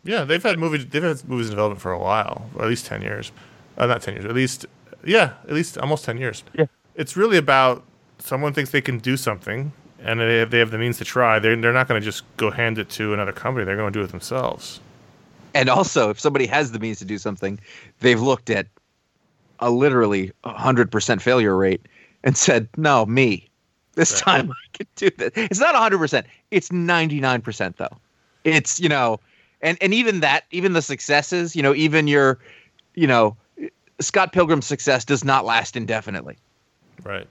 Yeah, 0.04 0.24
they've 0.24 0.44
had 0.44 0.60
movies. 0.60 0.86
They've 0.88 1.04
had 1.04 1.28
movies 1.28 1.48
in 1.48 1.52
development 1.52 1.82
for 1.82 1.92
a 1.92 2.00
while, 2.00 2.50
at 2.60 2.68
least 2.68 2.86
ten 2.86 3.02
years. 3.02 3.32
Uh, 3.78 3.88
not 3.88 4.02
ten 4.02 4.16
years. 4.16 4.26
At 4.26 4.36
least, 4.36 4.66
yeah, 5.04 5.34
at 5.44 5.54
least 5.54 5.78
almost 5.78 6.06
ten 6.06 6.18
years. 6.18 6.44
Yeah. 6.54 6.66
It's 6.96 7.18
really 7.18 7.38
about 7.38 7.84
someone 8.20 8.54
thinks 8.54 8.70
they 8.72 8.82
can 8.82 9.00
do 9.00 9.18
something, 9.18 9.72
and 10.00 10.20
they 10.20 10.38
have, 10.38 10.52
they 10.52 10.60
have 10.60 10.72
the 10.72 10.78
means 10.78 10.98
to 11.00 11.06
try. 11.06 11.40
They're 11.40 11.56
they're 11.56 11.74
not 11.74 11.88
going 11.88 12.00
to 12.00 12.06
just 12.06 12.24
go 12.38 12.52
hand 12.52 12.78
it 12.78 12.90
to 12.92 13.14
another 13.14 13.32
company. 13.32 13.66
They're 13.66 13.78
going 13.78 13.92
to 13.92 14.00
do 14.00 14.04
it 14.04 14.12
themselves. 14.12 14.80
And 15.56 15.70
also, 15.70 16.10
if 16.10 16.20
somebody 16.20 16.48
has 16.48 16.72
the 16.72 16.80
means 16.80 17.00
to 17.00 17.06
do 17.06 17.18
something, 17.18 17.60
they've 18.00 18.22
looked 18.22 18.50
at 18.50 18.68
a 19.60 19.70
literally 19.70 20.32
hundred 20.44 20.92
percent 20.92 21.22
failure 21.22 21.56
rate 21.56 21.82
and 22.24 22.38
said, 22.38 22.68
"No, 22.78 23.06
me. 23.06 23.50
This 23.96 24.20
time 24.20 24.52
I 24.52 24.78
can 24.78 24.88
do 24.96 25.10
this." 25.18 25.32
It's 25.36 25.60
not 25.60 25.76
hundred 25.76 26.00
percent. 26.00 26.26
It's 26.52 26.72
ninety 26.72 27.20
nine 27.20 27.42
percent 27.42 27.78
though. 27.78 27.98
It's 28.44 28.80
you 28.80 28.90
know, 28.90 29.20
and 29.62 29.78
and 29.82 29.94
even 29.94 30.20
that, 30.22 30.46
even 30.52 30.74
the 30.74 30.82
successes, 30.82 31.56
you 31.56 31.64
know, 31.64 31.74
even 31.74 32.08
your, 32.08 32.40
you 32.96 33.08
know, 33.08 33.36
Scott 34.00 34.34
Pilgrim's 34.34 34.66
success 34.66 35.06
does 35.06 35.24
not 35.24 35.46
last 35.46 35.76
indefinitely. 35.76 36.38
Right. 37.04 37.28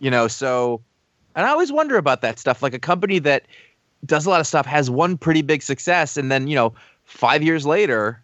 You 0.00 0.10
know, 0.10 0.28
so, 0.28 0.80
and 1.34 1.46
I 1.46 1.50
always 1.50 1.72
wonder 1.72 1.96
about 1.96 2.20
that 2.22 2.38
stuff. 2.38 2.62
Like 2.62 2.74
a 2.74 2.78
company 2.78 3.18
that 3.20 3.46
does 4.06 4.26
a 4.26 4.30
lot 4.30 4.40
of 4.40 4.46
stuff 4.46 4.66
has 4.66 4.90
one 4.90 5.16
pretty 5.16 5.42
big 5.42 5.62
success, 5.62 6.16
and 6.16 6.30
then 6.30 6.48
you 6.48 6.54
know, 6.54 6.74
five 7.04 7.42
years 7.42 7.66
later, 7.66 8.22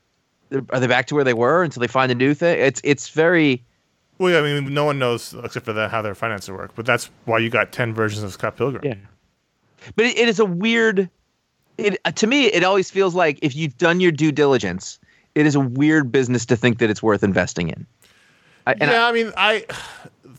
are 0.70 0.80
they 0.80 0.86
back 0.86 1.06
to 1.06 1.14
where 1.14 1.24
they 1.24 1.34
were 1.34 1.62
until 1.62 1.80
they 1.80 1.86
find 1.86 2.10
a 2.12 2.14
new 2.14 2.34
thing? 2.34 2.58
It's 2.58 2.80
it's 2.84 3.08
very 3.08 3.62
Well, 4.18 4.32
yeah, 4.32 4.38
I 4.38 4.42
mean, 4.60 4.72
no 4.72 4.84
one 4.84 4.98
knows 4.98 5.34
except 5.42 5.66
for 5.66 5.72
that 5.72 5.90
how 5.90 6.00
their 6.02 6.14
finances 6.14 6.50
work. 6.50 6.72
But 6.76 6.86
that's 6.86 7.10
why 7.24 7.38
you 7.38 7.50
got 7.50 7.72
ten 7.72 7.92
versions 7.92 8.22
of 8.22 8.32
Scott 8.32 8.56
Pilgrim. 8.56 8.84
yeah. 8.84 8.94
But 9.96 10.06
it, 10.06 10.16
it 10.18 10.28
is 10.28 10.38
a 10.38 10.44
weird. 10.44 11.10
it 11.78 11.98
uh, 12.04 12.12
to 12.12 12.26
me 12.26 12.46
it 12.46 12.62
always 12.64 12.90
feels 12.90 13.14
like 13.14 13.38
if 13.42 13.54
you've 13.56 13.76
done 13.76 14.00
your 14.00 14.12
due 14.12 14.32
diligence, 14.32 14.98
it 15.34 15.46
is 15.46 15.54
a 15.54 15.60
weird 15.60 16.10
business 16.12 16.46
to 16.46 16.56
think 16.56 16.78
that 16.78 16.90
it's 16.90 17.02
worth 17.02 17.22
investing 17.24 17.68
in. 17.68 17.86
I, 18.66 18.72
and 18.80 18.90
yeah, 18.90 19.06
I, 19.06 19.12
mean, 19.12 19.32
I 19.36 19.66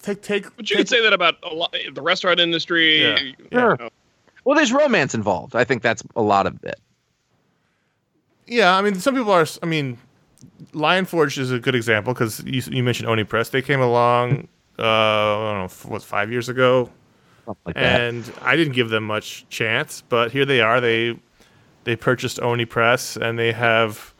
take 0.02 0.22
take. 0.24 0.44
But 0.56 0.70
you 0.70 0.76
take- 0.76 0.78
could 0.78 0.90
say 0.90 1.02
that 1.04 1.14
about 1.14 1.36
a 1.44 1.54
lot, 1.54 1.76
the 1.94 2.02
restaurant 2.02 2.40
industry. 2.40 3.02
Yeah. 3.04 3.20
you 3.20 3.34
Sure. 3.52 3.76
know. 3.78 3.90
well, 4.46 4.56
there's 4.56 4.72
romance 4.72 5.14
involved. 5.14 5.56
I 5.56 5.64
think 5.64 5.84
that's 5.84 6.02
a 6.16 6.22
lot 6.22 6.48
of 6.48 6.64
it. 6.64 6.80
Yeah, 8.48 8.76
I 8.76 8.82
mean, 8.82 8.96
some 8.96 9.16
people 9.16 9.32
are. 9.32 9.46
I 9.62 9.66
mean, 9.66 9.98
Lion 10.74 11.06
Forge 11.06 11.38
is 11.38 11.52
a 11.52 11.60
good 11.60 11.76
example 11.76 12.14
because 12.14 12.44
you, 12.44 12.62
you 12.72 12.84
mentioned 12.84 13.10
Oni 13.10 13.24
Press. 13.24 13.50
They 13.50 13.62
came 13.62 13.82
along, 13.82 14.48
uh, 14.78 14.84
I 14.84 15.52
don't 15.54 15.84
know, 15.86 15.90
what 15.90 16.04
five 16.04 16.32
years 16.32 16.50
ago, 16.50 16.92
like 17.66 17.76
that. 17.76 18.02
and 18.02 18.32
I 18.42 18.56
didn't 18.56 18.74
give 18.74 18.90
them 18.90 19.04
much 19.04 19.48
chance. 19.50 20.02
But 20.08 20.32
here 20.32 20.46
they 20.46 20.62
are. 20.62 20.82
They 20.82 21.20
they 21.84 21.96
purchased 21.96 22.40
Oni 22.40 22.66
Press, 22.66 23.16
and 23.16 23.38
they 23.38 23.52
have 23.52 24.14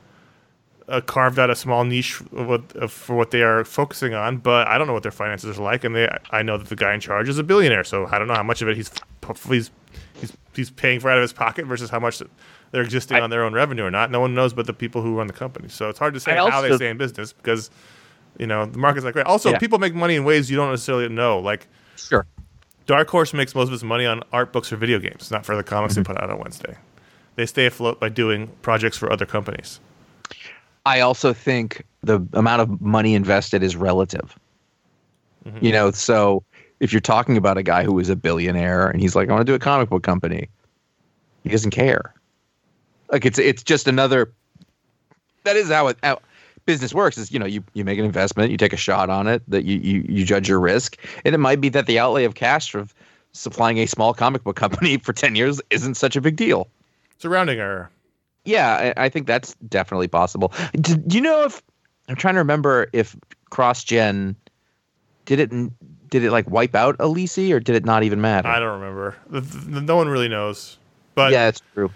uh, 0.88 1.02
carved 1.02 1.40
out 1.40 1.50
a 1.50 1.56
small 1.56 1.84
niche 1.84 2.22
of 2.32 2.48
what, 2.48 2.76
of, 2.76 2.92
for 2.92 3.16
what 3.16 3.32
they 3.32 3.42
are 3.42 3.64
focusing 3.64 4.14
on. 4.14 4.38
But 4.38 4.68
I 4.68 4.78
don't 4.78 4.88
know 4.88 4.94
what 4.94 5.04
their 5.04 5.12
finances 5.12 5.58
are 5.58 5.64
like, 5.64 5.84
and 5.84 5.96
they 5.96 6.08
I 6.32 6.42
know 6.44 6.58
that 6.58 6.70
the 6.70 6.76
guy 6.76 6.94
in 6.94 7.00
charge 7.00 7.30
is 7.30 7.38
a 7.38 7.44
billionaire, 7.44 7.84
so 7.84 8.08
I 8.08 8.20
don't 8.20 8.28
know 8.28 8.36
how 8.36 8.44
much 8.44 8.62
of 8.62 8.68
it 8.70 8.78
he's 8.78 8.92
he's 9.50 9.72
he's, 10.20 10.34
he's 10.54 10.72
paying 10.72 11.00
for 11.00 11.10
out 11.10 11.18
of 11.18 11.22
his 11.22 11.34
pocket 11.34 11.66
versus 11.66 11.90
how 11.90 12.00
much 12.00 12.22
they're 12.76 12.84
existing 12.84 13.16
I- 13.18 13.22
on 13.22 13.30
their 13.30 13.44
own 13.46 13.54
revenue 13.54 13.84
or 13.86 13.90
not. 13.92 14.12
No 14.12 14.20
one 14.20 14.34
knows 14.36 14.54
but 14.54 14.66
the 14.68 14.74
people 14.74 15.02
who 15.02 15.16
run 15.18 15.28
the 15.28 15.34
company. 15.34 15.70
So 15.70 15.88
it's 15.88 15.98
hard 15.98 16.14
to 16.14 16.20
say 16.20 16.36
how 16.36 16.60
they 16.62 16.76
stay 16.76 16.90
in 16.90 16.98
business 16.98 17.32
because 17.32 17.70
you 18.38 18.46
know 18.46 18.66
the 18.66 18.78
market's 18.78 19.06
like 19.06 19.14
great. 19.14 19.26
Also, 19.26 19.52
Yeah. 19.52 19.60
people 19.60 19.80
make 19.80 19.96
money 19.96 20.16
in 20.16 20.26
ways 20.26 20.52
you 20.52 20.58
don't 20.58 20.70
necessarily 20.72 21.08
know, 21.08 21.40
like. 21.40 21.68
Sure. 21.96 22.26
Dark 22.86 23.10
Horse 23.10 23.34
makes 23.34 23.56
most 23.56 23.70
of 23.70 23.74
its 23.74 23.82
money 23.84 24.06
on 24.06 24.22
art 24.34 24.52
books 24.52 24.72
or 24.74 24.76
video 24.76 25.00
games, 25.00 25.32
not 25.32 25.46
for 25.46 25.56
the 25.56 25.64
comics 25.64 25.94
Mm-hmm. 25.94 26.04
they 26.04 26.14
put 26.16 26.22
out 26.22 26.30
on 26.30 26.38
Wednesday. 26.38 26.76
They 27.36 27.46
stay 27.46 27.66
afloat 27.66 28.00
by 28.02 28.10
doing 28.10 28.48
projects 28.62 28.98
for 28.98 29.10
other 29.12 29.26
companies. 29.26 29.80
I 30.86 31.00
also 31.00 31.32
think 31.34 31.84
the 32.04 32.20
amount 32.34 32.62
of 32.62 32.82
money 32.82 33.16
invested 33.16 33.64
is 33.64 33.76
relative. 33.76 34.38
Mm-hmm. 35.48 35.66
You 35.66 35.72
know, 35.72 35.92
so 35.92 36.44
if 36.80 36.92
you're 36.94 37.00
talking 37.00 37.38
about 37.38 37.58
a 37.58 37.64
guy 37.64 37.84
who 37.86 37.98
is 38.00 38.10
a 38.10 38.16
billionaire 38.16 38.88
and 38.88 39.02
he's 39.02 39.16
like, 39.16 39.30
I 39.30 39.32
want 39.34 39.48
to 39.48 39.52
do 39.52 39.56
a 39.56 39.60
comic 39.60 39.90
book 39.90 40.04
company, 40.04 40.50
he 41.44 41.50
doesn't 41.50 41.72
care. 41.72 42.14
Like 43.12 43.26
it's 43.26 43.40
it's 43.40 43.64
just 43.64 43.88
another. 43.88 44.32
That 45.44 45.56
is 45.56 45.70
how 45.70 45.88
it 45.88 45.98
how 46.04 46.20
business 46.66 46.94
works. 46.94 47.18
Is 47.18 47.32
you 47.32 47.40
know 47.40 47.46
you 47.46 47.64
you 47.74 47.86
make 47.86 48.00
an 48.00 48.06
investment, 48.06 48.52
you 48.52 48.58
take 48.58 48.74
a 48.74 48.78
shot 48.78 49.10
on 49.10 49.28
it, 49.28 49.44
that 49.48 49.66
you 49.66 49.78
you 49.78 50.06
you 50.08 50.26
judge 50.26 50.48
your 50.48 50.60
risk, 50.60 50.98
and 51.24 51.36
it 51.36 51.38
might 51.38 51.62
be 51.62 51.70
that 51.70 51.86
the 51.86 52.00
outlay 52.00 52.24
of 52.24 52.36
cash 52.36 52.74
of 52.74 52.94
supplying 53.32 53.78
a 53.80 53.86
small 53.86 54.14
comic 54.14 54.44
book 54.44 54.56
company 54.56 54.98
for 54.98 55.14
ten 55.14 55.36
years 55.36 55.62
isn't 55.70 55.96
such 55.96 56.16
a 56.16 56.22
big 56.22 56.36
deal. 56.36 56.68
Surrounding 57.18 57.60
error. 57.60 57.90
Yeah, 58.44 58.94
I, 58.98 59.06
I 59.06 59.10
think 59.10 59.26
that's 59.26 59.56
definitely 59.68 60.08
possible. 60.08 60.54
Do, 60.74 60.96
do 60.96 61.16
you 61.16 61.22
know 61.22 61.46
if 61.46 61.64
I'm 62.08 62.16
trying 62.16 62.36
to 62.36 62.40
remember 62.40 62.88
if 62.94 63.16
CrossGen 63.52 64.36
did 65.26 65.40
it 65.40 65.50
did 66.10 66.24
it 66.24 66.32
like 66.32 66.50
wipe 66.50 66.76
out 66.76 66.98
Alessi 67.00 67.52
or 67.52 67.60
did 67.60 67.76
it 67.76 67.86
not 67.86 68.04
even 68.04 68.22
matter? 68.22 68.48
I 68.48 68.60
don't 68.60 68.80
remember. 68.80 69.16
No 69.68 69.96
one 69.96 70.08
really 70.08 70.28
knows. 70.28 70.78
But 71.16 71.32
yeah, 71.32 71.48
it's 71.48 71.62
true. 71.74 71.92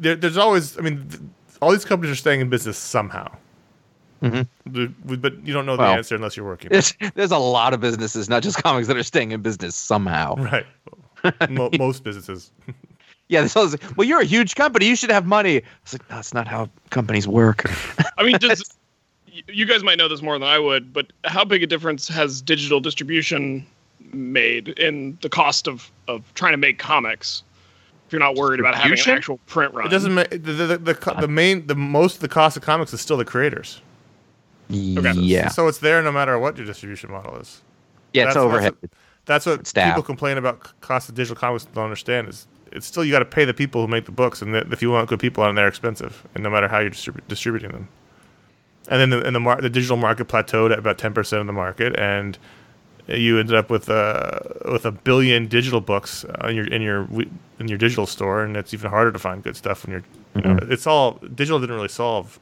There, 0.00 0.16
there's 0.16 0.36
always, 0.36 0.78
I 0.78 0.82
mean, 0.82 1.06
th- 1.08 1.20
all 1.60 1.70
these 1.70 1.84
companies 1.84 2.12
are 2.12 2.16
staying 2.16 2.40
in 2.40 2.48
business 2.48 2.76
somehow. 2.78 3.30
Mhm. 4.22 4.46
But 5.20 5.44
you 5.46 5.52
don't 5.52 5.66
know 5.66 5.76
the 5.76 5.82
Well. 5.82 5.94
answer 5.94 6.14
unless 6.14 6.36
you're 6.36 6.46
working. 6.46 6.70
There's, 6.70 6.94
there's 7.14 7.32
a 7.32 7.38
lot 7.38 7.74
of 7.74 7.80
businesses, 7.80 8.28
not 8.28 8.42
just 8.42 8.56
comics, 8.62 8.86
that 8.88 8.96
are 8.96 9.02
staying 9.02 9.32
in 9.32 9.42
business 9.42 9.74
somehow. 9.74 10.36
right. 10.36 10.66
Mo- 11.50 11.70
most 11.78 12.04
businesses. 12.04 12.50
Yeah, 13.28 13.42
this 13.42 13.54
whole, 13.54 13.68
well, 13.96 14.06
you're 14.06 14.20
a 14.20 14.24
huge 14.24 14.54
company. 14.56 14.86
You 14.86 14.96
should 14.96 15.10
have 15.10 15.24
money. 15.26 15.62
It's 15.82 15.92
like, 15.94 16.08
no, 16.10 16.16
that's 16.16 16.34
not 16.34 16.46
how 16.46 16.68
companies 16.90 17.26
work. 17.26 17.64
I 18.18 18.22
mean, 18.24 18.36
does 18.38 18.76
you 19.48 19.64
guys 19.64 19.82
might 19.82 19.96
know 19.98 20.08
this 20.08 20.20
more 20.20 20.34
than 20.38 20.46
I 20.46 20.58
would, 20.58 20.92
but 20.92 21.12
how 21.24 21.44
big 21.44 21.62
a 21.62 21.66
difference 21.66 22.06
has 22.08 22.42
digital 22.42 22.80
distribution 22.80 23.66
made 24.12 24.68
in 24.70 25.16
the 25.22 25.28
cost 25.30 25.66
of 25.66 25.90
of 26.08 26.22
trying 26.34 26.52
to 26.52 26.58
make 26.58 26.78
comics? 26.78 27.42
If 28.12 28.20
you're 28.20 28.20
not 28.20 28.34
worried 28.36 28.60
about 28.60 28.74
having 28.74 28.90
an 28.92 28.96
Distribution? 28.96 29.16
actual 29.16 29.38
print 29.46 29.72
run, 29.72 29.86
It 29.86 29.88
doesn't 29.88 30.14
make 30.14 30.28
the, 30.28 30.36
the, 30.36 30.66
the, 30.66 30.76
the, 30.78 31.16
the 31.22 31.28
main, 31.28 31.66
the 31.66 31.74
most 31.74 32.20
the 32.20 32.28
cost 32.28 32.58
of 32.58 32.62
comics 32.62 32.92
is 32.92 33.00
still 33.00 33.16
the 33.16 33.24
creators. 33.24 33.80
Yeah. 34.68 35.48
So 35.48 35.66
it's 35.66 35.78
there 35.78 36.02
no 36.02 36.12
matter 36.12 36.38
what 36.38 36.58
your 36.58 36.66
distribution 36.66 37.10
model 37.10 37.36
is. 37.38 37.62
Yeah, 38.12 38.24
it's 38.24 38.34
That's- 38.34 38.44
overhead. 38.44 38.74
That's 39.24 39.46
what 39.46 39.66
Staff. 39.66 39.92
people 39.94 40.02
complain 40.02 40.36
about 40.36 40.66
c- 40.66 40.72
cost 40.82 41.08
of 41.08 41.14
digital 41.14 41.36
comics 41.36 41.64
don't 41.64 41.84
understand 41.84 42.28
is 42.28 42.46
it's 42.70 42.86
still 42.86 43.02
you 43.02 43.12
got 43.12 43.20
to 43.20 43.24
pay 43.24 43.46
the 43.46 43.54
people 43.54 43.80
who 43.80 43.88
make 43.88 44.04
the 44.04 44.12
books, 44.12 44.42
and 44.42 44.54
that 44.54 44.70
if 44.72 44.82
you 44.82 44.90
want 44.90 45.08
good 45.08 45.20
people 45.20 45.42
on, 45.42 45.54
they're 45.54 45.68
expensive, 45.68 46.26
and 46.34 46.42
no 46.44 46.50
matter 46.50 46.68
how 46.68 46.80
you're 46.80 46.90
distribu- 46.90 47.20
distributing 47.28 47.70
them. 47.70 47.88
And 48.88 49.00
then 49.00 49.10
the, 49.10 49.24
and 49.24 49.34
the 49.34 49.40
mar- 49.40 49.60
the 49.60 49.70
digital 49.70 49.96
market 49.96 50.26
plateaued 50.28 50.70
at 50.72 50.78
about 50.78 50.98
ten 50.98 51.14
percent 51.14 51.40
of 51.40 51.46
the 51.46 51.52
market, 51.54 51.96
and 51.98 52.36
you 53.08 53.38
ended 53.38 53.54
up 53.56 53.68
with 53.70 53.88
a 53.88 54.60
with 54.70 54.84
a 54.86 54.92
billion 54.92 55.46
digital 55.48 55.80
books 55.80 56.24
in 56.48 56.54
your 56.56 56.66
in 56.66 56.82
your 56.82 57.08
in 57.58 57.68
your 57.68 57.78
digital 57.78 58.06
store, 58.06 58.42
and 58.44 58.56
it's 58.56 58.72
even 58.74 58.90
harder 58.90 59.12
to 59.12 59.18
find 59.18 59.42
good 59.42 59.56
stuff 59.56 59.84
when 59.84 59.92
you're. 59.92 60.04
You 60.34 60.42
know, 60.54 60.58
it's 60.70 60.86
all 60.86 61.12
digital 61.34 61.60
didn't 61.60 61.74
really 61.74 61.88
solve 61.88 62.38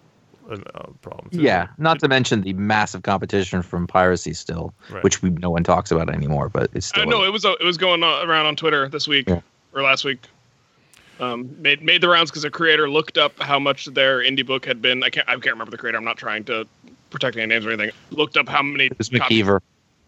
a, 0.48 0.54
a 0.76 0.92
problem. 1.02 1.28
Yeah, 1.32 1.66
not 1.78 1.98
to 2.00 2.08
mention 2.08 2.42
the 2.42 2.52
massive 2.52 3.02
competition 3.02 3.62
from 3.62 3.86
piracy 3.88 4.32
still, 4.32 4.72
Right. 4.90 5.02
which 5.02 5.22
we 5.22 5.30
no 5.30 5.50
one 5.50 5.64
talks 5.64 5.90
about 5.90 6.08
anymore, 6.08 6.48
but 6.48 6.70
it's 6.74 6.92
I 6.92 7.00
still. 7.00 7.06
know 7.10 7.24
it 7.24 7.32
was 7.32 7.44
uh, 7.44 7.54
it 7.60 7.64
was 7.64 7.76
going 7.78 8.02
on, 8.04 8.28
around 8.28 8.46
on 8.46 8.54
Twitter 8.54 8.88
this 8.88 9.08
week 9.08 9.28
Yeah. 9.28 9.40
or 9.74 9.82
last 9.82 10.04
week. 10.04 10.20
Um, 11.18 11.50
made 11.60 11.82
made 11.82 12.00
the 12.00 12.08
rounds 12.08 12.30
because 12.30 12.44
a 12.44 12.50
creator 12.50 12.88
looked 12.88 13.18
up 13.18 13.38
how 13.42 13.58
much 13.58 13.86
their 13.86 14.20
indie 14.20 14.46
book 14.46 14.64
had 14.64 14.80
been. 14.80 15.02
I 15.02 15.10
can't 15.10 15.28
I 15.28 15.32
can't 15.32 15.46
remember 15.46 15.70
the 15.72 15.76
creator. 15.78 15.98
I'm 15.98 16.04
not 16.04 16.16
trying 16.16 16.44
to 16.44 16.66
protect 17.10 17.36
any 17.36 17.46
names 17.46 17.66
or 17.66 17.72
anything. 17.72 17.90
Looked 18.10 18.36
up 18.36 18.48
how 18.48 18.62
many. 18.62 18.86
it 18.86 18.96
was 18.98 19.08
copies- 19.08 19.42
McKeever. 19.42 19.60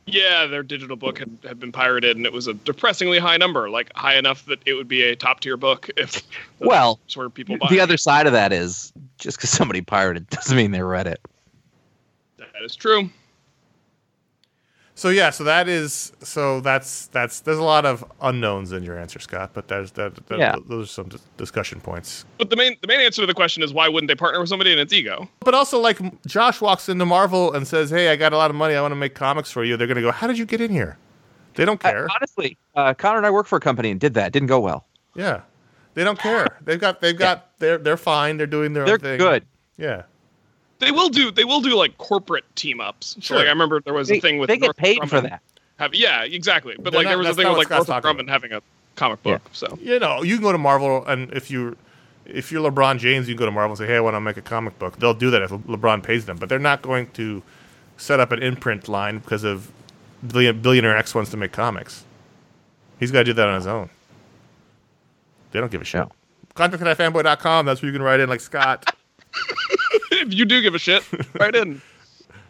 Yeah, 0.07 0.47
their 0.47 0.63
digital 0.63 0.97
book 0.97 1.19
had, 1.19 1.39
had 1.45 1.61
been 1.61 1.71
pirated, 1.71 2.17
and 2.17 2.27
it 2.27 2.33
was 2.33 2.49
a 2.49 2.55
depressingly 2.55 3.19
high 3.19 3.37
number, 3.37 3.71
like 3.71 3.93
high 3.95 4.17
enough 4.17 4.45
that 4.47 4.59
it 4.67 4.75
would 4.75 4.89
be 4.89 5.03
a 5.03 5.15
top 5.15 5.41
tier 5.41 5.57
book 5.57 5.89
if. 5.97 6.23
Well, 6.59 6.99
that's 7.05 7.17
where 7.17 7.31
people 7.31 7.57
buy. 7.57 7.69
The 7.71 7.79
it. 7.79 7.83
other 7.83 7.97
side 7.97 8.27
of 8.27 8.33
that 8.33 8.53
is 8.53 8.93
just 9.19 9.37
because 9.37 9.51
somebody 9.51 9.81
pirated 9.81 10.29
doesn't 10.31 10.57
mean 10.57 10.73
they 10.73 10.83
read 10.83 11.07
it. 11.07 11.21
That 12.37 12.63
is 12.63 12.75
true. 12.75 13.11
So 15.03 15.09
yeah, 15.09 15.31
so 15.31 15.43
that 15.43 15.69
is 15.69 16.13
so 16.23 16.61
that's 16.61 17.09
that's 17.09 17.41
there's 17.41 17.59
a 17.59 17.63
lot 17.65 17.85
of 17.85 18.05
unknowns 18.21 18.71
in 18.71 18.85
your 18.85 18.97
answer, 18.97 19.19
Scott. 19.19 19.51
But 19.53 19.67
there's 19.67 19.91
that, 19.93 20.15
that 20.29 20.39
Yeah. 20.39 20.55
those 20.69 20.85
are 20.85 20.93
some 20.93 21.09
dis- 21.09 21.21
discussion 21.37 21.81
points. 21.81 22.25
But 22.39 22.51
the 22.51 22.55
main 22.57 22.77
the 22.83 22.87
main 22.87 23.01
answer 23.01 23.21
to 23.21 23.27
the 23.27 23.35
question 23.35 23.65
is 23.65 23.73
why 23.75 23.89
wouldn't 23.89 24.07
they 24.07 24.15
partner 24.15 24.39
with 24.39 24.49
somebody 24.49 24.73
in 24.73 24.79
its 24.79 24.93
ego? 24.93 25.29
But 25.41 25.55
also, 25.55 25.81
like 25.81 25.99
Josh 26.29 26.61
walks 26.61 26.89
into 26.89 27.05
Marvel 27.05 27.53
and 27.53 27.67
says, 27.67 27.91
"Hey, 27.91 28.11
I 28.11 28.15
got 28.17 28.33
a 28.33 28.37
lot 28.37 28.49
of 28.49 28.55
money. 28.55 28.77
I 28.77 28.81
want 28.81 28.93
to 28.93 28.97
make 28.97 29.17
comics 29.17 29.51
for 29.51 29.65
you." 29.65 29.77
They're 29.77 29.89
gonna 29.89 30.03
go, 30.03 30.13
"How 30.13 30.29
did 30.29 30.39
you 30.39 30.47
get 30.47 30.61
in 30.61 30.71
here?" 30.71 30.99
They 31.55 31.65
don't 31.65 31.81
care. 31.81 32.09
I- 32.09 32.15
honestly, 32.15 32.57
uh, 32.77 32.95
Conor 32.95 33.17
and 33.17 33.27
I 33.27 33.31
worked 33.31 33.49
for 33.49 33.57
a 33.57 33.61
company 33.61 33.91
and 33.91 33.99
did 33.99 34.15
that. 34.15 34.31
Didn't 34.31 34.47
go 34.51 34.61
well. 34.61 34.87
yeah, 35.17 35.41
they 35.95 36.05
don't 36.05 36.19
care. 36.21 36.47
They've 36.65 36.79
got 36.79 37.01
they've 37.01 37.19
got 37.19 37.59
they're 37.59 37.79
they're 37.79 37.97
fine. 37.97 38.37
They're 38.37 38.47
doing 38.47 38.73
their 38.73 38.85
They're 38.85 38.95
own 38.95 39.01
thing. 39.01 39.19
good. 39.19 39.45
Yeah. 39.77 40.03
They 40.83 40.91
will 40.91 41.09
do 41.09 41.31
they 41.31 41.45
will 41.45 41.61
do 41.61 41.75
like 41.77 41.97
corporate 41.99 42.45
team 42.57 42.81
ups. 42.81 43.15
So 43.15 43.21
Sure. 43.21 43.37
like 43.39 43.47
I 43.47 43.51
remember 43.51 43.81
there 43.81 43.95
was 43.95 44.09
They, 44.09 44.19
a 44.19 44.21
thing 44.21 44.39
with 44.39 44.49
they 44.49 44.57
get 44.57 44.67
Northrop 44.67 44.77
paid 44.77 45.09
for 45.09 45.21
that. 45.23 45.41
Have, 45.79 45.95
yeah, 45.95 46.25
exactly. 46.25 46.75
But 46.79 46.93
They're 46.93 46.99
like 47.01 47.05
not- 47.05 47.11
there 47.11 47.19
was 47.19 47.29
a 47.29 47.35
thing 47.35 47.49
with 47.49 47.57
like 47.59 47.67
Scott's 47.69 47.89
Northrop 47.89 48.03
talking 48.17 48.27
Grumman 48.27 48.31
having 48.31 48.53
a 48.53 48.61
comic 48.97 49.21
Yeah. 49.25 49.33
book. 49.35 49.43
So 49.53 49.79
You 49.81 49.99
know, 49.99 50.23
you 50.23 50.35
can 50.35 50.43
go 50.43 50.53
to 50.53 50.59
Marvel, 50.59 51.05
and 51.07 51.33
if 51.33 51.51
you 51.51 51.77
if 52.27 52.53
you're 52.53 52.69
LeBron 52.71 52.99
James, 52.99 53.29
you 53.29 53.35
can 53.35 53.41
go 53.41 53.47
to 53.47 53.53
Marvel 53.53 53.71
and 53.73 53.79
say, 53.79 53.87
"Hey, 53.87 53.97
I 53.97 54.01
want 54.01 54.15
to 54.15 54.21
make 54.21 54.37
a 54.37 54.43
comic 54.43 54.79
book." 54.79 54.99
They'll 54.99 55.15
do 55.15 55.31
that 55.31 55.43
if 55.43 55.51
LeBron 55.51 56.03
pays 56.03 56.27
them, 56.27 56.37
but 56.37 56.49
they're 56.49 56.59
not 56.59 56.83
going 56.83 57.11
to 57.13 57.43
set 57.97 58.21
up 58.21 58.31
an 58.33 58.43
imprint 58.43 58.89
line 58.89 59.19
because 59.19 59.45
of 59.45 59.71
billion, 60.27 60.61
billionaire 60.61 60.97
X 60.97 61.15
wants 61.15 61.31
to 61.33 61.37
make 61.37 61.53
comics. 61.53 62.05
He's 63.01 63.11
got 63.11 63.21
to 63.21 63.25
do 63.25 63.33
that 63.33 63.49
on 63.49 63.55
his 63.57 63.67
own. 63.67 63.89
They 65.53 65.61
don't 65.61 65.71
give 65.73 65.81
a 65.81 65.85
shit. 65.85 66.01
No. 66.01 66.11
Contact 66.55 66.83
at 66.83 66.99
fanboy.com. 66.99 67.67
That's 67.67 67.83
where 67.83 67.89
you 67.89 67.93
can 67.93 68.03
write 68.03 68.21
in 68.21 68.29
like 68.29 68.41
Scott. 68.41 68.95
if 70.33 70.39
you 70.39 70.45
do 70.45 70.63
give 70.63 70.75
a 70.75 70.79
shit, 70.79 71.05
right 71.39 71.55
in. 71.55 71.81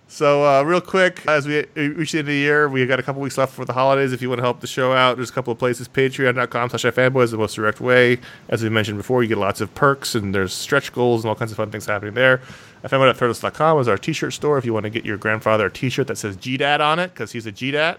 So, 0.09 0.45
uh, 0.45 0.63
real 0.63 0.83
quick, 0.83 1.27
as 1.27 1.47
we 1.47 1.65
reach 1.75 2.13
the 2.13 2.19
end 2.19 2.27
of 2.29 2.35
the 2.35 2.35
year, 2.35 2.69
we 2.69 2.85
got 2.85 3.01
a 3.01 3.03
couple 3.03 3.23
weeks 3.23 3.39
left 3.39 3.55
for 3.55 3.65
the 3.65 3.73
holidays. 3.73 4.13
If 4.13 4.21
you 4.21 4.29
want 4.29 4.41
to 4.41 4.43
help 4.43 4.61
the 4.61 4.67
show 4.67 4.93
out, 4.93 5.17
there's 5.17 5.31
a 5.31 5.33
couple 5.33 5.55
of 5.55 5.59
places. 5.59 5.89
Patreon.com 5.89 6.69
slash 6.69 6.83
fanboy 6.83 7.25
is 7.25 7.31
the 7.31 7.39
most 7.39 7.55
direct 7.55 7.81
way. 7.81 8.19
As 8.51 8.63
we 8.63 8.69
mentioned 8.69 8.99
before, 8.99 9.23
you 9.23 9.29
get 9.31 9.39
lots 9.39 9.63
of 9.63 9.75
perks, 9.75 10.15
and 10.15 10.35
there's 10.35 10.53
stretch 10.53 10.93
goals 10.93 11.25
and 11.25 11.31
all 11.31 11.35
kinds 11.35 11.51
of 11.51 11.57
fun 11.57 11.71
things 11.71 11.87
happening 11.87 12.13
there. 12.13 12.43
fanboy.threadless.com 12.85 13.81
is 13.81 13.89
our 13.89 13.97
t-shirt 13.97 14.35
store 14.35 14.59
if 14.59 14.67
you 14.67 14.75
want 14.75 14.85
to 14.85 14.91
get 14.91 15.07
your 15.07 15.17
grandfather 15.17 15.65
a 15.65 15.71
t-shirt 15.71 16.09
that 16.09 16.19
says 16.19 16.37
GDAT 16.37 16.81
on 16.81 16.99
it, 16.99 17.15
because 17.15 17.33
he's 17.33 17.47
a 17.47 17.53
GDAT. 17.53 17.97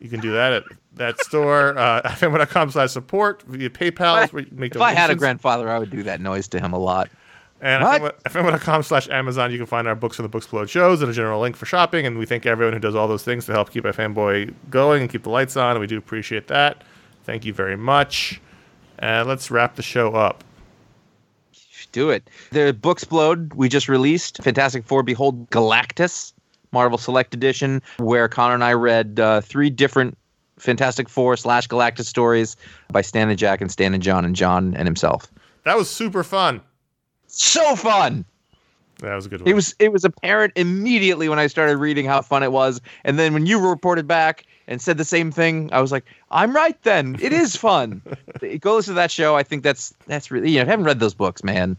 You 0.00 0.08
can 0.08 0.20
do 0.20 0.32
that 0.32 0.54
at 0.54 0.64
that 0.94 1.20
store. 1.20 1.76
Uh, 1.76 2.00
fanboy.com 2.14 2.70
slash 2.70 2.92
support 2.92 3.42
via 3.42 3.68
PayPal. 3.68 4.24
is 4.24 4.32
where 4.32 4.42
you 4.44 4.48
make 4.52 4.74
If 4.74 4.80
I 4.80 4.94
had 4.94 5.10
a 5.10 5.16
grandfather, 5.16 5.68
I 5.68 5.78
would 5.78 5.90
do 5.90 6.02
that 6.04 6.22
noise 6.22 6.48
to 6.48 6.60
him 6.60 6.72
a 6.72 6.78
lot. 6.78 7.10
And 7.60 7.82
What? 7.82 8.22
fm.com 8.24 8.82
slash 8.82 9.08
Amazon, 9.08 9.50
you 9.50 9.56
can 9.58 9.66
find 9.66 9.88
our 9.88 9.94
books 9.94 10.16
from 10.16 10.28
the 10.28 10.38
Booksplode 10.38 10.68
shows 10.68 11.00
and 11.00 11.10
a 11.10 11.14
general 11.14 11.40
link 11.40 11.56
for 11.56 11.64
shopping. 11.66 12.06
And 12.06 12.18
we 12.18 12.26
thank 12.26 12.44
everyone 12.44 12.74
who 12.74 12.78
does 12.80 12.94
all 12.94 13.08
those 13.08 13.24
things 13.24 13.46
to 13.46 13.52
help 13.52 13.70
keep 13.70 13.84
our 13.84 13.92
fanboy 13.92 14.52
going 14.70 15.02
and 15.02 15.10
keep 15.10 15.22
the 15.22 15.30
lights 15.30 15.56
on. 15.56 15.70
And 15.72 15.80
we 15.80 15.86
do 15.86 15.96
appreciate 15.96 16.48
that. 16.48 16.82
Thank 17.24 17.44
you 17.44 17.52
very 17.54 17.76
much. 17.76 18.40
And 18.98 19.26
let's 19.28 19.50
wrap 19.50 19.76
the 19.76 19.82
show 19.82 20.14
up. 20.14 20.44
Do 21.92 22.10
it. 22.10 22.28
The 22.50 22.72
Books 22.72 23.04
Booksplode 23.04 23.54
we 23.54 23.68
just 23.68 23.88
released. 23.88 24.42
Fantastic 24.42 24.84
Four 24.84 25.02
Behold 25.02 25.48
Galactus, 25.50 26.34
Marvel 26.72 26.98
Select 26.98 27.32
Edition, 27.32 27.80
where 27.98 28.28
Conor 28.28 28.54
and 28.54 28.64
I 28.64 28.74
read 28.74 29.18
uh, 29.18 29.40
three 29.40 29.70
different 29.70 30.18
Fantastic 30.58 31.08
Four 31.08 31.36
slash 31.36 31.68
Galactus 31.68 32.04
stories 32.04 32.56
by 32.92 33.00
Stan 33.00 33.30
and 33.30 33.38
Jack 33.38 33.60
and 33.62 33.70
Stan 33.70 33.94
and 33.94 34.02
John 34.02 34.24
and 34.26 34.36
John 34.36 34.74
and 34.76 34.86
himself. 34.86 35.30
That 35.64 35.76
was 35.76 35.88
super 35.88 36.22
fun. 36.22 36.60
So 37.38 37.76
fun. 37.76 38.24
That 39.00 39.14
was 39.14 39.26
a 39.26 39.28
good 39.28 39.42
one. 39.42 39.48
It 39.48 39.54
was 39.54 39.74
it 39.78 39.92
was 39.92 40.04
apparent 40.04 40.54
immediately 40.56 41.28
when 41.28 41.38
I 41.38 41.48
started 41.48 41.76
reading 41.76 42.06
how 42.06 42.22
fun 42.22 42.42
it 42.42 42.50
was, 42.50 42.80
and 43.04 43.18
then 43.18 43.34
when 43.34 43.44
you 43.44 43.58
reported 43.58 44.08
back 44.08 44.46
and 44.68 44.80
said 44.80 44.96
the 44.96 45.04
same 45.04 45.30
thing, 45.30 45.68
I 45.70 45.80
was 45.82 45.92
like, 45.92 46.04
I'm 46.30 46.56
right. 46.56 46.80
Then 46.82 47.16
it 47.20 47.32
is 47.32 47.54
fun. 47.68 48.00
Go 48.60 48.76
listen 48.76 48.94
to 48.94 48.96
that 48.96 49.10
show. 49.10 49.36
I 49.36 49.42
think 49.42 49.62
that's 49.62 49.92
that's 50.06 50.30
really 50.30 50.48
you 50.50 50.56
know. 50.56 50.62
You 50.64 50.70
haven't 50.70 50.86
read 50.86 50.98
those 51.00 51.12
books, 51.14 51.44
man, 51.44 51.76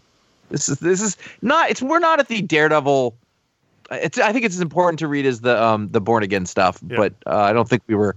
this 0.52 0.70
is 0.70 0.78
this 0.80 1.02
is 1.02 1.18
not. 1.42 1.72
It's 1.72 1.82
we're 1.82 1.98
not 2.00 2.20
at 2.20 2.28
the 2.28 2.42
Daredevil. 2.44 3.16
It's 3.92 4.20
I 4.20 4.32
think 4.32 4.46
it's 4.46 4.56
as 4.56 4.62
important 4.62 5.00
to 5.00 5.08
read 5.08 5.26
as 5.26 5.42
the 5.42 5.62
um 5.62 5.90
the 5.90 6.00
Born 6.02 6.22
Again 6.22 6.46
stuff, 6.46 6.80
Yeah. 6.88 6.98
but 6.98 7.14
uh, 7.26 7.36
I 7.36 7.52
don't 7.54 7.68
think 7.68 7.82
we 7.88 7.96
were 7.96 8.16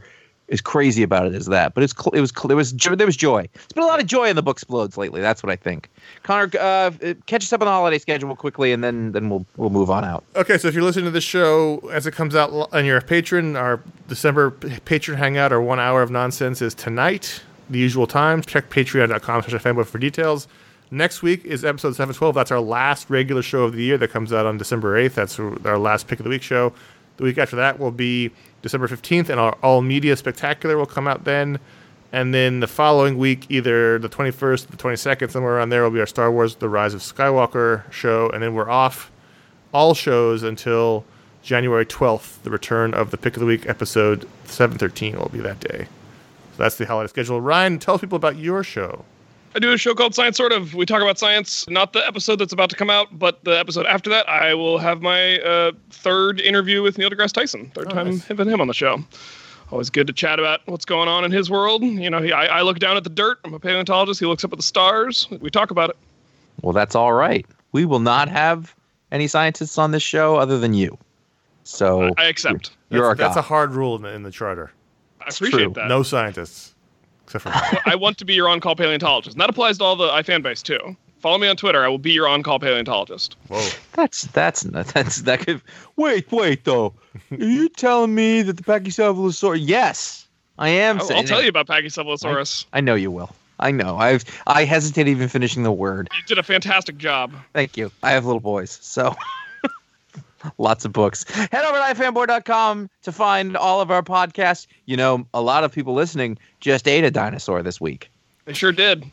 as 0.51 0.61
crazy 0.61 1.03
about 1.03 1.27
it 1.27 1.35
as 1.35 1.47
that. 1.47 1.75
But 1.75 1.85
it's 1.85 1.95
cl- 1.97 2.13
it 2.13 2.21
was 2.21 2.33
cl- 2.37 2.51
it 2.51 2.55
was 2.55 2.73
jo- 2.73 2.95
there 2.95 3.07
was 3.07 3.17
joy. 3.17 3.49
There's 3.53 3.67
been 3.75 3.85
a 3.85 3.87
lot 3.87 4.01
of 4.01 4.07
joy 4.07 4.29
in 4.29 4.37
the 4.37 4.43
Booksplodes 4.43 4.97
lately. 4.97 5.21
That's 5.21 5.43
what 5.43 5.51
I 5.51 5.57
think. 5.57 5.89
Conor, 6.23 6.51
uh, 6.59 6.91
catch 7.27 7.45
us 7.45 7.53
up 7.53 7.61
on 7.61 7.67
the 7.67 7.71
holiday 7.71 7.99
schedule 7.99 8.35
quickly, 8.37 8.73
and 8.73 8.83
then 8.83 9.13
then 9.13 9.31
we'll 9.31 9.47
we'll 9.57 9.71
move 9.71 9.91
on 9.91 10.05
out. 10.05 10.25
Okay, 10.37 10.59
so 10.59 10.69
if 10.69 10.75
you're 10.75 10.83
listening 10.83 11.07
to 11.07 11.11
this 11.11 11.25
show 11.25 11.79
as 11.93 12.07
it 12.07 12.13
comes 12.13 12.35
out 12.35 12.69
and 12.73 12.87
you're 12.87 12.99
a 12.99 13.03
patron, 13.03 13.57
our 13.57 13.81
December 14.09 14.51
patron 14.51 15.17
hangout 15.19 15.53
or 15.53 15.61
one 15.61 15.79
hour 15.79 16.03
of 16.03 16.11
nonsense 16.11 16.61
is 16.61 16.75
tonight, 16.75 17.43
the 17.69 17.79
usual 17.79 18.07
time. 18.07 18.43
Check 18.43 18.71
patreon.com 18.71 19.43
slash 19.43 19.63
fanboy 19.63 19.87
for 19.87 19.99
details. 19.99 20.49
Next 20.93 21.23
week 21.23 21.45
is 21.45 21.65
episode 21.65 21.93
712. 21.93 22.35
That's 22.35 22.51
our 22.51 22.59
last 22.61 23.09
regular 23.09 23.43
show 23.43 23.63
of 23.63 23.75
the 23.75 23.85
year 23.85 23.97
that 23.99 24.11
comes 24.11 24.33
out 24.33 24.45
on 24.45 24.59
December 24.59 25.01
8th. 25.01 25.15
That's 25.15 25.39
our 25.39 25.79
last 25.79 26.09
pick 26.09 26.19
of 26.19 26.25
the 26.25 26.31
week 26.31 26.43
show. 26.43 26.73
The 27.19 27.23
week 27.23 27.39
after 27.39 27.55
that 27.57 27.79
will 27.79 27.93
be 27.93 28.33
December 28.63 28.89
15th, 28.89 29.29
and 29.29 29.41
our 29.41 29.53
All 29.63 29.83
Media 29.83 30.17
Spectacular 30.17 30.77
will 30.77 30.87
come 30.87 31.09
out 31.09 31.25
then. 31.25 31.59
And 32.13 32.35
then 32.35 32.61
the 32.61 32.67
following 32.67 33.19
week, 33.19 33.47
either 33.49 33.99
the 33.99 34.09
21st, 34.09 34.67
the 34.67 34.77
22nd, 34.77 35.31
somewhere 35.31 35.57
around 35.57 35.71
there, 35.71 35.83
will 35.83 35.91
be 35.91 36.01
our 36.01 36.07
Star 36.07 36.31
Wars 36.31 36.57
The 36.57 36.69
Rise 36.69 36.93
of 36.93 37.01
Skywalker 37.01 37.91
show. 37.93 38.29
And 38.31 38.43
then 38.43 38.55
we're 38.55 38.69
off 38.69 39.11
all 39.73 39.95
shows 39.95 40.43
until 40.43 41.05
January 41.43 41.87
12th. 41.87 42.43
The 42.43 42.51
return 42.51 42.95
of 42.95 43.13
the 43.13 43.17
Pick 43.17 43.37
of 43.37 43.41
the 43.41 43.47
Week 43.47 43.69
episode 43.69 44.27
713 44.45 45.19
will 45.19 45.29
be 45.29 45.41
that 45.41 45.61
day. 45.61 45.87
So 46.57 46.65
that's 46.65 46.77
the 46.77 46.87
holiday 46.87 47.09
schedule. 47.09 47.41
Ryan, 47.41 47.79
tell 47.79 47.99
people 47.99 48.17
about 48.17 48.37
your 48.37 48.65
show. 48.65 49.05
I 49.55 49.59
do 49.59 49.73
a 49.73 49.79
show 49.79 49.95
called 49.95 50.15
Science 50.15 50.37
Sort 50.37 50.53
of. 50.53 50.75
We 50.75 50.87
talk 50.87 51.03
about 51.03 51.19
science, 51.19 51.69
not 51.69 51.93
the 51.93 52.07
episode 52.07 52.37
that's 52.37 52.53
about 52.53 52.71
to 52.71 52.77
come 52.77 52.89
out, 52.91 53.19
but 53.19 53.43
the 53.45 53.59
episode 53.59 53.85
after 53.87 54.09
that. 54.11 54.29
I 54.29 54.55
will 54.55 54.79
have 54.79 55.03
my 55.03 55.39
uh, 55.41 55.73
third 55.91 56.41
interview 56.41 56.83
with 56.83 56.99
Neil 56.99 57.11
deGrasse 57.11 57.33
Tyson. 57.33 57.71
Third 57.75 57.89
Oh, 57.89 57.91
time 57.95 58.11
nice. 58.11 58.25
having 58.27 58.49
him 58.49 58.61
on 58.61 58.69
the 58.69 58.75
show. 58.75 59.05
Always 59.73 59.91
good 59.91 60.07
to 60.07 60.13
chat 60.13 60.39
about 60.39 60.61
what's 60.67 60.85
going 60.85 61.09
on 61.09 61.25
in 61.25 61.33
his 61.33 61.51
world. 61.51 61.83
You 61.83 62.11
know, 62.11 62.21
he, 62.23 62.33
I, 62.33 62.59
I 62.59 62.63
look 62.63 62.79
down 62.79 62.97
at 62.97 63.03
the 63.05 63.11
dirt. 63.11 63.39
I'm 63.45 63.55
a 63.55 63.59
paleontologist. 63.59 64.21
He 64.21 64.27
looks 64.27 64.45
up 64.45 64.53
at 64.53 64.59
the 64.59 64.63
stars. 64.65 65.27
We 65.41 65.51
talk 65.51 65.71
about 65.73 65.91
it. 65.91 65.97
Well, 66.63 66.73
that's 66.73 66.95
all 66.95 67.13
right. 67.13 67.47
We 67.73 67.85
will 67.85 68.01
not 68.01 68.29
have 68.29 68.75
any 69.13 69.27
scientists 69.27 69.79
on 69.79 69.91
this 69.91 70.03
show 70.03 70.37
other 70.37 70.59
than 70.59 70.75
you. 70.75 70.97
So 71.65 72.11
I 72.19 72.25
accept. 72.27 72.71
you're 72.91 73.05
our 73.05 73.15
that's, 73.15 73.35
that's 73.35 73.45
a 73.45 73.49
hard 73.49 73.73
rule 73.73 73.97
in 73.97 74.03
the, 74.03 74.11
in 74.13 74.23
the 74.23 74.31
charter. 74.31 74.73
I 75.21 75.27
appreciate 75.29 75.65
true. 75.65 75.73
that. 75.75 75.89
No 75.89 76.03
scientists, 76.03 76.70
except 77.35 77.45
for 77.45 77.89
I 77.89 77.95
want 77.95 78.19
to 78.19 78.25
be 78.25 78.35
your 78.35 78.49
on-call 78.49 78.77
paleontologist. 78.77 79.35
And 79.35 79.41
that 79.41 79.51
applies 79.51 79.79
to 79.79 79.85
all 79.85 79.97
the 79.97 80.09
iFan 80.09 80.43
base 80.43 80.63
too. 80.63 80.97
Follow 81.21 81.39
me 81.39 81.49
on 81.49 81.57
Twitter. 81.57 81.85
I 81.85 81.89
will 81.89 81.99
be 81.99 82.13
your 82.13 82.27
on-call 82.27 82.59
paleontologist. 82.61 83.37
Whoa. 83.49 83.69
That's 83.93 84.23
that's 84.23 84.63
that's 84.63 85.23
that 85.23 85.41
could 85.41 85.61
wait 85.97 86.31
wait 86.33 86.65
though. 86.65 86.95
Are 87.31 87.37
you 87.37 87.69
telling 87.69 88.15
me 88.15 88.43
that 88.43 88.57
the 88.57 88.63
Pachycephalosaurus? 88.63 89.61
Yes, 89.61 90.27
I 90.59 90.71
am. 90.71 90.99
I'll, 90.99 91.07
saying 91.07 91.19
I'll 91.19 91.27
tell 91.27 91.41
it. 91.41 91.43
you 91.43 91.49
about 91.51 91.67
Pachycephalosaurus. 91.67 92.67
I 92.73 92.81
know 92.81 92.95
you 92.95 93.11
will. 93.11 93.35
I 93.59 93.71
know. 93.71 93.99
I've 93.99 94.25
I 94.47 94.65
hesitate 94.65 95.09
even 95.09 95.29
finishing 95.29 95.63
the 95.63 95.73
word. 95.73 96.09
You 96.17 96.23
did 96.27 96.39
a 96.39 96.43
fantastic 96.43 96.97
job. 96.97 97.35
Thank 97.53 97.77
you. 97.77 97.93
I 98.03 98.13
have 98.13 98.25
little 98.25 98.41
boys, 98.41 98.79
so 98.81 99.15
lots 100.59 100.85
of 100.85 100.93
books. 100.93 101.25
Head 101.31 101.65
over 101.65 101.79
to 101.79 101.85
ifanboy.com 102.03 102.91
to 103.03 103.13
find 103.13 103.57
all 103.57 103.81
of 103.81 103.91
our 103.91 104.03
podcasts. 104.03 104.67
You 104.87 104.97
know, 104.97 105.27
a 105.35 105.43
lot 105.43 105.65
of 105.65 105.73
people 105.73 105.95
listening 105.95 106.39
just 106.61 106.87
ate 106.89 107.05
a 107.05 107.11
dinosaur 107.11 107.63
this 107.63 107.81
week. 107.81 108.11
They 108.45 108.53
sure 108.55 108.73
did. 108.73 109.05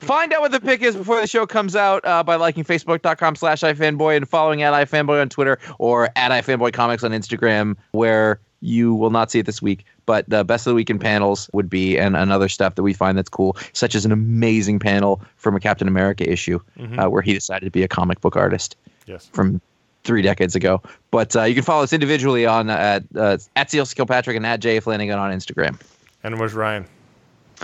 Find 0.00 0.32
out 0.34 0.42
what 0.42 0.50
the 0.52 0.60
pick 0.60 0.82
is 0.82 0.96
before 0.96 1.20
the 1.20 1.26
show 1.26 1.46
comes 1.46 1.74
out 1.74 2.04
uh, 2.04 2.22
by 2.22 2.34
liking 2.36 2.62
facebook.com 2.64 3.36
slash 3.36 3.60
ifanboy 3.60 4.16
and 4.16 4.28
following 4.28 4.60
at 4.62 4.72
ifanboy 4.74 5.20
on 5.20 5.30
Twitter 5.30 5.58
or 5.78 6.10
at 6.16 6.30
ifanboycomics 6.30 7.02
on 7.02 7.12
Instagram, 7.12 7.76
where 7.92 8.38
you 8.60 8.94
will 8.94 9.10
not 9.10 9.30
see 9.30 9.38
it 9.38 9.46
this 9.46 9.62
week. 9.62 9.84
But 10.04 10.28
the 10.28 10.44
best 10.44 10.66
of 10.66 10.72
the 10.72 10.74
weekend 10.74 11.00
panels 11.00 11.48
would 11.54 11.70
be, 11.70 11.96
and, 11.96 12.16
and 12.16 12.30
other 12.32 12.50
stuff 12.50 12.74
that 12.74 12.82
we 12.82 12.92
find 12.92 13.16
that's 13.16 13.30
cool, 13.30 13.56
such 13.72 13.94
as 13.94 14.04
an 14.04 14.12
amazing 14.12 14.78
panel 14.78 15.22
from 15.36 15.56
a 15.56 15.60
Captain 15.60 15.88
America 15.88 16.30
issue 16.30 16.60
uh, 16.98 17.06
where 17.08 17.22
he 17.22 17.32
decided 17.32 17.64
to 17.64 17.70
be 17.70 17.82
a 17.82 17.88
comic 17.88 18.20
book 18.20 18.36
artist 18.36 18.76
Yes. 19.06 19.26
from 19.32 19.62
three 20.04 20.22
decades 20.22 20.54
ago. 20.54 20.80
But 21.10 21.34
uh, 21.34 21.42
you 21.44 21.54
can 21.54 21.64
follow 21.64 21.82
us 21.82 21.92
individually 21.92 22.46
on 22.46 22.70
uh, 22.70 22.74
at 22.74 23.02
uh, 23.16 23.38
at 23.56 23.68
CLC 23.68 23.94
Kilpatrick 23.96 24.36
and 24.36 24.46
at 24.46 24.60
Jay 24.60 24.78
Flanagan 24.80 25.18
on 25.18 25.32
Instagram. 25.32 25.80
And 26.22 26.38
where's 26.38 26.54
Ryan? 26.54 26.86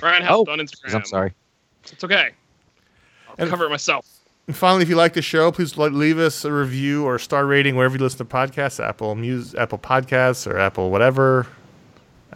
Ryan 0.02 0.22
has 0.22 0.30
Oh, 0.32 0.40
on 0.50 0.58
Instagram. 0.58 0.94
I'm 0.94 1.04
sorry. 1.04 1.32
It's 1.90 2.02
okay. 2.04 2.30
I'll 3.28 3.34
And- 3.38 3.50
cover 3.50 3.64
it 3.66 3.70
myself. 3.70 4.06
And 4.46 4.56
finally, 4.56 4.82
if 4.82 4.88
you 4.88 4.96
like 4.96 5.12
the 5.12 5.22
show, 5.22 5.52
please 5.52 5.76
leave 5.76 6.18
us 6.18 6.44
a 6.44 6.52
review 6.52 7.04
or 7.04 7.14
a 7.16 7.20
star 7.20 7.46
rating 7.46 7.76
wherever 7.76 7.96
you 7.96 8.02
listen 8.02 8.18
to 8.18 8.24
podcasts, 8.24 8.84
Apple 8.84 9.14
Muse, 9.14 9.54
Apple 9.54 9.78
Podcasts, 9.78 10.44
or 10.50 10.58
Apple 10.58 10.90
whatever, 10.90 11.46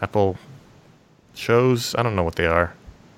Apple 0.01 0.37
shows. 1.35 1.93
I 1.97 2.05
don't 2.05 2.15
know 2.15 2.23
what 2.23 2.37
they 2.37 2.47
are, 2.47 2.73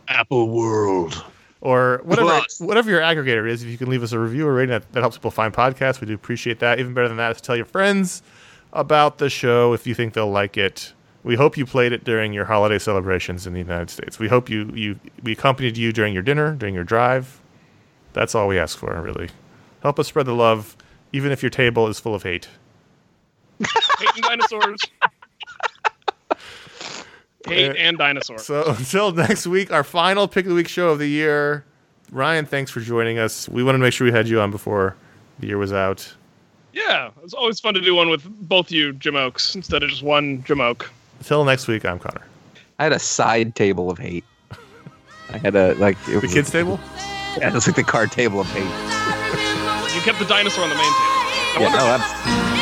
Apple 0.08 0.48
World. 0.48 1.22
Or 1.61 2.01
whatever 2.05 2.28
Plus. 2.28 2.61
whatever 2.61 2.91
your 2.91 3.01
aggregator 3.01 3.49
is. 3.49 3.62
If 3.62 3.69
you 3.69 3.78
can 3.78 3.89
leave 3.89 4.03
us 4.03 4.12
a 4.12 4.19
review 4.19 4.47
or 4.47 4.55
rating, 4.55 4.70
that, 4.70 4.93
that 4.93 5.01
helps 5.01 5.16
people 5.16 5.31
find 5.31 5.53
podcasts. 5.53 6.01
We 6.01 6.07
do 6.07 6.15
appreciate 6.15 6.59
that. 6.61 6.78
Even 6.78 6.95
better 6.95 7.09
than 7.09 7.16
that 7.16 7.33
is 7.33 7.37
to 7.39 7.43
tell 7.43 7.57
your 7.57 7.65
friends 7.65 8.23
about 8.73 9.19
the 9.19 9.31
show 9.31 9.73
if 9.73 9.87
you 9.87 9.95
think 9.95 10.15
they'll 10.15 10.31
like 10.31 10.57
it. 10.57 10.93
We 11.23 11.35
hope 11.35 11.57
you 11.57 11.66
played 11.66 11.93
it 11.93 12.05
during 12.05 12.33
your 12.33 12.45
holiday 12.45 12.78
celebrations 12.78 13.47
in 13.47 13.53
the 13.53 13.59
United 13.59 13.91
States. 13.91 14.19
We 14.19 14.28
hope 14.28 14.49
you 14.49 14.70
you 14.74 15.01
we 15.23 15.33
accompanied 15.33 15.77
you 15.77 15.93
during 15.93 16.15
your 16.15 16.23
dinner, 16.23 16.55
during 16.55 16.74
your 16.74 16.85
drive. 16.85 17.41
That's 18.12 18.35
all 18.35 18.47
we 18.47 18.59
ask 18.59 18.78
for, 18.78 19.01
really. 19.03 19.31
Help 19.83 19.99
us 19.99 20.09
spread 20.09 20.27
the 20.27 20.35
love, 20.35 20.77
even 21.12 21.33
if 21.33 21.43
your 21.43 21.51
table 21.51 21.89
is 21.89 21.99
full 21.99 22.15
of 22.15 22.23
hate. 22.23 22.49
Hate 23.61 24.15
and 24.15 24.23
dinosaurs. 24.23 24.81
Hate 27.47 27.70
uh, 27.70 27.74
and 27.74 27.98
dinosaurs. 27.98 28.43
So 28.44 28.64
until 28.78 29.12
next 29.12 29.47
week, 29.47 29.73
our 29.73 29.85
final 29.85 30.28
pick 30.28 30.44
of 30.47 30.51
the 30.51 30.55
week 30.56 30.68
show 30.68 30.89
of 30.90 30.98
the 30.98 31.09
year. 31.09 31.64
Ryan, 32.12 32.47
thanks 32.47 32.70
for 32.70 32.81
joining 32.81 33.18
us. 33.18 33.48
We 33.48 33.62
wanted 33.64 33.78
to 33.78 33.82
make 33.82 33.93
sure 33.93 34.05
we 34.06 34.12
had 34.12 34.28
you 34.28 34.40
on 34.40 34.51
before 34.51 34.94
the 35.40 35.48
year 35.48 35.59
was 35.59 35.73
out. 35.73 36.14
Yeah, 36.73 37.10
it's 37.24 37.35
always 37.35 37.59
fun 37.59 37.74
to 37.74 37.81
do 37.81 37.94
one 37.94 38.10
with 38.10 38.23
both 38.48 38.70
you, 38.70 38.93
Jim 38.93 39.16
Oaks, 39.16 39.55
instead 39.55 39.82
of 39.82 39.89
just 39.89 40.02
one 40.02 40.44
Jim 40.44 40.60
Oak. 40.60 40.90
Until 41.18 41.44
next 41.44 41.66
week, 41.68 41.85
I'm 41.85 41.98
Conor. 41.98 42.23
I 42.78 42.85
had 42.85 42.93
a 42.93 42.98
side 42.98 43.55
table 43.55 43.90
of 43.90 43.98
hate. 43.98 44.24
I 45.32 45.39
had 45.39 45.56
a 45.56 45.74
like 45.74 45.97
it 46.06 46.12
The 46.12 46.20
was, 46.20 46.35
kids' 46.35 46.51
table? 46.51 46.78
Yeah, 47.39 47.48
it 47.48 47.55
was 47.55 47.66
like 47.66 47.77
the 47.77 47.82
card 47.82 48.12
table 48.12 48.40
of 48.40 48.47
hate. 48.48 48.62
You 49.94 50.02
kept 50.02 50.18
the 50.18 50.27
dinosaur 50.27 50.64
on 50.64 50.70
the 50.70 50.77
main 50.77 50.85
table. 50.85 50.94
I 50.98 51.56
Yeah, 51.59 51.62
wonder 51.64 51.78
no, 51.78 51.85
that's 51.98 52.56